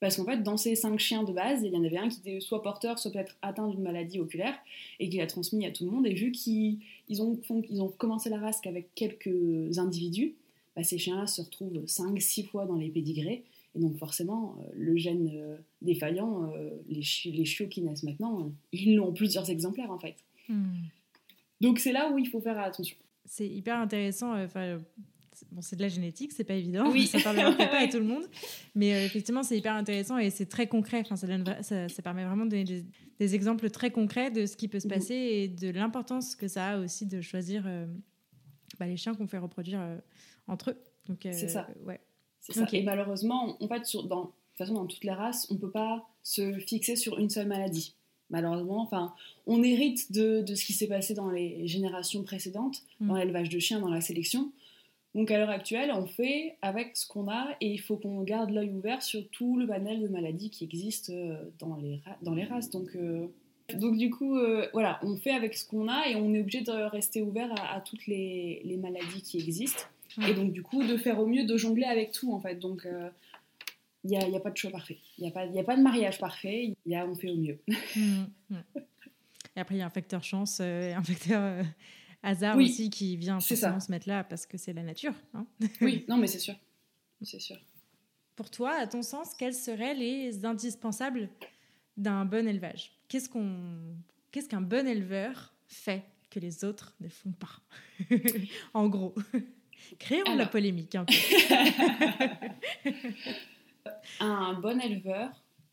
Parce 0.00 0.16
qu'en 0.16 0.24
fait, 0.24 0.42
dans 0.42 0.56
ces 0.56 0.74
cinq 0.74 0.98
chiens 0.98 1.22
de 1.22 1.32
base, 1.32 1.62
il 1.62 1.72
y 1.72 1.76
en 1.76 1.84
avait 1.84 1.96
un 1.96 2.08
qui 2.08 2.18
était 2.18 2.40
soit 2.40 2.60
porteur, 2.60 2.98
soit 2.98 3.12
peut-être 3.12 3.36
atteint 3.40 3.68
d'une 3.68 3.82
maladie 3.82 4.18
oculaire, 4.18 4.58
et 4.98 5.08
qui 5.08 5.18
l'a 5.18 5.28
transmis 5.28 5.64
à 5.64 5.70
tout 5.70 5.84
le 5.84 5.92
monde. 5.92 6.08
Et 6.08 6.12
vu 6.12 6.32
qu'ils 6.32 6.80
ont, 7.20 7.38
ont 7.48 7.88
commencé 7.88 8.28
la 8.28 8.38
race 8.38 8.60
qu'avec 8.60 8.92
quelques 8.96 9.78
individus, 9.78 10.34
bah, 10.76 10.82
ces 10.82 10.98
chiens-là 10.98 11.26
se 11.26 11.42
retrouvent 11.42 11.84
5-6 11.84 12.46
fois 12.46 12.66
dans 12.66 12.76
les 12.76 12.90
pédigrés. 12.90 13.44
Et 13.74 13.80
donc 13.80 13.96
forcément, 13.96 14.58
euh, 14.60 14.70
le 14.74 14.96
gène 14.96 15.30
euh, 15.34 15.56
défaillant, 15.80 16.52
euh, 16.52 16.70
les, 16.88 17.02
les, 17.30 17.44
chiots 17.44 17.68
qui 17.68 17.82
naissent 17.82 18.02
maintenant, 18.02 18.52
ils 18.72 18.96
l'ont 18.96 19.12
plusieurs 19.12 19.48
exemplaires 19.48 19.90
en 19.90 19.98
fait. 19.98 20.16
Hmm. 20.48 20.82
Donc 21.60 21.78
c'est 21.78 21.92
là 21.92 22.10
où 22.12 22.18
il 22.18 22.28
faut 22.28 22.40
faire 22.40 22.58
attention. 22.58 22.96
C'est 23.24 23.48
hyper 23.48 23.78
intéressant. 23.78 24.34
Bon, 25.50 25.60
c'est 25.60 25.76
de 25.76 25.82
la 25.82 25.88
génétique, 25.88 26.32
c'est 26.32 26.44
pas 26.44 26.54
évident, 26.54 26.90
oui. 26.90 27.06
ça 27.06 27.18
parle 27.20 27.56
pas 27.56 27.80
à 27.80 27.88
tout 27.90 27.98
le 27.98 28.04
monde, 28.04 28.24
mais 28.74 28.92
euh, 28.92 29.04
effectivement, 29.04 29.42
c'est 29.42 29.56
hyper 29.56 29.74
intéressant 29.74 30.18
et 30.18 30.30
c'est 30.30 30.46
très 30.46 30.66
concret. 30.66 31.00
Enfin, 31.00 31.16
ça, 31.16 31.88
ça, 31.88 32.02
permet 32.02 32.24
vraiment 32.24 32.44
de 32.44 32.50
donner 32.50 32.84
des, 33.18 33.34
exemples 33.34 33.70
très 33.70 33.90
concrets 33.90 34.30
de 34.30 34.46
ce 34.46 34.56
qui 34.56 34.68
peut 34.68 34.80
se 34.80 34.88
mhm. 34.88 34.94
passer 34.94 35.14
et 35.14 35.48
de 35.48 35.70
l'importance 35.70 36.36
que 36.36 36.48
ça 36.48 36.70
a 36.70 36.78
aussi 36.78 37.06
de 37.06 37.20
choisir 37.20 37.64
euh, 37.66 37.86
bah, 38.78 38.86
les 38.86 38.96
chiens 38.96 39.14
qu'on 39.14 39.26
fait 39.26 39.38
reproduire 39.38 39.80
euh, 39.80 39.96
entre 40.48 40.70
eux. 40.70 40.82
c'est 41.20 41.48
ça. 41.48 41.66
Ouais. 41.84 42.00
Ça. 42.40 42.66
Et 42.72 42.82
malheureusement, 42.82 43.56
en 43.62 43.68
fait, 43.68 43.86
sur, 43.86 44.04
dans, 44.04 44.22
de 44.22 44.26
toute 44.26 44.58
façon, 44.58 44.74
dans 44.74 44.86
toutes 44.86 45.04
les 45.04 45.12
races, 45.12 45.46
on 45.50 45.56
peut 45.56 45.70
pas 45.70 46.08
se 46.22 46.58
fixer 46.58 46.96
sur 46.96 47.18
une 47.18 47.30
seule 47.30 47.46
maladie 47.46 47.94
malheureusement. 48.32 48.80
Enfin, 48.80 49.14
on 49.46 49.62
hérite 49.62 50.10
de, 50.10 50.40
de 50.40 50.54
ce 50.54 50.64
qui 50.64 50.72
s'est 50.72 50.88
passé 50.88 51.14
dans 51.14 51.30
les 51.30 51.66
générations 51.68 52.24
précédentes, 52.24 52.82
mm. 52.98 53.08
dans 53.08 53.14
l'élevage 53.14 53.50
de 53.50 53.58
chiens, 53.60 53.78
dans 53.78 53.90
la 53.90 54.00
sélection. 54.00 54.50
Donc 55.14 55.30
à 55.30 55.38
l'heure 55.38 55.50
actuelle, 55.50 55.92
on 55.94 56.06
fait 56.06 56.56
avec 56.62 56.96
ce 56.96 57.06
qu'on 57.06 57.28
a 57.28 57.54
et 57.60 57.70
il 57.70 57.78
faut 57.78 57.96
qu'on 57.96 58.22
garde 58.22 58.50
l'œil 58.50 58.70
ouvert 58.70 59.02
sur 59.02 59.28
tout 59.28 59.58
le 59.58 59.66
panel 59.66 60.00
de 60.00 60.08
maladies 60.08 60.48
qui 60.48 60.64
existent 60.64 61.12
euh, 61.12 61.36
dans 61.58 61.76
les, 61.76 62.00
dans 62.22 62.34
les 62.34 62.44
races. 62.44 62.70
Donc, 62.70 62.88
euh, 62.96 63.26
donc 63.74 63.98
du 63.98 64.08
coup, 64.08 64.38
euh, 64.38 64.66
voilà, 64.72 64.98
on 65.02 65.16
fait 65.18 65.32
avec 65.32 65.54
ce 65.54 65.68
qu'on 65.68 65.88
a 65.88 66.08
et 66.08 66.16
on 66.16 66.32
est 66.32 66.40
obligé 66.40 66.62
de 66.62 66.72
rester 66.88 67.20
ouvert 67.20 67.52
à, 67.70 67.82
toutes 67.82 68.06
les, 68.06 68.62
les, 68.64 68.78
maladies 68.78 69.20
qui 69.20 69.38
existent. 69.38 69.84
Et 70.26 70.34
donc 70.34 70.52
du 70.52 70.62
coup, 70.62 70.82
de 70.82 70.96
faire 70.96 71.18
au 71.20 71.26
mieux, 71.26 71.44
de 71.44 71.56
jongler 71.56 71.84
avec 71.84 72.12
tout 72.12 72.32
en 72.32 72.40
fait. 72.40 72.56
Donc 72.56 72.86
il 74.04 74.10
n'y 74.10 74.16
a, 74.16 74.28
y 74.28 74.36
a, 74.36 74.40
pas 74.40 74.50
de 74.50 74.56
choix 74.56 74.70
parfait. 74.70 74.98
Il 75.18 75.22
n'y 75.22 75.28
a, 75.28 75.32
pas, 75.32 75.42
a 75.42 75.64
pas 75.64 75.76
de 75.76 75.82
mariage 75.82 76.18
parfait. 76.18 76.74
Y 76.86 76.94
a, 76.94 77.06
on 77.06 77.14
fait 77.14 77.30
au 77.30 77.36
mieux. 77.36 77.58
Mmh, 77.96 78.24
mmh. 78.50 78.56
Et 79.56 79.60
après, 79.60 79.74
il 79.76 79.78
y 79.78 79.82
a 79.82 79.86
un 79.86 79.90
facteur 79.90 80.24
chance, 80.24 80.60
un 80.60 81.02
facteur 81.02 81.64
hasard 82.22 82.56
aussi 82.56 82.90
qui 82.90 83.16
vient 83.16 83.40
forcément 83.40 83.80
se 83.80 83.90
mettre 83.90 84.08
là 84.08 84.24
parce 84.24 84.46
que 84.46 84.56
c'est 84.56 84.72
la 84.72 84.82
nature. 84.82 85.14
Hein. 85.34 85.46
oui, 85.80 86.04
non, 86.08 86.16
mais 86.16 86.26
c'est 86.26 86.38
sûr. 86.38 86.54
C'est 87.20 87.40
sûr. 87.40 87.56
Pour 88.36 88.50
toi, 88.50 88.72
à 88.72 88.86
ton 88.86 89.02
sens, 89.02 89.34
quels 89.38 89.54
seraient 89.54 89.94
les 89.94 90.44
indispensables 90.44 91.28
d'un 91.96 92.24
bon 92.24 92.48
élevage? 92.48 92.92
Qu'est-ce 93.08 93.28
qu'on, 93.28 93.96
qu'est-ce 94.30 94.48
qu'un 94.48 94.60
bon 94.60 94.86
éleveur 94.86 95.54
fait 95.66 96.04
que 96.30 96.40
les 96.40 96.64
autres 96.64 96.96
ne 97.00 97.08
font 97.08 97.32
pas? 97.32 97.60
En 98.74 98.88
gros, 98.88 99.14
créons 99.98 100.36
la 100.36 100.46
polémique. 100.46 100.94
Un, 100.94 101.06
un 104.20 104.54
bon 104.54 104.80
éleveur 104.80 105.30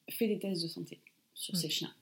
fait 0.10 0.28
des 0.28 0.40
tests 0.40 0.64
de 0.64 0.68
santé 0.68 1.00
sur 1.34 1.56
ses 1.56 1.70
chiens 1.70 1.94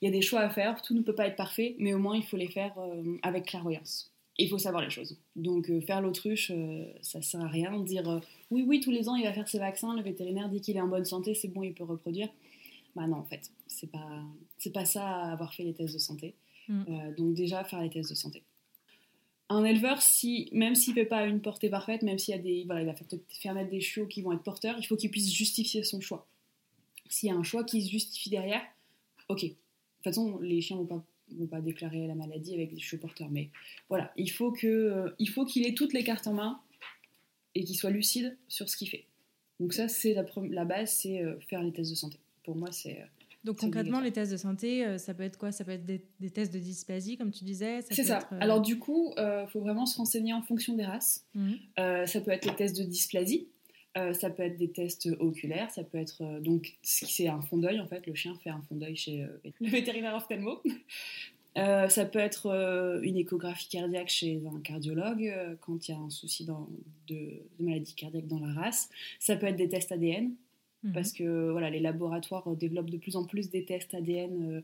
il 0.00 0.06
y 0.06 0.08
a 0.08 0.10
des 0.10 0.22
choix 0.22 0.40
à 0.40 0.50
faire, 0.50 0.82
tout 0.82 0.94
ne 0.94 1.02
peut 1.02 1.14
pas 1.14 1.26
être 1.26 1.36
parfait, 1.36 1.76
mais 1.78 1.94
au 1.94 1.98
moins 1.98 2.16
il 2.16 2.24
faut 2.24 2.36
les 2.36 2.48
faire 2.48 2.74
euh, 2.78 3.16
avec 3.22 3.46
clairvoyance. 3.46 4.12
Il 4.38 4.48
faut 4.48 4.58
savoir 4.58 4.82
les 4.82 4.90
choses. 4.90 5.18
Donc 5.36 5.70
euh, 5.70 5.80
faire 5.80 6.00
l'autruche, 6.00 6.50
euh, 6.50 6.86
ça 7.02 7.20
sert 7.22 7.40
à 7.40 7.48
rien. 7.48 7.78
Dire 7.80 8.20
oui, 8.50 8.64
oui, 8.66 8.80
tous 8.80 8.90
les 8.90 9.08
ans 9.08 9.14
il 9.14 9.24
va 9.24 9.32
faire 9.32 9.48
ses 9.48 9.58
vaccins, 9.58 9.94
le 9.94 10.02
vétérinaire 10.02 10.48
dit 10.48 10.60
qu'il 10.60 10.76
est 10.76 10.80
en 10.80 10.88
bonne 10.88 11.04
santé, 11.04 11.34
c'est 11.34 11.48
bon, 11.48 11.62
il 11.62 11.74
peut 11.74 11.84
reproduire. 11.84 12.28
Bah 12.94 13.06
non, 13.06 13.18
en 13.18 13.24
fait, 13.24 13.50
c'est 13.66 13.90
pas, 13.90 14.22
c'est 14.58 14.72
pas 14.72 14.84
ça 14.84 15.06
avoir 15.32 15.54
fait 15.54 15.64
les 15.64 15.74
tests 15.74 15.94
de 15.94 15.98
santé. 15.98 16.34
Mm. 16.68 17.14
donc 17.16 17.34
déjà 17.34 17.64
faire 17.64 17.82
les 17.82 17.90
tests 17.90 18.10
de 18.10 18.14
santé. 18.14 18.44
Un 19.48 19.64
éleveur, 19.64 20.00
si, 20.00 20.48
même 20.52 20.74
s'il 20.74 20.94
ne 20.94 21.00
fait 21.00 21.06
pas 21.06 21.26
une 21.26 21.40
portée 21.40 21.68
parfaite, 21.68 22.02
même 22.02 22.18
s'il 22.18 22.34
a 22.34 22.38
des, 22.38 22.64
voilà, 22.64 22.82
il 22.82 22.86
va 22.86 22.94
faire 23.28 23.54
mettre 23.54 23.70
des 23.70 23.80
chiots 23.80 24.06
qui 24.06 24.22
vont 24.22 24.32
être 24.32 24.42
porteurs, 24.42 24.76
il 24.78 24.86
faut 24.86 24.96
qu'il 24.96 25.10
puisse 25.10 25.32
justifier 25.32 25.82
son 25.82 26.00
choix. 26.00 26.26
S'il 27.08 27.28
y 27.28 27.32
a 27.32 27.34
un 27.34 27.42
choix 27.42 27.64
qui 27.64 27.82
se 27.82 27.90
justifie 27.90 28.30
derrière, 28.30 28.62
ok, 29.28 29.42
de 29.42 29.48
toute 29.48 29.58
façon, 30.04 30.38
les 30.38 30.60
chiens 30.60 30.76
ne 30.76 30.82
vont 30.82 30.86
pas, 30.86 31.04
vont 31.32 31.46
pas 31.46 31.60
déclarer 31.60 32.06
la 32.06 32.14
maladie 32.14 32.54
avec 32.54 32.72
des 32.72 32.80
cheveux 32.80 33.00
porteurs. 33.00 33.30
Mais 33.30 33.50
voilà, 33.88 34.12
il 34.16 34.30
faut 34.30 34.54
euh, 34.64 35.10
faut 35.32 35.44
qu'il 35.44 35.66
ait 35.66 35.74
toutes 35.74 35.92
les 35.92 36.04
cartes 36.04 36.26
en 36.26 36.34
main 36.34 36.60
et 37.54 37.64
qu'il 37.64 37.76
soit 37.76 37.90
lucide 37.90 38.36
sur 38.48 38.68
ce 38.70 38.76
qu'il 38.76 38.88
fait. 38.88 39.04
Donc 39.60 39.74
ça, 39.74 39.86
c'est 39.88 40.14
la, 40.14 40.24
la, 40.48 40.64
base, 40.64 40.92
c'est 40.92 41.22
euh, 41.22 41.38
faire 41.40 41.62
les 41.62 41.72
tests 41.72 41.90
de 41.90 41.96
santé. 41.96 42.18
Pour 42.42 42.56
moi, 42.56 42.72
c'est... 42.72 43.00
Euh, 43.00 43.04
donc 43.44 43.58
concrètement, 43.58 44.00
les 44.00 44.12
tests 44.12 44.32
de 44.32 44.36
santé, 44.36 44.98
ça 44.98 45.14
peut 45.14 45.24
être 45.24 45.36
quoi? 45.36 45.50
Ça 45.52 45.64
peut 45.64 45.72
être 45.72 45.84
des, 45.84 46.30
tests 46.30 46.52
de 46.52 46.58
dysplasie, 46.58 47.16
comme 47.16 47.30
tu 47.30 47.44
disais 47.44 47.80
C'est 47.90 48.04
ça. 48.04 48.18
Alors 48.40 48.60
du 48.60 48.78
coup, 48.78 49.12
il 49.16 49.46
faut 49.48 49.60
vraiment 49.60 49.86
se 49.86 49.96
renseigner 49.96 50.32
en 50.32 50.42
fonction 50.42 50.76
des 50.76 50.84
races. 50.84 51.26
Mmh. 51.34 51.52
ça 52.06 52.20
peut 52.20 52.30
être 52.30 52.46
les 52.46 52.54
tests 52.54 52.78
de 52.78 52.84
dysplasie. 52.84 53.48
Euh, 53.98 54.14
ça 54.14 54.30
peut 54.30 54.42
être 54.42 54.56
des 54.56 54.70
tests 54.70 55.08
oculaires, 55.20 55.70
ça 55.70 55.84
peut 55.84 55.98
être 55.98 56.22
euh, 56.22 56.40
donc 56.40 56.76
c'est 56.82 57.28
un 57.28 57.42
fond 57.42 57.58
d'œil 57.58 57.78
en 57.78 57.86
fait. 57.86 58.06
Le 58.06 58.14
chien 58.14 58.34
fait 58.42 58.48
un 58.48 58.62
fond 58.62 58.76
d'œil 58.76 58.96
chez 58.96 59.22
euh, 59.22 59.50
le 59.60 59.68
vétérinaire 59.68 60.14
ophtalmo. 60.14 60.62
ça 61.54 62.06
peut 62.06 62.18
être 62.18 62.46
une 63.02 63.18
échographie 63.18 63.68
cardiaque 63.68 64.08
chez 64.08 64.40
un 64.46 64.60
cardiologue 64.60 65.30
quand 65.60 65.86
il 65.86 65.90
y 65.90 65.94
a 65.94 65.98
un 65.98 66.08
souci 66.08 66.46
de, 66.46 67.42
maladie 67.60 67.94
cardiaque 67.94 68.26
dans 68.26 68.40
la 68.40 68.54
race. 68.54 68.88
Ça 69.18 69.36
peut 69.36 69.46
être 69.46 69.56
des 69.56 69.68
tests 69.68 69.92
ADN 69.92 70.32
mhm. 70.82 70.92
parce 70.92 71.12
que 71.12 71.50
voilà 71.50 71.70
les 71.70 71.80
laboratoires 71.80 72.48
développent 72.56 72.90
de 72.90 72.98
plus 72.98 73.16
en 73.16 73.24
plus 73.24 73.50
des 73.50 73.64
tests 73.64 73.94
ADN 73.94 74.62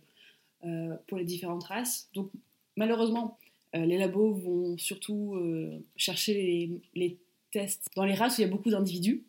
pour 1.07 1.19
les 1.19 1.25
différentes 1.25 1.65
races. 1.65 2.09
Donc 2.15 2.31
malheureusement 2.77 3.39
les 3.75 3.99
labos 3.99 4.33
vont 4.33 4.79
surtout 4.79 5.37
chercher 5.97 6.35
les, 6.35 6.71
les 6.95 7.19
tests 7.53 7.89
dans 7.97 8.05
les 8.05 8.15
races 8.15 8.39
où 8.39 8.41
il 8.41 8.45
y 8.45 8.49
a 8.49 8.51
beaucoup 8.51 8.71
d'individus. 8.71 9.23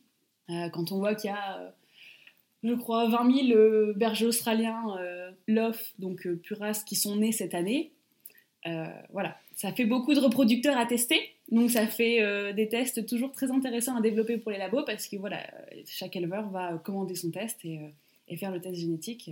Euh, 0.49 0.69
quand 0.69 0.91
on 0.91 0.97
voit 0.97 1.15
qu'il 1.15 1.29
y 1.29 1.33
a, 1.33 1.59
euh, 1.59 1.69
je 2.63 2.73
crois, 2.73 3.07
20 3.07 3.47
000 3.47 3.51
euh, 3.51 3.93
bergers 3.95 4.25
australiens 4.25 4.83
LOF, 5.47 5.93
donc 5.99 6.27
pure 6.41 6.59
race, 6.59 6.83
qui 6.83 6.95
sont 6.95 7.15
nés 7.15 7.31
cette 7.31 7.53
année, 7.53 7.91
voilà, 9.11 9.37
ça 9.55 9.71
fait 9.71 9.85
beaucoup 9.85 10.13
de 10.13 10.19
reproducteurs 10.19 10.77
à 10.77 10.85
tester. 10.85 11.19
Donc 11.51 11.71
ça 11.71 11.87
fait 11.87 12.53
des 12.53 12.69
tests 12.69 13.05
toujours 13.07 13.31
très 13.31 13.49
intéressants 13.51 13.95
à 13.95 14.01
développer 14.01 14.37
pour 14.37 14.51
les 14.51 14.59
labos 14.59 14.83
parce 14.85 15.07
que 15.07 15.15
voilà, 15.17 15.39
chaque 15.87 16.15
éleveur 16.15 16.49
va 16.49 16.77
commander 16.77 17.15
son 17.15 17.31
test 17.31 17.65
et, 17.65 17.79
et 18.27 18.37
faire 18.37 18.51
le 18.51 18.61
test 18.61 18.75
génétique 18.75 19.31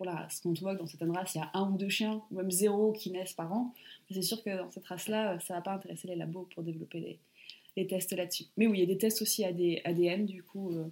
pour 0.00 0.06
la 0.06 0.14
race. 0.14 0.40
Quand 0.40 0.50
on 0.50 0.54
voit 0.54 0.74
que 0.74 0.80
dans 0.80 0.86
certaines 0.86 1.10
races, 1.10 1.34
il 1.34 1.38
y 1.38 1.40
a 1.42 1.50
un 1.52 1.70
ou 1.70 1.76
deux 1.76 1.90
chiens, 1.90 2.22
ou 2.30 2.36
même 2.36 2.50
zéro 2.50 2.92
qui 2.92 3.10
naissent 3.10 3.34
par 3.34 3.52
an, 3.52 3.74
c'est 4.10 4.22
sûr 4.22 4.42
que 4.42 4.56
dans 4.56 4.70
cette 4.70 4.86
race-là, 4.86 5.38
ça 5.40 5.54
va 5.54 5.60
pas 5.60 5.74
intéresser 5.74 6.08
les 6.08 6.16
labos 6.16 6.48
pour 6.54 6.62
développer 6.62 7.00
des, 7.00 7.18
les 7.76 7.86
tests 7.86 8.12
là-dessus. 8.12 8.44
Mais 8.56 8.66
oui, 8.66 8.78
il 8.78 8.80
y 8.80 8.84
a 8.84 8.86
des 8.86 8.98
tests 8.98 9.22
aussi 9.22 9.44
ADN, 9.44 10.26
du 10.26 10.42
coup, 10.42 10.70
euh, 10.70 10.86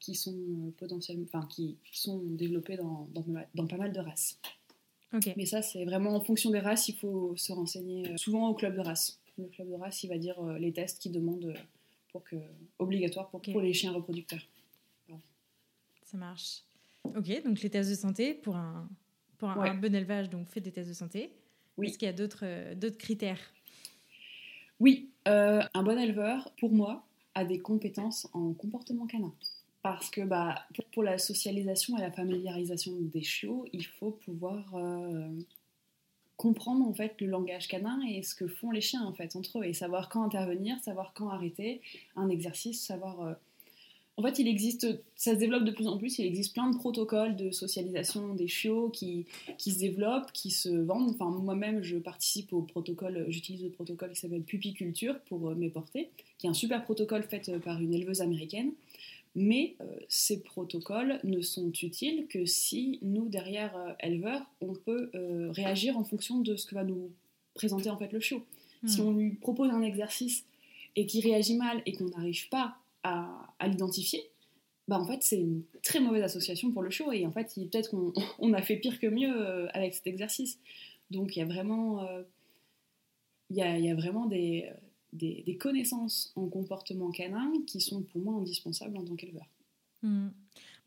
qui 0.00 0.14
sont 0.14 0.32
euh, 0.32 0.70
potentiellement, 0.78 1.24
enfin, 1.24 1.46
qui 1.50 1.76
sont 1.92 2.18
développés 2.18 2.76
dans, 2.76 3.08
dans, 3.54 3.66
pas 3.66 3.76
mal 3.76 3.92
de 3.92 4.00
races. 4.00 4.38
Mais 5.36 5.46
ça, 5.46 5.62
c'est 5.62 5.84
vraiment 5.84 6.14
en 6.14 6.20
fonction 6.20 6.50
des 6.50 6.58
races, 6.58 6.88
il 6.88 6.96
faut 6.96 7.34
se 7.36 7.52
renseigner 7.52 8.08
euh, 8.08 8.16
souvent 8.16 8.48
au 8.48 8.54
club 8.54 8.74
de 8.74 8.80
race. 8.80 9.18
Le 9.38 9.46
club 9.48 9.68
de 9.68 9.74
race, 9.74 10.02
il 10.02 10.08
va 10.08 10.18
dire 10.18 10.42
les 10.58 10.72
tests 10.72 11.00
qu'il 11.00 11.12
demande 11.12 11.54
pour 12.10 12.24
que, 12.24 12.36
obligatoires 12.78 13.28
pour, 13.28 13.42
pour 13.42 13.60
les 13.60 13.72
chiens 13.72 13.92
reproducteurs. 13.92 14.46
Ça 16.04 16.16
marche. 16.16 16.62
Ok, 17.04 17.42
donc 17.44 17.60
les 17.60 17.70
tests 17.70 17.90
de 17.90 17.94
santé 17.94 18.34
pour 18.34 18.56
un, 18.56 18.88
pour 19.38 19.48
un, 19.50 19.74
bon 19.74 19.94
élevage, 19.94 20.30
donc 20.30 20.48
fait 20.48 20.60
des 20.60 20.72
tests 20.72 20.88
de 20.88 20.94
santé. 20.94 21.32
Oui. 21.76 21.88
Est-ce 21.88 21.98
qu'il 21.98 22.06
y 22.06 22.08
a 22.08 22.14
d'autres 22.14 22.74
d'autres 22.74 22.96
critères? 22.96 23.40
Oui, 24.78 25.10
euh, 25.28 25.62
un 25.74 25.82
bon 25.82 25.98
éleveur, 25.98 26.52
pour 26.58 26.72
moi, 26.72 27.06
a 27.34 27.44
des 27.44 27.58
compétences 27.58 28.28
en 28.32 28.52
comportement 28.52 29.06
canin. 29.06 29.32
Parce 29.82 30.10
que 30.10 30.22
bah, 30.22 30.66
pour 30.92 31.02
la 31.02 31.18
socialisation 31.18 31.96
et 31.96 32.00
la 32.00 32.10
familiarisation 32.10 32.92
des 32.98 33.22
chiots, 33.22 33.66
il 33.72 33.84
faut 33.84 34.10
pouvoir 34.10 34.74
euh, 34.74 35.28
comprendre 36.36 36.86
en 36.86 36.92
fait 36.92 37.20
le 37.20 37.26
langage 37.28 37.68
canin 37.68 38.00
et 38.08 38.22
ce 38.22 38.34
que 38.34 38.46
font 38.46 38.70
les 38.70 38.80
chiens 38.80 39.04
en 39.04 39.12
fait 39.12 39.36
entre 39.36 39.60
eux 39.60 39.64
et 39.64 39.72
savoir 39.72 40.08
quand 40.08 40.22
intervenir, 40.22 40.78
savoir 40.80 41.12
quand 41.14 41.30
arrêter 41.30 41.80
un 42.14 42.28
exercice, 42.28 42.82
savoir 42.82 43.20
euh, 43.22 43.32
en 44.18 44.22
fait, 44.22 44.38
il 44.38 44.48
existe, 44.48 44.86
ça 45.14 45.34
se 45.34 45.38
développe 45.38 45.64
de 45.64 45.72
plus 45.72 45.88
en 45.88 45.98
plus, 45.98 46.18
il 46.18 46.24
existe 46.24 46.54
plein 46.54 46.70
de 46.70 46.76
protocoles 46.76 47.36
de 47.36 47.50
socialisation 47.50 48.34
des 48.34 48.48
chiots 48.48 48.88
qui, 48.88 49.26
qui 49.58 49.72
se 49.72 49.78
développent, 49.78 50.32
qui 50.32 50.50
se 50.50 50.70
vendent. 50.70 51.10
Enfin, 51.10 51.28
moi-même, 51.28 51.82
je 51.82 51.98
participe 51.98 52.54
au 52.54 52.62
protocole, 52.62 53.26
j'utilise 53.28 53.62
le 53.62 53.68
protocole 53.68 54.12
qui 54.12 54.20
s'appelle 54.20 54.42
Pupiculture 54.42 55.20
pour 55.28 55.50
euh, 55.50 55.54
mes 55.54 55.68
portées, 55.68 56.08
qui 56.38 56.46
est 56.46 56.50
un 56.50 56.54
super 56.54 56.82
protocole 56.82 57.24
fait 57.24 57.50
euh, 57.50 57.58
par 57.58 57.78
une 57.78 57.92
éleveuse 57.92 58.22
américaine. 58.22 58.72
Mais 59.38 59.76
euh, 59.80 59.84
ces 60.08 60.42
protocoles 60.42 61.20
ne 61.22 61.42
sont 61.42 61.70
utiles 61.70 62.26
que 62.26 62.46
si 62.46 62.98
nous, 63.02 63.28
derrière 63.28 63.96
éleveurs, 64.00 64.42
on 64.60 64.74
peut 64.74 65.10
réagir 65.50 65.98
en 65.98 66.04
fonction 66.04 66.40
de 66.40 66.56
ce 66.56 66.66
que 66.66 66.74
va 66.74 66.84
nous 66.84 67.10
présenter 67.54 67.90
en 67.90 67.98
fait 67.98 68.12
le 68.12 68.20
chiot. 68.20 68.42
Si 68.86 69.00
hmm. 69.00 69.06
on 69.06 69.12
lui 69.12 69.30
propose 69.34 69.70
un 69.70 69.82
exercice 69.82 70.44
et 70.96 71.06
qu'il 71.06 71.22
réagit 71.24 71.56
mal 71.56 71.82
et 71.86 71.92
qu'on 71.92 72.08
n'arrive 72.08 72.48
pas 72.48 72.76
à, 73.02 73.46
l'identifier, 73.66 74.22
bah 74.88 74.98
en 74.98 75.06
fait 75.06 75.22
c'est 75.22 75.38
une 75.38 75.62
très 75.82 76.00
mauvaise 76.00 76.22
association 76.22 76.72
pour 76.72 76.82
le 76.82 76.90
chiot 76.90 77.12
et 77.12 77.26
en 77.26 77.30
fait 77.30 77.54
peut-être 77.54 77.90
qu'on 77.90 78.12
on 78.38 78.52
a 78.52 78.62
fait 78.62 78.76
pire 78.76 78.98
que 78.98 79.06
mieux 79.06 79.68
avec 79.74 79.94
cet 79.94 80.06
exercice. 80.06 80.58
Donc 81.10 81.36
il 81.36 81.40
y 81.40 81.42
a 81.42 81.46
vraiment, 81.46 82.06
il 83.50 83.56
y, 83.56 83.62
a, 83.62 83.78
y, 83.78 83.90
a, 83.90 83.94
vraiment 83.94 84.26
des, 84.26 84.68
des, 85.16 85.42
des, 85.44 85.56
connaissances 85.56 86.32
en 86.36 86.46
comportement 86.48 87.10
canin 87.10 87.52
qui 87.66 87.80
sont 87.80 88.02
pour 88.02 88.20
moi 88.22 88.34
indispensables 88.34 88.96
en 88.96 89.04
tant 89.04 89.16
qu'éleveur. 89.16 89.46
Mmh. 90.02 90.28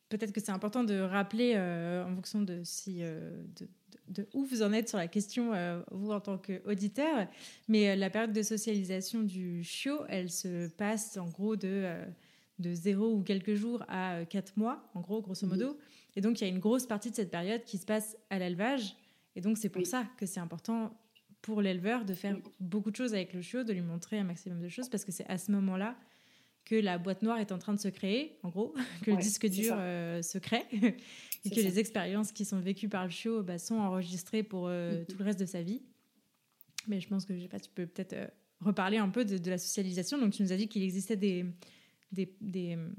Peut-être 0.10 0.32
que 0.32 0.40
c'est 0.40 0.52
important 0.52 0.84
de 0.84 1.00
rappeler, 1.00 1.56
en 1.58 2.16
fonction 2.16 2.42
de, 2.42 2.62
si, 2.64 3.00
de, 3.02 3.68
de 4.10 4.28
où 4.34 4.46
vous 4.46 4.62
en 4.62 4.74
êtes 4.74 4.90
sur 4.90 4.98
la 4.98 5.08
question, 5.08 5.54
euh, 5.54 5.82
vous 5.92 6.12
en 6.12 6.20
tant 6.20 6.38
qu'auditeur. 6.38 7.28
Mais 7.68 7.90
euh, 7.90 7.96
la 7.96 8.10
période 8.10 8.34
de 8.34 8.42
socialisation 8.42 9.24
du 9.24 9.64
chiot, 9.64 10.02
elle 10.10 10.30
se 10.30 10.68
passe 10.70 11.18
en 11.18 11.30
gros 11.30 11.56
de, 11.56 11.68
euh, 11.68 12.06
de 12.60 12.74
0 12.74 13.14
ou 13.14 13.24
quelques 13.24 13.56
jours 13.56 13.84
à 13.88 14.26
4 14.26 14.58
mois, 14.58 14.90
en 14.94 15.02
gros, 15.02 15.22
grosso 15.22 15.48
modo. 15.48 15.70
Mhm. 15.70 15.78
Et 16.16 16.22
donc, 16.22 16.42
il 16.42 16.44
y 16.44 16.48
a 16.48 16.50
une 16.50 16.60
grosse 16.60 16.86
partie 16.86 17.12
de 17.12 17.16
cette 17.16 17.32
période 17.32 17.64
qui 17.64 17.78
se 17.78 17.86
passe 17.86 18.18
à 18.30 18.40
l'élevage. 18.40 18.96
Et 19.36 19.42
donc, 19.42 19.58
c'est 19.58 19.70
pour 19.70 19.86
ça 19.86 20.06
que 20.18 20.26
c'est 20.26 20.40
important 20.40 20.92
pour 21.42 21.62
l'éleveur 21.62 22.06
de 22.06 22.14
faire 22.14 22.38
beaucoup 22.60 22.92
de 22.92 22.96
choses 22.96 23.14
avec 23.14 23.34
le 23.34 23.42
chiot, 23.42 23.64
de 23.64 23.74
lui 23.74 23.82
montrer 23.82 24.20
un 24.20 24.24
maximum 24.24 24.62
de 24.62 24.70
choses, 24.70 24.90
parce 24.90 25.06
que 25.06 25.12
c'est 25.12 25.26
à 25.28 25.38
ce 25.38 25.52
moment-là 25.52 25.98
que 26.66 26.76
la 26.76 26.98
boîte 26.98 27.22
noire 27.22 27.40
est 27.40 27.52
en 27.52 27.58
train 27.58 27.74
de 27.74 27.80
se 27.80 27.88
créer, 27.88 28.38
en 28.44 28.50
gros, 28.50 28.74
que 29.04 29.12
le 29.12 29.18
disque 29.18 29.48
dur 29.48 29.76
se 29.76 30.38
crée 30.38 30.66
et 31.46 31.50
que 31.50 31.60
les 31.60 31.80
expériences 31.80 32.32
qui 32.32 32.46
sont 32.46 32.60
vécues 32.60 32.90
par 32.90 33.06
le 33.06 33.10
chiot 33.10 33.44
bah, 33.44 33.58
sont 33.58 33.76
enregistrées 33.76 34.44
pour 34.44 34.68
euh, 34.68 34.92
mm-hmm. 34.92 35.06
tout 35.06 35.18
le 35.18 35.26
reste 35.26 35.40
de 35.40 35.46
sa 35.46 35.62
vie. 35.62 35.82
Mais 36.88 37.00
je 37.00 37.08
pense 37.08 37.26
que 37.26 37.36
je 37.36 37.42
sais 37.42 37.48
pas, 37.48 37.60
tu 37.60 37.70
peux 37.70 37.86
peut-être 37.86 38.14
euh, 38.14 38.28
reparler 38.62 38.98
un 38.98 39.10
peu 39.10 39.26
de, 39.26 39.50
la 39.50 39.58
socialisation. 39.58 40.18
Donc 40.18 40.34
tu 40.34 40.44
nous 40.44 40.52
as 40.52 40.58
dit 40.58 40.68
qu'il 40.68 40.84
existait 40.84 41.16
des, 41.16 41.46
des, 42.12 42.36
des 42.42 42.76
euh, 42.76 42.90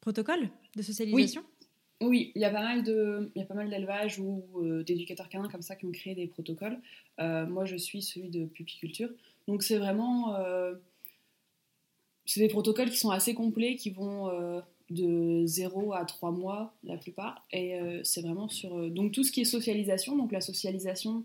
protocoles 0.00 0.50
de 0.76 0.82
socialisation? 0.82 1.42
Oui. 1.42 1.59
Oui. 2.00 2.32
il 2.34 2.40
y 2.40 2.44
a 2.44 2.50
pas 2.50 2.62
mal 2.62 2.82
de, 2.82 3.30
il 3.34 3.40
y 3.40 3.42
a 3.42 3.46
pas 3.46 3.54
mal 3.54 3.68
d'élevages 3.70 4.18
ou 4.18 4.42
d'éducateurs 4.84 5.28
canins 5.28 5.48
comme 5.48 5.62
ça 5.62 5.76
qui 5.76 5.86
ont 5.86 5.92
créé 5.92 6.14
des 6.14 6.26
protocoles. 6.26 6.78
moi, 7.18 7.64
je 7.64 7.76
suis 7.76 8.02
celui 8.02 8.28
de 8.28 8.44
pupiculture. 8.46 9.10
Donc 9.48 9.62
c'est 9.62 9.78
vraiment, 9.78 10.36
c'est 12.24 12.40
des 12.40 12.48
protocoles 12.48 12.90
qui 12.90 12.96
sont 12.96 13.10
assez 13.10 13.34
complets, 13.34 13.76
qui 13.76 13.90
vont 13.90 14.30
de 14.90 15.46
0 15.46 15.94
à 15.94 16.04
3 16.04 16.32
mois 16.32 16.74
la 16.84 16.96
plupart. 16.96 17.46
Et 17.52 17.76
euh, 17.76 18.00
c'est 18.04 18.22
vraiment 18.22 18.48
sur 18.48 18.76
euh, 18.76 18.90
donc 18.90 19.12
tout 19.12 19.24
ce 19.24 19.32
qui 19.32 19.40
est 19.40 19.44
socialisation. 19.44 20.16
Donc 20.16 20.32
la 20.32 20.40
socialisation, 20.40 21.24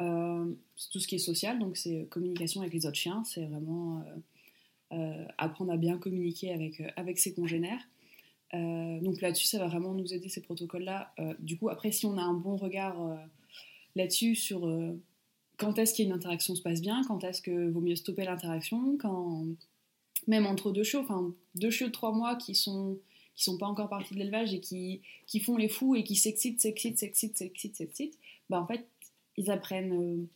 euh, 0.00 0.46
tout 0.92 1.00
ce 1.00 1.08
qui 1.08 1.16
est 1.16 1.18
social, 1.18 1.58
donc 1.58 1.76
c'est 1.76 2.06
communication 2.08 2.60
avec 2.62 2.72
les 2.72 2.86
autres 2.86 2.96
chiens. 2.96 3.22
C'est 3.26 3.44
vraiment 3.44 4.04
apprendre 5.38 5.70
à 5.70 5.76
bien 5.76 5.98
communiquer 5.98 6.52
avec, 6.52 6.82
avec 6.96 7.18
ses 7.20 7.32
congénères. 7.32 7.80
Donc 8.52 9.20
là-dessus, 9.20 9.46
ça 9.46 9.58
va 9.58 9.68
vraiment 9.68 9.94
nous 9.94 10.12
aider 10.12 10.28
ces 10.28 10.42
protocoles-là. 10.42 11.14
du 11.38 11.56
coup, 11.56 11.68
après, 11.68 11.92
si 11.92 12.06
on 12.06 12.18
a 12.18 12.22
un 12.22 12.34
bon 12.34 12.56
regard 12.56 12.96
là-dessus 13.94 14.34
sur 14.34 14.68
quand 15.56 15.78
est-ce 15.78 15.94
qu'une 15.94 16.12
interaction 16.12 16.54
se 16.54 16.62
passe 16.62 16.80
bien, 16.80 17.02
quand 17.06 17.22
est-ce 17.22 17.42
que 17.42 17.70
vaut 17.70 17.80
mieux 17.80 17.96
stopper 17.96 18.24
l'interaction, 18.24 18.96
quand 18.98 19.44
même 20.26 20.46
entre 20.46 20.72
deux 20.72 20.82
chiots, 20.82 21.00
enfin 21.00 21.32
deux 21.54 21.70
chiots 21.70 21.88
de 21.88 21.92
trois 21.92 22.12
mois 22.12 22.36
qui 22.36 22.54
sont 22.54 22.98
qui 23.36 23.44
sont 23.44 23.56
pas 23.56 23.66
encore 23.66 23.88
partis 23.88 24.12
de 24.14 24.18
l'élevage 24.18 24.52
et 24.52 24.60
qui, 24.60 25.00
qui 25.26 25.40
font 25.40 25.56
les 25.56 25.68
fous 25.68 25.94
et 25.94 26.04
qui 26.04 26.14
s'excitent, 26.14 26.60
s'excitent, 26.60 26.98
s'excitent, 26.98 27.38
s'excitent, 27.38 27.76
s'excitent, 27.76 28.18
bah 28.50 28.60
en 28.60 28.66
fait 28.66 28.86
ils 29.38 29.50
apprennent 29.50 29.92
euh, 29.92 30.28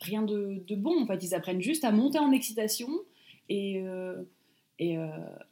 rien 0.00 0.22
de, 0.22 0.62
de, 0.66 0.74
bon. 0.74 1.02
En 1.02 1.06
fait 1.06 1.22
ils 1.22 1.34
apprennent 1.34 1.60
juste 1.60 1.84
à 1.84 1.92
monter 1.92 2.18
en 2.18 2.32
excitation 2.32 2.88
et 3.48 3.82
euh, 3.82 4.22
et, 4.78 4.96
euh, 4.96 5.08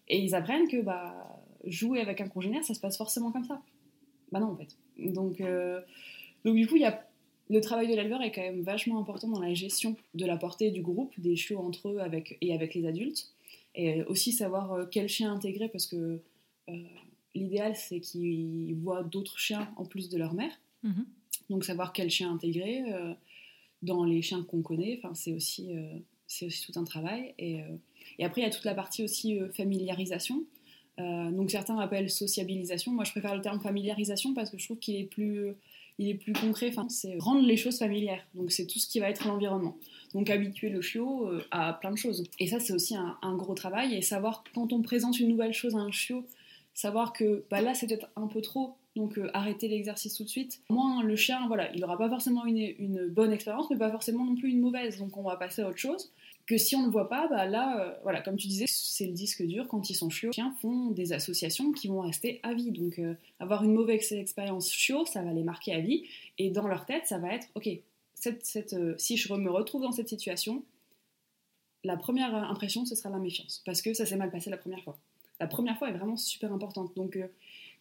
et, 0.09 0.21
ils 0.21 0.35
apprennent 0.35 0.69
que 0.69 0.81
bah 0.81 1.43
jouer 1.67 2.01
avec 2.01 2.21
un 2.21 2.29
congénère 2.29 2.65
ça 2.65 2.75
se 2.75 2.81
passe 2.81 2.97
forcément 2.97 3.33
comme 3.33 3.45
ça. 3.45 3.61
Bah 4.33 4.41
non 4.41 4.49
en 4.49 4.57
fait. 4.57 4.77
Donc 4.99 5.43
donc 6.45 6.57
du 6.57 6.67
coup 6.67 6.77
il 6.77 6.83
y 6.83 6.87
a 6.87 7.07
le 7.49 7.61
travail 7.61 7.89
de 7.89 7.95
l'éleveur 7.95 8.23
est 8.23 8.33
quand 8.33 8.43
même 8.43 8.63
vachement 8.63 8.99
important 8.99 9.29
dans 9.29 9.41
la 9.41 9.55
gestion 9.55 9.97
de 10.15 10.27
la 10.27 10.37
portée 10.37 10.71
du 10.71 10.83
groupe, 10.83 11.13
des 11.19 11.37
chiots 11.37 11.61
entre 11.61 11.91
eux 11.91 11.99
avec, 11.99 12.39
et 12.41 12.53
avec 12.53 12.75
les 12.75 12.87
adultes. 12.87 13.33
Et 13.75 14.03
aussi 14.05 14.33
savoir 14.33 14.73
euh, 14.73 14.87
quel 14.91 15.09
chien 15.09 15.33
intégrer 15.33 15.69
parce 15.69 15.87
que 15.87 16.21
euh, 16.69 16.75
l'idéal 17.35 17.77
c'est 17.77 18.01
qu'ils 18.01 18.75
voient 18.77 19.03
d'autres 19.03 19.39
chiens 19.39 19.71
en 19.77 19.85
plus 19.85 20.09
de 20.09 20.19
leur 20.19 20.35
mère. 20.35 20.53
Mhm. 20.83 21.07
Donc 21.51 21.65
savoir 21.65 21.93
quel 21.93 22.11
chien 22.11 22.33
intégrer 22.33 22.83
euh, 22.93 23.13
dans 23.83 24.05
les 24.05 24.23
chiens 24.23 24.43
qu'on 24.43 24.63
connaît, 24.63 25.01
c'est 25.15 25.33
aussi, 25.33 25.69
aussi 26.27 26.67
tout 26.67 26.79
un 26.79 26.85
travail. 26.85 27.35
Et, 27.39 27.61
et, 28.19 28.25
après 28.25 28.41
il 28.41 28.45
y 28.45 28.47
a 28.47 28.51
toute 28.51 28.65
la 28.65 28.75
partie 28.75 29.05
aussi 29.05 29.39
familiarisation. 29.53 30.45
Donc 30.99 31.51
certains 31.51 31.79
appellent 31.79 32.11
sociabilisation. 32.11 32.93
Moi 32.93 33.05
je 33.05 33.11
préfère 33.11 33.35
le 33.35 33.43
terme 33.43 33.61
familiarisation 33.61 34.35
parce 34.35 34.51
que 34.51 34.59
je 34.59 34.65
trouve 34.65 34.79
qu'il 34.79 34.97
est 34.97 35.05
plus 35.05 35.55
il 35.99 36.09
est 36.09 36.15
plus 36.15 36.33
concret. 36.33 36.69
Enfin, 36.69 36.89
c'est 36.89 37.17
rendre 37.19 37.47
les 37.47 37.57
choses 37.57 37.79
familières. 37.79 38.25
Donc 38.35 38.53
c'est 38.53 38.67
tout 38.67 38.79
ce 38.79 38.87
qui 38.87 39.01
va 39.01 39.11
être 39.11 39.27
l'environnement. 39.27 39.77
Donc 40.15 40.31
habituer 40.31 40.69
le 40.69 40.81
chiot 40.81 41.27
euh, 41.27 41.43
à 41.51 41.73
plein 41.73 41.91
de 41.91 41.97
choses. 41.97 42.25
Et 42.39 42.47
ça 42.47 42.61
c'est 42.61 42.73
aussi 42.73 42.95
un, 42.97 43.37
gros 43.37 43.55
travail 43.55 43.95
et 43.95 44.03
savoir 44.03 44.45
quand 44.55 44.73
on 44.73 44.83
présente 44.83 45.19
une 45.19 45.29
nouvelle 45.29 45.53
chose 45.53 45.75
à 45.75 45.79
un 45.79 45.91
chiot, 45.91 46.25
savoir 46.75 47.13
que 47.13 47.45
bah, 47.51 47.61
là 47.61 47.75
c'est 47.75 47.87
peut-être 47.87 48.09
un 48.17 48.27
peu 48.27 48.41
trop. 48.41 48.77
Donc 48.95 49.19
euh, 49.19 49.29
arrêter 49.35 49.69
l'exercice 49.69 50.15
tout 50.15 50.25
de 50.25 50.29
suite. 50.29 50.61
Moins 50.71 51.03
le 51.03 51.17
chien, 51.17 51.47
voilà, 51.49 51.71
il 51.75 51.81
n'aura 51.81 51.99
pas 51.99 52.09
forcément 52.09 52.47
une, 52.47 53.09
bonne 53.09 53.33
expérience, 53.33 53.69
mais 53.71 53.77
pas 53.77 53.91
forcément 53.91 54.25
non 54.25 54.37
plus 54.37 54.51
une 54.51 54.61
mauvaise. 54.61 54.99
Donc 54.99 55.17
on 55.17 55.23
va 55.23 55.37
passer 55.37 55.63
à 55.63 55.69
autre 55.69 55.79
chose 55.79 56.11
que 56.47 56.57
si 56.59 56.77
on 56.77 56.83
ne 56.83 56.87
le 56.87 56.93
voit 56.93 57.09
pas, 57.09 57.27
bah 57.29 57.45
là, 57.45 57.81
euh, 57.81 57.93
voilà, 58.05 58.21
comme 58.23 58.37
tu 58.37 58.47
disais, 58.47 58.67
c'est 58.97 59.07
le 59.07 59.13
disque 59.13 59.43
dur. 59.45 59.69
Quand 59.69 59.91
ils 59.91 59.95
sont 59.95 60.11
chiots, 60.11 60.33
chiens 60.33 60.55
font 60.61 60.91
des 60.91 61.13
associations 61.13 61.73
qui 61.73 61.89
vont 61.89 62.01
rester 62.01 62.41
à 62.43 62.55
vie. 62.55 62.71
Donc, 62.71 62.99
euh, 62.99 63.15
avoir 63.41 63.65
une 63.65 63.73
mauvaise 63.73 64.13
expérience 64.13 64.71
chiot, 64.71 65.05
ça 65.07 65.23
va 65.23 65.33
les 65.33 65.43
marquer 65.43 65.75
à 65.75 65.81
vie. 65.81 66.05
Et 66.39 66.51
dans 66.51 66.67
leur 66.67 66.87
tête, 66.87 67.07
ça 67.07 67.19
va 67.19 67.35
être, 67.35 67.47
ok, 67.55 67.69
cette, 68.15 68.45
cette, 68.45 68.73
euh, 68.73 68.95
si 68.99 69.17
je 69.17 69.33
me 69.33 69.51
retrouve 69.51 69.83
dans 69.83 69.93
cette 69.93 70.09
situation, 70.09 70.65
la 71.85 71.97
première 71.97 72.35
impression, 72.35 72.85
ce 72.85 72.95
sera 72.95 73.11
la 73.11 73.19
méfiance. 73.19 73.63
Parce 73.65 73.83
que 73.83 73.95
ça 73.95 74.07
s'est 74.07 74.17
mal 74.17 74.31
passé 74.31 74.51
la 74.51 74.57
première 74.57 74.83
fois. 74.83 74.99
La 75.41 75.47
première 75.47 75.79
fois 75.79 75.91
est 75.91 75.97
vraiment 75.97 76.17
super 76.17 76.53
importante. 76.53 76.97
Donc, 76.97 77.19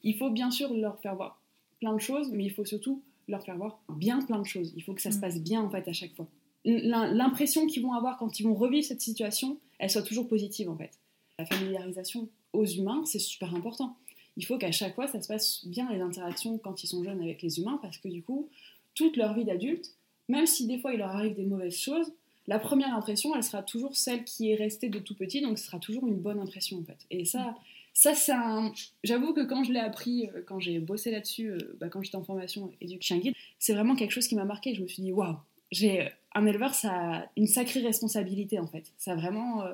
il 0.04 0.18
faut 0.18 0.30
bien 0.30 0.52
sûr 0.52 0.74
leur 0.74 1.00
faire 1.00 1.16
voir 1.16 1.42
plein 1.80 1.94
de 1.94 2.00
choses, 2.00 2.32
mais 2.32 2.44
il 2.44 2.52
faut 2.52 2.66
surtout 2.66 3.02
leur 3.28 3.44
faire 3.44 3.58
voir 3.58 3.80
bien 3.90 4.22
plein 4.22 4.40
de 4.40 4.46
choses. 4.46 4.74
Il 4.76 4.84
faut 4.84 4.94
que 4.94 5.02
ça 5.02 5.12
se 5.12 5.18
mm. 5.18 5.22
passe 5.22 5.40
bien, 5.40 5.62
en 5.62 5.70
fait, 5.70 5.88
à 5.88 5.94
chaque 5.94 6.16
fois 6.16 6.28
l'impression 6.66 7.68
qu'ils 7.68 7.84
vont 7.84 7.94
avoir 7.94 8.18
quand 8.18 8.40
ils 8.40 8.44
vont 8.44 8.56
revivre 8.56 8.86
cette 8.86 9.02
situation, 9.02 9.58
elle 9.80 9.90
soit 9.90 10.02
toujours 10.02 10.28
positive 10.28 10.70
en 10.70 10.76
fait. 10.76 10.92
La 11.40 11.46
familiarisation 11.46 12.30
aux 12.54 12.66
humains, 12.66 13.04
c'est 13.06 13.20
super 13.20 13.54
important. 13.54 13.98
Il 14.38 14.46
faut 14.46 14.58
qu'à 14.58 14.72
chaque 14.72 14.96
fois, 14.96 15.08
ça 15.08 15.22
se 15.22 15.28
passe 15.28 15.66
bien 15.66 15.92
les 15.92 16.02
interactions 16.02 16.58
quand 16.58 16.84
ils 16.84 16.88
sont 16.88 17.04
jeunes 17.04 17.22
avec 17.22 17.42
les 17.42 17.60
humains, 17.60 17.80
parce 17.82 17.98
que 17.98 18.08
du 18.08 18.24
coup, 18.24 18.50
toute 18.94 19.18
leur 19.18 19.34
vie 19.34 19.46
d'adulte, 19.46 19.96
même 20.28 20.46
si 20.46 20.66
des 20.68 20.80
fois 20.80 20.94
il 20.94 21.00
leur 21.00 21.10
arrive 21.10 21.36
des 21.36 21.46
mauvaises 21.46 21.78
choses, 21.78 22.12
la 22.48 22.60
première 22.60 22.94
impression, 22.94 23.36
elle 23.36 23.44
sera 23.44 23.64
toujours 23.64 23.96
celle 23.96 24.24
qui 24.24 24.52
est 24.52 24.56
restée 24.56 24.90
de 24.90 25.00
tout 25.00 25.16
petit, 25.16 25.42
donc 25.42 25.58
ce 25.58 25.66
sera 25.66 25.80
toujours 25.80 26.08
une 26.08 26.20
bonne 26.20 26.40
impression 26.40 26.80
en 26.80 26.84
fait. 26.84 26.98
Et 27.10 27.26
ça, 27.26 27.56
ça 27.94 28.14
c'est 28.14 28.34
un... 28.34 28.72
J'avoue 29.04 29.34
que 29.34 29.42
quand 29.42 29.64
je 29.64 29.72
l'ai 29.72 29.80
appris, 29.80 30.28
euh, 30.28 30.42
quand 30.46 30.60
j'ai 30.60 30.80
bossé 30.80 31.12
là-dessus, 31.12 31.50
euh, 31.50 31.78
bah, 31.80 31.90
quand 31.90 32.04
j'étais 32.04 32.18
en 32.18 32.24
formation 32.24 32.72
chien 33.00 33.18
guide, 33.18 33.34
c'est 33.58 33.74
vraiment 33.74 33.96
quelque 33.96 34.12
chose 34.12 34.28
qui 34.28 34.36
m'a 34.36 34.46
marqué. 34.46 34.76
Je 34.76 34.84
me 34.84 34.88
suis 34.88 35.02
dit, 35.02 35.12
waouh, 35.12 35.36
j'ai 35.72 36.10
un 36.36 36.46
éleveur, 36.46 36.76
ça 36.76 36.92
a 36.92 37.26
une 37.36 37.48
sacrée 37.48 37.82
responsabilité 37.82 38.60
en 38.60 38.68
fait. 38.68 38.92
Ça 38.98 39.14
a 39.14 39.16
vraiment, 39.16 39.64
euh, 39.64 39.74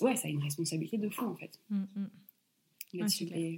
ouais, 0.00 0.16
ça 0.16 0.28
a 0.28 0.30
une 0.30 0.42
responsabilité 0.42 0.98
de 0.98 1.08
fou 1.08 1.26
en 1.26 1.34
fait. 1.34 1.58
Mm, 1.70 1.84
mm. 1.94 2.10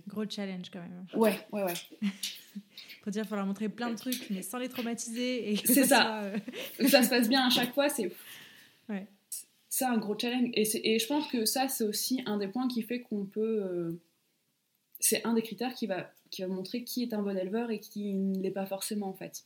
Gros 0.06 0.28
challenge 0.28 0.70
quand 0.72 0.80
même. 0.80 1.06
Ouais, 1.14 1.38
ouais, 1.52 1.62
ouais. 1.62 1.74
Faut 3.04 3.10
dire, 3.10 3.22
il 3.24 3.28
faut 3.28 3.36
leur 3.36 3.46
montrer 3.46 3.68
plein 3.68 3.90
de 3.90 3.94
trucs, 3.94 4.28
mais 4.30 4.42
sans 4.42 4.58
les 4.58 4.68
traumatiser. 4.68 5.56
C'est 5.64 5.84
ça. 5.84 6.24
Euh, 6.24 6.38
ça 6.88 7.02
se 7.02 7.08
passe 7.10 7.28
bien 7.28 7.46
à 7.46 7.50
chaque 7.50 7.72
fois, 7.72 7.88
c'est. 7.88 8.10
Ouais. 8.88 9.06
C'est 9.68 9.84
un 9.84 9.96
gros 9.96 10.18
challenge. 10.18 10.50
Et, 10.54 10.94
et, 10.94 10.98
je 10.98 11.06
pense 11.06 11.28
que 11.28 11.44
ça, 11.44 11.68
c'est 11.68 11.84
aussi 11.84 12.20
un 12.26 12.38
des 12.38 12.48
points 12.48 12.68
qui 12.68 12.82
fait 12.82 13.00
qu'on 13.00 13.24
peut. 13.24 13.62
Euh, 13.62 14.00
c'est 14.98 15.24
un 15.24 15.34
des 15.34 15.42
critères 15.42 15.74
qui 15.74 15.86
va, 15.86 16.10
qui 16.30 16.42
va 16.42 16.48
montrer 16.48 16.84
qui 16.84 17.02
est 17.02 17.14
un 17.14 17.22
bon 17.22 17.36
éleveur 17.36 17.70
et 17.70 17.78
qui 17.78 18.14
ne 18.14 18.40
l'est 18.40 18.50
pas 18.50 18.66
forcément 18.66 19.08
en 19.08 19.14
fait. 19.14 19.44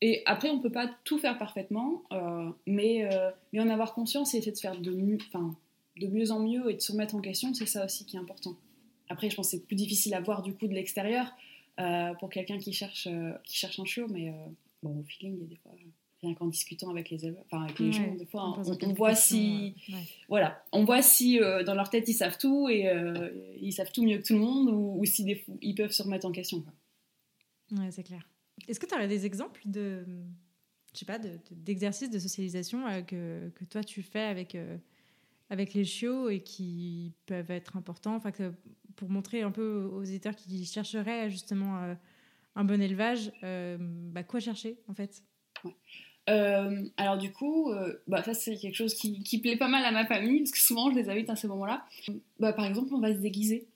Et 0.00 0.22
après, 0.26 0.50
on 0.50 0.56
ne 0.56 0.62
peut 0.62 0.72
pas 0.72 0.90
tout 1.04 1.18
faire 1.18 1.38
parfaitement, 1.38 2.02
euh, 2.12 2.50
mais, 2.66 3.08
euh, 3.10 3.30
mais 3.52 3.60
en 3.60 3.68
avoir 3.70 3.94
conscience 3.94 4.34
et 4.34 4.38
essayer 4.38 4.52
de 4.52 4.58
faire 4.58 4.78
de 4.78 4.90
mieux, 4.90 5.18
de 6.00 6.06
mieux 6.08 6.30
en 6.30 6.40
mieux 6.40 6.70
et 6.70 6.74
de 6.74 6.80
se 6.80 6.92
remettre 6.92 7.14
en 7.14 7.20
question, 7.20 7.52
c'est 7.54 7.66
ça 7.66 7.84
aussi 7.84 8.04
qui 8.04 8.16
est 8.16 8.20
important. 8.20 8.56
Après, 9.08 9.30
je 9.30 9.36
pense 9.36 9.46
que 9.50 9.56
c'est 9.56 9.66
plus 9.66 9.76
difficile 9.76 10.14
à 10.14 10.20
voir 10.20 10.42
du 10.42 10.54
coup 10.54 10.66
de 10.66 10.74
l'extérieur 10.74 11.26
euh, 11.78 12.14
pour 12.14 12.30
quelqu'un 12.30 12.58
qui 12.58 12.72
cherche, 12.72 13.08
qui 13.44 13.56
cherche 13.56 13.78
un 13.78 13.84
chiot, 13.84 14.08
mais 14.08 14.32
bon, 14.82 15.00
au 15.00 15.02
feeling, 15.02 15.36
il 15.36 15.42
y 15.42 15.44
a 15.44 15.48
des 15.48 15.56
fois, 15.56 15.72
rien 16.22 16.34
qu'en 16.34 16.46
discutant 16.46 16.90
avec 16.90 17.10
les, 17.10 17.30
enfin, 17.44 17.64
avec 17.64 17.78
les 17.78 17.92
gens, 17.92 18.14
des 18.14 18.24
fois, 18.24 18.54
on, 18.56 18.92
voit 18.94 19.14
si, 19.14 19.74
voilà, 20.28 20.64
on 20.72 20.84
voit 20.84 21.02
si 21.02 21.38
dans 21.38 21.74
leur 21.74 21.90
tête 21.90 22.08
ils 22.08 22.14
savent 22.14 22.38
tout 22.38 22.68
et 22.68 22.90
ils 23.60 23.72
savent 23.72 23.92
tout 23.92 24.02
mieux 24.02 24.18
que 24.18 24.26
tout 24.26 24.34
le 24.34 24.40
monde 24.40 24.70
ou, 24.70 25.00
ou 25.00 25.04
si 25.04 25.24
des, 25.24 25.44
ils 25.60 25.74
peuvent 25.74 25.92
se 25.92 26.02
remettre 26.02 26.26
en 26.26 26.32
question. 26.32 26.62
Quoi. 26.62 26.72
Ouais, 27.72 27.90
c'est 27.90 28.02
clair. 28.02 28.26
Est-ce 28.68 28.80
que 28.80 28.86
tu 28.86 28.94
aurais 28.94 29.08
des 29.08 29.26
exemples 29.26 29.60
de, 29.64 30.04
je 30.92 30.98
sais 30.98 31.06
pas, 31.06 31.18
d'exercices 31.50 32.10
de, 32.10 32.18
socialisation 32.18 32.86
euh, 32.86 33.02
que, 33.02 33.50
que, 33.54 33.64
toi 33.64 33.82
tu 33.82 34.02
fais 34.02 34.20
avec, 34.20 34.54
euh, 34.54 34.76
avec 35.50 35.74
les 35.74 35.84
chiots 35.84 36.28
et 36.28 36.40
qui 36.40 37.12
peuvent 37.26 37.50
être 37.50 37.76
importants, 37.76 38.16
enfin, 38.16 38.30
pour 38.96 39.10
montrer 39.10 39.42
un 39.42 39.50
peu 39.50 39.88
aux 39.92 40.02
éditeurs 40.02 40.36
qui 40.36 40.64
chercheraient 40.64 41.30
justement 41.30 41.94
un 42.54 42.64
bon 42.64 42.80
élevage, 42.80 43.30
bah, 43.42 44.22
quoi 44.22 44.40
chercher 44.40 44.78
en 44.88 44.94
fait? 44.94 45.22
Alors 46.26 47.18
du 47.18 47.32
coup, 47.32 47.70
bah, 48.06 48.22
ça 48.22 48.34
c'est 48.34 48.56
quelque 48.56 48.74
chose 48.74 48.94
qui, 48.94 49.22
qui, 49.22 49.38
plaît 49.38 49.56
pas 49.56 49.68
mal 49.68 49.84
à 49.84 49.92
ma 49.92 50.06
famille, 50.06 50.40
parce 50.40 50.52
que 50.52 50.58
souvent 50.58 50.90
je 50.90 50.96
les 50.96 51.08
invite 51.10 51.28
à 51.28 51.36
ces 51.36 51.48
moments-là. 51.48 51.84
Bah, 52.40 52.52
par 52.52 52.64
exemple, 52.64 52.94
on 52.94 53.00
va 53.00 53.12
se 53.12 53.18
déguiser. 53.18 53.68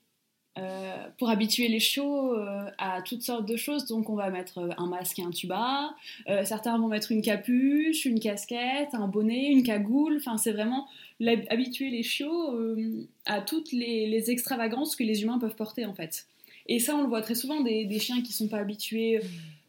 Euh, 0.59 1.07
pour 1.17 1.29
habituer 1.29 1.67
les 1.67 1.79
chiots 1.79 2.33
euh, 2.33 2.69
à 2.77 3.01
toutes 3.01 3.21
sortes 3.21 3.47
de 3.47 3.55
choses. 3.55 3.85
Donc 3.85 4.09
on 4.09 4.15
va 4.15 4.29
mettre 4.29 4.59
euh, 4.59 4.69
un 4.77 4.87
masque 4.87 5.19
et 5.19 5.23
un 5.23 5.31
tuba. 5.31 5.95
certains 6.43 6.77
vont 6.77 6.87
mettre 6.87 7.11
une 7.11 7.21
capuche, 7.21 8.05
une 8.05 8.19
casquette, 8.19 8.93
un 8.93 9.07
bonnet, 9.07 9.47
une 9.47 9.63
cagoule. 9.63 10.17
Enfin, 10.17 10.37
c'est 10.37 10.51
vraiment 10.51 10.87
habituer 11.49 11.89
les 11.89 12.03
chiots 12.03 12.55
à 13.25 13.41
toutes 13.41 13.71
les, 13.71 14.31
extravagances 14.31 14.95
que 14.95 15.03
les 15.03 15.23
humains 15.23 15.39
peuvent 15.39 15.55
porter 15.55 15.85
en 15.85 15.93
fait. 15.93 16.27
Et 16.67 16.79
ça, 16.79 16.95
on 16.95 17.01
le 17.01 17.07
voit 17.07 17.21
très 17.21 17.35
souvent 17.35 17.61
des, 17.61 17.85
des 17.85 17.99
chiens 17.99 18.21
qui 18.21 18.31
sont 18.31 18.47
pas 18.47 18.59
habitués 18.59 19.21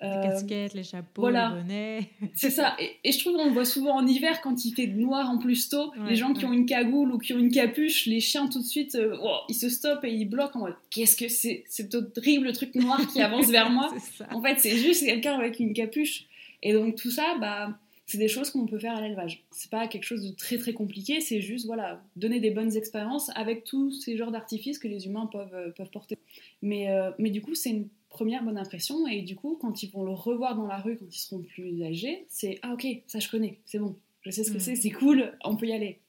les 0.03 0.09
euh, 0.09 0.23
casquettes, 0.23 0.75
les 0.75 0.83
chapeaux, 0.83 1.29
les 1.29 1.49
bonnets. 1.51 2.11
C'est 2.35 2.51
ça. 2.51 2.77
Et, 3.05 3.13
je 3.13 3.19
trouve 3.19 3.37
qu'on 3.37 3.47
le 3.47 3.53
voit 3.53 3.65
souvent 3.67 3.97
en 3.97 4.07
hiver 4.07 4.41
quand 4.41 4.65
il 4.65 4.73
fait 4.73 4.87
noir 4.87 5.29
en 5.29 5.39
plus 5.39 5.69
tôt. 5.69 5.93
les 6.09 6.17
gens 6.17 6.33
qui 6.33 6.45
ont 6.47 6.53
une 6.53 6.67
cagoule 6.67 7.13
ou 7.13 7.19
qui 7.19 7.35
ont 7.35 7.39
une 7.39 7.51
capuche, 7.51 8.07
les 8.07 8.21
chiens 8.21 8.49
tout 8.49 8.61
de 8.61 8.67
suite, 8.67 8.95
euh, 8.95 9.17
oh, 9.23 9.39
ils 9.49 9.55
se 9.55 9.69
stoppent 9.69 10.05
et 10.05 10.13
ils 10.13 10.25
bloquent 10.25 10.59
en 10.59 10.63
mode 10.63 10.75
qu'est-ce 10.91 11.17
que 11.17 11.29
c'est 11.29 11.65
cet 11.69 11.95
horrible 11.95 12.53
truc 12.53 12.75
noir 12.75 13.07
qui 13.09 13.21
avance 13.21 13.49
vers 13.49 13.71
moi. 13.71 13.93
En 14.31 14.41
fait, 14.43 14.59
c'est 14.59 14.77
juste 14.77 15.05
quelqu'un 15.05 15.35
avec 15.35 15.61
une 15.61 15.73
capuche. 15.73 16.25
Et 16.63 16.73
donc 16.73 16.95
tout 16.97 17.11
ça, 17.11 17.37
bah 17.41 17.77
c'est 18.07 18.19
des 18.19 18.29
choses 18.29 18.51
qu'on 18.51 18.67
peut 18.67 18.79
faire 18.79 18.97
à 18.97 19.01
l'élevage. 19.01 19.45
C'est 19.51 19.71
pas 19.71 19.87
quelque 19.87 20.05
chose 20.05 20.25
de 20.25 20.35
très 20.35 20.59
très 20.59 20.73
compliqué, 20.73 21.21
c'est 21.21 21.41
juste 21.41 21.67
voilà 21.67 22.03
donner 22.17 22.41
des 22.41 22.51
bonnes 22.51 22.77
expériences 22.77 23.31
avec 23.35 23.65
tous 23.65 23.93
ces 23.93 24.17
genres 24.17 24.31
d'artifices 24.31 24.79
que 24.79 24.89
les 24.89 25.07
humains 25.07 25.29
peuvent, 25.31 25.55
euh, 25.55 25.71
peuvent 25.71 25.91
porter. 25.91 26.17
Mais, 26.63 26.89
mais 27.19 27.31
du 27.31 27.41
coup, 27.41 27.55
c'est 27.55 27.71
une 27.71 27.89
première 28.21 28.45
bonne 28.45 28.59
impression. 28.59 29.07
Et 29.07 29.23
du 29.23 29.35
coup, 29.35 29.57
quand 29.59 29.83
ils 29.83 29.91
vont 29.91 30.05
le 30.05 30.13
revoir 30.13 30.55
dans 30.55 30.67
la 30.67 30.77
rue, 30.77 30.99
quand 30.99 31.07
ils 31.09 31.19
seront 31.19 31.41
plus 31.41 31.83
âgés, 31.83 32.27
c'est 32.29 32.59
Ah, 32.61 32.75
ok, 32.75 32.87
ça 33.07 33.19
je 33.19 33.31
connais, 33.31 33.61
c'est 33.65 33.79
bon, 33.79 33.97
je 34.21 34.31
sais 34.31 34.45
ce 34.45 34.53
que 34.53 34.59
mm. 34.59 34.61
c'est, 34.61 34.77
c'est 34.77 34.91
cool, 34.91 35.33
on 35.43 35.57
peut 35.57 35.67
y 35.67 35.73
aller, 35.73 36.01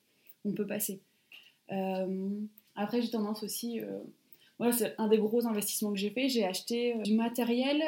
on 0.44 0.52
peut 0.52 0.68
passer. 0.68 1.00
Euh, 1.72 2.30
après, 2.76 3.02
j'ai 3.02 3.10
tendance 3.10 3.44
aussi. 3.44 3.80
Euh, 3.80 4.02
voilà, 4.58 4.74
c'est 4.74 4.94
un 4.98 5.08
des 5.08 5.20
gros 5.20 5.48
investissements 5.48 5.94
que 5.94 6.00
j'ai 6.00 6.10
fait. 6.10 6.28
J'ai 6.28 6.44
acheté 6.44 6.96
euh, 6.96 7.02
du 7.04 7.14
matériel, 7.14 7.82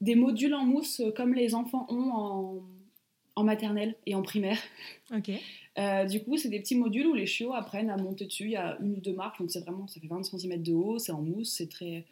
des 0.00 0.16
modules 0.16 0.54
en 0.54 0.64
mousse 0.64 1.00
comme 1.16 1.32
les 1.32 1.54
enfants 1.54 1.86
ont 1.88 2.10
en, 2.10 2.62
en 3.36 3.44
maternelle 3.44 3.94
et 4.06 4.16
en 4.16 4.22
primaire. 4.22 4.58
Ok. 5.14 5.30
du 6.10 6.24
coup, 6.24 6.36
c'est 6.36 6.48
des 6.48 6.58
petits 6.58 6.74
modules 6.74 7.06
où 7.06 7.14
les 7.14 7.26
chiots 7.26 7.54
apprennent 7.54 7.90
à 7.90 7.96
monter 7.96 8.24
dessus. 8.26 8.46
Il 8.46 8.50
y 8.50 8.56
a 8.56 8.76
une 8.80 8.94
ou 8.94 9.00
deux 9.00 9.14
marques, 9.14 9.38
donc 9.38 9.52
c'est 9.52 9.60
vraiment, 9.60 9.86
ça 9.86 10.00
fait 10.00 10.08
20 10.08 10.24
cm 10.24 10.60
de 10.64 10.72
haut, 10.72 10.98
c'est 10.98 11.12
en 11.12 11.22
mousse, 11.22 11.54
c'est 11.56 11.70
très, 11.70 12.04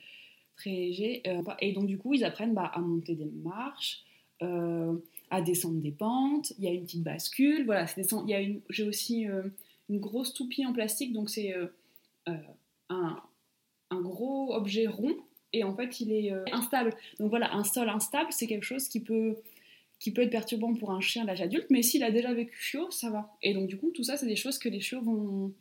très 0.57 0.71
léger. 0.71 1.23
Euh, 1.27 1.43
et 1.61 1.73
donc, 1.73 1.87
du 1.87 1.99
coup, 1.99 2.15
ils 2.15 2.25
apprennent 2.25 2.55
bah, 2.55 2.71
à 2.75 2.81
monter 2.81 3.15
des 3.15 3.31
marches, 3.43 4.03
euh, 4.43 4.97
à 5.31 5.41
descendre 5.41 5.81
des 5.81 5.93
pentes. 5.93 6.53
Il 6.59 6.65
y 6.65 6.69
a 6.69 6.73
une 6.73 6.85
petite 6.85 7.03
bascule. 7.03 7.65
Voilà, 7.65 7.87
il 7.97 8.31
y 8.31 8.35
a 8.35 8.41
une, 8.41 8.61
j'ai 8.71 8.85
aussi 8.85 9.29
euh, 9.29 9.43
une 9.89 10.01
grosse 10.01 10.35
toupie 10.35 10.65
en 10.67 10.73
plastique, 10.73 11.13
donc 11.13 11.31
c'est 11.31 11.55
un, 12.27 13.23
un, 13.91 14.01
gros 14.01 14.55
objet 14.55 14.87
rond. 14.87 15.17
Et 15.53 15.63
en 15.63 15.75
fait, 15.75 16.01
il 16.01 16.13
est 16.13 16.33
instable. 16.53 16.95
Donc 17.21 17.31
voilà, 17.31 17.55
un 17.55 17.65
sol 17.65 17.89
instable, 17.89 18.33
c'est 18.33 18.47
quelque 18.47 18.65
chose 18.65 18.89
qui 18.89 19.01
peut 19.01 19.37
qui 20.01 20.13
peut 20.13 20.23
être 20.23 20.31
perturbant 20.31 20.75
pour 20.75 20.91
un 20.91 21.01
chien 21.01 21.25
d'âge 21.25 21.41
adulte, 21.41 21.67
mais 21.71 21.81
s'il 21.81 22.03
a 22.03 22.11
déjà 22.11 22.35
vécu 22.35 22.59
chiot, 22.61 22.91
ça 22.91 23.09
va. 23.09 23.33
Et 23.43 23.55
donc 23.55 23.69
du 23.69 23.79
coup, 23.79 23.91
tout 23.91 24.03
ça, 24.03 24.19
c'est 24.19 24.27
des 24.27 24.37
choses 24.37 24.59
que 24.59 24.69
les 24.69 24.81
chiots 24.81 25.01
vont, 25.01 25.55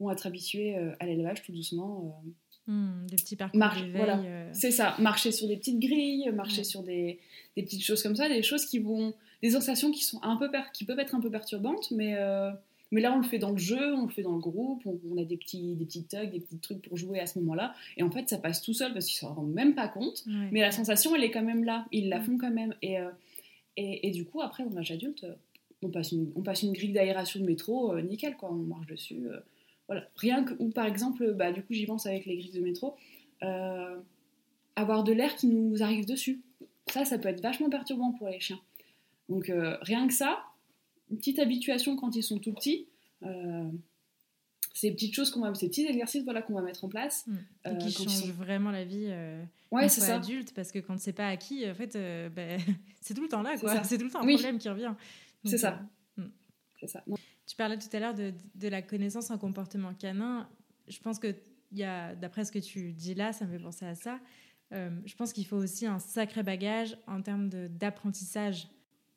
vont 0.00 0.10
être 0.10 0.26
habitués 0.26 0.76
à 0.98 1.04
l'élevage 1.04 1.42
tout 1.42 1.52
doucement. 1.52 2.22
Hmm, 2.68 3.06
des 3.08 3.16
petits 3.16 3.34
parcours 3.34 3.58
voilà. 3.92 4.20
Euh. 4.20 4.48
C'est 4.52 4.70
ça, 4.70 4.94
marcher 5.00 5.32
sur 5.32 5.48
des 5.48 5.56
petites 5.56 5.80
grilles, 5.80 6.30
marcher 6.32 6.62
sur 6.62 6.84
des, 6.84 7.18
des, 7.56 7.62
petites 7.64 7.82
choses 7.82 8.02
comme 8.04 8.14
ça, 8.14 8.28
des 8.28 8.44
choses 8.44 8.66
qui 8.66 8.78
vont, 8.78 9.14
des 9.42 9.50
sensations 9.50 9.90
qui 9.90 10.04
sont 10.04 10.20
un 10.22 10.36
peu 10.36 10.48
qui 10.72 10.84
peuvent 10.84 11.00
être 11.00 11.16
un 11.16 11.20
peu 11.20 11.28
perturbantes, 11.28 11.90
mais 11.90 12.14
euh, 12.16 12.52
mais 12.92 13.00
là 13.00 13.12
on 13.12 13.16
le 13.16 13.24
fait 13.24 13.40
dans 13.40 13.50
le 13.50 13.58
jeu, 13.58 13.94
on 13.96 14.06
le 14.06 14.12
fait 14.12 14.22
dans 14.22 14.34
le 14.34 14.40
groupe, 14.40 14.86
on, 14.86 15.16
a 15.18 15.24
des 15.24 15.36
petits 15.36 15.74
des 15.74 15.84
petits 15.84 16.04
tugs, 16.04 16.30
des 16.30 16.38
petits 16.38 16.58
trucs 16.58 16.82
pour 16.82 16.96
jouer 16.96 17.18
à 17.18 17.26
ce 17.26 17.40
moment-là, 17.40 17.74
et 17.96 18.04
en 18.04 18.10
fait 18.12 18.28
ça 18.28 18.38
passe 18.38 18.62
tout 18.62 18.74
seul 18.74 18.92
parce 18.92 19.06
qu'ils 19.06 19.18
s'en 19.18 19.34
rendent 19.34 19.52
même 19.52 19.74
pas 19.74 19.88
compte, 19.88 20.22
mais 20.26 20.60
la 20.60 20.70
sensation 20.70 21.16
elle 21.16 21.24
est 21.24 21.32
quand 21.32 21.42
même 21.42 21.64
là, 21.64 21.86
ils 21.90 22.08
la 22.08 22.20
font 22.20 22.38
quand 22.38 22.52
même, 22.52 22.76
et 22.80 23.00
euh, 23.00 23.10
et, 23.76 24.06
et, 24.06 24.10
du 24.12 24.24
coup 24.24 24.40
après 24.40 24.62
en 24.62 24.76
âge 24.76 24.92
adulte, 24.92 25.26
on 25.82 25.88
passe 25.88 26.12
une, 26.12 26.30
on 26.36 26.42
passe 26.42 26.62
une 26.62 26.74
grille 26.74 26.92
d'aération 26.92 27.40
de 27.40 27.46
métro, 27.46 27.98
nickel 28.02 28.36
quoi, 28.36 28.52
on 28.52 28.54
marche 28.54 28.86
dessus. 28.86 29.26
Rien 30.16 30.44
que, 30.44 30.54
ou 30.58 30.70
par 30.70 30.86
exemple, 30.86 31.32
bah, 31.34 31.52
du 31.52 31.62
coup, 31.62 31.72
j'y 31.72 31.86
pense 31.86 32.06
avec 32.06 32.26
les 32.26 32.36
grilles 32.36 32.52
de 32.52 32.60
métro, 32.60 32.96
euh, 33.42 33.96
avoir 34.76 35.04
de 35.04 35.12
l'air 35.12 35.34
qui 35.36 35.46
nous 35.46 35.82
arrive 35.82 36.06
dessus. 36.06 36.40
Ça, 36.90 37.04
ça 37.04 37.18
peut 37.18 37.28
être 37.28 37.40
vachement 37.40 37.70
perturbant 37.70 38.12
pour 38.12 38.28
les 38.28 38.40
chiens. 38.40 38.60
Donc, 39.28 39.50
euh, 39.50 39.76
rien 39.82 40.06
que 40.06 40.14
ça, 40.14 40.44
une 41.10 41.18
petite 41.18 41.38
habituation 41.38 41.96
quand 41.96 42.16
ils 42.16 42.22
sont 42.22 42.38
tout 42.38 42.52
petits. 42.52 42.86
Euh, 43.22 43.70
ces 44.74 44.90
petites 44.90 45.14
choses 45.14 45.30
qu'on 45.30 45.40
va, 45.40 45.54
ces 45.54 45.68
petits 45.68 45.84
exercices 45.84 46.24
voilà 46.24 46.40
qu'on 46.40 46.54
va 46.54 46.62
mettre 46.62 46.82
en 46.84 46.88
place, 46.88 47.26
mmh. 47.26 47.78
qui 47.78 47.92
changent 47.92 48.32
vraiment 48.32 48.70
la 48.70 48.84
vie. 48.84 49.12
ouais, 49.70 49.88
c'est 49.88 50.00
ça. 50.00 50.16
Adulte, 50.16 50.52
parce 50.54 50.72
que 50.72 50.78
quand 50.78 50.98
c'est 50.98 51.12
pas 51.12 51.28
acquis, 51.28 51.70
en 51.70 51.74
fait, 51.74 51.92
ben, 52.34 52.58
c'est 53.00 53.14
tout 53.14 53.22
le 53.22 53.28
temps 53.28 53.42
là, 53.42 53.56
quoi. 53.58 53.84
C'est 53.84 53.98
tout 53.98 54.04
le 54.04 54.10
temps 54.10 54.22
un 54.22 54.26
problème 54.26 54.58
qui 54.58 54.68
revient. 54.68 54.94
C'est 55.44 55.58
ça. 55.58 55.80
Mmh. 56.16 56.24
C'est 56.80 56.88
ça. 56.88 57.04
Tu 57.46 57.56
parlais 57.56 57.78
tout 57.78 57.94
à 57.94 58.00
l'heure 58.00 58.14
de, 58.14 58.32
de, 58.54 58.68
la 58.68 58.82
connaissance 58.82 59.30
en 59.30 59.38
comportement 59.38 59.94
canin. 59.94 60.48
Je 60.88 60.98
pense 61.00 61.18
que, 61.18 61.34
d'après 61.72 62.44
ce 62.44 62.52
que 62.52 62.58
tu 62.58 62.92
dis 62.92 63.14
là, 63.14 63.32
ça 63.32 63.46
me 63.46 63.50
fait 63.56 63.62
penser 63.62 63.84
à 63.84 63.94
ça. 63.94 64.20
Euh, 64.72 64.90
je 65.04 65.14
pense 65.16 65.32
qu'il 65.32 65.44
faut 65.44 65.56
aussi 65.56 65.86
un 65.86 65.98
sacré 65.98 66.42
bagage 66.42 66.96
en 67.06 67.20
termes 67.20 67.48
d'apprentissage, 67.48 68.68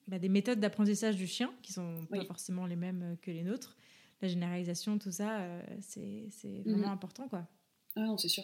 bah, 0.08 0.20
des 0.20 0.30
méthodes 0.30 0.60
d'apprentissage 0.60 1.16
du 1.16 1.28
chien, 1.28 1.54
qui 1.62 1.72
sont 1.72 2.06
pas 2.10 2.26
forcément 2.26 2.66
les 2.66 2.76
mêmes 2.76 3.18
que 3.22 3.32
les 3.32 3.44
nôtres. 3.44 3.78
La 4.22 4.28
généralisation, 4.28 4.98
tout 4.98 5.12
ça, 5.12 5.42
euh, 5.42 5.62
c'est 5.82 6.62
vraiment 6.66 6.88
mhm. 6.88 6.94
important, 6.94 7.28
quoi. 7.28 7.48
Ah 7.96 8.02
non, 8.02 8.18
c'est 8.18 8.30
sûr. 8.30 8.44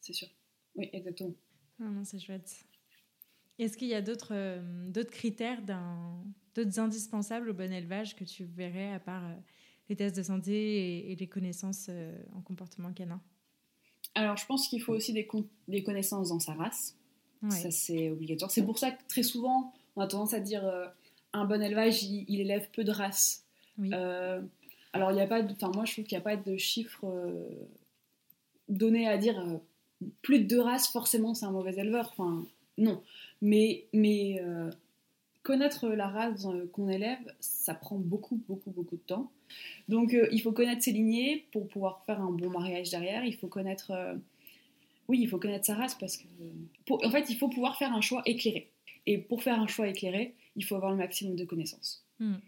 C'est 0.00 0.12
sûr. 0.12 0.28
Oui, 0.76 0.88
exactement. 0.92 1.34
Ah 1.80 1.84
non, 1.84 2.04
c'est 2.04 2.18
chouette. 2.18 2.64
Est-ce 3.58 3.76
qu'il 3.76 3.88
y 3.88 3.94
a 3.94 4.02
d'autres 4.02 4.32
euh, 4.32 5.04
critères 5.10 5.62
d'autres 5.62 6.78
indispensables 6.78 7.50
au 7.50 7.54
bon 7.54 7.72
élevage 7.72 8.14
que 8.14 8.24
tu 8.24 8.44
verrais 8.44 8.92
à 8.92 9.00
part 9.00 9.24
euh, 9.24 9.34
les 9.88 9.96
tests 9.96 10.16
de 10.16 10.22
santé 10.22 11.10
et, 11.10 11.16
les 11.16 11.26
connaissances 11.26 11.86
euh, 11.88 12.12
en 12.34 12.40
comportement 12.40 12.92
canin? 12.92 13.20
Alors, 14.14 14.36
je 14.36 14.46
pense 14.46 14.68
qu'il 14.68 14.82
faut 14.82 14.92
aussi 14.92 15.12
des, 15.12 15.28
des, 15.68 15.82
connaissances 15.82 16.28
dans 16.28 16.38
sa 16.38 16.54
race. 16.54 16.96
Ça, 17.50 17.70
c'est 17.70 18.10
obligatoire. 18.10 18.50
C'est 18.50 18.64
pour 18.64 18.78
ça 18.78 18.90
que 18.90 19.02
très 19.08 19.22
souvent, 19.22 19.72
on 19.94 20.00
a 20.00 20.06
tendance 20.06 20.32
à 20.32 20.40
dire 20.40 20.64
un 21.32 21.44
bon 21.44 21.62
élevage, 21.62 22.02
il, 22.02 22.40
élève 22.40 22.70
peu 22.70 22.82
de 22.82 22.90
races. 22.90 23.44
alors, 23.78 25.10
il 25.10 25.14
n'y 25.14 25.20
a 25.20 25.26
pas 25.26 25.42
enfin, 25.42 25.70
moi, 25.74 25.84
je 25.84 25.92
trouve 25.92 26.04
qu'il 26.06 26.16
n'y 26.16 26.22
a 26.22 26.24
pas 26.24 26.36
de 26.36 26.56
chiffres 26.56 27.06
donnés 28.68 29.06
à 29.06 29.18
dire 29.18 29.60
plus 30.22 30.40
de 30.40 30.44
deux 30.44 30.60
races, 30.60 30.88
forcément, 30.88 31.34
c'est 31.34 31.44
un 31.44 31.50
mauvais 31.50 31.74
éleveur. 31.74 32.14
Enfin, 32.16 32.46
non. 32.78 33.02
Mais, 33.40 33.86
mais 33.92 34.40
connaître 35.46 35.86
la 35.86 36.08
race 36.08 36.44
euh, 36.46 36.68
qu'on 36.72 36.88
élève, 36.88 37.20
ça 37.38 37.72
prend 37.72 37.96
beaucoup, 37.96 38.42
beaucoup, 38.48 38.72
beaucoup 38.72 38.96
de 38.96 39.02
temps. 39.02 39.30
Donc 39.88 40.12
euh, 40.12 40.26
il 40.32 40.42
faut 40.42 40.50
connaître 40.50 40.82
ses 40.82 40.90
lignées 40.90 41.46
pour 41.52 41.68
pouvoir 41.68 42.02
faire 42.04 42.20
un 42.20 42.32
bon 42.32 42.50
mariage 42.50 42.90
derrière. 42.90 43.24
Il 43.24 43.36
faut 43.36 43.46
connaître, 43.46 43.92
euh, 43.92 44.16
oui, 45.06 45.20
il 45.20 45.28
faut 45.28 45.38
connaître 45.38 45.64
sa 45.64 45.76
race 45.76 45.94
parce 45.94 46.16
que, 46.16 46.24
en 46.90 47.10
fait, 47.12 47.30
il 47.30 47.36
faut 47.36 47.48
pouvoir 47.48 47.78
faire 47.78 47.92
un 47.92 48.00
choix 48.00 48.22
éclairé. 48.26 48.72
Et 49.06 49.18
pour 49.18 49.44
faire 49.44 49.60
un 49.60 49.68
choix 49.68 49.86
éclairé, 49.86 50.34
il 50.56 50.64
faut 50.64 50.74
avoir 50.74 50.90
le 50.90 50.96
maximum 50.96 51.36
de 51.36 51.44
connaissances. 51.44 52.04
Hmm. 52.18 52.38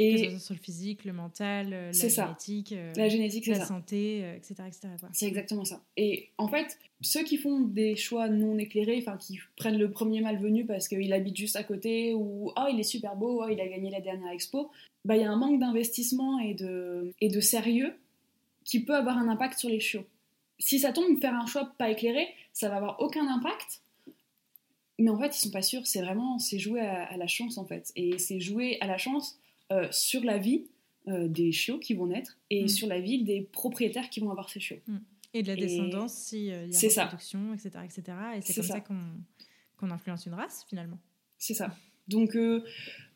Et 0.00 0.38
sur 0.38 0.54
le 0.54 0.60
physique, 0.60 1.04
le 1.04 1.12
mental, 1.12 1.70
la 1.70 1.92
génétique, 1.92 2.74
la, 2.94 3.08
génétique, 3.08 3.46
la 3.46 3.64
santé, 3.64 4.24
etc. 4.36 4.54
C'est 5.12 5.26
exactement 5.26 5.64
ça. 5.64 5.82
Et 5.96 6.28
en 6.38 6.46
fait, 6.46 6.78
ceux 7.00 7.24
qui 7.24 7.36
font 7.36 7.60
des 7.60 7.96
choix 7.96 8.28
non 8.28 8.58
éclairés, 8.58 8.98
enfin 8.98 9.16
qui 9.16 9.38
prennent 9.56 9.78
le 9.78 9.90
premier 9.90 10.20
malvenu 10.20 10.64
parce 10.64 10.86
qu'il 10.88 11.12
habite 11.12 11.36
juste 11.36 11.56
à 11.56 11.64
côté 11.64 12.14
ou 12.14 12.52
oh 12.56 12.64
il 12.70 12.78
est 12.78 12.84
super 12.84 13.16
beau, 13.16 13.42
oh 13.44 13.48
il 13.50 13.60
a 13.60 13.66
gagné 13.66 13.90
la 13.90 14.00
dernière 14.00 14.32
expo, 14.32 14.70
bah 15.04 15.16
il 15.16 15.22
y 15.22 15.24
a 15.24 15.30
un 15.30 15.36
manque 15.36 15.58
d'investissement 15.58 16.38
et 16.38 16.54
de, 16.54 17.12
et 17.20 17.28
de 17.28 17.40
sérieux 17.40 17.94
qui 18.64 18.84
peut 18.84 18.94
avoir 18.94 19.16
un 19.18 19.28
impact 19.28 19.58
sur 19.58 19.68
les 19.68 19.80
chiots. 19.80 20.04
Si 20.58 20.78
ça 20.78 20.92
tombe 20.92 21.20
faire 21.20 21.34
un 21.34 21.46
choix 21.46 21.72
pas 21.78 21.90
éclairé, 21.90 22.28
ça 22.52 22.68
va 22.68 22.76
avoir 22.76 23.00
aucun 23.00 23.26
impact. 23.26 23.82
Mais 24.98 25.10
en 25.10 25.18
fait, 25.18 25.36
ils 25.36 25.40
sont 25.40 25.50
pas 25.50 25.62
sûrs. 25.62 25.86
C'est 25.86 26.02
vraiment, 26.02 26.38
c'est 26.38 26.58
jouer 26.58 26.80
à, 26.80 27.16
la 27.16 27.26
chance 27.28 27.58
en 27.58 27.64
fait, 27.64 27.92
et 27.96 28.18
c'est 28.18 28.40
jouer 28.40 28.76
à 28.80 28.86
la 28.86 28.98
chance 28.98 29.38
euh, 29.72 29.88
sur 29.90 30.24
la 30.24 30.38
vie 30.38 30.66
euh, 31.08 31.26
des 31.26 31.52
chiots 31.52 31.78
qui 31.78 31.94
vont 31.94 32.06
naître 32.06 32.36
et 32.50 32.64
mm. 32.64 32.68
sur 32.68 32.86
la 32.86 33.00
vie 33.00 33.22
des 33.22 33.40
propriétaires 33.40 34.10
qui 34.10 34.20
vont 34.20 34.30
avoir 34.30 34.50
ces 34.50 34.60
chiots. 34.60 34.80
Mm. 34.86 34.98
Et 35.32 35.42
de 35.42 35.48
la 35.48 35.56
descendance, 35.56 36.12
si 36.12 36.50
euh, 36.50 36.66
il 36.66 36.72
y 36.72 36.76
a 36.76 36.80
une 36.80 37.00
reproduction, 37.00 37.54
etc., 37.54 37.70
etc. 37.84 38.02
Et 38.36 38.40
c'est 38.42 38.54
comme 38.54 38.64
ça, 38.64 38.80
qu'on 38.80 39.90
influence 39.90 40.26
une 40.26 40.34
race, 40.34 40.66
finalement. 40.68 40.98
C'est 41.38 41.54
ça. 41.54 41.74
Donc, 42.08 42.36
euh, 42.36 42.62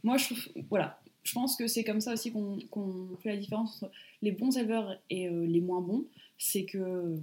moi, 0.02 0.16
je 0.16 0.26
trouve, 0.26 0.48
voilà, 0.70 1.02
je 1.22 1.32
pense 1.32 1.56
que 1.56 1.66
c'est 1.66 1.84
comme 1.84 2.00
ça 2.00 2.14
aussi 2.14 2.32
qu'on 2.32 3.16
fait 3.22 3.30
la 3.30 3.36
différence 3.36 3.82
entre 3.82 3.92
les 4.22 4.32
bons 4.32 4.56
éleveurs 4.56 4.98
et 5.10 5.28
les 5.28 5.60
moins 5.60 5.82
bons. 5.82 6.06
C'est 6.38 6.64
que 6.64 7.18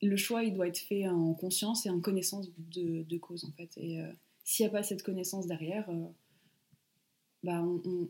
le 0.00 0.16
choix, 0.16 0.44
il 0.44 0.54
doit 0.54 0.68
être 0.68 0.78
fait 0.78 1.08
en 1.08 1.34
conscience 1.34 1.84
et 1.84 1.90
en 1.90 2.00
connaissance 2.00 2.50
de, 2.56 3.18
cause, 3.18 3.44
en 3.44 3.52
fait. 3.52 3.70
Et 3.76 4.00
s'il 4.44 4.64
n'y 4.64 4.68
a 4.68 4.72
pas 4.72 4.82
cette 4.82 5.02
connaissance 5.02 5.46
derrière, 5.46 5.88
bah, 7.42 7.62
on, 7.62 8.08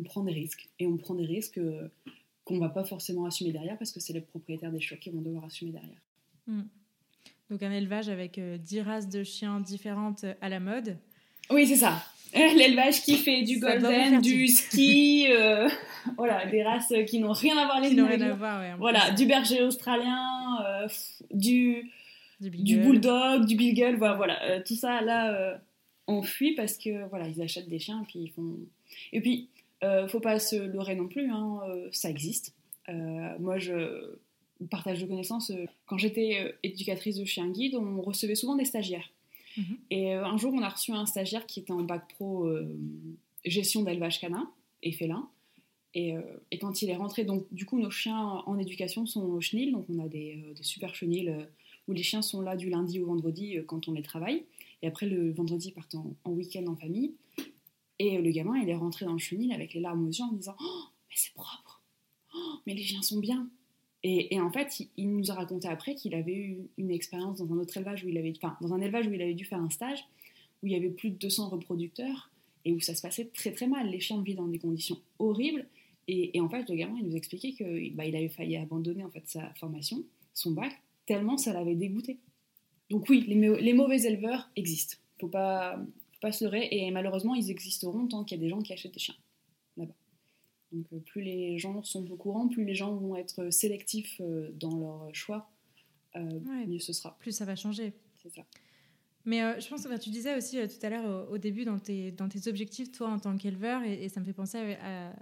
prend 0.00 0.22
des 0.22 0.32
risques. 0.32 0.70
Et 0.78 0.86
on 0.86 0.96
prend 0.96 1.14
des 1.14 1.26
risques 1.26 1.60
qu'on 2.44 2.54
ne 2.54 2.60
va 2.60 2.70
pas 2.70 2.84
forcément 2.84 3.26
assumer 3.26 3.52
derrière 3.52 3.76
parce 3.76 3.92
que 3.92 4.00
c'est 4.00 4.14
les 4.14 4.22
propriétaires 4.22 4.72
des 4.72 4.80
chiots 4.80 4.96
qui 4.96 5.10
vont 5.10 5.20
devoir 5.20 5.44
assumer 5.44 5.72
derrière. 5.72 6.00
Hmm. 6.46 6.62
Donc 7.50 7.62
un 7.62 7.70
élevage 7.70 8.08
avec 8.08 8.40
10 8.40 8.80
races 8.80 9.08
de 9.08 9.22
chiens 9.22 9.60
différentes 9.60 10.24
à 10.40 10.48
la 10.48 10.58
mode. 10.58 10.96
Oui, 11.50 11.66
c'est 11.66 11.76
ça. 11.76 12.02
L'élevage 12.34 13.02
qui 13.02 13.16
fait 13.16 13.42
du 13.42 13.58
golden, 13.58 14.20
du 14.22 14.48
ski, 14.48 15.26
euh, 15.28 15.68
voilà, 16.16 16.46
des 16.46 16.62
races 16.62 16.92
qui 17.06 17.18
n'ont 17.18 17.32
rien 17.32 17.58
à 17.58 17.66
voir 17.66 17.80
les 17.80 17.90
unes 17.90 18.00
avec 18.00 18.20
ouais, 18.20 18.74
Voilà, 18.78 19.10
du 19.10 19.26
berger 19.26 19.62
australien, 19.62 20.58
euh, 20.66 20.88
du, 21.30 21.90
du, 22.40 22.78
bulldog, 22.78 23.44
du 23.44 23.54
beagle, 23.56 23.96
voilà, 23.96 24.14
voilà 24.14 24.42
euh, 24.44 24.60
tout 24.66 24.76
ça 24.76 25.02
là, 25.02 25.60
on 26.06 26.22
fuit 26.22 26.54
parce 26.54 26.78
que 26.78 27.06
voilà, 27.10 27.28
ils 27.28 27.42
achètent 27.42 27.68
des 27.68 27.78
chiens 27.78 28.00
et 28.00 28.06
puis 28.06 28.20
ils 28.20 28.30
font. 28.30 28.56
Et 29.12 29.20
puis, 29.20 29.50
faut 30.08 30.20
pas 30.20 30.38
se 30.38 30.56
leurrer 30.56 30.94
non 30.94 31.08
plus, 31.08 31.30
hein, 31.30 31.60
ça 31.90 32.08
existe. 32.08 32.54
moi, 32.88 33.58
je 33.58 34.16
partage 34.70 35.00
de 35.00 35.06
connaissances. 35.06 35.50
Quand 35.86 35.98
j'étais 35.98 36.54
éducatrice 36.62 37.16
de 37.16 37.24
chien 37.24 37.48
guide, 37.48 37.74
on 37.74 38.00
recevait 38.00 38.36
souvent 38.36 38.56
des 38.56 38.64
stagiaires. 38.64 39.10
Mhm. 39.56 39.78
Et 39.90 40.14
euh, 40.14 40.24
un 40.24 40.36
jour, 40.36 40.52
on 40.54 40.62
a 40.62 40.68
reçu 40.68 40.92
un 40.92 41.06
stagiaire 41.06 41.46
qui 41.46 41.60
était 41.60 41.72
en 41.72 41.82
bac 41.82 42.08
pro 42.08 42.46
euh, 42.46 42.76
gestion 43.44 43.82
d'élevage 43.82 44.20
canin 44.20 44.50
et 44.82 44.92
félin. 44.92 45.28
Et, 45.94 46.16
euh, 46.16 46.22
et, 46.50 46.58
quand 46.58 46.80
il 46.80 46.88
est 46.88 46.96
rentré, 46.96 47.24
donc 47.24 47.44
du 47.52 47.66
coup, 47.66 47.78
nos 47.78 47.90
chiens 47.90 48.18
en 48.18 48.58
éducation 48.58 49.04
sont 49.04 49.24
au 49.24 49.40
chenil, 49.40 49.72
donc 49.72 49.84
on 49.90 49.98
a 49.98 50.08
des, 50.08 50.54
des 50.56 50.62
super 50.62 50.94
chenils 50.94 51.34
où 51.86 51.92
les 51.92 52.02
chiens 52.02 52.22
sont 52.22 52.40
là 52.40 52.56
du 52.56 52.70
lundi 52.70 53.00
au 53.00 53.06
vendredi 53.06 53.58
quand 53.66 53.88
on 53.88 53.92
les 53.92 54.02
travaille. 54.02 54.44
Et 54.80 54.86
après, 54.86 55.06
le 55.06 55.32
vendredi, 55.32 55.68
ils 55.68 55.72
partent 55.72 55.96
en, 55.96 56.30
week-end 56.30 56.66
en 56.66 56.76
famille. 56.76 57.12
Et 58.02 58.18
le 58.20 58.32
gamin, 58.32 58.58
il 58.58 58.68
est 58.68 58.74
rentré 58.74 59.04
dans 59.04 59.12
le 59.12 59.18
chenil 59.18 59.52
avec 59.52 59.74
les 59.74 59.80
larmes 59.80 60.08
aux 60.08 60.10
yeux 60.10 60.24
en 60.24 60.32
disant 60.32 60.56
Oh, 60.60 60.82
mais 61.08 61.14
c'est 61.14 61.32
propre 61.34 61.80
oh, 62.34 62.54
Mais 62.66 62.74
les 62.74 62.82
chiens 62.82 63.00
sont 63.00 63.20
bien 63.20 63.48
et, 64.04 64.40
en 64.40 64.50
fait, 64.50 64.82
il, 64.96 65.14
nous 65.16 65.30
a 65.30 65.34
raconté 65.34 65.68
après 65.68 65.94
qu'il 65.94 66.16
avait 66.16 66.34
eu 66.34 66.68
une 66.76 66.90
expérience 66.90 67.38
dans 67.38 67.52
un 67.52 67.58
autre 67.58 67.76
élevage 67.76 68.02
où 68.02 68.08
il 68.08 68.18
avait, 68.18 68.32
enfin, 68.36 68.56
dans 68.60 68.74
un 68.74 68.80
élevage 68.80 69.06
où 69.06 69.12
il 69.12 69.22
avait 69.22 69.34
dû 69.34 69.44
faire 69.44 69.60
un 69.60 69.70
stage 69.70 70.04
où 70.60 70.66
il 70.66 70.72
y 70.72 70.74
avait 70.74 70.90
plus 70.90 71.10
de 71.10 71.16
200 71.18 71.50
reproducteurs 71.50 72.28
et 72.64 72.72
où 72.72 72.80
ça 72.80 72.96
se 72.96 73.02
passait 73.02 73.26
très 73.26 73.52
très 73.52 73.68
mal. 73.68 73.88
Les 73.88 74.00
chiens 74.00 74.20
vivent 74.20 74.38
dans 74.38 74.48
des 74.48 74.58
conditions 74.58 74.98
horribles. 75.20 75.68
Et, 76.08 76.40
en 76.40 76.48
fait, 76.48 76.68
le 76.68 76.74
gamin, 76.74 76.96
il 76.98 77.06
nous 77.06 77.16
expliquait 77.16 77.52
qu'il 77.52 77.94
bah, 77.94 78.02
avait 78.02 78.28
failli 78.28 78.56
abandonner 78.56 79.04
en 79.04 79.10
fait 79.10 79.22
sa 79.26 79.54
formation, 79.54 80.02
son 80.34 80.50
bac, 80.50 80.72
tellement 81.06 81.38
ça 81.38 81.52
l'avait 81.52 81.76
dégoûté. 81.76 82.18
Donc 82.90 83.08
oui, 83.08 83.24
les, 83.28 83.72
mauvais 83.72 84.02
éleveurs 84.02 84.50
existent. 84.56 84.96
Faut 85.20 85.28
pas, 85.28 85.78
pas 86.22 86.32
se 86.32 86.44
leurrer. 86.44 86.68
Et 86.70 86.90
malheureusement, 86.90 87.34
ils 87.34 87.50
existeront 87.50 88.06
tant 88.06 88.24
qu'il 88.24 88.38
y 88.38 88.40
a 88.40 88.44
des 88.44 88.48
gens 88.48 88.62
qui 88.62 88.72
achètent 88.72 88.94
des 88.94 89.00
chiens. 89.00 89.16
Donc 90.72 90.86
euh, 90.92 90.98
plus 91.00 91.22
les 91.22 91.58
gens 91.58 91.82
sont 91.82 92.10
au 92.10 92.16
courant, 92.16 92.48
plus 92.48 92.64
les 92.64 92.74
gens 92.74 92.94
vont 92.94 93.16
être 93.16 93.50
sélectifs 93.50 94.20
euh, 94.20 94.50
dans 94.54 94.78
leur 94.78 95.14
choix, 95.14 95.50
euh, 96.16 96.40
mieux 96.66 96.78
ce 96.78 96.92
sera. 96.92 97.16
Plus 97.18 97.32
ça 97.32 97.44
va 97.44 97.56
changer. 97.56 97.92
C'est 98.22 98.30
ça. 98.30 98.42
Mais 99.24 99.60
je 99.60 99.68
pense 99.68 99.84
que 99.84 99.98
tu 99.98 100.10
disais 100.10 100.36
aussi 100.36 100.56
tout 100.56 100.84
à 100.86 100.90
l'heure 100.90 101.30
au, 101.30 101.38
début 101.38 101.64
dans 101.64 101.78
tes, 101.78 102.10
dans 102.10 102.28
tes 102.28 102.48
objectifs, 102.48 102.90
toi 102.90 103.08
en 103.08 103.20
tant 103.20 103.36
qu'éleveur, 103.36 103.84
et, 103.84 104.08
ça 104.08 104.18
me 104.18 104.24
fait 104.24 104.32
penser 104.32 104.74
à, 104.82 105.12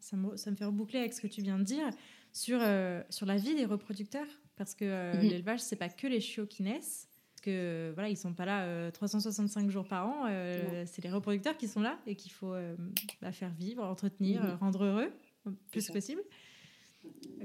ça, 0.00 0.18
me, 0.18 0.36
ça, 0.36 0.50
me, 0.50 0.56
fait 0.56 0.66
reboucler 0.66 0.98
avec 0.98 1.14
ce 1.14 1.22
que 1.22 1.28
tu 1.28 1.40
viens 1.40 1.58
de 1.58 1.64
dire 1.64 1.88
sur, 2.30 2.60
sur 3.08 3.24
la 3.24 3.36
vie 3.38 3.54
des 3.54 3.64
reproducteurs, 3.64 4.26
parce 4.56 4.74
que 4.74 5.16
mhm. 5.16 5.22
l'élevage, 5.22 5.60
c'est 5.60 5.76
pas 5.76 5.88
que 5.88 6.06
les 6.06 6.20
chiots 6.20 6.46
qui 6.46 6.62
naissent, 6.62 7.07
que 7.48 7.92
voilà, 7.94 8.08
ils 8.08 8.16
sont 8.16 8.34
pas 8.34 8.44
là 8.44 8.90
365 8.90 9.66
euh, 9.66 9.70
jours 9.70 9.86
par 9.86 10.06
an. 10.06 10.26
Euh, 10.28 10.84
c'est 10.86 11.02
les 11.02 11.10
reproducteurs 11.10 11.56
qui 11.56 11.68
sont 11.68 11.80
là 11.80 11.98
et 12.06 12.14
qu'il 12.14 12.32
faut 12.32 12.52
euh, 12.52 12.76
bah, 13.22 13.32
faire 13.32 13.50
vivre, 13.50 13.84
entretenir, 13.84 14.42
mhm. 14.42 14.56
rendre 14.60 14.84
heureux 14.84 15.10
le 15.46 15.52
plus 15.70 15.88
possible. 15.88 16.20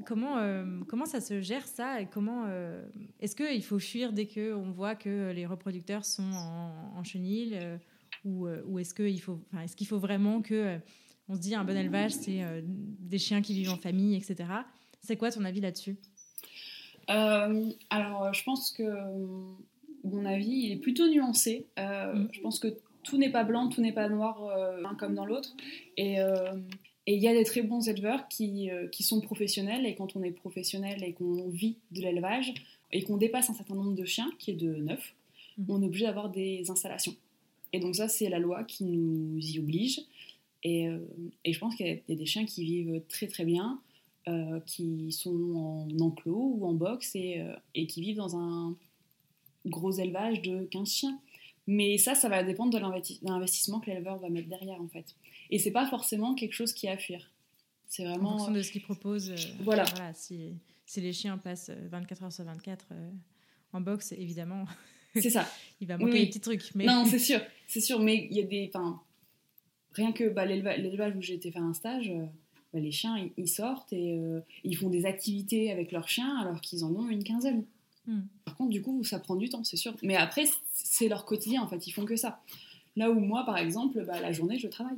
Comment, 0.05 0.35
comment 0.87 1.05
ça 1.05 1.21
se 1.21 1.39
gère 1.39 1.65
ça 1.67 2.01
et 2.01 2.07
comment 2.07 2.47
est-ce 3.19 3.35
qu'il 3.35 3.63
faut 3.63 3.79
fuir 3.79 4.11
dès 4.11 4.25
que 4.25 4.53
on 4.53 4.71
voit 4.71 4.95
que 4.95 5.31
les 5.31 5.45
reproducteurs 5.45 6.03
sont 6.03 6.31
en, 6.33 7.03
chenille 7.03 7.57
ou, 8.25 8.47
ou 8.47 8.79
est-ce 8.79 8.93
qu'il 8.93 9.21
faut 9.21 9.39
est-ce 9.63 9.75
qu'il 9.77 9.87
faut 9.87 9.99
vraiment 9.99 10.41
que 10.41 10.79
on 11.29 11.35
se 11.35 11.39
dit 11.39 11.55
un 11.55 11.63
bon 11.63 11.77
élevage 11.77 12.11
c'est 12.11 12.41
des 12.63 13.19
chiens 13.19 13.41
qui 13.41 13.53
vivent 13.53 13.71
en 13.71 13.77
famille 13.77 14.15
etc. 14.15 14.49
C'est 14.99 15.15
quoi 15.15 15.31
ton 15.31 15.45
avis 15.45 15.61
là-dessus? 15.61 15.95
Alors 17.07 18.33
je 18.33 18.43
pense 18.43 18.71
que 18.71 18.83
mon 20.03 20.25
avis, 20.25 20.51
il 20.51 20.71
est 20.73 20.77
plutôt 20.77 21.07
nuancé. 21.07 21.65
Euh, 21.79 22.13
mm. 22.13 22.29
Je 22.31 22.41
pense 22.41 22.59
que 22.59 22.67
tout 23.03 23.17
n'est 23.17 23.31
pas 23.31 23.43
blanc, 23.43 23.69
tout 23.69 23.81
n'est 23.81 23.93
pas 23.93 24.09
noir, 24.09 24.43
euh, 24.45 24.79
l'un 24.81 24.95
comme 24.95 25.15
dans 25.15 25.25
l'autre. 25.25 25.55
Euh, 25.99 26.57
et 27.05 27.15
il 27.15 27.21
y 27.21 27.27
a 27.27 27.33
des 27.33 27.43
très 27.43 27.61
bons 27.61 27.87
éleveurs 27.89 28.27
qui, 28.29 28.69
qui, 28.91 29.03
sont 29.03 29.19
professionnels. 29.19 29.85
Et 29.85 29.95
quand 29.95 30.15
on 30.15 30.23
est 30.23 30.31
professionnel 30.31 31.03
et 31.03 31.13
qu'on 31.13 31.49
vit 31.49 31.75
de 31.91 32.01
l'élevage 32.01 32.53
et 32.93 33.03
qu'on 33.03 33.17
dépasse 33.17 33.49
un 33.49 33.53
certain 33.53 33.75
nombre 33.75 33.95
de 33.95 34.05
chiens, 34.05 34.31
qui 34.39 34.51
est 34.51 34.55
de 34.55 34.75
9, 34.75 35.13
mm. 35.57 35.65
on 35.69 35.81
est 35.81 35.85
obligé 35.85 36.05
d'avoir 36.05 36.29
des 36.29 36.69
installations. 36.71 37.15
Et 37.73 37.79
donc 37.79 37.95
ça, 37.95 38.07
c'est 38.07 38.29
la 38.29 38.39
loi 38.39 38.63
qui 38.63 38.85
nous 38.85 39.37
y 39.39 39.59
oblige. 39.59 40.01
Et, 40.65 40.87
et 41.43 41.51
je 41.51 41.59
pense 41.59 41.75
qu'il 41.75 41.87
y 41.87 42.13
a 42.13 42.15
des 42.15 42.25
chiens 42.25 42.45
qui 42.45 42.63
vivent 42.63 43.01
très 43.09 43.27
très 43.27 43.43
bien, 43.43 43.81
qui 44.65 45.11
sont 45.11 45.87
en 45.91 45.99
enclos 45.99 46.55
ou 46.57 46.65
en 46.65 46.73
box 46.73 47.15
et, 47.15 47.43
et 47.75 47.85
qui 47.85 47.99
vivent 47.99 48.17
dans 48.17 48.37
un 48.37 48.73
gros 49.66 49.91
élevage 49.91 50.41
de 50.41 50.66
15 50.66 50.89
chiens. 50.89 51.20
Mais 51.66 51.97
ça, 51.97 52.14
ça 52.14 52.28
va 52.28 52.43
dépendre 52.43 52.72
de 52.72 53.26
l'investissement 53.26 53.80
que 53.80 53.89
l'éleveur 53.89 54.20
va 54.20 54.30
mettre 54.30 54.49
derrière, 54.49 54.82
en 54.82 54.89
fait. 54.89 55.16
Et 55.49 55.59
c'est 55.59 55.72
pas 55.72 55.88
forcément 55.88 56.36
quelque 56.36 56.53
chose 56.53 56.74
qui 56.74 56.88
est 56.88 56.91
à 56.91 56.97
fuir. 56.97 57.32
C'est 57.88 58.03
vraiment. 58.03 58.34
En 58.34 58.38
fonction 58.38 58.53
de 58.53 58.61
ce 58.61 58.72
qu'il 58.72 58.82
propose. 58.82 59.30
Euh, 59.30 59.36
voilà. 59.61 59.86
si, 60.14 60.55
si, 60.86 60.99
les 60.99 61.14
chiens 61.14 61.38
passent 61.38 61.70
24 61.70 62.22
euh, 62.22 62.26
heures 62.26 62.34
sur 62.34 62.43
24 62.43 62.88
euh, 62.91 63.11
en 63.72 63.82
boxe, 63.82 64.14
évidemment. 64.14 64.66
C'est 65.16 65.30
ça. 65.30 65.47
il 65.80 65.88
va 65.88 65.97
manquer 65.97 66.20
des 66.20 66.26
petits 66.26 66.41
trucs. 66.41 66.74
Mais... 66.74 66.86
Non, 66.86 67.05
c'est 67.05 67.20
sûr. 67.20 67.39
C'est 67.68 67.82
sûr. 67.82 67.99
Mais 67.99 68.28
il 68.32 68.36
y 68.36 68.41
a 68.41 68.45
des. 68.45 68.72
Enfin, 68.74 68.99
rien 69.91 70.11
que 70.11 70.28
bah, 70.28 70.43
l'élevage 70.43 71.16
où 71.16 71.22
j'ai 71.22 71.36
été 71.36 71.51
faire 71.51 71.61
un 71.61 71.76
stage. 71.76 72.11
Bah, 72.74 72.80
les 72.80 72.91
chiens, 72.91 73.30
ils 73.38 73.47
sortent 73.47 73.93
et 73.93 74.20
ils 74.64 74.76
font 74.76 74.89
des 74.89 75.05
activités 75.05 75.72
avec 75.72 75.91
leurs 75.91 76.09
chiens 76.09 76.36
alors 76.41 76.59
qu'ils 76.61 76.84
en 76.84 76.95
ont 76.95 77.09
une 77.09 77.24
quinzaine. 77.24 77.64
Hmm. 78.05 78.21
Par 78.45 78.55
contre, 78.55 78.71
du 78.71 78.81
coup, 78.81 79.03
ça 79.03 79.19
prend 79.19 79.35
du 79.35 79.49
temps, 79.49 79.63
c'est 79.63 79.77
sûr. 79.77 79.95
Mais 80.03 80.15
après, 80.15 80.45
c'est 80.73 81.07
leur 81.07 81.25
quotidien, 81.25 81.61
en 81.61 81.67
fait, 81.67 81.87
ils 81.87 81.91
font 81.91 82.05
que 82.05 82.15
ça. 82.15 82.41
Là 82.95 83.09
où 83.09 83.19
moi, 83.19 83.45
par 83.45 83.57
exemple, 83.57 84.03
bah, 84.05 84.19
la 84.19 84.31
journée, 84.31 84.59
je 84.59 84.67
travaille. 84.67 84.97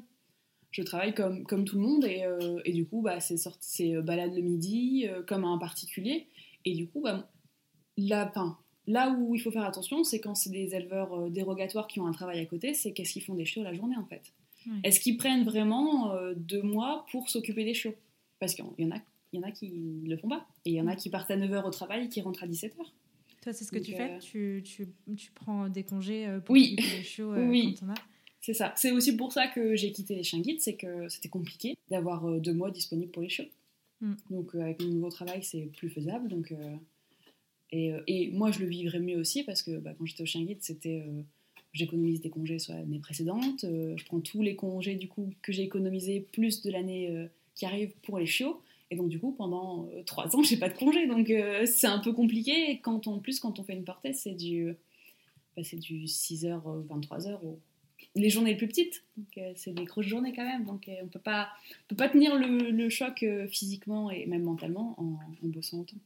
Je 0.71 0.83
travaille 0.83 1.13
comme, 1.13 1.45
comme 1.45 1.63
tout 1.63 1.77
le 1.77 1.83
monde 1.83 2.03
et, 2.03 2.23
euh, 2.23 2.59
et 2.65 2.73
du 2.73 2.85
coup, 2.85 3.01
bah, 3.01 3.19
c'est 3.21 3.95
euh, 3.95 4.01
balade 4.01 4.35
le 4.35 4.41
midi, 4.41 5.05
euh, 5.07 5.23
comme 5.23 5.45
un 5.45 5.57
particulier. 5.57 6.27
Et 6.65 6.73
du 6.73 6.87
coup, 6.87 7.01
bah, 7.01 7.29
là, 7.95 8.33
là 8.87 9.09
où 9.11 9.35
il 9.35 9.39
faut 9.39 9.51
faire 9.51 9.63
attention, 9.63 10.03
c'est 10.03 10.19
quand 10.19 10.35
c'est 10.35 10.49
des 10.49 10.75
éleveurs 10.75 11.29
dérogatoires 11.29 11.87
qui 11.87 12.01
ont 12.01 12.07
un 12.07 12.11
travail 12.11 12.39
à 12.39 12.45
côté, 12.45 12.73
c'est 12.73 12.91
qu'est-ce 12.91 13.13
qu'ils 13.13 13.23
font 13.23 13.35
des 13.35 13.45
chiots 13.45 13.63
la 13.63 13.73
journée, 13.73 13.95
en 13.97 14.05
fait. 14.05 14.33
Est-ce 14.83 14.99
qu'ils 14.99 15.15
prennent 15.15 15.43
vraiment 15.43 16.15
deux 16.35 16.63
mois 16.63 17.05
pour 17.11 17.29
s'occuper 17.29 17.63
des 17.63 17.75
chiots? 17.75 17.93
Parce 18.39 18.55
qu'il 18.55 18.65
y 18.79 18.85
en 18.85 18.91
a 18.91 18.99
il 19.35 19.41
y 19.41 19.43
en 19.43 19.47
a 19.47 19.51
qui 19.51 19.69
ne 19.69 20.09
le 20.09 20.17
font 20.17 20.29
pas. 20.29 20.47
Et 20.65 20.71
il 20.71 20.75
y 20.75 20.81
en 20.81 20.87
a 20.87 20.93
mm. 20.93 20.97
qui 20.97 21.09
partent 21.09 21.31
à 21.31 21.37
9h 21.37 21.65
au 21.65 21.69
travail 21.69 22.05
et 22.05 22.09
qui 22.09 22.21
rentrent 22.21 22.43
à 22.43 22.47
17h. 22.47 22.71
Toi, 23.41 23.53
c'est 23.53 23.65
ce 23.65 23.71
que 23.71 23.79
tu 23.79 23.91
fais 23.91 24.11
euh, 24.11 24.19
tu, 24.19 24.63
tu, 24.63 24.87
tu, 25.15 25.31
prends 25.31 25.69
des 25.69 25.83
congés 25.83 26.27
euh, 26.27 26.39
pour 26.39 26.53
oui. 26.53 26.75
les 26.79 27.03
chiots 27.03 27.33
euh, 27.33 27.47
oui. 27.47 27.75
quand 27.79 27.87
on 27.87 27.89
a 27.89 27.95
C'est 28.41 28.53
ça. 28.53 28.73
C'est 28.75 28.91
aussi 28.91 29.15
pour 29.15 29.31
ça 29.31 29.47
que 29.47 29.75
j'ai 29.75 29.91
quitté 29.91 30.15
les 30.15 30.23
chiens 30.23 30.39
guides, 30.39 30.61
c'est 30.61 30.75
que 30.75 31.07
c'était 31.09 31.29
compliqué 31.29 31.75
d'avoir 31.89 32.39
deux 32.39 32.53
mois 32.53 32.71
disponibles 32.71 33.11
pour 33.11 33.21
les 33.21 33.29
chiots. 33.29 33.45
Mm. 34.01 34.13
Donc 34.31 34.55
avec 34.55 34.81
mon 34.81 34.87
nouveau 34.87 35.09
travail, 35.09 35.43
c'est 35.43 35.69
plus 35.77 35.89
faisable. 35.89 36.29
Donc, 36.29 36.53
et, 37.71 37.91
et, 38.07 38.31
moi, 38.31 38.51
je 38.51 38.59
le 38.59 38.67
vivrais 38.67 38.99
mieux 38.99 39.17
aussi 39.17 39.43
parce 39.43 39.61
que 39.61 39.77
bah, 39.77 39.93
quand 39.97 40.05
j'étais 40.05 40.23
au 40.23 40.27
chien 40.27 40.43
guide, 40.43 40.61
c'était 40.61 41.03
j'économise 41.73 42.21
des 42.21 42.29
congés 42.29 42.57
sur 42.57 42.73
l'année 42.73 42.99
précédente, 42.99 43.59
je 43.63 44.05
prends 44.05 44.21
tous 44.21 44.41
les 44.41 44.55
congés 44.55 44.95
du 44.95 45.09
coup 45.09 45.29
que 45.41 45.51
j'ai 45.51 45.63
économisés 45.63 46.21
plus 46.31 46.61
de 46.61 46.71
l'année 46.71 47.27
qui 47.53 47.65
arrive 47.65 47.91
pour 48.03 48.19
les 48.19 48.25
chiots. 48.25 48.61
Et 48.91 48.95
donc, 48.95 49.09
du 49.09 49.19
coup, 49.19 49.31
pendant 49.31 49.87
euh, 49.87 50.03
trois 50.03 50.35
ans, 50.35 50.43
j'ai 50.43 50.57
pas 50.57 50.69
de 50.69 50.77
congé. 50.77 51.07
Donc, 51.07 51.29
euh, 51.29 51.65
c'est 51.65 51.87
un 51.87 51.99
peu 51.99 52.13
compliqué. 52.13 52.71
Et 52.71 52.79
quand 52.79 53.07
on, 53.07 53.15
en 53.15 53.19
plus, 53.19 53.39
quand 53.39 53.59
on 53.59 53.63
fait 53.63 53.73
une 53.73 53.83
portée, 53.83 54.13
c'est 54.13 54.33
du, 54.33 54.75
bah, 55.55 55.63
du 55.73 56.05
6h, 56.05 56.61
23h. 56.87 57.39
Les 58.17 58.29
journées 58.29 58.51
les 58.51 58.57
plus 58.57 58.67
petites. 58.67 59.03
Donc, 59.17 59.37
euh, 59.37 59.51
c'est 59.55 59.73
des 59.73 59.85
grosses 59.85 60.05
journées 60.05 60.33
quand 60.33 60.45
même. 60.45 60.65
Donc, 60.65 60.89
on 61.03 61.07
peut 61.07 61.19
pas, 61.19 61.49
peut 61.87 61.95
pas 61.95 62.09
tenir 62.09 62.37
le, 62.37 62.71
le 62.71 62.89
choc 62.89 63.25
physiquement 63.49 64.09
et 64.11 64.25
même 64.25 64.43
mentalement 64.43 64.95
en, 64.99 65.17
bossant 65.43 65.81
autant. 65.81 65.97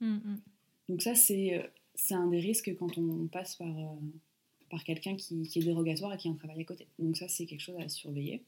Mm, 0.00 0.14
mm. 0.14 0.40
Donc, 0.88 1.02
ça, 1.02 1.14
c'est, 1.14 1.68
c'est 1.94 2.14
un 2.14 2.28
des 2.28 2.38
risques 2.38 2.76
quand 2.78 2.98
on 2.98 3.26
passe 3.26 3.56
par, 3.56 3.74
par 4.70 4.84
quelqu'un 4.84 5.16
qui, 5.16 5.42
qui, 5.42 5.58
est 5.58 5.62
dérogatoire 5.62 6.14
et 6.14 6.16
qui 6.18 6.28
a 6.28 6.30
un 6.30 6.34
travail 6.34 6.60
à 6.60 6.64
côté. 6.64 6.86
Donc, 7.00 7.16
ça, 7.16 7.26
c'est 7.26 7.46
quelque 7.46 7.62
chose 7.62 7.76
à 7.80 7.88
surveiller. 7.88 8.42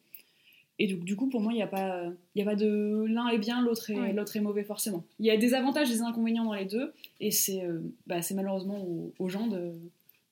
Et 0.79 0.87
donc, 0.87 1.05
du 1.05 1.17
coup, 1.17 1.29
pour 1.29 1.41
moi, 1.41 1.53
il 1.53 1.57
n'y 1.57 1.63
a, 1.63 1.67
pas, 1.67 2.05
y 2.37 2.43
a 2.43 2.45
pas 2.45 2.55
de 2.55 3.05
l'un 3.09 3.29
est 3.29 3.39
bien, 3.39 3.63
l'autre 3.63 3.91
est, 3.91 4.13
l'autre 4.13 4.37
est 4.37 4.41
mauvais 4.41 4.63
forcément. 4.63 5.05
Il 5.19 5.27
y 5.27 5.31
a 5.31 5.37
des 5.37 5.55
avantages 5.55 5.89
des 5.89 6.03
inconvénients 6.03 6.45
dans 6.45 6.55
les 6.55 6.67
deux, 6.67 6.93
et 7.21 7.33
c'est 7.33 7.63
bah, 8.07 8.21
malheureusement 8.35 8.87
aux, 9.19 9.29
gens 9.29 9.49
de, 9.49 9.73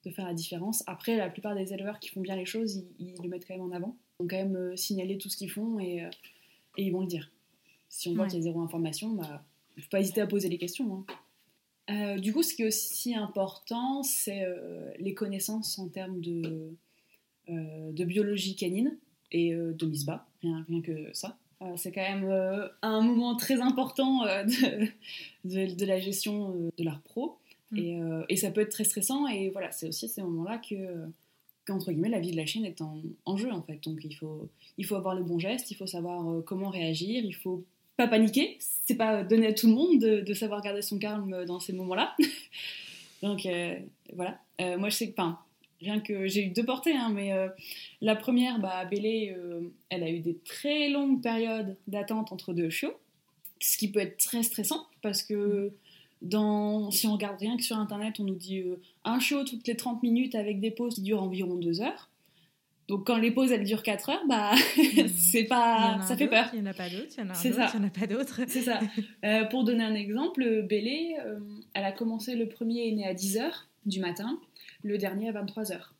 de, 0.04 0.10
faire 0.10 0.24
la 0.24 0.34
différence. 0.34 0.84
Après, 0.86 1.16
la 1.16 1.28
plupart 1.28 1.56
des 1.56 1.72
éleveurs 1.72 1.98
qui 1.98 2.10
font 2.10 2.20
bien 2.20 2.36
les 2.36 2.44
choses, 2.44 2.84
ils, 3.00 3.14
le 3.20 3.28
mettent 3.28 3.46
quand 3.46 3.54
même 3.54 3.64
en 3.64 3.72
avant. 3.72 3.96
Ils 4.20 4.22
vont 4.22 4.28
quand 4.28 4.36
même 4.36 4.76
signaler 4.76 5.18
tout 5.18 5.28
ce 5.28 5.36
qu'ils 5.36 5.50
font 5.50 5.80
et, 5.80 6.08
et, 6.76 6.84
ils 6.84 6.92
vont 6.92 7.00
le 7.00 7.08
dire. 7.08 7.32
Si 7.88 8.08
on 8.08 8.14
voit 8.14 8.26
qu'il 8.26 8.38
y 8.38 8.40
a 8.40 8.42
zéro 8.42 8.60
information, 8.60 9.14
bah, 9.14 9.42
il 9.76 9.80
ne 9.80 9.82
faut 9.82 9.90
pas 9.90 10.00
hésiter 10.00 10.20
à 10.20 10.28
poser 10.28 10.48
les 10.48 10.58
questions. 10.58 10.94
Hein. 10.94 11.04
Euh, 11.88 12.18
du 12.18 12.32
coup, 12.32 12.42
ce 12.42 12.54
qui 12.54 12.62
est 12.62 12.66
aussi 12.66 13.14
important, 13.14 14.02
c'est 14.02 14.42
euh, 14.42 14.90
les 14.98 15.14
connaissances 15.14 15.78
en 15.78 15.88
termes 15.88 16.20
de, 16.20 16.74
euh, 17.48 17.92
de 17.92 18.04
biologie 18.04 18.56
canine 18.56 18.98
et 19.32 19.52
de 19.54 19.86
MISBA, 19.86 20.26
rien, 20.42 20.64
rien 20.68 20.80
que 20.80 21.10
ça. 21.12 21.36
c'est 21.76 21.92
quand 21.92 22.00
même 22.00 22.70
un 22.82 23.00
moment 23.00 23.36
très 23.36 23.60
important 23.60 24.22
de, 25.44 25.74
de, 25.74 25.84
la 25.84 25.98
gestion 25.98 26.70
de 26.76 26.84
l'art 26.84 27.00
pro. 27.00 27.38
Mm. 27.72 27.78
Et, 27.78 28.00
et, 28.28 28.36
ça 28.36 28.50
peut 28.50 28.60
être 28.60 28.70
très 28.70 28.84
stressant. 28.84 29.26
Et 29.26 29.50
voilà, 29.50 29.72
c'est 29.72 29.88
aussi 29.88 30.04
à 30.04 30.08
ces 30.08 30.22
moments-là 30.22 30.58
que, 30.58 30.76
qu'entre 31.66 31.90
guillemets, 31.92 32.08
la 32.08 32.20
vie 32.20 32.30
de 32.30 32.36
la 32.36 32.46
chienne 32.46 32.64
est 32.64 32.80
en, 32.80 33.02
en, 33.24 33.36
jeu, 33.36 33.52
en 33.52 33.62
fait. 33.62 33.82
Donc, 33.82 34.00
il 34.04 34.14
faut, 34.14 34.48
il 34.78 34.84
faut 34.84 34.94
avoir 34.94 35.14
le 35.14 35.22
bon 35.22 35.38
geste, 35.38 35.70
il 35.70 35.74
faut 35.74 35.86
savoir 35.86 36.44
comment 36.44 36.70
réagir, 36.70 37.24
il 37.24 37.34
faut 37.34 37.64
pas 37.96 38.06
paniquer, 38.06 38.56
c'est 38.60 38.96
pas 38.96 39.24
donné 39.24 39.48
à 39.48 39.52
tout 39.52 39.66
le 39.66 39.74
monde 39.74 39.98
de, 39.98 40.34
savoir 40.34 40.60
garder 40.62 40.82
son 40.82 40.98
calme 40.98 41.44
dans 41.46 41.60
ces 41.60 41.72
moments-là. 41.72 42.14
Donc 43.22 43.46
euh, 43.46 43.74
voilà, 44.14 44.38
euh, 44.60 44.76
moi 44.78 44.90
je 44.90 44.96
sais 44.96 45.08
que, 45.08 45.12
enfin, 45.12 45.38
rien 45.80 46.00
que 46.00 46.26
j'ai 46.26 46.46
eu 46.46 46.48
deux 46.50 46.64
portées, 46.64 46.94
hein, 46.96 47.10
mais 47.12 47.32
euh, 47.32 47.48
la 48.00 48.16
première, 48.16 48.58
bah, 48.58 48.84
Bélé, 48.84 49.34
elle 49.88 50.02
a 50.02 50.10
eu 50.10 50.20
des 50.20 50.38
très 50.38 50.88
longues 50.88 51.22
périodes 51.22 51.76
d'attente 51.86 52.32
entre 52.32 52.52
deux 52.52 52.70
chiots, 52.70 52.98
ce 53.60 53.76
qui 53.76 53.90
peut 53.90 54.00
être 54.00 54.18
très 54.18 54.42
stressant 54.42 54.86
parce 55.02 55.22
que 55.22 55.72
dans, 56.22 56.90
si 56.90 57.06
on 57.06 57.12
regarde 57.12 57.38
rien 57.38 57.56
que 57.56 57.62
sur 57.62 57.76
internet, 57.76 58.20
on 58.20 58.24
nous 58.24 58.34
dit 58.34 58.62
un 59.04 59.20
chiot 59.20 59.44
toutes 59.44 59.66
les 59.66 59.76
30 59.76 60.02
minutes 60.02 60.34
avec 60.34 60.60
des 60.60 60.70
pauses 60.70 60.94
qui 60.94 61.02
durent 61.02 61.22
environ 61.22 61.56
deux 61.56 61.80
heures. 61.80 62.10
Donc 62.88 63.04
quand 63.06 63.16
les 63.18 63.32
pauses 63.32 63.50
elles 63.50 63.64
durent 63.64 63.82
4 63.82 64.10
heures, 64.10 64.26
bah 64.28 64.52
c'est 65.16 65.44
pas, 65.44 66.00
ça 66.02 66.16
fait 66.16 66.28
peur. 66.28 66.48
Il 66.52 66.62
n'y 66.62 66.68
en 66.68 66.70
a 66.70 66.74
pas 66.74 66.88
d'autres, 66.88 67.14
il 67.18 67.24
y 67.24 67.26
en 67.26 67.30
a 67.30 67.34
il 67.44 67.50
n'y 67.50 67.84
en 67.84 67.88
a 67.88 67.90
pas 67.90 68.06
d'autres. 68.06 68.40
C'est 68.46 68.62
ça. 68.62 68.80
Euh, 69.24 69.44
pour 69.44 69.64
donner 69.64 69.82
un 69.82 69.94
exemple, 69.94 70.62
Bélé, 70.62 71.16
euh, 71.24 71.40
elle 71.74 71.84
a 71.84 71.90
commencé 71.90 72.36
le 72.36 72.48
premier 72.48 72.88
est 72.88 72.92
né 72.92 73.06
à 73.06 73.14
10 73.14 73.38
heures 73.38 73.66
du 73.86 73.98
matin, 73.98 74.38
le 74.86 74.98
dernier 74.98 75.28
à 75.28 75.32
23 75.32 75.72
heures. 75.72 75.94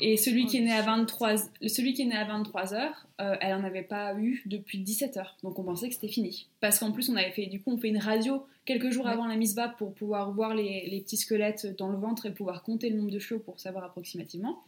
Et 0.00 0.16
celui 0.16 0.44
oh, 0.44 0.46
qui 0.48 0.58
est 0.58 0.60
né 0.60 0.72
à 0.72 0.82
23, 0.82 1.36
celui 1.66 1.94
qui 1.94 2.02
est 2.02 2.06
né 2.06 2.14
à 2.14 2.24
23 2.24 2.74
heures, 2.74 3.08
euh, 3.20 3.34
elle 3.40 3.54
en 3.54 3.64
avait 3.64 3.82
pas 3.82 4.14
eu 4.14 4.42
depuis 4.46 4.78
17 4.78 5.16
heures. 5.16 5.36
Donc 5.42 5.58
on 5.58 5.64
pensait 5.64 5.88
que 5.88 5.94
c'était 5.94 6.06
fini. 6.06 6.46
Parce 6.60 6.78
qu'en 6.78 6.92
plus 6.92 7.08
on 7.08 7.16
avait 7.16 7.32
fait, 7.32 7.46
du 7.46 7.60
coup, 7.60 7.72
on 7.72 7.78
fait 7.78 7.88
une 7.88 7.98
radio 7.98 8.46
quelques 8.64 8.90
jours 8.90 9.08
avant 9.08 9.26
la 9.26 9.36
mise 9.36 9.54
bas 9.54 9.68
pour 9.68 9.94
pouvoir 9.94 10.32
voir 10.32 10.54
les, 10.54 10.88
les, 10.88 11.00
petits 11.00 11.16
squelettes 11.16 11.76
dans 11.78 11.88
le 11.88 11.96
ventre 11.96 12.26
et 12.26 12.32
pouvoir 12.32 12.62
compter 12.62 12.90
le 12.90 12.96
nombre 12.96 13.10
de 13.10 13.18
chiots 13.18 13.38
pour 13.38 13.58
savoir 13.58 13.84
approximativement 13.84 14.62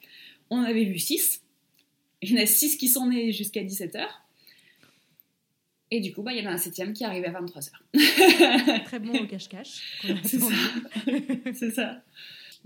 on 0.50 0.62
avait 0.62 0.84
vu 0.84 0.98
6. 0.98 1.42
Il 2.22 2.30
y 2.30 2.38
en 2.38 2.42
a 2.42 2.46
6 2.46 2.76
qui 2.76 2.88
sont 2.88 3.06
nés 3.06 3.32
jusqu'à 3.32 3.62
17h. 3.62 4.06
Et 5.90 6.00
du 6.00 6.12
coup, 6.12 6.22
bah, 6.22 6.32
il 6.32 6.42
y 6.42 6.46
en 6.46 6.50
a 6.50 6.52
un 6.52 6.58
septième 6.58 6.92
qui 6.92 7.04
arrive 7.04 7.24
à 7.24 7.40
23h. 7.40 8.84
Très 8.84 8.98
bon 8.98 9.18
au 9.18 9.26
cache-cache. 9.26 10.02
C'est 11.54 11.70
ça. 11.70 12.02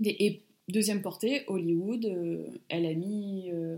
Et, 0.03 0.41
deuxième 0.69 1.01
portée, 1.01 1.43
Hollywood, 1.47 2.05
euh, 2.05 2.47
elle 2.69 2.85
a 2.85 2.93
mis 2.93 3.49
euh, 3.51 3.77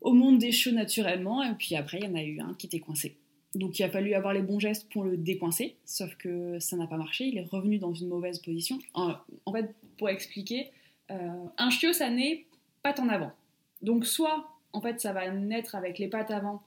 au 0.00 0.12
monde 0.12 0.38
des 0.38 0.52
shows 0.52 0.72
naturellement. 0.72 1.42
Et 1.42 1.54
puis 1.54 1.74
après, 1.74 1.98
il 1.98 2.04
y 2.04 2.08
en 2.08 2.14
a 2.14 2.22
eu 2.22 2.40
un 2.40 2.54
qui 2.54 2.66
était 2.66 2.80
coincé. 2.80 3.16
Donc 3.54 3.78
il 3.78 3.82
a 3.82 3.90
fallu 3.90 4.14
avoir 4.14 4.34
les 4.34 4.42
bons 4.42 4.58
gestes 4.58 4.88
pour 4.90 5.04
le 5.04 5.16
décoincer, 5.16 5.76
sauf 5.86 6.14
que 6.16 6.58
ça 6.58 6.76
n'a 6.76 6.86
pas 6.86 6.98
marché, 6.98 7.24
il 7.24 7.38
est 7.38 7.46
revenu 7.46 7.78
dans 7.78 7.94
une 7.94 8.08
mauvaise 8.08 8.40
position. 8.40 8.78
En, 8.92 9.16
fait, 9.52 9.74
pour 9.96 10.10
expliquer, 10.10 10.70
euh, 11.10 11.44
un 11.56 11.70
chiot, 11.70 11.94
ça 11.94 12.10
naît 12.10 12.44
pattes 12.82 13.00
en 13.00 13.08
avant. 13.08 13.32
Donc 13.80 14.04
soit 14.04 14.46
en 14.74 14.82
fait 14.82 15.00
ça 15.00 15.14
va 15.14 15.30
naître 15.30 15.74
avec 15.74 15.98
les 15.98 16.08
pattes 16.08 16.30
avant, 16.30 16.62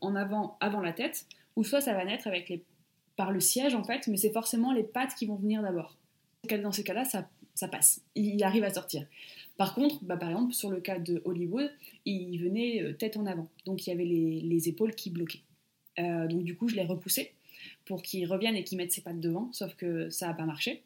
en 0.00 0.14
avant, 0.14 0.58
avant 0.60 0.80
la 0.80 0.92
tête, 0.92 1.26
ou 1.56 1.64
soit 1.64 1.80
ça 1.80 1.94
va 1.94 2.04
naître 2.04 2.26
avec 2.26 2.50
les, 2.50 2.62
par 3.16 3.32
le 3.32 3.40
siège 3.40 3.74
en 3.74 3.84
fait, 3.84 4.06
mais 4.06 4.16
c'est 4.16 4.32
forcément 4.32 4.72
les 4.72 4.82
pattes 4.82 5.14
qui 5.14 5.26
vont 5.26 5.36
venir 5.36 5.62
d'abord. 5.62 5.96
Dans 6.62 6.72
ces 6.72 6.84
cas-là, 6.84 7.04
ça, 7.04 7.28
ça 7.60 7.68
passe, 7.68 8.02
il 8.14 8.42
arrive 8.42 8.64
à 8.64 8.72
sortir. 8.72 9.06
Par 9.58 9.74
contre, 9.74 10.02
bah, 10.02 10.16
par 10.16 10.30
exemple, 10.30 10.54
sur 10.54 10.70
le 10.70 10.80
cas 10.80 10.98
de 10.98 11.20
Hollywood, 11.26 11.70
il 12.06 12.38
venait 12.38 12.82
euh, 12.82 12.94
tête 12.94 13.18
en 13.18 13.26
avant, 13.26 13.48
donc 13.66 13.86
il 13.86 13.90
y 13.90 13.92
avait 13.92 14.06
les, 14.06 14.68
épaules 14.68 14.94
qui 14.94 15.10
bloquaient. 15.10 15.42
Euh, 15.98 16.26
donc 16.26 16.42
du 16.44 16.56
coup, 16.56 16.68
je 16.68 16.76
l'ai 16.76 16.84
repoussé 16.84 17.32
pour 17.84 18.02
qu'il 18.02 18.26
revienne 18.26 18.56
et 18.56 18.64
qu'il 18.64 18.78
mette 18.78 18.92
ses 18.92 19.02
pattes 19.02 19.20
devant, 19.20 19.52
sauf 19.52 19.74
que 19.74 20.08
ça 20.08 20.28
n'a 20.28 20.34
pas 20.34 20.46
marché. 20.46 20.82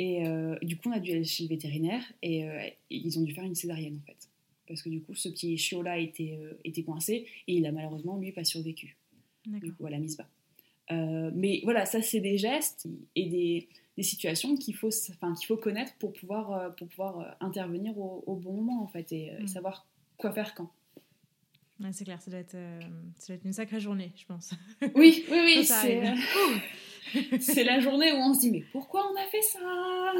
Et 0.00 0.26
euh, 0.26 0.56
du 0.62 0.76
coup, 0.76 0.88
on 0.88 0.92
a 0.92 0.98
dû 0.98 1.12
aller 1.12 1.24
chez 1.24 1.44
le 1.44 1.48
vétérinaire 1.48 2.02
euh, 2.24 2.26
et, 2.26 2.76
ils 2.90 3.16
ont 3.20 3.22
dû 3.22 3.32
faire 3.32 3.44
une 3.44 3.54
césarienne 3.54 4.00
en 4.02 4.06
fait. 4.06 4.28
Parce 4.66 4.82
que 4.82 4.88
du 4.88 5.00
coup, 5.00 5.14
ce 5.14 5.28
petit 5.28 5.56
chiot-là 5.56 5.98
était, 5.98 6.36
était 6.64 6.82
coincé 6.82 7.26
et 7.46 7.54
il 7.54 7.64
a 7.66 7.70
malheureusement, 7.70 8.18
lui, 8.18 8.32
pas 8.32 8.42
survécu. 8.42 8.96
Du 9.46 9.72
coup, 9.72 9.86
à 9.86 9.90
la 9.90 9.98
mise 9.98 10.16
bas. 10.16 10.28
Mais 10.90 11.60
voilà, 11.64 11.86
ça, 11.86 12.02
c'est 12.02 12.20
des 12.20 12.38
gestes 12.38 12.86
et 13.14 13.26
des, 13.26 13.68
des 13.96 14.02
situations 14.02 14.56
qu'il 14.56 14.74
faut, 14.74 14.90
qu'il 14.90 15.46
faut 15.46 15.56
connaître 15.56 15.94
pour 15.98 16.12
pouvoir, 16.12 16.74
pour 16.76 16.88
pouvoir 16.88 17.36
intervenir 17.40 17.98
au, 17.98 18.34
bon 18.36 18.52
moment 18.52 18.82
en 18.82 18.86
fait 18.86 19.10
et, 19.12 19.32
mm. 19.40 19.46
savoir 19.48 19.86
quoi 20.16 20.32
faire 20.32 20.54
quand. 20.54 20.70
c'est 21.92 22.04
clair, 22.04 22.20
ça 22.20 22.30
doit, 22.30 22.40
être, 22.40 22.56
ça 23.18 23.26
doit 23.28 23.36
être 23.36 23.44
une 23.44 23.52
sacrée 23.52 23.80
journée, 23.80 24.12
je 24.16 24.24
pense. 24.26 24.52
Oui, 24.94 25.24
oui, 25.30 25.38
oui. 25.44 25.64
c'est 25.64 26.02
c'est 27.40 27.64
la 27.64 27.80
journée 27.80 28.12
où 28.12 28.16
on 28.16 28.34
se 28.34 28.40
dit 28.40 28.50
mais 28.50 28.64
pourquoi 28.72 29.10
on 29.12 29.16
a 29.16 29.26
fait 29.26 29.42
ça? 29.42 30.12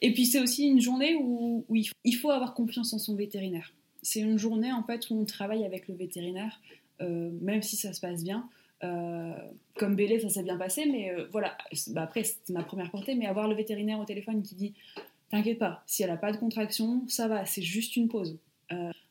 Et 0.00 0.12
puis 0.12 0.26
c'est 0.26 0.40
aussi 0.40 0.66
une 0.66 0.80
journée 0.80 1.16
où, 1.16 1.64
il 1.70 2.16
faut 2.16 2.30
avoir 2.30 2.54
confiance 2.54 2.92
en 2.92 2.98
son 2.98 3.14
vétérinaire. 3.16 3.72
C'est 4.02 4.20
une 4.20 4.38
journée 4.38 4.72
en 4.72 4.82
fait 4.82 5.10
où 5.10 5.20
on 5.20 5.24
travaille 5.24 5.64
avec 5.64 5.88
le 5.88 5.94
vétérinaire, 5.94 6.60
euh, 7.00 7.30
même 7.40 7.62
si 7.62 7.76
ça 7.76 7.92
se 7.92 8.00
passe 8.00 8.22
bien. 8.22 8.48
Euh, 8.84 9.32
comme 9.74 9.96
Bélé, 9.96 10.20
ça 10.20 10.28
s'est 10.28 10.42
bien 10.42 10.56
passé, 10.56 10.86
mais 10.86 11.10
euh, 11.10 11.26
voilà. 11.32 11.56
Bah, 11.88 12.02
après, 12.02 12.24
c'est 12.24 12.50
ma 12.50 12.62
première 12.62 12.90
portée, 12.90 13.14
mais 13.14 13.26
avoir 13.26 13.48
le 13.48 13.54
vétérinaire 13.54 13.98
au 13.98 14.04
téléphone 14.04 14.42
qui 14.42 14.54
dit 14.54 14.74
T'inquiète 15.30 15.58
pas, 15.58 15.82
si 15.86 16.02
elle 16.02 16.10
n'a 16.10 16.16
pas 16.16 16.32
de 16.32 16.38
contraction, 16.38 17.06
ça 17.08 17.28
va, 17.28 17.44
c'est 17.44 17.62
juste 17.62 17.96
une 17.96 18.08
pause 18.08 18.38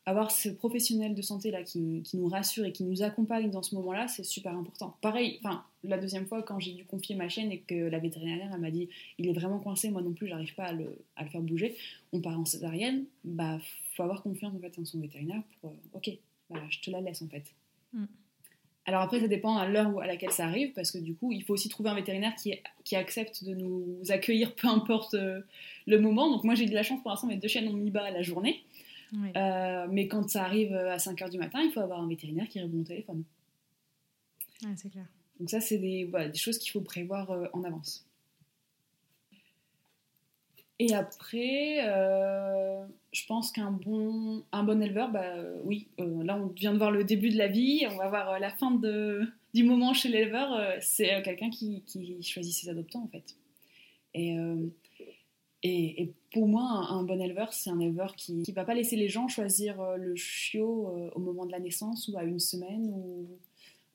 avoir 0.08 0.30
ce 0.30 0.48
professionnel 0.48 1.14
de 1.14 1.20
santé 1.20 1.50
là 1.50 1.62
qui, 1.62 2.02
nous 2.14 2.28
rassure 2.28 2.64
et 2.64 2.72
qui 2.72 2.82
nous 2.82 3.02
accompagne 3.02 3.50
dans 3.50 3.62
ce 3.62 3.74
moment-là, 3.74 4.08
c'est 4.08 4.24
super 4.24 4.56
important. 4.56 4.96
Pareil, 5.02 5.38
enfin, 5.44 5.64
la 5.84 5.98
deuxième 5.98 6.26
fois 6.26 6.42
quand 6.42 6.58
j'ai 6.58 6.72
dû 6.72 6.86
confier 6.86 7.14
ma 7.14 7.28
chaîne 7.28 7.52
et 7.52 7.60
que 7.60 7.74
la 7.74 7.98
vétérinaire 7.98 8.50
elle 8.52 8.60
m'a 8.60 8.70
dit 8.70 8.88
il 9.18 9.28
est 9.28 9.34
vraiment 9.34 9.58
coincé, 9.58 9.90
moi 9.90 10.00
non 10.00 10.14
plus, 10.14 10.26
j'arrive 10.26 10.54
pas 10.54 10.64
à 10.64 10.72
le, 10.72 10.96
faire 11.30 11.42
bouger, 11.42 11.76
on 12.12 12.20
part 12.22 12.40
en 12.40 12.46
césarienne, 12.46 13.04
bah 13.22 13.58
faut 13.94 14.02
avoir 14.02 14.22
confiance 14.22 14.54
en 14.54 14.60
fait 14.60 14.78
en 14.78 14.84
son 14.86 14.98
vétérinaire 15.00 15.42
pour 15.60 15.70
euh, 15.70 15.74
ok, 15.92 16.10
bah, 16.48 16.62
je 16.70 16.80
te 16.80 16.90
la 16.90 17.02
laisse 17.02 17.20
en 17.20 17.28
fait. 17.28 17.54
Mm. 17.92 18.04
Alors 18.88 19.02
après, 19.02 19.20
ça 19.20 19.28
dépend 19.28 19.58
à 19.58 19.68
l'heure 19.68 20.00
à 20.00 20.06
laquelle 20.06 20.30
ça 20.30 20.46
arrive, 20.46 20.72
parce 20.72 20.90
que 20.90 20.96
du 20.96 21.14
coup, 21.14 21.30
il 21.30 21.44
faut 21.44 21.52
aussi 21.52 21.68
trouver 21.68 21.90
un 21.90 21.94
vétérinaire 21.94 22.34
qui, 22.34 22.54
qui 22.84 22.96
accepte 22.96 23.44
de 23.44 23.54
nous 23.54 23.98
accueillir, 24.08 24.54
peu 24.54 24.66
importe 24.66 25.12
euh, 25.12 25.42
le 25.86 26.00
moment. 26.00 26.30
Donc 26.30 26.42
moi, 26.42 26.54
j'ai 26.54 26.64
de 26.64 26.72
la 26.72 26.82
chance 26.82 27.02
pour 27.02 27.10
l'instant, 27.10 27.26
mes 27.26 27.36
deux 27.36 27.48
chiennes 27.48 27.68
ont 27.68 27.74
mis 27.74 27.90
bas 27.90 28.04
à 28.04 28.10
la 28.10 28.22
journée. 28.22 28.64
Euh, 29.36 29.86
mais 29.90 30.08
quand 30.08 30.30
ça 30.30 30.42
arrive 30.42 30.72
à 30.74 30.96
5h 30.96 31.28
du 31.28 31.36
matin, 31.36 31.60
il 31.62 31.70
faut 31.70 31.80
avoir 31.80 32.00
un 32.00 32.08
vétérinaire 32.08 32.48
qui 32.48 32.60
répond 32.60 32.80
au 32.80 32.84
téléphone. 32.84 33.24
c'est 34.74 34.88
clair. 34.88 35.04
Donc 35.38 35.50
ça, 35.50 35.60
c'est 35.60 35.76
des, 35.76 36.06
des, 36.06 36.38
choses 36.38 36.56
qu'il 36.56 36.70
faut 36.70 36.80
prévoir 36.80 37.30
euh, 37.30 37.44
en 37.52 37.64
avance. 37.64 38.06
Et 40.78 40.94
après, 40.94 41.80
euh, 41.88 42.47
je 43.12 43.26
pense 43.26 43.52
qu'un 43.52 43.70
bon, 43.70 44.44
un 44.52 44.64
bon 44.64 44.82
éleveur, 44.82 45.10
bah, 45.10 45.34
oui, 45.64 45.88
là 45.98 46.36
on 46.36 46.48
vient 46.48 46.72
de 46.72 46.78
voir 46.78 46.90
le 46.90 47.04
début 47.04 47.30
de 47.30 47.38
la 47.38 47.48
vie, 47.48 47.86
on 47.90 47.96
va 47.96 48.08
voir 48.08 48.38
la 48.38 48.50
fin 48.50 48.70
de, 48.70 49.26
du 49.54 49.64
moment 49.64 49.94
chez 49.94 50.08
l'éleveur, 50.08 50.76
c'est 50.80 51.22
quelqu'un 51.22 51.50
qui, 51.50 51.82
choisit 52.22 52.54
ses 52.54 52.68
adoptants 52.68 53.04
en 53.04 53.08
fait. 53.08 53.36
Et 54.14 54.36
et, 55.62 56.12
pour 56.32 56.46
moi, 56.46 56.62
un, 56.90 57.02
bon 57.02 57.20
éleveur, 57.20 57.52
c'est 57.52 57.70
un 57.70 57.80
éleveur 57.80 58.14
qui 58.14 58.34
ne 58.34 58.54
va 58.54 58.64
pas 58.64 58.74
laisser 58.74 58.96
les 58.96 59.08
gens 59.08 59.28
choisir 59.28 59.80
euh, 59.80 59.96
le 59.96 60.14
chiot 60.14 60.88
euh, 60.88 61.10
au 61.14 61.20
moment 61.20 61.46
de 61.46 61.52
la 61.52 61.58
naissance 61.58 62.08
ou 62.08 62.16
à 62.16 62.22
une 62.22 62.38
semaine 62.38 62.90
ou, 62.94 63.26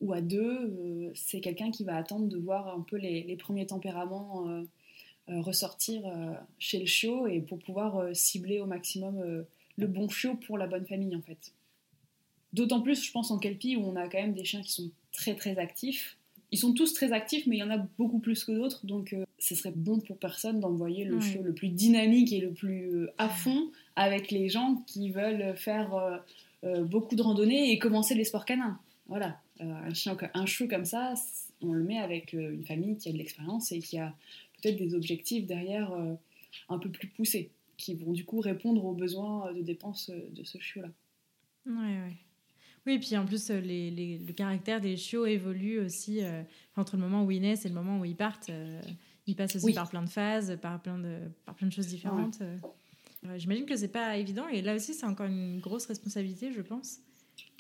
ou 0.02 0.14
à 0.14 0.22
deux. 0.22 0.42
Euh, 0.42 1.12
c'est 1.16 1.40
quelqu'un 1.40 1.72
qui 1.72 1.86
va 1.86 1.96
attendre 1.96 2.28
de 2.28 2.38
voir 2.38 2.68
un 2.68 2.82
peu 2.82 2.98
les, 2.98 3.36
premiers 3.38 3.66
tempéraments 3.66 4.46
ressortir 5.28 6.04
chez 6.60 6.80
le 6.80 6.86
chiot 6.86 7.28
et 7.28 7.40
pour 7.40 7.60
pouvoir 7.60 8.16
cibler 8.16 8.60
au 8.60 8.66
maximum 8.66 9.46
le 9.78 9.88
bon 9.88 10.10
chiot 10.10 10.36
pour 10.36 10.58
la 10.58 10.68
bonne 10.68 10.86
famille 10.86 11.16
en 11.16 11.22
fait. 11.22 11.54
D'autant 12.52 12.82
plus, 12.82 13.04
je 13.04 13.12
pense, 13.12 13.32
en 13.32 13.40
Kelpie 13.40 13.76
où 13.76 13.82
on 13.82 13.96
a 13.96 14.08
quand 14.08 14.20
même 14.20 14.34
des 14.34 14.44
chiens 14.44 14.62
qui 14.62 14.72
sont 14.72 14.92
très 15.12 15.36
très 15.36 15.58
actifs 15.58 16.18
ils 16.54 16.58
sont 16.58 16.74
tous 16.74 16.94
très 16.94 17.14
actifs, 17.14 17.48
mais 17.48 17.58
il 17.58 17.60
y 17.60 17.64
en 17.64 17.72
a 17.72 17.80
beaucoup 17.98 18.20
plus 18.20 18.44
que 18.44 18.52
d'autres, 18.52 18.86
donc 18.86 19.14
euh, 19.14 19.26
ce 19.40 19.56
serait 19.56 19.74
bon 19.76 20.00
pour 20.00 20.18
personne 20.18 20.60
d'envoyer 20.60 21.04
le 21.04 21.20
show 21.20 21.42
le 21.42 21.52
plus 21.52 21.70
dynamique 21.70 22.32
et 22.32 22.40
le 22.40 22.52
plus 22.52 22.92
euh, 22.94 23.12
à 23.18 23.28
fond 23.28 23.72
avec 23.96 24.30
les 24.30 24.50
gens 24.50 24.84
qui 24.86 25.10
veulent 25.10 25.58
faire 25.58 26.22
beaucoup 26.64 27.16
de 27.16 27.24
randonnées 27.24 27.72
et 27.72 27.80
commencer 27.80 28.14
les 28.14 28.24
sports 28.24 28.46
canins. 28.46 28.80
Voilà, 29.08 29.40
un, 29.60 29.94
chien, 29.96 30.16
un 30.36 30.46
chou 30.46 30.68
comme 30.68 30.86
ça, 30.86 31.16
on 31.62 31.74
le 31.74 31.84
met 31.84 31.98
avec 31.98 32.34
une 32.34 32.64
famille 32.64 32.98
qui 32.98 33.10
a 33.10 33.12
de 33.12 33.18
l'expérience 33.18 33.72
et 33.72 33.80
qui 33.80 33.98
a 33.98 34.14
peut-être 34.64 34.78
des 34.78 34.96
objectifs 34.96 35.46
derrière 35.46 35.92
un 36.70 36.80
peu 36.80 36.90
plus 36.90 37.08
poussés, 37.08 37.52
qui 37.78 37.94
vont 37.96 38.14
du 38.14 38.26
coup 38.26 38.40
répondre 38.40 38.84
aux 38.86 38.94
besoins 38.94 39.52
de 39.54 39.62
dépenses 39.62 40.10
de 40.10 40.44
ce 40.44 40.58
chiot-là. 40.58 40.90
Ouais, 41.66 41.74
ouais. 41.74 42.18
Oui, 42.86 42.94
et 42.94 43.00
puis 43.00 43.16
en 43.18 43.26
plus, 43.26 43.50
les, 43.50 43.92
les, 43.92 44.18
le 44.18 44.34
caractère 44.34 44.82
des 44.82 44.98
chiots 44.98 45.26
évolue 45.26 45.80
aussi 45.80 46.22
entre 46.76 46.96
le 46.98 47.02
moment 47.02 47.24
où 47.24 47.32
ils 47.32 47.42
naissent 47.42 47.66
et 47.66 47.70
le 47.70 47.76
moment 47.76 48.00
où 48.00 48.06
ils 48.06 48.16
partent. 48.16 48.52
ils 49.28 49.36
passent 49.36 49.56
aussi 49.56 49.74
par 49.74 49.90
plein 49.90 50.04
de 50.04 50.10
phases, 50.10 50.58
par 50.62 50.82
plein 50.82 50.98
de, 50.98 51.20
par 51.46 51.56
plein 51.56 51.68
de 51.68 51.74
choses 51.74 51.88
différentes. 51.88 52.42
J'imagine 53.38 53.66
que 53.66 53.76
c'est 53.76 53.88
pas 53.88 54.18
évident 54.18 54.48
et 54.50 54.62
là 54.62 54.76
aussi 54.76 54.94
c'est 54.94 55.06
encore 55.06 55.28
une 55.28 55.60
grosse 55.60 55.86
responsabilité, 55.86 56.52
je 56.52 56.62
pense, 56.62 57.00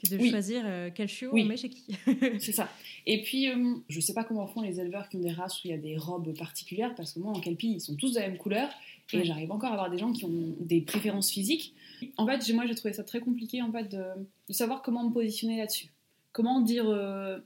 que 0.03 0.15
de 0.15 0.29
choisir 0.29 0.63
euh, 0.65 0.89
quel 0.93 1.07
chiot 1.07 1.31
on 1.33 1.45
met 1.45 1.57
chez 1.57 1.69
qui. 1.69 1.95
c'est 2.39 2.51
ça. 2.51 2.69
Et 3.05 3.21
puis 3.21 3.49
euh, 3.49 3.75
je 3.89 3.99
sais 3.99 4.13
pas 4.13 4.23
comment 4.23 4.47
font 4.47 4.61
les 4.61 4.79
éleveurs 4.79 5.09
qui 5.09 5.17
ont 5.17 5.21
des 5.21 5.31
races 5.31 5.63
où 5.63 5.67
il 5.67 5.71
y 5.71 5.73
a 5.73 5.77
des 5.77 5.97
robes 5.97 6.35
particulières 6.37 6.93
parce 6.95 7.13
que 7.13 7.19
moi 7.19 7.31
en 7.31 7.39
Kelpie 7.39 7.73
ils 7.73 7.81
sont 7.81 7.95
tous 7.95 8.13
de 8.13 8.19
la 8.19 8.27
même 8.27 8.37
couleur 8.37 8.69
et 9.11 9.23
j'arrive 9.23 9.51
encore 9.51 9.69
à 9.69 9.73
avoir 9.73 9.89
des 9.89 9.97
gens 9.97 10.11
qui 10.11 10.25
ont 10.25 10.55
des 10.59 10.81
préférences 10.81 11.31
physiques. 11.31 11.73
En 12.17 12.25
fait, 12.25 12.53
moi 12.53 12.65
j'ai 12.65 12.75
trouvé 12.75 12.93
ça 12.93 13.03
très 13.03 13.19
compliqué 13.19 13.61
en 13.61 13.71
fait 13.71 13.89
de, 13.89 14.03
savoir 14.53 14.81
comment 14.81 15.07
me 15.07 15.13
positionner 15.13 15.57
là-dessus. 15.57 15.87
Comment 16.31 16.61
dire. 16.61 16.85
Euh, 16.87 17.39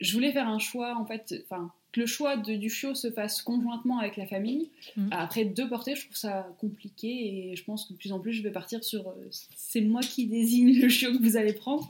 je 0.00 0.12
voulais 0.12 0.32
faire 0.32 0.48
un 0.48 0.58
choix 0.58 0.96
en 0.98 1.06
fait. 1.06 1.44
Enfin 1.44 1.72
que 1.94 2.00
le 2.00 2.06
choix 2.06 2.36
de, 2.36 2.56
du 2.56 2.70
chiot 2.70 2.96
se 2.96 3.08
fasse 3.12 3.40
conjointement 3.40 4.00
avec 4.00 4.16
la 4.16 4.26
famille. 4.26 4.68
Mm. 4.96 5.08
Après 5.12 5.44
deux 5.44 5.68
portées, 5.68 5.94
je 5.94 6.04
trouve 6.04 6.16
ça 6.16 6.52
compliqué 6.58 7.06
et 7.52 7.56
je 7.56 7.62
pense 7.62 7.84
que 7.84 7.92
de 7.92 7.98
plus 7.98 8.10
en 8.10 8.18
plus, 8.18 8.32
je 8.32 8.42
vais 8.42 8.50
partir 8.50 8.82
sur 8.82 9.06
euh, 9.06 9.28
c'est 9.54 9.80
moi 9.80 10.00
qui 10.00 10.26
désigne 10.26 10.80
le 10.80 10.88
chiot 10.88 11.12
que 11.12 11.22
vous 11.22 11.36
allez 11.36 11.52
prendre. 11.52 11.88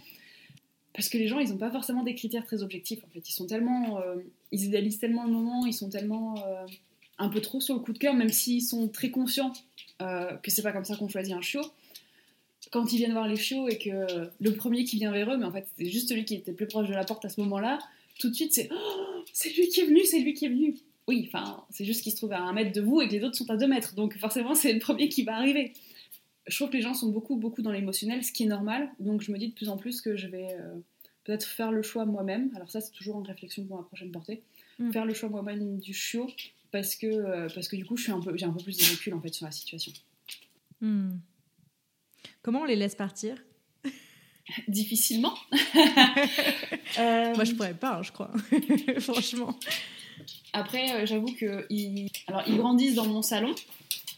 Parce 0.93 1.09
que 1.09 1.17
les 1.17 1.27
gens, 1.27 1.39
ils 1.39 1.49
n'ont 1.49 1.57
pas 1.57 1.71
forcément 1.71 2.03
des 2.03 2.15
critères 2.15 2.45
très 2.45 2.63
objectifs. 2.63 3.03
En 3.03 3.09
fait, 3.15 3.27
ils 3.27 3.33
sont 3.33 3.47
tellement, 3.47 3.99
euh, 3.99 4.17
ils 4.53 4.65
idéalisent 4.65 4.99
tellement 4.99 5.25
le 5.25 5.33
moment, 5.33 5.65
ils 5.65 5.73
sont 5.73 5.89
tellement 5.89 6.35
euh, 6.47 6.67
un 7.17 7.31
peu 7.31 7.41
trop 7.41 7.63
sur 7.63 7.75
le 7.75 7.81
coup 7.81 7.95
de 7.95 7.99
cœur, 7.99 8.13
même 8.13 8.29
s'ils 8.29 8.63
sont 8.63 8.89
très 8.89 9.11
conscients 9.11 9.53
que 10.43 10.51
c'est 10.51 10.61
pas 10.61 10.73
comme 10.73 10.85
ça 10.85 10.97
qu'on 10.97 11.09
choisit 11.09 11.33
un 11.33 11.41
chiot. 11.41 11.65
Quand 12.71 12.93
ils 12.93 12.99
viennent 12.99 13.13
voir 13.13 13.27
les 13.27 13.37
chiots 13.37 13.69
et 13.69 13.79
que 13.79 14.29
le 14.39 14.55
premier 14.55 14.85
qui 14.85 14.97
vient 14.97 15.13
vers 15.13 15.33
eux, 15.33 15.39
mais 15.39 15.47
en 15.47 15.53
fait, 15.53 15.67
c'est 15.79 15.87
juste 15.87 16.11
celui 16.11 16.27
qui 16.27 16.35
était 16.35 16.53
plus 16.53 16.67
proche 16.67 16.89
de 16.89 16.93
la 16.93 17.05
porte 17.05 17.25
à 17.25 17.31
ce 17.31 17.41
moment-là, 17.41 17.79
tout 18.19 18.29
de 18.29 18.35
suite, 18.35 18.53
c'est 18.53 18.69
oh, 18.71 19.14
c'est 19.35 19.51
lui 19.51 19.69
qui 19.69 19.81
est 19.81 19.85
venu, 19.85 20.03
c'est 20.05 20.21
lui 20.21 20.33
qui 20.33 20.47
est 20.47 20.49
venu. 20.49 20.77
Oui, 21.09 21.25
enfin, 21.27 21.67
c'est 21.69 21.85
juste 21.85 22.03
qu'il 22.03 22.13
se 22.13 22.17
trouve 22.17 22.33
à 22.33 22.41
un 22.41 22.53
mètre 22.53 22.73
de 22.73 22.81
vous 22.81 23.03
et 23.03 23.09
que 23.09 23.13
les 23.13 23.23
autres 23.25 23.37
sont 23.37 23.51
à 23.51 23.57
deux 23.57 23.67
mètres. 23.67 23.95
Donc 23.95 24.17
forcément, 24.17 24.55
c'est 24.55 24.73
le 24.73 24.79
premier 24.79 25.09
qui 25.09 25.25
va 25.25 25.37
arriver. 25.37 25.73
Je 26.47 26.55
trouve 26.57 26.71
que 26.71 26.77
les 26.77 26.83
gens 26.83 26.95
sont 26.95 27.11
beaucoup, 27.11 27.37
beaucoup 27.37 27.61
dans 27.61 27.73
l'émotionnel, 27.73 28.23
ce 28.23 28.33
qui 28.33 28.45
est 28.45 28.47
normal. 28.47 28.89
Donc 29.01 29.23
je 29.23 29.33
me 29.33 29.37
dis 29.37 29.49
de 29.49 29.55
plus 29.55 29.69
en 29.69 29.77
plus 29.77 30.01
que 30.01 30.17
je 30.17 30.29
vais 30.29 30.55
euh, 30.55 30.75
peut-être 31.25 31.47
faire 31.47 31.73
le 31.73 31.83
choix 31.83 32.07
moi-même. 32.07 32.51
Alors 32.55 32.71
ça, 32.71 32.81
c'est 32.81 32.93
toujours 32.93 33.19
une 33.19 33.27
réflexion 33.27 33.65
pour 33.65 33.77
ma 33.77 33.83
prochaine 33.83 34.13
portée. 34.13 34.43
Mm. 34.79 34.93
Faire 34.93 35.05
le 35.05 35.15
choix 35.15 35.29
moi-même 35.29 35.79
du 35.79 35.93
chiot 35.93 36.31
parce 36.71 36.95
que, 36.95 37.07
euh, 37.07 37.49
parce 37.53 37.67
que 37.67 37.75
du 37.75 37.85
coup, 37.85 37.97
j'ai 37.97 38.13
un, 38.13 38.21
peu, 38.21 38.31
un 38.41 38.53
peu 38.53 38.63
plus 38.63 38.79
de 38.79 38.85
recul 38.85 39.15
en 39.15 39.21
fait 39.21 39.35
sur 39.35 39.47
la 39.47 39.53
situation. 39.53 39.93
Mm. 40.81 41.17
Comment 42.43 42.61
on 42.61 42.67
les 42.67 42.77
laisse 42.77 42.95
partir? 42.95 43.43
Difficilement. 44.69 45.35
euh... 46.99 47.35
Moi, 47.35 47.45
je 47.45 47.53
pourrais 47.55 47.75
pas, 47.75 47.99
hein, 47.99 48.03
je 48.03 48.13
crois. 48.13 48.31
Franchement. 49.01 49.57
Après, 50.53 50.93
euh, 50.93 51.07
j'avoue 51.07 51.35
que 51.35 51.67
ils... 51.71 52.09
Alors, 52.29 52.43
ils 52.47 52.57
grandissent 52.57 52.95
dans 52.95 53.07
mon 53.07 53.23
salon. 53.23 53.55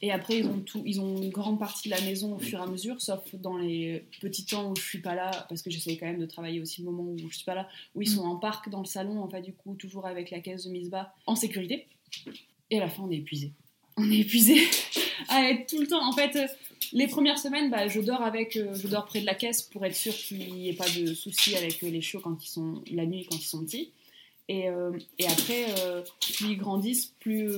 Et 0.03 0.13
après, 0.13 0.39
ils 0.39 0.47
ont, 0.47 0.61
tout, 0.61 0.83
ils 0.85 1.01
ont 1.01 1.23
une 1.23 1.31
grande 1.31 1.59
partie 1.59 1.89
de 1.89 1.95
la 1.95 2.01
maison 2.03 2.35
au 2.35 2.39
fur 2.39 2.59
et 2.59 2.63
à 2.63 2.67
mesure, 2.67 3.01
sauf 3.01 3.35
dans 3.35 3.57
les 3.57 4.05
petits 4.21 4.45
temps 4.45 4.71
où 4.71 4.77
je 4.77 4.83
suis 4.83 5.01
pas 5.01 5.15
là, 5.15 5.47
parce 5.49 5.63
que 5.63 5.71
j'essaie 5.71 5.97
quand 5.97 6.05
même 6.07 6.21
de 6.21 6.27
travailler 6.27 6.61
aussi 6.61 6.83
le 6.83 6.91
moment 6.91 7.11
où 7.11 7.31
je 7.31 7.37
suis 7.37 7.47
pas 7.47 7.55
là, 7.55 7.67
où 7.95 8.03
ils 8.03 8.11
mm. 8.11 8.17
sont 8.17 8.25
en 8.25 8.37
parc 8.37 8.69
dans 8.69 8.81
le 8.81 8.87
salon, 8.87 9.23
en 9.23 9.29
fait, 9.29 9.41
du 9.41 9.55
coup, 9.55 9.75
toujours 9.75 10.07
avec 10.07 10.31
la 10.31 10.41
caisse 10.41 10.65
de 10.67 10.71
mise 10.71 10.91
bas, 10.91 11.15
en 11.27 11.35
sécurité. 11.35 11.87
Et 12.71 12.79
à 12.79 12.81
la 12.81 12.91
fin, 12.91 13.05
on 13.05 13.11
est 13.11 13.17
épuisé. 13.17 13.53
On 13.97 14.11
est 14.11 14.19
épuisé 14.19 14.61
à 15.29 15.49
être 15.49 15.67
tout 15.67 15.81
le 15.81 15.87
temps. 15.87 16.07
En 16.07 16.13
fait, 16.13 16.39
les 16.93 17.07
premières 17.07 17.39
semaines, 17.39 17.71
bah, 17.71 17.89
je 17.89 18.01
dors 18.01 18.23
avec, 18.23 18.57
euh, 18.57 18.75
je 18.75 18.89
dors 18.89 19.05
près 19.07 19.21
de 19.21 19.27
la 19.27 19.35
caisse 19.35 19.63
pour 19.63 19.85
être 19.85 19.95
sûr 19.95 20.15
qu'il 20.15 20.55
n'y 20.55 20.69
ait 20.69 20.75
pas 20.75 20.89
de 20.89 21.15
soucis 21.15 21.57
avec 21.57 21.83
euh, 21.83 21.89
les 21.89 22.01
chiots 22.01 22.21
quand 22.21 22.37
ils 22.43 22.49
sont 22.49 22.83
la 22.91 23.07
nuit 23.07 23.27
quand 23.29 23.37
ils 23.37 23.45
sont 23.45 23.65
petits. 23.65 23.91
Et, 24.49 24.69
euh, 24.69 24.93
et 25.19 25.27
après, 25.27 25.67
plus 26.21 26.53
ils 26.53 26.57
grandissent, 26.57 27.13
plus 27.19 27.51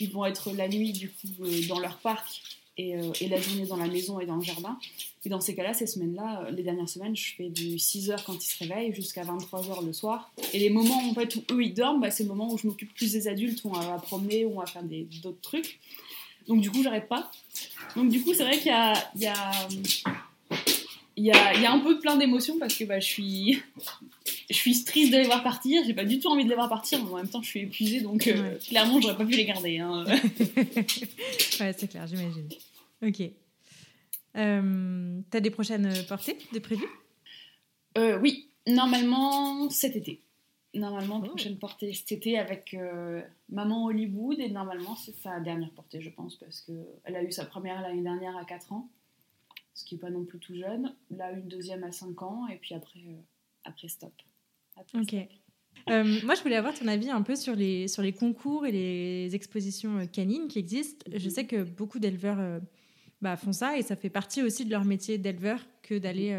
ils 0.00 0.10
vont 0.10 0.24
être 0.24 0.50
la 0.52 0.66
nuit 0.66 0.92
du 0.92 1.10
coup 1.10 1.28
dans 1.68 1.78
leur 1.78 1.98
parc 1.98 2.40
et, 2.78 2.94
et, 3.20 3.28
la 3.28 3.38
journée 3.38 3.66
dans 3.66 3.76
la 3.76 3.86
maison 3.86 4.18
et 4.18 4.24
dans 4.24 4.36
le 4.36 4.42
jardin. 4.42 4.78
Et 5.26 5.28
dans 5.28 5.42
ces 5.42 5.54
cas-là, 5.54 5.74
ces 5.74 5.86
semaines-là, 5.86 6.50
les 6.50 6.62
dernières 6.62 6.88
semaines, 6.88 7.14
je 7.14 7.34
fais 7.34 7.50
du 7.50 7.76
6h 7.76 8.24
quand 8.24 8.42
ils 8.42 8.48
se 8.48 8.64
réveillent 8.64 8.94
jusqu'à 8.94 9.24
23h 9.24 9.84
le 9.84 9.92
soir. 9.92 10.32
Et 10.54 10.58
les 10.58 10.70
moments 10.70 11.06
en 11.06 11.12
fait, 11.12 11.36
où 11.36 11.42
eux 11.50 11.62
ils 11.62 11.74
dorment, 11.74 12.00
bah, 12.00 12.10
c'est 12.10 12.22
le 12.22 12.30
moment 12.30 12.50
où 12.50 12.56
je 12.56 12.66
m'occupe 12.66 12.94
plus 12.94 13.12
des 13.12 13.28
adultes, 13.28 13.62
où 13.64 13.68
on 13.68 13.72
va 13.72 13.98
promener, 13.98 14.46
où 14.46 14.52
on 14.56 14.60
va 14.60 14.66
faire 14.66 14.84
d'autres 14.84 15.42
trucs. 15.42 15.80
Donc 16.48 16.60
du 16.60 16.70
coup, 16.70 16.82
j'arrête 16.82 17.08
pas. 17.08 17.30
Donc 17.96 18.08
du 18.10 18.22
coup, 18.22 18.34
c'est 18.34 18.44
vrai 18.44 18.58
qu'il 18.58 18.66
y 18.68 18.70
a, 18.70 18.92
il 19.14 19.22
y, 19.22 19.26
a, 19.26 19.50
il 21.16 21.24
y, 21.24 21.30
a, 21.32 21.54
il 21.54 21.60
y 21.62 21.66
a 21.66 21.72
un 21.72 21.78
peu 21.80 21.98
plein 21.98 22.16
d'émotions 22.16 22.58
parce 22.58 22.74
que 22.74 22.84
bah, 22.84 23.00
je 23.00 23.06
suis 23.06 23.62
je 24.50 24.54
suis 24.54 24.84
triste 24.84 25.12
de 25.12 25.18
les 25.18 25.24
voir 25.24 25.42
partir, 25.42 25.82
j'ai 25.86 25.94
pas 25.94 26.04
du 26.04 26.18
tout 26.20 26.28
envie 26.28 26.44
de 26.44 26.48
les 26.48 26.54
voir 26.54 26.68
partir, 26.68 27.02
mais 27.04 27.10
en 27.10 27.16
même 27.16 27.28
temps 27.28 27.42
je 27.42 27.48
suis 27.48 27.60
épuisée 27.60 28.00
donc 28.00 28.26
euh, 28.26 28.58
clairement 28.58 29.00
j'aurais 29.00 29.16
pas 29.16 29.24
pu 29.24 29.32
les 29.36 29.44
garder. 29.44 29.78
Hein. 29.78 30.04
ouais, 31.60 31.74
c'est 31.76 31.88
clair, 31.88 32.06
j'imagine. 32.06 32.48
Ok. 33.02 33.22
Euh, 34.36 35.20
T'as 35.30 35.40
des 35.40 35.50
prochaines 35.50 35.92
portées 36.08 36.38
de 36.52 36.58
prévues? 36.58 36.88
Euh, 37.98 38.18
Oui, 38.20 38.48
normalement 38.66 39.68
cet 39.70 39.96
été 39.96 40.22
normalement 40.74 41.20
oh. 41.22 41.28
prochaine 41.28 41.58
portée 41.58 41.92
cet 41.92 42.12
été 42.12 42.38
avec 42.38 42.74
euh, 42.74 43.22
Maman 43.50 43.86
Hollywood 43.86 44.38
et 44.40 44.48
normalement 44.48 44.96
c'est 44.96 45.14
sa 45.14 45.40
dernière 45.40 45.70
portée 45.70 46.00
je 46.00 46.10
pense 46.10 46.36
parce 46.36 46.62
qu'elle 46.62 47.16
a 47.16 47.22
eu 47.22 47.32
sa 47.32 47.44
première 47.44 47.82
l'année 47.82 48.02
dernière 48.02 48.36
à 48.36 48.44
4 48.44 48.72
ans 48.72 48.88
ce 49.74 49.84
qui 49.84 49.94
n'est 49.94 50.00
pas 50.00 50.10
non 50.10 50.24
plus 50.24 50.38
tout 50.38 50.54
jeune 50.54 50.94
là 51.10 51.32
une 51.32 51.48
deuxième 51.48 51.84
à 51.84 51.92
5 51.92 52.22
ans 52.22 52.46
et 52.48 52.56
puis 52.56 52.74
après, 52.74 53.00
euh, 53.00 53.20
après 53.64 53.88
stop 53.88 54.12
ok 54.94 55.14
euh, 55.88 56.04
moi, 56.22 56.34
je 56.34 56.42
voulais 56.42 56.56
avoir 56.56 56.74
ton 56.74 56.86
avis 56.86 57.10
un 57.10 57.22
peu 57.22 57.34
sur 57.34 57.56
les, 57.56 57.88
sur 57.88 58.02
les 58.02 58.12
concours 58.12 58.66
et 58.66 58.72
les 58.72 59.34
expositions 59.34 60.06
canines 60.06 60.46
qui 60.46 60.58
existent. 60.58 61.04
Je 61.10 61.24
mhm. 61.24 61.30
sais 61.30 61.46
que 61.46 61.64
beaucoup 61.64 61.98
d'éleveurs 61.98 62.60
bah, 63.22 63.36
font 63.36 63.52
ça 63.52 63.78
et 63.78 63.82
ça 63.82 63.96
fait 63.96 64.10
partie 64.10 64.42
aussi 64.42 64.66
de 64.66 64.70
leur 64.70 64.84
métier 64.84 65.16
d'éleveur 65.16 65.58
que 65.82 65.98
d'aller 65.98 66.38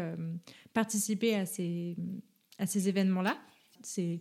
participer 0.72 1.34
à 1.34 1.46
ces, 1.46 1.96
à 2.58 2.66
ces 2.66 2.88
événements-là 2.88 3.36
c'est 3.86 4.20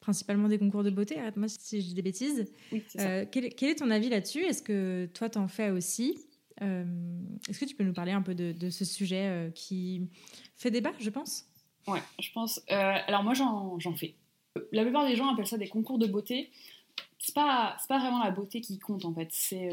principalement 0.00 0.48
des 0.48 0.58
concours 0.58 0.82
de 0.82 0.90
beauté. 0.90 1.18
Arrête-moi 1.18 1.48
si 1.48 1.80
je 1.80 1.86
dis 1.86 1.94
des 1.94 2.02
bêtises. 2.02 2.52
Euh, 2.98 3.24
quel, 3.30 3.44
est 3.46 3.78
ton 3.78 3.90
avis 3.90 4.08
là-dessus? 4.08 4.44
Est-ce 4.44 4.62
que 4.62 5.06
toi, 5.14 5.30
t'en 5.30 5.48
fais 5.48 5.70
aussi? 5.70 6.18
Euh, 6.60 6.84
Est-ce 7.48 7.60
que 7.60 7.64
tu 7.64 7.74
peux 7.74 7.84
nous 7.84 7.92
parler 7.94 8.12
un 8.12 8.22
peu 8.22 8.34
de, 8.34 8.70
ce 8.70 8.84
sujet 8.84 9.28
euh, 9.28 9.50
qui 9.50 10.08
fait 10.56 10.70
débat, 10.70 10.92
je 10.98 11.08
pense? 11.08 11.46
Ouais, 11.86 12.02
je 12.20 12.30
pense. 12.32 12.60
alors 12.68 13.22
moi, 13.22 13.34
j'en 13.34 13.94
fais. 13.96 14.14
La 14.70 14.82
plupart 14.82 15.06
des 15.06 15.16
gens 15.16 15.32
appellent 15.32 15.46
ça 15.46 15.56
des 15.56 15.68
concours 15.68 15.98
de 15.98 16.06
beauté. 16.06 16.50
C'est 17.18 17.34
pas, 17.34 17.76
pas 17.88 17.98
vraiment 18.00 18.22
la 18.22 18.32
beauté 18.32 18.60
qui 18.60 18.78
compte 18.78 19.04
en 19.04 19.14
fait. 19.14 19.28
C'est 19.30 19.70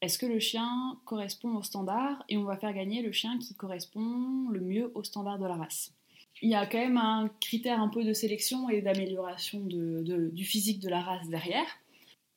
est-ce 0.00 0.18
que 0.18 0.26
le 0.26 0.38
chien 0.38 0.98
correspond 1.04 1.56
au 1.56 1.62
standard 1.62 2.24
et 2.30 2.38
on 2.38 2.44
va 2.44 2.56
faire 2.56 2.72
gagner 2.72 3.02
le 3.02 3.12
chien 3.12 3.38
qui 3.38 3.54
correspond 3.54 4.48
le 4.48 4.60
mieux 4.60 4.90
au 4.94 5.04
standard 5.04 5.38
de 5.38 5.46
la 5.46 5.56
race? 5.56 5.92
Il 6.42 6.50
y 6.50 6.54
a 6.54 6.66
quand 6.66 6.78
même 6.78 6.96
un 6.96 7.30
critère 7.40 7.80
un 7.80 7.88
peu 7.88 8.04
de 8.04 8.12
sélection 8.12 8.68
et 8.70 8.80
d'amélioration 8.80 9.60
du 9.60 10.44
physique 10.44 10.80
de 10.80 10.88
la 10.88 11.00
race 11.00 11.28
derrière. 11.28 11.66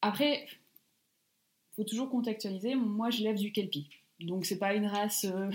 Après, 0.02 0.46
faut 1.76 1.84
toujours 1.84 2.10
contextualiser. 2.10 2.76
Moi, 2.76 3.10
je 3.10 3.24
lève 3.24 3.38
du 3.38 3.52
kelpie. 3.52 3.90
Donc, 4.20 4.46
c'est 4.46 4.60
pas 4.60 4.74
une 4.74 4.86
race 4.86 5.26
euh, 5.26 5.50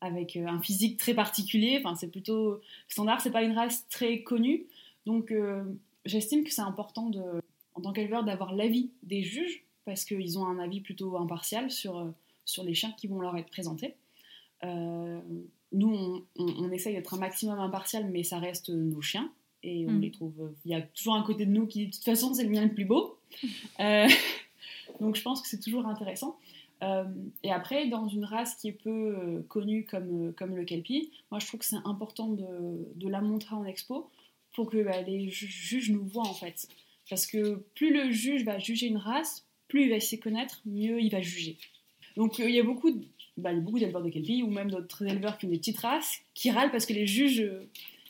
avec 0.00 0.36
euh, 0.36 0.46
un 0.46 0.60
physique 0.60 0.96
très 0.96 1.14
particulier. 1.14 1.80
Enfin, 1.82 1.94
c'est 1.94 2.10
plutôt 2.10 2.60
standard. 2.88 3.20
C'est 3.20 3.32
pas 3.32 3.42
une 3.42 3.52
race 3.52 3.86
très 3.88 4.22
connue. 4.22 4.66
Donc, 5.04 5.32
euh, 5.32 5.64
j'estime 6.04 6.44
que 6.44 6.52
c'est 6.52 6.62
important, 6.62 7.10
de, 7.10 7.22
en 7.74 7.80
tant 7.80 7.92
qu'éleveur, 7.92 8.24
d'avoir 8.24 8.54
l'avis 8.54 8.90
des 9.02 9.22
juges 9.22 9.64
parce 9.84 10.04
qu'ils 10.04 10.38
ont 10.38 10.46
un 10.46 10.58
avis 10.58 10.80
plutôt 10.80 11.16
impartial 11.16 11.70
sur, 11.70 12.12
sur 12.44 12.64
les 12.64 12.74
chiens 12.74 12.92
qui 12.96 13.06
vont 13.06 13.20
leur 13.20 13.36
être 13.36 13.50
présentés 13.50 13.94
nous, 15.76 16.24
on, 16.38 16.70
essaye 16.72 16.94
d'être 16.94 17.14
un 17.14 17.18
maximum 17.18 17.58
impartial, 17.58 18.08
mais 18.10 18.22
ça 18.22 18.38
reste 18.38 18.70
nos 18.70 19.02
chiens. 19.02 19.30
Et 19.62 19.86
on 19.86 19.92
mm. 19.92 20.00
les 20.00 20.10
trouve. 20.10 20.52
Il 20.64 20.70
y 20.70 20.74
a 20.74 20.80
toujours 20.80 21.14
un 21.14 21.22
côté 21.22 21.44
de 21.44 21.50
nous 21.50 21.66
qui, 21.66 21.86
de 21.86 21.92
toute 21.92 22.04
façon, 22.04 22.32
c'est 22.34 22.44
le 22.44 22.50
mien 22.50 22.64
le 22.64 22.72
plus 22.72 22.84
beau. 22.84 23.18
Euh, 23.80 24.08
donc, 25.00 25.16
je 25.16 25.22
pense 25.22 25.42
que 25.42 25.48
c'est 25.48 25.60
toujours 25.60 25.86
intéressant. 25.86 26.38
Euh, 26.82 27.04
et 27.42 27.52
après, 27.52 27.88
dans 27.88 28.08
une 28.08 28.24
race 28.24 28.54
qui 28.54 28.68
est 28.68 28.72
peu 28.72 28.90
euh, 28.90 29.42
connue 29.48 29.84
comme, 29.84 30.32
comme 30.34 30.56
le 30.56 30.64
Kelpie, 30.64 31.10
moi, 31.30 31.40
je 31.40 31.46
trouve 31.46 31.60
que 31.60 31.66
c'est 31.66 31.76
important 31.84 32.28
de, 32.28 32.88
de, 32.94 33.08
la 33.08 33.20
montrer 33.20 33.54
en 33.54 33.66
expo 33.66 34.10
pour 34.54 34.70
que 34.70 34.82
bah, 34.82 35.02
les 35.02 35.28
juges 35.28 35.90
nous 35.90 36.06
voient, 36.06 36.26
en 36.26 36.34
fait. 36.34 36.68
Parce 37.10 37.26
que 37.26 37.56
plus 37.74 37.92
le 37.92 38.10
juge 38.10 38.44
va 38.44 38.58
juger 38.58 38.86
une 38.86 38.96
race, 38.96 39.46
plus 39.68 39.84
il 39.84 39.90
va 39.90 40.00
s'y 40.00 40.18
connaître, 40.18 40.62
mieux 40.64 41.00
il 41.00 41.10
va 41.10 41.20
juger. 41.20 41.58
Donc, 42.16 42.38
il 42.38 42.50
y 42.50 42.60
a 42.60 42.64
beaucoup 42.64 42.90
de 42.90 43.04
bah, 43.36 43.52
beaucoup 43.54 43.78
d'éleveurs 43.78 44.02
de 44.02 44.08
Kelpie 44.08 44.42
ou 44.42 44.50
même 44.50 44.70
d'autres 44.70 45.04
éleveurs 45.04 45.36
qui 45.36 45.46
ont 45.46 45.50
des 45.50 45.58
petites 45.58 45.78
races 45.78 46.20
qui 46.34 46.50
râlent 46.50 46.70
parce 46.70 46.86
que 46.86 46.94
les 46.94 47.06
juges 47.06 47.40
euh, 47.40 47.68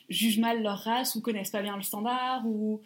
jugent 0.09 0.39
mal 0.39 0.63
leur 0.63 0.79
race 0.79 1.15
ou 1.15 1.21
connaissent 1.21 1.51
pas 1.51 1.61
bien 1.61 1.75
le 1.75 1.81
standard 1.81 2.47
ou 2.47 2.81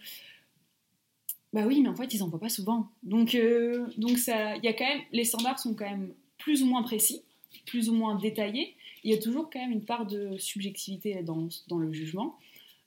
bah 1.54 1.66
oui 1.68 1.82
mais 1.82 1.90
en 1.90 1.96
fait 1.96 2.14
ils 2.14 2.24
en 2.24 2.30
voient 2.30 2.40
pas 2.40 2.50
souvent. 2.50 2.90
Donc 3.04 3.36
euh, 3.36 3.88
donc 3.98 4.18
ça 4.18 4.56
il 4.56 4.64
y 4.64 4.68
a 4.68 4.74
quand 4.74 4.88
même 4.88 5.02
les 5.12 5.24
standards 5.24 5.60
sont 5.60 5.76
quand 5.76 5.90
même 5.90 6.14
plus 6.38 6.64
ou 6.64 6.66
moins 6.66 6.82
précis 6.82 7.22
plus 7.68 7.90
ou 7.90 7.94
moins 7.94 8.16
détaillés. 8.16 8.76
Il 9.04 9.12
y 9.12 9.14
a 9.14 9.20
toujours 9.20 9.50
quand 9.52 9.60
même 9.60 9.72
une 9.72 9.86
part 9.86 10.08
de 10.08 10.38
subjectivité 10.38 11.22
dans, 11.22 11.50
dans 11.68 11.78
le 11.78 11.92
jugement. 11.92 12.40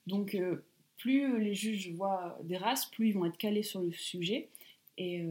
Donc 0.07 0.35
euh, 0.35 0.65
plus 0.97 1.39
les 1.39 1.55
juges 1.55 1.93
voient 1.93 2.39
des 2.43 2.57
races 2.57 2.87
plus 2.87 3.11
ils 3.11 3.13
vont 3.13 3.27
être 3.27 3.37
calés 3.37 3.63
sur 3.63 3.81
le 3.81 3.93
sujet 3.93 4.49
et 4.99 5.25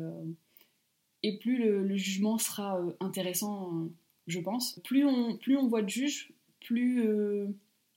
et 1.23 1.37
plus 1.37 1.57
le, 1.57 1.95
jugement 1.95 2.37
sera 2.37 2.79
intéressant 2.99 3.87
je 4.27 4.39
pense. 4.39 4.79
Plus 4.83 5.05
on, 5.05 5.37
plus 5.37 5.57
on 5.57 5.67
voit 5.67 5.81
de 5.81 5.89
juges, 5.89 6.31
plus 6.61 7.07
euh, 7.07 7.47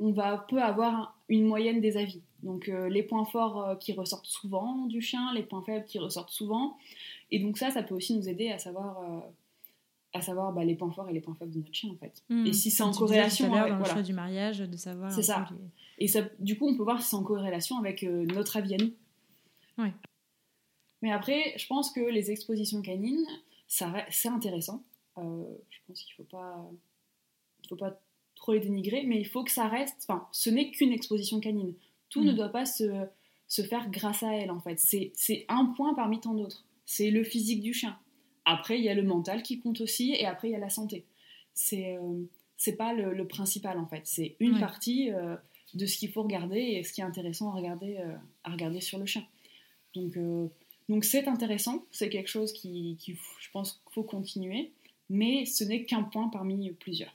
on 0.01 0.12
va 0.12 0.45
peut 0.49 0.62
avoir 0.62 1.18
une 1.29 1.45
moyenne 1.45 1.81
des 1.81 1.97
avis. 1.97 2.22
Donc 2.43 2.68
euh, 2.68 2.89
les 2.89 3.03
points 3.03 3.24
forts 3.24 3.62
euh, 3.62 3.77
qui 3.77 3.93
ressortent 3.93 4.27
souvent 4.27 4.87
du 4.87 5.01
chien, 5.01 5.33
les 5.35 5.43
points 5.43 5.62
faibles 5.62 5.85
qui 5.85 5.99
ressortent 5.99 6.31
souvent. 6.31 6.77
Et 7.31 7.39
donc 7.39 7.59
ça, 7.59 7.70
ça 7.70 7.83
peut 7.83 7.95
aussi 7.95 8.16
nous 8.16 8.29
aider 8.29 8.51
à 8.51 8.59
savoir, 8.59 9.24
à 10.12 10.20
savoir 10.20 10.53
bah, 10.53 10.64
les 10.64 10.74
points 10.74 10.93
forts 10.93 11.09
et 11.09 11.12
les 11.12 11.20
points 11.20 11.35
faibles 11.35 11.53
de 11.53 11.59
notre 11.59 11.74
chien 11.74 11.91
en 11.91 11.97
fait. 11.97 12.22
Hmm. 12.29 12.47
Et 12.47 12.53
si 12.53 12.70
c'est 12.70 12.83
en 12.83 12.93
corrélation 12.93 13.53
avec 13.53 13.72
dans 13.72 13.79
le 13.79 13.85
choix 13.85 14.03
du 14.03 14.12
mariage, 14.12 14.59
de 14.59 14.77
savoir. 14.77 15.11
C'est 15.11 15.22
ça. 15.22 15.49
Et 15.99 16.09
ça, 16.09 16.22
du 16.39 16.59
coup, 16.59 16.68
on 16.68 16.77
peut 16.77 16.83
voir 16.83 17.01
si 17.01 17.09
c'est 17.09 17.16
en 17.16 17.22
corrélation 17.22 17.79
avec 17.79 18.03
notre 18.03 18.57
avis 18.57 18.74
à 18.74 18.79
nous. 18.79 18.93
Ouais. 19.79 19.93
Mais 21.03 21.12
après, 21.12 21.55
je 21.57 21.66
pense 21.66 21.91
que 21.91 22.01
les 22.01 22.31
expositions 22.31 22.83
canines, 22.83 23.27
c'est 23.66 24.29
intéressant. 24.29 24.83
Euh, 25.19 25.45
je 25.71 25.79
pense 25.87 26.03
qu'il 26.03 26.14
ne 26.19 26.25
faut 26.25 26.37
pas, 26.37 26.71
il 27.62 27.69
faut 27.69 27.77
pas 27.77 28.01
trop 28.35 28.53
les 28.53 28.61
dénigrer, 28.61 29.05
mais 29.05 29.19
il 29.19 29.27
faut 29.27 29.45
que 29.45 29.51
ça 29.51 29.69
reste. 29.69 29.97
Enfin, 30.03 30.29
ce 30.33 30.51
n'est 30.51 30.71
qu'une 30.71 30.93
exposition 30.93 31.41
canine. 31.41 31.75
Tout 32.11 32.23
ne 32.23 32.33
mm. 32.33 32.37
doit 32.37 32.49
pas 32.51 32.67
se, 32.67 33.07
se, 33.49 33.62
faire 33.62 33.91
grâce 33.91 34.23
à 34.23 34.33
elle, 34.35 34.51
en 34.51 34.61
fait. 34.61 34.79
C'est 34.79 35.47
un 35.49 35.67
point 35.77 35.95
parmi 35.95 36.21
tant 36.21 36.35
d'autres. 36.35 36.64
C'est 36.85 37.11
le 37.11 37.25
physique 37.25 37.62
du 37.62 37.73
chien. 37.73 37.99
Après, 38.45 38.79
il 38.79 38.85
y 38.85 38.89
a 38.89 38.95
le 38.95 39.03
mental 39.03 39.43
qui 39.43 39.59
compte 39.59 39.81
aussi, 39.81 40.12
et 40.12 40.27
après, 40.27 40.49
il 40.49 40.53
y 40.53 40.57
a 40.57 40.61
la 40.61 40.71
santé. 40.71 41.05
C'est 41.55 41.97
euh, 41.97 42.73
pas 42.77 42.93
le, 42.93 43.27
principal, 43.27 43.79
en 43.79 43.87
fait. 43.87 44.03
C'est 44.05 44.37
une 44.39 44.61
partie 44.61 45.11
euh, 45.12 45.37
de 45.75 45.87
ce 45.87 45.97
qu'il 45.97 46.12
faut 46.12 46.23
regarder 46.23 46.61
et 46.61 46.85
ce 46.85 46.93
qui 46.93 47.01
est 47.01 47.05
intéressant 47.05 47.51
à 47.51 47.55
regarder, 47.55 47.99
à 48.45 48.51
regarder 48.53 48.81
sur 48.81 48.99
le 48.99 49.07
chien. 49.07 49.27
Donc, 49.95 50.17
donc 50.89 51.05
c'est 51.05 51.27
intéressant. 51.27 51.85
C'est 51.91 52.09
quelque 52.09 52.29
chose 52.29 52.53
qui, 52.53 52.97
qui 53.01 53.19
je 53.41 53.51
pense 53.51 53.73
qu'il 53.73 53.95
faut 53.95 54.05
continuer 54.05 54.73
mais 55.09 55.45
ce 55.45 55.65
n'est 55.65 55.85
qu'un 55.85 56.03
point 56.03 56.29
parmi 56.29 56.71
plusieurs. 56.73 57.15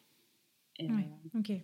Et, 0.79 0.87
euh, 0.87 1.57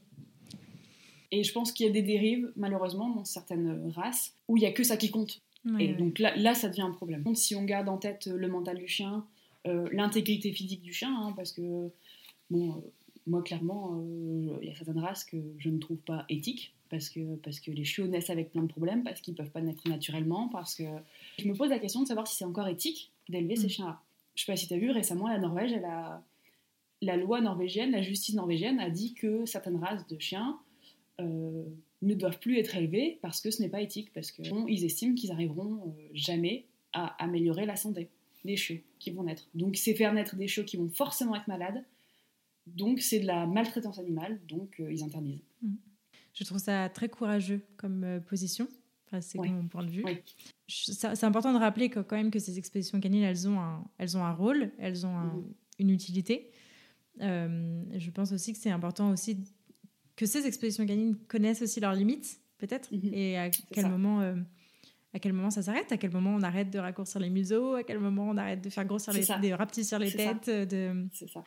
et 1.32 1.44
je 1.44 1.52
pense 1.52 1.72
qu'il 1.72 1.86
y 1.86 1.90
a 1.90 1.92
des 1.92 2.02
dérives, 2.02 2.52
malheureusement, 2.56 3.10
dans 3.10 3.26
certaines 3.26 3.92
races, 3.96 4.34
où 4.48 4.58
il 4.58 4.62
n'y 4.62 4.66
a 4.66 4.72
que 4.72 4.84
ça 4.84 4.98
qui 4.98 5.10
compte. 5.10 5.42
et 5.80 5.94
donc 5.94 6.20
là, 6.20 6.36
là, 6.36 6.54
ça 6.54 6.70
devient 6.70 6.82
un 6.82 6.92
problème. 6.92 7.24
Si 7.36 7.56
on 7.56 7.64
garde 7.64 7.90
en 7.90 7.98
tête 7.98 8.28
le 8.28 8.48
mental 8.48 8.78
du 8.78 8.88
chien, 8.88 9.26
euh, 9.66 9.88
l'intégrité 9.92 10.52
physique 10.54 10.82
du 10.82 10.94
chien, 10.94 11.14
hein, 11.14 11.34
parce 11.36 11.52
que, 11.52 11.90
bon, 12.50 12.72
euh, 12.72 12.74
moi, 13.26 13.42
clairement, 13.42 14.02
il 14.62 14.68
y 14.68 14.72
a 14.72 14.76
certaines 14.76 15.00
races 15.00 15.26
que 15.26 15.38
je 15.58 15.70
ne 15.70 15.80
trouve 15.80 15.98
pas 15.98 16.26
éthiques, 16.30 16.74
parce 16.90 17.10
que, 17.10 17.36
parce 17.38 17.60
que 17.60 17.72
les 17.72 17.84
chiots 17.84 18.08
naissent 18.08 18.30
avec 18.30 18.52
plein 18.52 18.64
de 18.64 18.68
problèmes, 18.68 19.04
parce 19.04 19.20
qu'ils 19.20 19.34
ne 19.34 19.38
peuvent 19.38 19.52
pas 19.52 19.60
naître 19.60 19.86
naturellement, 19.90 20.48
parce 20.48 20.76
que... 20.76 20.84
Je 21.38 21.48
me 21.48 21.54
pose 21.54 21.70
la 21.70 21.80
question 21.80 22.02
de 22.02 22.08
savoir 22.08 22.28
si 22.28 22.38
c'est 22.38 22.46
encore 22.46 22.68
éthique 22.68 23.12
d'élever 23.28 23.58
ces 23.58 23.66
mm. 23.66 23.70
chiens-là 23.70 24.02
je 24.38 24.46
sais 24.46 24.52
pas 24.52 24.56
si 24.56 24.68
tu 24.68 24.74
as 24.76 24.78
vu 24.78 24.92
récemment, 24.92 25.28
la 25.28 25.40
Norvège, 25.40 25.74
elle 25.74 25.86
a, 25.86 26.24
la 27.02 27.18
loi 27.18 27.42
norvégienne, 27.42 27.92
la 27.92 28.04
justice 28.04 28.36
norvégienne 28.36 28.80
a 28.80 28.92
dit 28.92 29.16
que 29.16 29.46
certaines 29.46 29.78
races 29.78 30.06
de 30.06 30.20
chiens 30.20 30.60
euh, 31.20 31.64
ne 32.04 32.14
doivent 32.14 32.38
plus 32.38 32.60
être 32.60 32.76
élevées 32.76 33.18
parce 33.24 33.42
que 33.42 33.50
ce 33.50 33.64
n'est 33.64 33.70
pas 33.70 33.82
éthique, 33.82 34.14
parce 34.14 34.32
qu'ils 34.32 34.86
estiment 34.86 35.16
qu'ils 35.16 35.32
arriveront 35.32 35.88
euh, 35.88 36.10
jamais 36.14 36.66
à 36.94 37.22
améliorer 37.24 37.66
la 37.66 37.76
santé 37.76 38.10
des 38.46 38.56
chiots 38.56 38.78
qui 39.00 39.10
vont 39.10 39.24
naître. 39.24 39.50
Donc 39.56 39.76
c'est 39.76 39.96
faire 39.96 40.14
naître 40.14 40.36
des 40.36 40.48
chiots 40.48 40.64
qui 40.64 40.78
vont 40.78 40.90
forcément 40.90 41.36
être 41.36 41.48
malades, 41.48 41.84
donc 42.68 43.00
c'est 43.00 43.20
de 43.20 43.26
la 43.26 43.48
maltraitance 43.48 43.98
animale, 43.98 44.40
donc 44.48 44.80
euh, 44.80 44.92
ils 44.92 45.04
interdisent. 45.04 45.42
Mmh. 45.64 45.74
Je 46.36 46.44
trouve 46.44 46.60
ça 46.60 46.88
très 46.90 47.10
courageux 47.10 47.62
comme 47.76 48.22
position 48.28 48.68
c'est 49.22 49.38
mon 49.38 49.68
point 49.68 49.84
de 49.84 49.90
vue. 49.90 50.06
C'est 50.68 51.24
important 51.24 51.54
de 51.54 51.60
rappeler 51.60 51.90
que, 51.90 52.00
quand 52.00 52.16
même 52.16 52.32
que 52.32 52.40
ces 52.40 52.58
expositions 52.58 53.00
canines, 53.00 53.24
elles 53.24 53.48
ont 53.48 53.60
un, 53.60 53.86
elles 53.98 54.18
ont 54.18 54.24
un 54.24 54.34
rôle, 54.34 54.72
elles 54.80 55.06
ont 55.06 55.18
mhm. 55.18 55.54
une 55.80 55.90
utilité. 55.90 56.52
Euh, 57.22 57.84
je 57.96 58.12
pense 58.12 58.32
aussi 58.32 58.54
que 58.54 58.60
c'est 58.60 58.70
important 58.70 59.12
aussi 59.12 59.44
que 60.16 60.26
ces 60.26 60.46
expositions 60.46 60.86
canines 60.86 61.16
connaissent 61.28 61.62
aussi 61.62 61.80
leurs 61.80 61.94
limites, 61.94 62.40
peut-être, 62.58 62.92
mhm. 62.92 63.14
et 63.14 63.38
à 63.38 63.50
quel 63.50 63.90
moment. 63.90 64.22
Euh, 64.22 64.36
à 65.14 65.20
quel 65.20 65.34
moment 65.34 65.50
ça 65.50 65.64
s'arrête? 65.64 65.92
À 65.92 65.98
quel 65.98 66.12
moment 66.12 66.36
on 66.36 66.44
arrête 66.44 66.70
de 66.70 66.78
raccourcir 66.78 67.20
les 67.20 67.30
museaux? 67.30 67.74
À 67.74 67.84
quel 67.84 67.98
moment 67.98 68.28
on 68.30 68.38
arrête 68.38 68.62
de 68.62 68.70
faire 68.70 68.86
grossir 68.86 69.14
les, 69.14 69.22
de 69.22 69.54
rapetissir 69.54 69.98
les 69.98 70.12
têtes 70.12 70.48
de... 70.50 71.08
C'est 71.12 71.30
ça. 71.30 71.44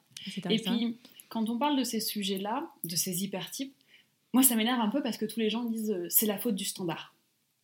Et 0.48 0.58
puis, 0.58 0.98
quand 1.28 1.48
on 1.48 1.58
parle 1.58 1.78
de 1.78 1.84
ces 1.84 2.00
sujets-là, 2.00 2.68
de 2.82 2.96
ces 2.96 3.22
hypertypes, 3.22 3.74
moi 4.32 4.42
ça 4.42 4.56
m'énerve 4.56 4.80
un 4.80 4.88
peu 4.88 5.02
parce 5.02 5.16
que 5.16 5.24
tous 5.24 5.40
les 5.40 5.50
gens 5.50 5.64
disent 5.64 5.90
euh, 5.90 6.06
c'est 6.08 6.26
la 6.26 6.38
faute 6.38 6.54
du 6.54 6.64
standard. 6.64 7.14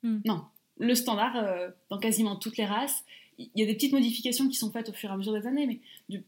Hmm. 0.03 0.21
Non, 0.25 0.45
le 0.79 0.95
standard, 0.95 1.37
euh, 1.37 1.71
dans 1.91 1.99
quasiment 1.99 2.37
toutes 2.37 2.57
les 2.57 2.67
races, 2.67 3.05
il 3.39 3.51
y 3.55 3.63
a 3.63 3.67
des 3.67 3.75
petites 3.75 3.93
modifications 3.93 4.49
qui 4.49 4.57
sont 4.57 4.71
faites 4.71 4.89
au 4.89 4.93
fur 4.93 5.11
et 5.11 5.13
à 5.13 5.17
mesure 5.17 5.33
des 5.33 5.47
années, 5.47 5.67
mais 5.67 5.81
de 6.09 6.23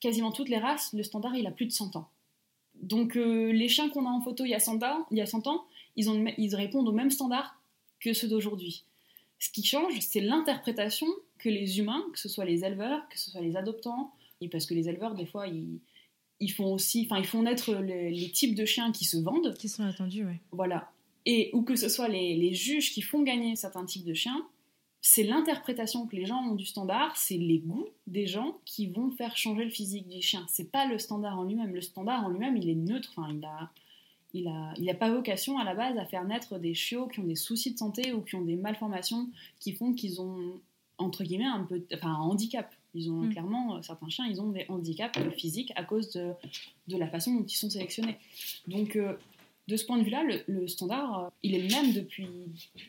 quasiment 0.00 0.32
toutes 0.32 0.48
les 0.48 0.58
races, 0.58 0.92
le 0.92 1.02
standard, 1.02 1.36
il 1.36 1.46
a 1.46 1.50
plus 1.50 1.66
de 1.66 1.72
100 1.72 1.96
ans. 1.96 2.08
Donc 2.82 3.16
euh, 3.16 3.52
les 3.52 3.68
chiens 3.68 3.90
qu'on 3.90 4.06
a 4.06 4.08
en 4.08 4.20
photo 4.20 4.44
il 4.44 4.50
y 4.50 4.54
a 4.54 4.60
100 4.60 4.82
ans, 4.82 5.06
il 5.10 5.18
y 5.18 5.20
a 5.20 5.26
100 5.26 5.46
ans 5.46 5.66
ils, 5.96 6.08
ont, 6.08 6.24
ils 6.38 6.54
répondent 6.54 6.88
au 6.88 6.92
même 6.92 7.10
standard 7.10 7.60
que 7.98 8.12
ceux 8.12 8.28
d'aujourd'hui. 8.28 8.84
Ce 9.38 9.50
qui 9.50 9.62
change, 9.62 9.98
c'est 10.00 10.20
l'interprétation 10.20 11.06
que 11.38 11.48
les 11.48 11.78
humains, 11.78 12.02
que 12.12 12.18
ce 12.18 12.28
soit 12.28 12.44
les 12.44 12.64
éleveurs, 12.64 13.08
que 13.08 13.18
ce 13.18 13.30
soit 13.30 13.40
les 13.40 13.56
adoptants, 13.56 14.12
et 14.40 14.48
parce 14.48 14.66
que 14.66 14.74
les 14.74 14.88
éleveurs, 14.88 15.14
des 15.14 15.26
fois, 15.26 15.46
ils, 15.46 15.78
ils 16.38 16.52
font 16.52 16.72
aussi, 16.72 17.06
enfin, 17.06 17.18
ils 17.18 17.26
font 17.26 17.42
naître 17.42 17.74
les, 17.74 18.10
les, 18.10 18.30
types 18.30 18.54
de 18.54 18.64
chiens 18.64 18.92
qui 18.92 19.04
se 19.04 19.18
vendent. 19.18 19.54
Qui 19.58 19.68
sont 19.68 19.84
attendus, 19.84 20.24
oui. 20.24 20.34
Voilà 20.52 20.90
et 21.26 21.50
ou 21.52 21.62
que 21.62 21.76
ce 21.76 21.88
soit 21.88 22.08
les, 22.08 22.54
juges 22.54 22.92
qui 22.92 23.02
font 23.02 23.22
gagner 23.22 23.56
certains 23.56 23.84
types 23.84 24.04
de 24.04 24.14
chiens, 24.14 24.46
c'est 25.02 25.22
l'interprétation 25.22 26.06
que 26.06 26.16
les 26.16 26.26
gens 26.26 26.42
ont 26.42 26.54
du 26.54 26.66
standard, 26.66 27.16
c'est 27.16 27.38
les 27.38 27.58
goûts 27.58 27.88
des 28.06 28.26
gens 28.26 28.58
qui 28.66 28.86
vont 28.86 29.10
faire 29.10 29.36
changer 29.36 29.64
le 29.64 29.70
physique 29.70 30.08
du 30.08 30.20
chien. 30.20 30.44
C'est 30.48 30.70
pas 30.70 30.86
le 30.86 30.98
standard 30.98 31.38
en 31.38 31.44
lui-même. 31.44 31.72
Le 31.72 31.80
standard 31.80 32.24
en 32.24 32.28
lui-même, 32.28 32.56
il 32.56 32.68
est 32.68 32.74
neutre. 32.74 33.12
Enfin, 33.16 33.32
il 33.32 33.44
a, 33.44 33.70
il 34.34 34.48
a, 34.48 34.74
il 34.76 34.90
a 34.90 34.94
pas 34.94 35.10
vocation 35.10 35.58
à 35.58 35.64
la 35.64 35.74
base 35.74 35.96
à 35.96 36.04
faire 36.04 36.24
naître 36.24 36.58
des 36.58 36.74
chiots 36.74 37.06
qui 37.06 37.20
ont 37.20 37.24
des 37.24 37.36
soucis 37.36 37.72
de 37.72 37.78
santé 37.78 38.12
ou 38.12 38.20
qui 38.20 38.36
ont 38.36 38.42
des 38.42 38.56
malformations 38.56 39.28
qui 39.58 39.72
font 39.72 39.94
qu'ils 39.94 40.20
ont 40.20 40.60
entre 40.98 41.24
guillemets 41.24 41.46
un 41.46 41.64
peu, 41.64 41.82
enfin, 41.94 42.10
un 42.10 42.20
handicap. 42.20 42.70
Ils 42.94 43.10
ont 43.10 43.22
mm. 43.22 43.30
clairement 43.30 43.76
euh, 43.76 43.82
certains 43.82 44.08
chiens, 44.08 44.26
ils 44.26 44.40
ont 44.40 44.50
des 44.50 44.66
handicaps 44.68 45.18
physiques 45.36 45.72
à 45.76 45.84
cause 45.84 46.10
de, 46.12 46.32
de 46.88 46.96
la 46.96 47.08
façon 47.08 47.34
dont 47.34 47.44
ils 47.44 47.56
sont 47.56 47.70
sélectionnés. 47.70 48.18
Donc 48.66 48.96
euh, 48.96 49.14
de 49.70 49.76
ce 49.76 49.84
point 49.84 49.98
de 49.98 50.02
vue-là, 50.02 50.24
le, 50.48 50.66
standard, 50.66 51.24
euh, 51.24 51.28
il 51.42 51.54
est 51.54 51.62
le 51.62 51.68
même 51.68 51.92
depuis, 51.92 52.28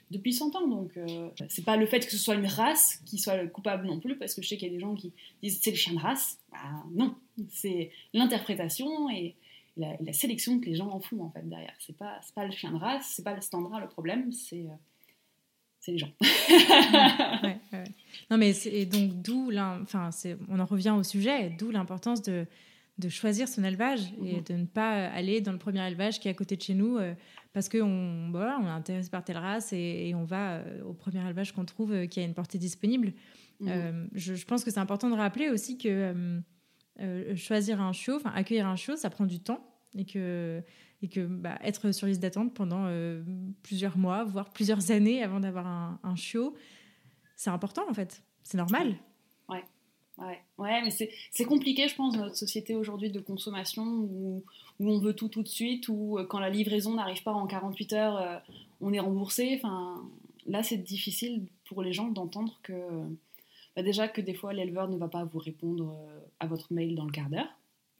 depuis 0.09 0.33
100 0.33 0.55
ans. 0.55 0.67
Donc, 0.67 0.97
euh, 0.97 1.29
c'est 1.47 1.63
pas 1.63 1.77
le 1.77 1.85
fait 1.85 1.99
que 1.99 2.11
ce 2.11 2.17
soit 2.17 2.35
une 2.35 2.47
race 2.47 3.01
qui 3.05 3.19
soit 3.19 3.37
coupable 3.47 3.85
non 3.85 3.99
plus, 3.99 4.17
parce 4.17 4.33
que 4.33 4.41
je 4.41 4.47
sais 4.47 4.57
qu'il 4.57 4.67
y 4.67 4.71
a 4.71 4.73
des 4.73 4.81
gens 4.81 4.95
qui 4.95 5.13
disent 5.43 5.59
c'est 5.61 5.71
le 5.71 5.77
chien 5.77 5.93
de 5.93 5.99
race. 5.99 6.39
Bah, 6.51 6.57
non, 6.91 7.15
c'est 7.49 7.91
l'interprétation 8.13 9.09
et 9.09 9.35
la, 9.77 10.13
sélection 10.13 10.59
que 10.59 10.65
les 10.65 10.75
gens 10.75 10.89
en 10.89 10.99
font 10.99 11.21
en 11.21 11.29
fait 11.29 11.47
derrière. 11.47 11.73
C'est 11.79 11.95
pas, 11.95 12.19
pas 12.35 12.45
le 12.45 12.51
chien 12.51 12.71
de 12.71 12.77
race, 12.77 13.13
c'est 13.15 13.23
pas 13.23 13.35
le 13.35 13.41
standard 13.41 13.79
le 13.79 13.87
problème, 13.87 14.31
c'est 14.31 14.65
euh, 14.65 14.75
c'est 15.79 15.91
les 15.91 15.97
gens. 15.99 16.11
Non, 18.29 18.37
mais 18.37 18.53
et 18.65 18.85
donc 18.85 19.21
d'où, 19.21 19.51
enfin, 19.57 20.09
on 20.47 20.59
en 20.59 20.65
revient 20.65 20.91
au 20.91 21.03
sujet, 21.03 21.49
d'où 21.49 21.69
l'importance 21.69 22.21
de 22.21 22.45
de 22.97 23.09
choisir 23.09 23.47
son 23.47 23.63
élevage 23.63 24.13
et 24.23 24.37
mhm. 24.37 24.43
de 24.43 24.53
ne 24.53 24.65
pas 24.65 25.07
aller 25.07 25.41
dans 25.41 25.51
le 25.51 25.57
premier 25.57 25.85
élevage 25.87 26.19
qui 26.19 26.27
est 26.27 26.31
à 26.31 26.33
côté 26.33 26.55
de 26.55 26.61
chez 26.61 26.73
nous 26.73 26.97
euh, 26.97 27.13
parce 27.53 27.69
qu'on 27.69 28.29
voilà, 28.31 28.59
on 28.61 28.67
est 28.67 28.71
intéressé 28.71 29.09
par 29.09 29.23
telle 29.23 29.37
race 29.37 29.73
et, 29.73 30.13
on 30.15 30.23
va 30.23 30.57
euh, 30.57 30.83
au 30.83 30.93
premier 30.93 31.25
élevage 31.25 31.51
qu'on 31.53 31.65
trouve 31.65 31.93
euh, 31.93 32.05
qui 32.05 32.19
a 32.19 32.23
une 32.23 32.33
portée 32.33 32.57
disponible. 32.57 33.13
Mhm. 33.59 34.09
Je, 34.13 34.45
pense 34.45 34.63
que 34.63 34.71
c'est 34.71 34.79
important 34.79 35.09
de 35.09 35.15
rappeler 35.15 35.49
aussi 35.49 35.77
que 35.77 36.41
choisir 37.35 37.81
un 37.81 37.93
chiot, 37.93 38.15
enfin 38.15 38.31
accueillir 38.35 38.67
un 38.67 38.75
chiot, 38.75 38.95
ça 38.95 39.09
prend 39.09 39.25
du 39.25 39.39
temps 39.39 39.63
et 39.95 40.05
que, 40.05 40.63
et 41.01 41.07
que 41.07 41.25
bah, 41.25 41.59
être 41.63 41.91
sur 41.91 42.07
liste 42.07 42.21
d'attente 42.21 42.55
pendant 42.55 42.91
plusieurs 43.61 43.97
mois, 43.99 44.23
voire 44.23 44.49
plusieurs 44.49 44.89
années 44.89 45.23
avant 45.23 45.39
d'avoir 45.39 45.67
un, 45.67 45.99
un 46.03 46.15
chiot, 46.15 46.55
c'est 47.35 47.51
important 47.51 47.83
en 47.87 47.93
fait. 47.93 48.23
C'est 48.43 48.57
normal. 48.57 48.95
Ouais, 50.57 50.81
mais 50.83 50.91
c'est 50.91 51.45
compliqué, 51.45 51.87
je 51.87 51.95
pense, 51.95 52.15
dans 52.15 52.25
notre 52.25 52.37
société 52.37 52.75
aujourd'hui 52.75 53.09
de 53.09 53.19
consommation 53.19 53.83
où, 53.83 54.43
où, 54.79 54.89
on 54.89 54.99
veut 54.99 55.15
tout 55.15 55.29
tout 55.29 55.41
de 55.41 55.47
suite, 55.47 55.87
où 55.89 56.17
euh, 56.17 56.25
quand 56.25 56.39
la 56.39 56.49
livraison 56.49 56.93
n'arrive 56.93 57.23
pas 57.23 57.33
en 57.33 57.47
48 57.47 57.93
heures, 57.93 58.17
euh, 58.17 58.37
on 58.79 58.93
est 58.93 58.99
remboursé. 58.99 59.53
Enfin, 59.57 60.07
là, 60.45 60.61
c'est 60.63 60.77
difficile 60.77 61.47
pour 61.65 61.81
les 61.81 61.93
gens 61.93 62.09
d'entendre 62.09 62.59
que, 62.61 62.73
bah, 63.75 63.81
déjà, 63.81 64.07
que 64.07 64.21
des 64.21 64.33
fois, 64.33 64.53
l'éleveur 64.53 64.87
ne 64.87 64.97
va 64.97 65.07
pas 65.07 65.23
vous 65.23 65.39
répondre 65.39 65.95
euh, 65.97 66.19
à 66.39 66.47
votre 66.47 66.71
mail 66.71 66.95
dans 66.95 67.05
le 67.05 67.11
quart 67.11 67.29
d'heure. 67.29 67.49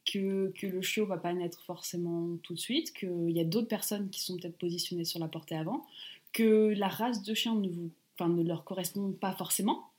que, 0.06 0.52
que 0.56 0.66
le 0.66 0.82
chiot 0.82 1.06
va 1.06 1.16
pas 1.18 1.32
naître 1.32 1.62
forcément 1.64 2.36
tout 2.42 2.54
de 2.54 2.60
suite, 2.60 2.92
qu'il 2.92 3.30
y 3.30 3.40
a 3.40 3.44
d'autres 3.44 3.68
personnes 3.68 4.10
qui 4.10 4.20
sont 4.20 4.36
peut-être 4.36 4.58
positionnées 4.58 5.04
sur 5.04 5.18
la 5.18 5.28
portée 5.28 5.56
avant, 5.56 5.84
que 6.32 6.72
la 6.76 6.88
race 6.88 7.22
de 7.22 7.34
chien 7.34 7.54
ne, 7.54 7.68
vous, 7.68 7.90
ne 8.20 8.42
leur 8.44 8.64
correspond 8.64 9.12
pas 9.12 9.32
forcément. 9.32 9.91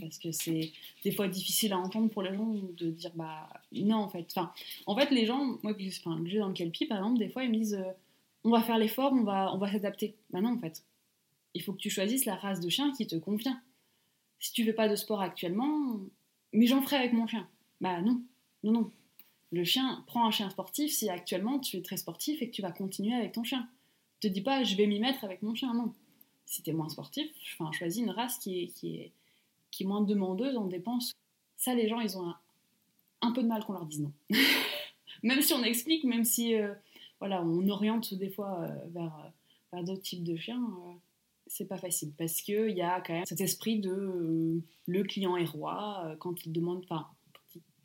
Parce 0.00 0.18
que 0.18 0.32
c'est 0.32 0.72
des 1.04 1.12
fois 1.12 1.28
difficile 1.28 1.72
à 1.72 1.78
entendre 1.78 2.10
pour 2.10 2.22
les 2.22 2.34
gens 2.34 2.52
de 2.52 2.90
dire 2.90 3.12
bah 3.14 3.48
non 3.72 3.98
en 3.98 4.08
fait. 4.08 4.26
Enfin, 4.30 4.52
en 4.86 4.96
fait 4.96 5.10
les 5.10 5.24
gens, 5.24 5.58
moi 5.62 5.72
que 5.72 5.80
j'ai 5.82 6.38
dans 6.38 6.48
le 6.48 6.52
Kelpie 6.52 6.86
par 6.86 6.98
exemple, 6.98 7.18
des 7.18 7.28
fois 7.28 7.44
ils 7.44 7.50
me 7.50 7.56
disent 7.56 7.74
euh, 7.74 7.92
on 8.42 8.50
va 8.50 8.62
faire 8.62 8.78
l'effort, 8.78 9.12
on 9.12 9.22
va, 9.22 9.54
on 9.54 9.58
va 9.58 9.70
s'adapter. 9.70 10.16
Bah 10.30 10.40
non 10.40 10.54
en 10.54 10.58
fait. 10.58 10.84
Il 11.54 11.62
faut 11.62 11.72
que 11.72 11.78
tu 11.78 11.90
choisisses 11.90 12.24
la 12.24 12.34
race 12.34 12.60
de 12.60 12.68
chien 12.68 12.92
qui 12.92 13.06
te 13.06 13.16
convient. 13.16 13.60
Si 14.40 14.52
tu 14.52 14.64
fais 14.64 14.72
pas 14.72 14.88
de 14.88 14.96
sport 14.96 15.20
actuellement, 15.20 16.00
mais 16.52 16.66
j'en 16.66 16.82
ferai 16.82 16.96
avec 16.96 17.12
mon 17.12 17.26
chien. 17.26 17.48
Bah 17.80 18.00
non, 18.00 18.20
non, 18.64 18.72
non. 18.72 18.92
Le 19.50 19.64
chien, 19.64 20.04
prend 20.06 20.26
un 20.26 20.30
chien 20.30 20.50
sportif 20.50 20.92
si 20.92 21.08
actuellement 21.08 21.58
tu 21.58 21.76
es 21.78 21.82
très 21.82 21.96
sportif 21.96 22.42
et 22.42 22.50
que 22.50 22.54
tu 22.54 22.62
vas 22.62 22.72
continuer 22.72 23.14
avec 23.14 23.32
ton 23.32 23.44
chien. 23.44 23.68
Te 24.20 24.26
dis 24.26 24.40
pas 24.40 24.64
je 24.64 24.74
vais 24.76 24.86
m'y 24.86 24.98
mettre 24.98 25.24
avec 25.24 25.42
mon 25.42 25.54
chien, 25.54 25.72
non. 25.72 25.94
Si 26.46 26.62
tu 26.62 26.70
es 26.70 26.72
moins 26.72 26.88
sportif, 26.88 27.30
enfin, 27.54 27.70
choisis 27.72 28.02
une 28.02 28.10
race 28.10 28.38
qui 28.38 28.62
est, 28.62 28.66
qui 28.68 28.96
est, 28.96 29.12
qui 29.70 29.84
est 29.84 29.86
moins 29.86 30.02
demandeuse 30.02 30.56
en 30.56 30.66
dépenses. 30.66 31.12
Ça, 31.56 31.74
les 31.74 31.88
gens, 31.88 32.00
ils 32.00 32.16
ont 32.16 32.32
un, 33.22 33.32
peu 33.32 33.42
de 33.42 33.48
mal 33.48 33.64
qu'on 33.64 33.72
leur 33.72 33.86
dise 33.86 34.00
non. 34.00 34.12
même 35.22 35.42
si 35.42 35.52
on 35.52 35.62
explique, 35.62 36.04
même 36.04 36.24
si 36.24 36.54
euh, 36.54 36.74
voilà, 37.18 37.42
on 37.42 37.68
oriente 37.68 38.14
des 38.14 38.30
fois 38.30 38.60
euh, 38.60 38.88
vers, 38.90 39.14
euh, 39.16 39.28
vers 39.72 39.84
d'autres 39.84 40.02
types 40.02 40.24
de 40.24 40.36
chiens, 40.36 40.62
c'est 41.46 41.66
pas 41.66 41.78
facile 41.78 42.12
parce 42.16 42.42
qu'il 42.42 42.70
y 42.70 42.82
a 42.82 43.00
quand 43.00 43.14
même 43.14 43.24
cet 43.24 43.40
esprit 43.40 43.80
de 43.80 44.62
le 44.86 45.02
client 45.04 45.36
est 45.36 45.46
roi 45.46 46.14
quand 46.18 46.44
il 46.44 46.52
demande, 46.52 46.84
enfin, 46.84 47.06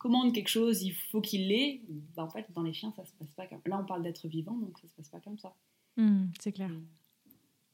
commande 0.03 0.33
quelque 0.33 0.49
chose, 0.49 0.83
il 0.83 0.93
faut 0.93 1.21
qu'il 1.21 1.47
l'ait. 1.47 1.81
Bah, 2.15 2.23
en 2.23 2.29
fait, 2.29 2.45
dans 2.51 2.61
les 2.61 2.73
chiens, 2.73 2.91
ça 2.95 3.05
se 3.05 3.13
passe 3.13 3.33
pas 3.35 3.47
comme 3.47 3.61
Là, 3.65 3.79
on 3.81 3.85
parle 3.85 4.03
d'être 4.03 4.27
vivant, 4.27 4.57
donc 4.57 4.77
ça 4.79 4.87
se 4.87 4.93
passe 4.93 5.07
pas 5.07 5.21
comme 5.21 5.39
ça. 5.39 5.55
Hmm, 5.95 6.25
c'est 6.41 6.51
clair. 6.51 6.71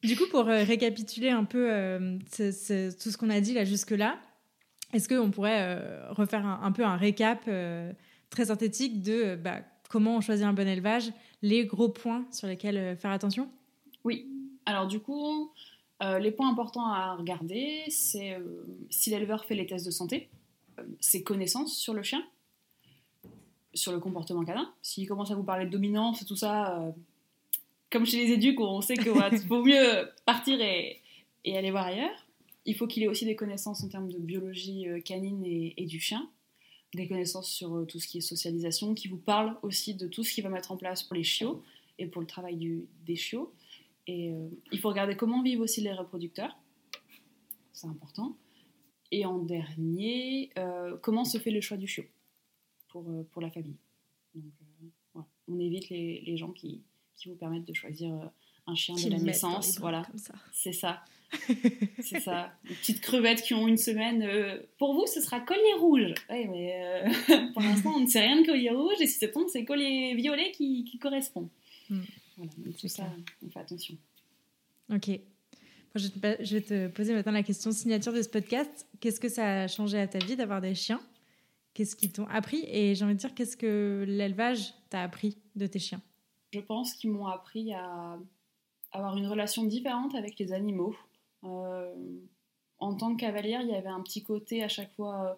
Du 0.04 0.16
coup, 0.16 0.28
pour 0.32 0.48
euh, 0.48 0.64
récapituler 0.64 1.30
un 1.30 1.44
peu 1.44 1.72
euh, 1.72 2.18
tout 2.20 3.12
ce 3.12 3.18
qu'on 3.18 3.30
a 3.30 3.42
dit 3.42 3.54
là 3.54 3.66
jusque-là, 3.66 4.18
est-ce 4.94 5.10
qu'on 5.10 5.30
pourrait 5.30 5.62
euh, 5.62 6.12
refaire 6.12 6.46
un, 6.46 6.72
peu 6.72 6.86
un 6.86 6.96
récap 6.96 7.50
très 8.30 8.46
synthétique 8.46 9.02
de 9.02 9.36
bah, 9.36 9.62
comment 9.90 10.18
on 10.18 10.22
choisit 10.22 10.46
un 10.46 10.54
bon 10.54 10.68
élevage, 10.68 11.12
les 11.42 11.66
gros 11.66 11.90
points 11.90 12.26
sur 12.32 12.48
lesquels 12.48 12.98
faire 12.98 13.12
attention? 13.12 13.50
Oui. 14.04 14.26
Alors 14.66 14.88
du 14.88 15.00
coup, 15.00 15.52
les 16.02 16.32
points 16.32 16.50
importants 16.50 16.88
à 16.88 17.16
regarder, 17.16 17.84
c'est 17.90 18.38
si 18.90 19.10
l'éleveur 19.10 19.46
fait 19.46 19.56
les 19.56 19.68
tests 19.68 19.86
de 19.86 19.92
santé, 19.92 20.30
ses 21.00 21.24
connaissances 21.24 21.78
sur 21.78 21.94
le 21.94 22.02
chien, 22.02 22.24
sur 23.74 23.92
le 23.92 24.00
comportement 24.00 24.44
canin. 24.44 24.74
S'il 24.82 25.08
commence 25.08 25.30
à 25.30 25.36
vous 25.36 25.44
parler 25.44 25.66
de 25.66 25.72
dominance 25.72 26.22
et 26.22 26.26
tout 26.26 26.36
ça, 26.36 26.94
comme 27.92 28.06
chez 28.06 28.26
les 28.26 28.34
éduques, 28.34 28.60
on 28.60 28.82
sait 28.82 28.96
qu'il 28.96 29.12
vaut 29.12 29.64
mieux 29.64 30.10
partir 30.26 30.60
et, 30.62 31.02
aller 31.46 31.72
voir 31.72 31.86
ailleurs. 31.86 32.26
Il 32.66 32.76
faut 32.76 32.88
qu'il 32.88 33.04
ait 33.04 33.08
aussi 33.08 33.26
des 33.26 33.36
connaissances 33.36 33.84
en 33.84 33.90
termes 33.90 34.12
de 34.12 34.20
biologie 34.20 34.88
euh, 34.88 35.00
canine 35.00 35.44
et, 35.46 35.86
du 35.86 36.00
chien, 36.00 36.30
des 36.94 37.08
connaissances 37.08 37.50
sur 37.50 37.76
euh, 37.76 37.86
tout 37.86 38.00
ce 38.00 38.08
qui 38.08 38.20
est 38.20 38.22
socialisation, 38.22 38.94
qui 38.94 39.08
vous 39.08 39.18
parle 39.18 39.58
aussi 39.64 39.96
de 39.96 40.08
tout 40.08 40.24
ce 40.24 40.34
qu'il 40.34 40.44
va 40.44 40.50
mettre 40.50 40.72
en 40.72 40.78
place 40.78 41.02
pour 41.02 41.16
les 41.16 41.24
chiots 41.24 41.64
et 41.98 42.06
pour 42.06 42.22
le 42.22 42.28
travail 42.28 42.58
du, 42.58 42.86
des 43.06 43.16
chiots. 43.16 43.52
Et 44.06 44.32
il 44.72 44.80
faut 44.80 44.90
regarder 44.90 45.16
comment 45.16 45.44
vivent 45.44 45.62
aussi 45.62 45.82
les 45.82 45.94
reproducteurs, 45.94 46.58
c'est 47.74 47.88
important. 47.88 48.36
Et 49.12 49.26
en 49.26 49.40
dernier, 49.40 50.52
euh, 50.58 50.98
comment 50.98 51.26
se 51.26 51.38
fait 51.38 51.52
le 51.52 51.62
choix 51.62 51.78
du 51.78 51.88
chiot 51.88 52.06
pour, 52.90 53.10
euh, 53.10 53.24
la 53.42 53.50
famille. 53.50 53.78
Donc, 54.36 54.52
euh, 55.16 55.22
On 55.48 55.60
évite 55.60 55.90
les 55.90 56.38
gens 56.38 56.52
qui, 56.52 56.84
qui, 57.20 57.30
vous 57.30 57.36
permettent 57.36 57.68
de 57.68 57.74
choisir 57.74 58.14
un 58.68 58.76
chien 58.76 58.96
de 58.96 59.10
la 59.10 59.18
naissance. 59.18 59.80
Voilà, 59.80 60.04
c'est 60.52 60.74
ça. 60.74 61.04
c'est 62.02 62.20
ça. 62.20 62.52
Les 62.70 62.76
petites 62.76 63.02
crevettes 63.02 63.44
qui 63.44 63.54
ont 63.54 63.68
une 63.68 63.78
semaine. 63.78 64.28
pour 64.78 64.94
vous, 64.94 65.06
ce 65.06 65.22
sera 65.22 65.40
collier 65.40 65.74
rouge. 65.80 66.14
Oui, 66.30 66.48
mais 66.48 67.04
pour 67.54 67.62
l'instant, 67.62 67.94
on 67.96 68.00
ne 68.00 68.08
sait 68.08 68.22
rien 68.22 68.42
de 68.42 68.46
collier 68.46 68.72
rouge. 68.72 69.00
Et 69.00 69.08
si 69.08 69.20
c'est 69.20 69.32
tombe, 69.32 69.48
c'est 69.48 69.66
collier 69.66 70.16
violet 70.16 70.52
qui, 70.52 70.86
qui 70.86 70.98
correspond. 70.98 71.50
Hmm. 71.90 72.02
Voilà, 72.38 72.52
donc 72.58 72.78
tout 72.78 72.88
ça, 72.88 73.04
on 73.46 73.50
fait 73.50 73.60
attention. 73.60 73.96
Ok. 74.92 75.20
Je 75.96 76.54
vais 76.54 76.62
te 76.62 76.88
poser 76.88 77.14
maintenant 77.14 77.32
la 77.32 77.44
question 77.44 77.72
signature 77.72 78.14
de 78.14 78.22
ce 78.22 78.30
podcast. 78.30 78.88
Qu'est-ce 79.00 79.20
que 79.20 79.30
ça 79.30 79.64
a 79.64 79.68
changé 79.68 80.00
à 80.00 80.08
ta 80.08 80.20
vie 80.20 80.36
d'avoir 80.36 80.62
des 80.62 80.76
chiens? 80.76 81.02
Qu'est-ce 81.74 81.96
qu'ils 81.96 82.12
t'ont 82.12 82.28
appris? 82.28 82.64
Et 82.68 82.96
j'ai 82.96 83.06
envie 83.06 83.16
de 83.16 83.20
dire, 83.20 83.34
qu'est-ce 83.34 83.58
que 83.58 84.06
l'élevage 84.08 84.74
t'a 84.90 85.02
appris 85.02 85.38
de 85.56 85.66
tes 85.66 85.80
chiens? 85.80 86.02
Je 86.52 86.60
pense 86.60 86.94
qu'ils 86.94 87.12
m'ont 87.12 87.28
appris 87.28 87.74
à 87.74 88.18
avoir 88.92 89.18
une 89.18 89.28
relation 89.28 89.64
différente 89.64 90.16
avec 90.16 90.40
les 90.40 90.52
animaux. 90.52 90.96
Euh, 91.44 91.94
en 92.80 92.96
tant 92.96 93.16
que 93.16 93.22
cavalière, 93.22 93.62
il 93.62 93.70
y 93.70 93.76
avait 93.76 93.90
un 93.90 94.02
petit 94.02 94.24
côté 94.24 94.64
à 94.64 94.68
chaque 94.68 94.94
fois 94.96 95.38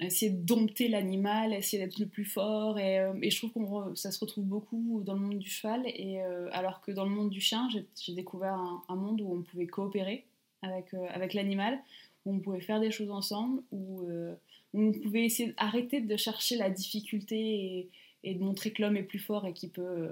euh, 0.00 0.06
essayer 0.06 0.30
de 0.30 0.44
dompter 0.44 0.88
l'animal, 0.88 1.52
essayer 1.52 1.82
d'être 1.82 1.98
le 1.98 2.06
plus 2.06 2.24
fort. 2.24 2.78
Et, 2.78 2.98
euh, 2.98 3.12
je 3.22 3.36
trouve 3.36 3.52
que 3.52 3.94
ça 3.94 4.10
se 4.10 4.20
retrouve 4.20 4.44
beaucoup 4.44 5.02
dans 5.04 5.14
le 5.14 5.20
monde 5.20 5.38
du 5.38 5.48
cheval. 5.48 5.82
Et, 5.86 6.22
euh, 6.22 6.48
alors 6.52 6.80
que 6.80 6.92
dans 6.92 7.04
le 7.04 7.10
monde 7.10 7.30
du 7.30 7.40
chien, 7.40 7.68
j'ai 7.70 8.14
découvert 8.14 8.54
un, 8.88 8.96
monde 8.96 9.20
où 9.20 9.32
on 9.32 9.42
pouvait 9.42 9.66
coopérer 9.66 10.26
avec, 10.62 10.94
avec 10.94 11.34
l'animal, 11.34 11.80
où 12.24 12.34
on 12.34 12.40
pouvait 12.40 12.60
faire 12.60 12.80
des 12.80 12.90
choses 12.90 13.10
ensemble, 13.10 13.62
où, 13.72 14.06
on 14.74 14.92
pouvait 14.92 15.24
essayer 15.24 15.52
d'arrêter 15.52 16.00
de 16.00 16.16
chercher 16.16 16.56
la 16.56 16.70
difficulté 16.70 17.90
de 18.24 18.42
montrer 18.42 18.72
que 18.72 18.82
l'homme 18.82 18.96
est 18.96 19.02
plus 19.02 19.18
fort 19.18 19.46
et 19.46 19.52
qui 19.52 19.68
peut, 19.68 20.10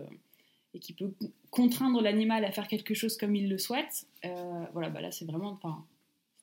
et 0.74 0.78
qui 0.78 0.92
peut 0.92 1.12
contraindre 1.50 2.00
l'animal 2.00 2.44
à 2.44 2.52
faire 2.52 2.68
quelque 2.68 2.94
chose 2.94 3.16
comme 3.16 3.36
il 3.36 3.48
le 3.48 3.58
souhaite. 3.58 4.06
voilà, 4.72 4.90
bah 4.90 5.00
là 5.00 5.11
c'est 5.11 5.24
vraiment 5.24 5.50
enfin, 5.50 5.84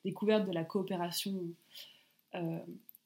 découverte 0.04 0.48
de 0.48 0.54
la 0.54 0.64
coopération 0.64 1.42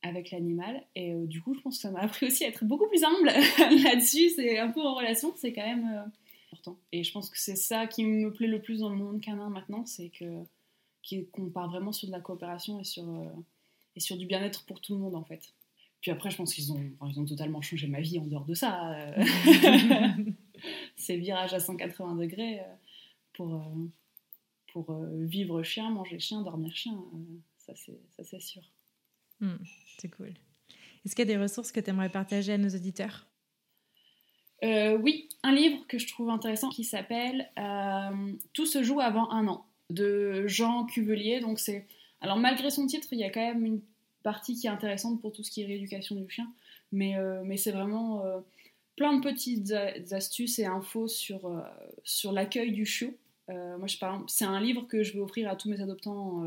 avec 0.03 0.31
l'animal. 0.31 0.83
Et 0.95 1.13
euh, 1.13 1.25
du 1.25 1.41
coup, 1.41 1.53
je 1.53 1.61
pense 1.61 1.77
que 1.77 1.81
ça 1.81 1.91
m'a 1.91 1.99
appris 2.01 2.27
aussi 2.27 2.43
à 2.43 2.47
être 2.47 2.65
beaucoup 2.65 2.87
plus 2.87 3.03
humble 3.03 3.27
là-dessus. 3.83 4.29
C'est 4.31 4.59
un 4.59 4.71
peu 4.71 4.81
en 4.81 4.95
relation, 4.95 5.33
c'est 5.35 5.53
quand 5.53 5.65
même 5.65 5.89
euh, 5.93 6.03
important. 6.51 6.77
Et 6.91 7.03
je 7.03 7.11
pense 7.11 7.29
que 7.29 7.37
c'est 7.39 7.55
ça 7.55 7.87
qui 7.87 8.03
me 8.03 8.31
plaît 8.31 8.47
le 8.47 8.61
plus 8.61 8.79
dans 8.79 8.89
le 8.89 8.95
monde 8.95 9.21
canin 9.21 9.49
maintenant, 9.49 9.85
c'est 9.85 10.09
que 10.09 10.43
qu'on 11.33 11.49
part 11.49 11.67
vraiment 11.67 11.91
sur 11.91 12.07
de 12.07 12.11
la 12.11 12.21
coopération 12.21 12.79
et 12.79 12.83
sur, 12.83 13.03
euh, 13.03 13.25
et 13.95 13.99
sur 13.99 14.17
du 14.17 14.27
bien-être 14.27 14.65
pour 14.65 14.79
tout 14.79 14.93
le 14.93 14.99
monde 14.99 15.15
en 15.15 15.23
fait. 15.23 15.51
Puis 16.01 16.11
après, 16.11 16.31
je 16.31 16.37
pense 16.37 16.53
qu'ils 16.53 16.71
ont, 16.71 16.81
ils 17.07 17.19
ont 17.19 17.25
totalement 17.25 17.61
changé 17.61 17.87
ma 17.87 18.01
vie 18.01 18.19
en 18.19 18.25
dehors 18.25 18.45
de 18.45 18.55
ça. 18.55 18.95
c'est 20.95 21.15
le 21.15 21.21
virage 21.21 21.53
à 21.53 21.59
180 21.59 22.15
degrés 22.15 22.59
pour, 23.33 23.63
pour 24.73 24.93
vivre 25.13 25.61
chien, 25.61 25.91
manger 25.91 26.19
chien, 26.19 26.41
dormir 26.41 26.75
chien. 26.75 26.97
ça, 27.57 27.73
c'est 27.75 28.41
sûr. 28.41 28.63
Hmm, 29.39 29.57
c'est 29.99 30.09
cool. 30.09 30.33
Est-ce 31.05 31.15
qu'il 31.15 31.27
y 31.27 31.31
a 31.31 31.35
des 31.35 31.41
ressources 31.41 31.71
que 31.71 31.79
tu 31.79 31.89
aimerais 31.89 32.09
partager 32.09 32.53
à 32.53 32.57
nos 32.57 32.69
auditeurs? 32.69 33.27
Euh, 34.63 34.97
Oui, 34.97 35.29
un 35.43 35.53
livre 35.53 35.85
que 35.87 35.97
je 35.97 36.07
trouve 36.07 36.29
intéressant 36.29 36.69
qui 36.69 36.83
s'appelle 36.83 37.49
euh, 37.57 38.33
Tout 38.53 38.65
se 38.65 38.83
joue 38.83 38.99
avant 38.99 39.29
un 39.31 39.47
an 39.47 39.65
de 39.89 40.45
Jean 40.47 40.85
Cuvelier. 40.85 41.39
Donc 41.39 41.59
c'est 41.59 41.87
alors 42.21 42.37
malgré 42.37 42.69
son 42.69 42.85
titre, 42.85 43.07
il 43.11 43.19
y 43.19 43.23
a 43.23 43.31
quand 43.31 43.41
même 43.41 43.65
une 43.65 43.81
partie 44.23 44.55
qui 44.55 44.67
est 44.67 44.69
intéressante 44.69 45.21
pour 45.21 45.31
tout 45.31 45.43
ce 45.43 45.51
qui 45.51 45.61
est 45.61 45.65
rééducation 45.65 46.15
du 46.15 46.29
chien, 46.29 46.51
mais, 46.91 47.17
euh, 47.17 47.41
mais 47.43 47.57
c'est 47.57 47.71
vraiment 47.71 48.23
plein 48.95 49.17
de 49.17 49.23
petites 49.23 49.71
astuces 50.11 50.59
et 50.59 50.65
infos 50.65 51.07
sur, 51.07 51.63
sur 52.03 52.31
l'accueil 52.31 52.71
du 52.71 52.85
chiot. 52.85 53.15
moi, 53.47 53.87
c'est 54.27 54.45
un 54.45 54.59
livre 54.59 54.83
que 54.87 55.03
je 55.03 55.13
vais 55.13 55.19
offrir 55.19 55.49
à 55.49 55.55
tous 55.55 55.69
mes 55.69 55.81
adoptants 55.81 56.43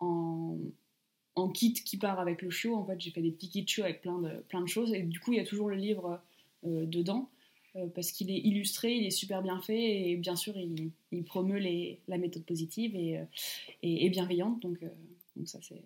en, 0.00 1.48
kit 1.54 1.72
qui 1.72 1.96
part 1.96 2.20
avec 2.20 2.42
le 2.42 2.50
chiot. 2.50 2.76
En 2.76 2.84
fait, 2.84 3.00
j'ai 3.00 3.10
fait 3.10 3.22
des 3.22 3.30
petits 3.30 3.48
kits 3.48 3.66
chiots 3.66 3.84
avec 3.84 4.02
plein 4.02 4.18
de, 4.18 4.30
plein 4.48 4.60
de 4.60 4.68
choses. 4.68 4.92
Et 4.92 5.02
du 5.02 5.20
coup, 5.20 5.32
il 5.32 5.38
y 5.38 5.40
a 5.40 5.44
toujours 5.44 5.68
le 5.68 5.76
livre 5.76 6.20
euh, 6.66 6.84
dedans. 6.86 7.30
Euh, 7.76 7.86
parce 7.94 8.10
qu'il 8.10 8.30
est 8.30 8.38
illustré, 8.38 8.92
il 8.92 9.06
est 9.06 9.10
super 9.10 9.42
bien 9.42 9.60
fait 9.60 10.10
et 10.10 10.16
bien 10.16 10.34
sûr 10.34 10.54
il, 10.56 10.90
promeut 11.24 11.60
la 12.08 12.18
méthode 12.18 12.44
positive 12.44 12.96
et, 12.96 13.18
euh, 13.18 14.08
bienveillante, 14.08 14.60
donc 14.60 14.78
ça 15.44 15.60
c'est 15.62 15.80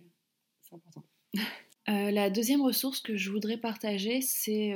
important. 0.75 1.05
la 1.87 2.31
deuxième 2.31 2.63
ressource 2.63 3.01
que 3.01 3.17
je 3.17 3.31
voudrais 3.31 3.59
partager, 3.59 4.21
c'est 4.21 4.75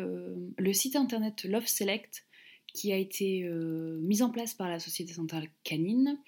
le 0.57 0.73
site 0.73 0.97
internet 0.97 1.45
Love 1.45 1.67
Select 1.67 2.27
qui 2.75 2.93
a 2.93 2.97
été 2.97 3.49
mis 4.01 4.23
en 4.23 4.31
place 4.31 4.55
par 4.55 4.69
la 4.69 4.79
Société 4.79 5.15
Centrale 5.15 5.49
Canine 5.65 6.19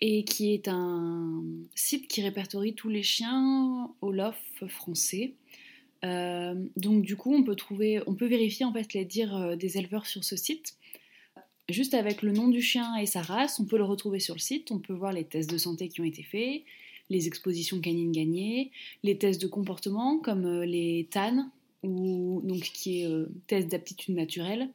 et 0.00 0.24
qui 0.24 0.52
est 0.52 0.68
un 0.68 1.44
site 1.74 2.08
qui 2.08 2.22
répertorie 2.22 2.74
tous 2.74 2.88
les 2.88 3.02
chiens 3.02 3.94
Olof 4.00 4.40
français. 4.68 5.34
Euh, 6.04 6.54
donc 6.76 7.02
du 7.02 7.16
coup, 7.16 7.34
on 7.34 7.42
peut 7.42 7.56
trouver, 7.56 8.00
on 8.06 8.14
peut 8.14 8.26
vérifier 8.26 8.64
en 8.64 8.72
fait 8.72 8.94
les 8.94 9.04
dires 9.04 9.36
euh, 9.36 9.56
des 9.56 9.76
éleveurs 9.76 10.06
sur 10.06 10.24
ce 10.24 10.36
site. 10.36 10.74
Juste 11.68 11.94
avec 11.94 12.22
le 12.22 12.32
nom 12.32 12.48
du 12.48 12.62
chien 12.62 12.96
et 12.96 13.06
sa 13.06 13.22
race, 13.22 13.60
on 13.60 13.66
peut 13.66 13.76
le 13.76 13.84
retrouver 13.84 14.18
sur 14.18 14.34
le 14.34 14.40
site. 14.40 14.70
On 14.70 14.78
peut 14.78 14.94
voir 14.94 15.12
les 15.12 15.24
tests 15.24 15.50
de 15.50 15.58
santé 15.58 15.88
qui 15.88 16.00
ont 16.00 16.04
été 16.04 16.22
faits, 16.22 16.62
les 17.10 17.26
expositions 17.26 17.80
canines 17.80 18.12
gagnées, 18.12 18.70
les 19.02 19.18
tests 19.18 19.42
de 19.42 19.46
comportement 19.46 20.18
comme 20.18 20.46
euh, 20.46 20.64
les 20.64 21.08
TAN, 21.10 21.50
ou, 21.82 22.40
donc, 22.44 22.60
qui 22.60 23.02
est 23.02 23.08
test 23.46 23.68
d'aptitude 23.68 24.14
naturelle. 24.14 24.68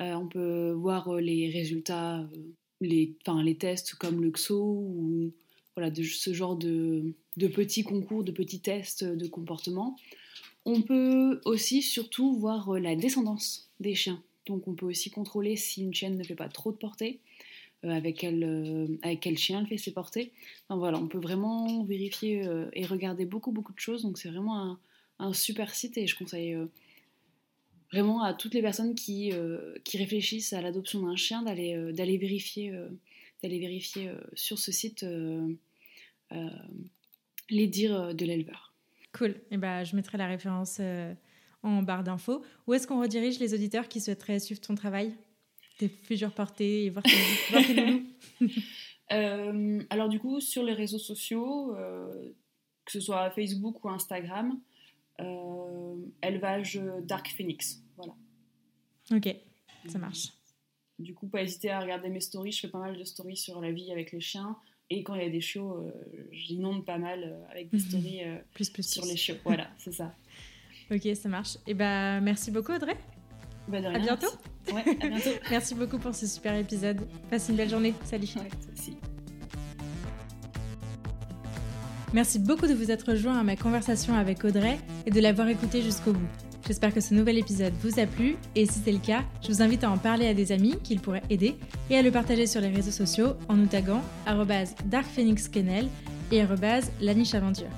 on 0.00 0.26
peut 0.26 0.72
voir 0.72 1.14
les 1.14 1.48
résultats, 1.48 2.28
les, 2.82 3.14
enfin, 3.26 3.42
les 3.42 3.54
tests 3.54 3.94
comme 3.94 4.22
le 4.22 4.30
XO 4.30 4.58
ou 4.58 5.32
voilà, 5.74 5.90
de 5.90 6.02
ce 6.02 6.34
genre 6.34 6.56
de, 6.56 7.14
de 7.38 7.48
petits 7.48 7.84
concours, 7.84 8.22
de 8.22 8.32
petits 8.32 8.60
tests 8.60 9.02
de 9.02 9.26
comportement. 9.26 9.96
On 10.66 10.82
peut 10.82 11.40
aussi 11.46 11.80
surtout 11.80 12.34
voir 12.34 12.78
la 12.78 12.96
descendance 12.96 13.70
des 13.80 13.94
chiens. 13.94 14.22
Donc 14.46 14.68
on 14.68 14.74
peut 14.74 14.86
aussi 14.86 15.10
contrôler 15.10 15.56
si 15.56 15.82
une 15.82 15.94
chienne 15.94 16.16
ne 16.16 16.24
fait 16.24 16.34
pas 16.34 16.48
trop 16.48 16.72
de 16.72 16.76
portée, 16.76 17.20
euh, 17.24 17.25
avec, 17.90 18.18
quel, 18.18 18.42
euh, 18.42 18.86
avec 19.02 19.20
quel 19.20 19.38
chien 19.38 19.60
elle 19.60 19.66
fait 19.66 19.76
ses 19.76 19.92
portées. 19.92 20.32
Enfin, 20.68 20.78
voilà, 20.78 20.98
on 20.98 21.08
peut 21.08 21.18
vraiment 21.18 21.84
vérifier 21.84 22.46
euh, 22.46 22.68
et 22.72 22.84
regarder 22.86 23.24
beaucoup 23.24 23.52
beaucoup 23.52 23.72
de 23.72 23.78
choses. 23.78 24.02
Donc 24.02 24.18
c'est 24.18 24.28
vraiment 24.28 24.78
un, 25.18 25.32
super 25.32 25.74
site 25.74 25.96
et 25.96 26.06
je 26.06 26.16
conseille 26.16 26.56
vraiment 27.90 28.22
à 28.22 28.34
toutes 28.34 28.54
les 28.54 28.62
personnes 28.62 28.94
qui, 28.94 29.32
réfléchissent 29.94 30.52
à 30.52 30.60
l'adoption 30.60 31.02
d'un 31.02 31.16
chien 31.16 31.42
d'aller 31.42 32.18
vérifier, 32.18 32.70
d'aller 33.42 33.58
vérifier 33.58 34.10
sur 34.34 34.58
ce 34.58 34.72
site 34.72 35.06
les 37.48 37.66
dires 37.66 38.14
de 38.14 38.24
l'éleveur. 38.26 38.74
Cool. 39.12 39.36
Eh 39.50 39.56
ben, 39.56 39.84
je 39.84 39.96
mettrai 39.96 40.18
la 40.18 40.26
référence 40.26 40.80
en 41.62 41.82
barre 41.82 42.04
d'infos. 42.04 42.42
Où 42.66 42.74
est-ce 42.74 42.86
qu'on 42.86 43.00
redirige 43.00 43.38
les 43.38 43.54
auditeurs 43.54 43.88
qui 43.88 44.00
souhaiteraient 44.00 44.38
suivre 44.38 44.60
ton 44.60 44.74
travail, 44.74 45.14
tes 45.78 45.88
futures 45.88 46.32
portées 46.32 46.84
et 46.84 46.90
voir 46.90 47.02
tes, 47.02 47.10
euh, 49.12 49.82
Alors 49.90 50.08
du 50.08 50.18
coup, 50.18 50.40
sur 50.40 50.62
les 50.62 50.72
réseaux 50.72 50.98
sociaux, 50.98 51.74
euh, 51.76 52.32
que 52.84 52.92
ce 52.92 53.00
soit 53.00 53.30
Facebook 53.30 53.84
ou 53.84 53.88
Instagram, 53.88 54.60
euh, 55.20 55.96
élevage 56.22 56.80
Dark 57.02 57.28
Phoenix. 57.28 57.82
Voilà. 57.96 58.14
Ok, 59.12 59.34
ça 59.88 59.98
marche. 59.98 60.28
Du 60.98 61.14
coup, 61.14 61.28
pas 61.28 61.42
hésiter 61.42 61.70
à 61.70 61.80
regarder 61.80 62.08
mes 62.08 62.20
stories. 62.20 62.52
Je 62.52 62.60
fais 62.60 62.68
pas 62.68 62.78
mal 62.78 62.96
de 62.96 63.04
stories 63.04 63.36
sur 63.36 63.60
la 63.60 63.70
vie 63.70 63.92
avec 63.92 64.12
les 64.12 64.20
chiens. 64.20 64.56
Et 64.88 65.02
quand 65.02 65.14
il 65.14 65.22
y 65.22 65.26
a 65.26 65.30
des 65.30 65.40
chiots, 65.40 65.92
j'inonde 66.30 66.84
pas 66.84 66.96
mal 66.96 67.44
avec 67.50 67.70
des 67.70 67.78
stories 67.78 68.20
plus, 68.52 68.70
plus, 68.70 68.88
sur 68.88 69.04
les 69.04 69.16
chiots. 69.16 69.36
Voilà, 69.44 69.68
c'est 69.78 69.92
ça. 69.92 70.14
Ok, 70.90 71.06
ça 71.14 71.28
marche. 71.28 71.56
Et 71.56 71.72
eh 71.72 71.74
bah, 71.74 72.20
merci 72.20 72.50
beaucoup, 72.50 72.72
Audrey. 72.72 72.96
Bah 73.68 73.80
de 73.80 73.86
rien, 73.86 73.96
à 73.96 73.98
bientôt. 73.98 74.26
Ouais, 74.72 74.84
à 75.02 75.06
bientôt. 75.08 75.30
merci 75.50 75.74
beaucoup 75.74 75.98
pour 75.98 76.14
ce 76.14 76.26
super 76.26 76.54
épisode. 76.54 77.00
Passe 77.30 77.48
une 77.48 77.56
belle 77.56 77.70
journée. 77.70 77.94
Salut. 78.04 78.28
Ouais, 78.36 78.48
Merci 82.12 82.38
beaucoup 82.38 82.66
de 82.66 82.72
vous 82.72 82.90
être 82.90 83.10
rejoint 83.10 83.38
à 83.38 83.42
ma 83.42 83.56
conversation 83.56 84.14
avec 84.14 84.44
Audrey 84.44 84.78
et 85.06 85.10
de 85.10 85.20
l'avoir 85.20 85.48
écouté 85.48 85.82
jusqu'au 85.82 86.12
bout. 86.12 86.26
J'espère 86.66 86.94
que 86.94 87.00
ce 87.00 87.14
nouvel 87.14 87.36
épisode 87.38 87.74
vous 87.82 88.00
a 88.00 88.06
plu 88.06 88.36
et 88.54 88.66
si 88.66 88.80
c'est 88.84 88.92
le 88.92 88.98
cas, 88.98 89.22
je 89.42 89.48
vous 89.48 89.60
invite 89.62 89.84
à 89.84 89.90
en 89.90 89.98
parler 89.98 90.26
à 90.26 90.34
des 90.34 90.50
amis 90.50 90.76
qui 90.82 90.96
pourraient 90.96 91.22
aider 91.30 91.56
et 91.90 91.96
à 91.98 92.02
le 92.02 92.10
partager 92.10 92.46
sur 92.46 92.60
les 92.60 92.68
réseaux 92.68 92.90
sociaux 92.90 93.34
en 93.48 93.54
nous 93.54 93.66
taguant 93.66 94.02
darkphoenixkennel 94.86 95.88
et 96.32 96.42
@lanicheaventure. 97.00 97.68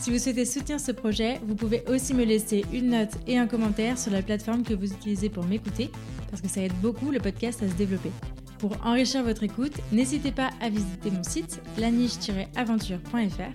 Si 0.00 0.10
vous 0.10 0.18
souhaitez 0.18 0.46
soutenir 0.46 0.80
ce 0.80 0.92
projet, 0.92 1.38
vous 1.46 1.54
pouvez 1.54 1.84
aussi 1.86 2.14
me 2.14 2.24
laisser 2.24 2.64
une 2.72 2.88
note 2.88 3.12
et 3.26 3.36
un 3.36 3.46
commentaire 3.46 3.98
sur 3.98 4.10
la 4.10 4.22
plateforme 4.22 4.62
que 4.62 4.72
vous 4.72 4.90
utilisez 4.90 5.28
pour 5.28 5.44
m'écouter, 5.44 5.90
parce 6.30 6.40
que 6.40 6.48
ça 6.48 6.62
aide 6.62 6.72
beaucoup 6.80 7.10
le 7.10 7.20
podcast 7.20 7.62
à 7.62 7.68
se 7.68 7.74
développer. 7.74 8.10
Pour 8.58 8.78
enrichir 8.82 9.22
votre 9.22 9.42
écoute, 9.42 9.74
n'hésitez 9.92 10.32
pas 10.32 10.48
à 10.62 10.70
visiter 10.70 11.10
mon 11.10 11.22
site 11.22 11.60
laniche-aventure.fr. 11.76 13.52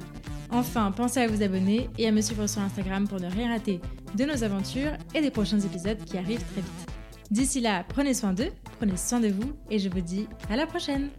Enfin, 0.52 0.92
pensez 0.92 1.20
à 1.22 1.28
vous 1.28 1.42
abonner 1.42 1.90
et 1.98 2.08
à 2.08 2.12
me 2.12 2.22
suivre 2.22 2.46
sur 2.46 2.62
Instagram 2.62 3.08
pour 3.08 3.20
ne 3.20 3.28
rien 3.28 3.50
rater 3.50 3.82
de 4.16 4.26
nos 4.26 4.44
aventures 4.44 4.92
et 5.16 5.22
des 5.22 5.32
prochains 5.32 5.60
épisodes 5.60 5.98
qui 6.06 6.20
arrivent 6.20 6.46
très 6.52 6.62
vite. 6.62 6.92
D'ici 7.32 7.60
là, 7.60 7.84
prenez 7.90 8.14
soin 8.14 8.34
d'eux, 8.34 8.52
prenez 8.78 8.98
soin 8.98 9.20
de 9.20 9.30
vous 9.30 9.52
et 9.72 9.80
je 9.80 9.90
vous 9.90 10.02
dis 10.02 10.28
à 10.52 10.56
la 10.56 10.68
prochaine 10.68 11.10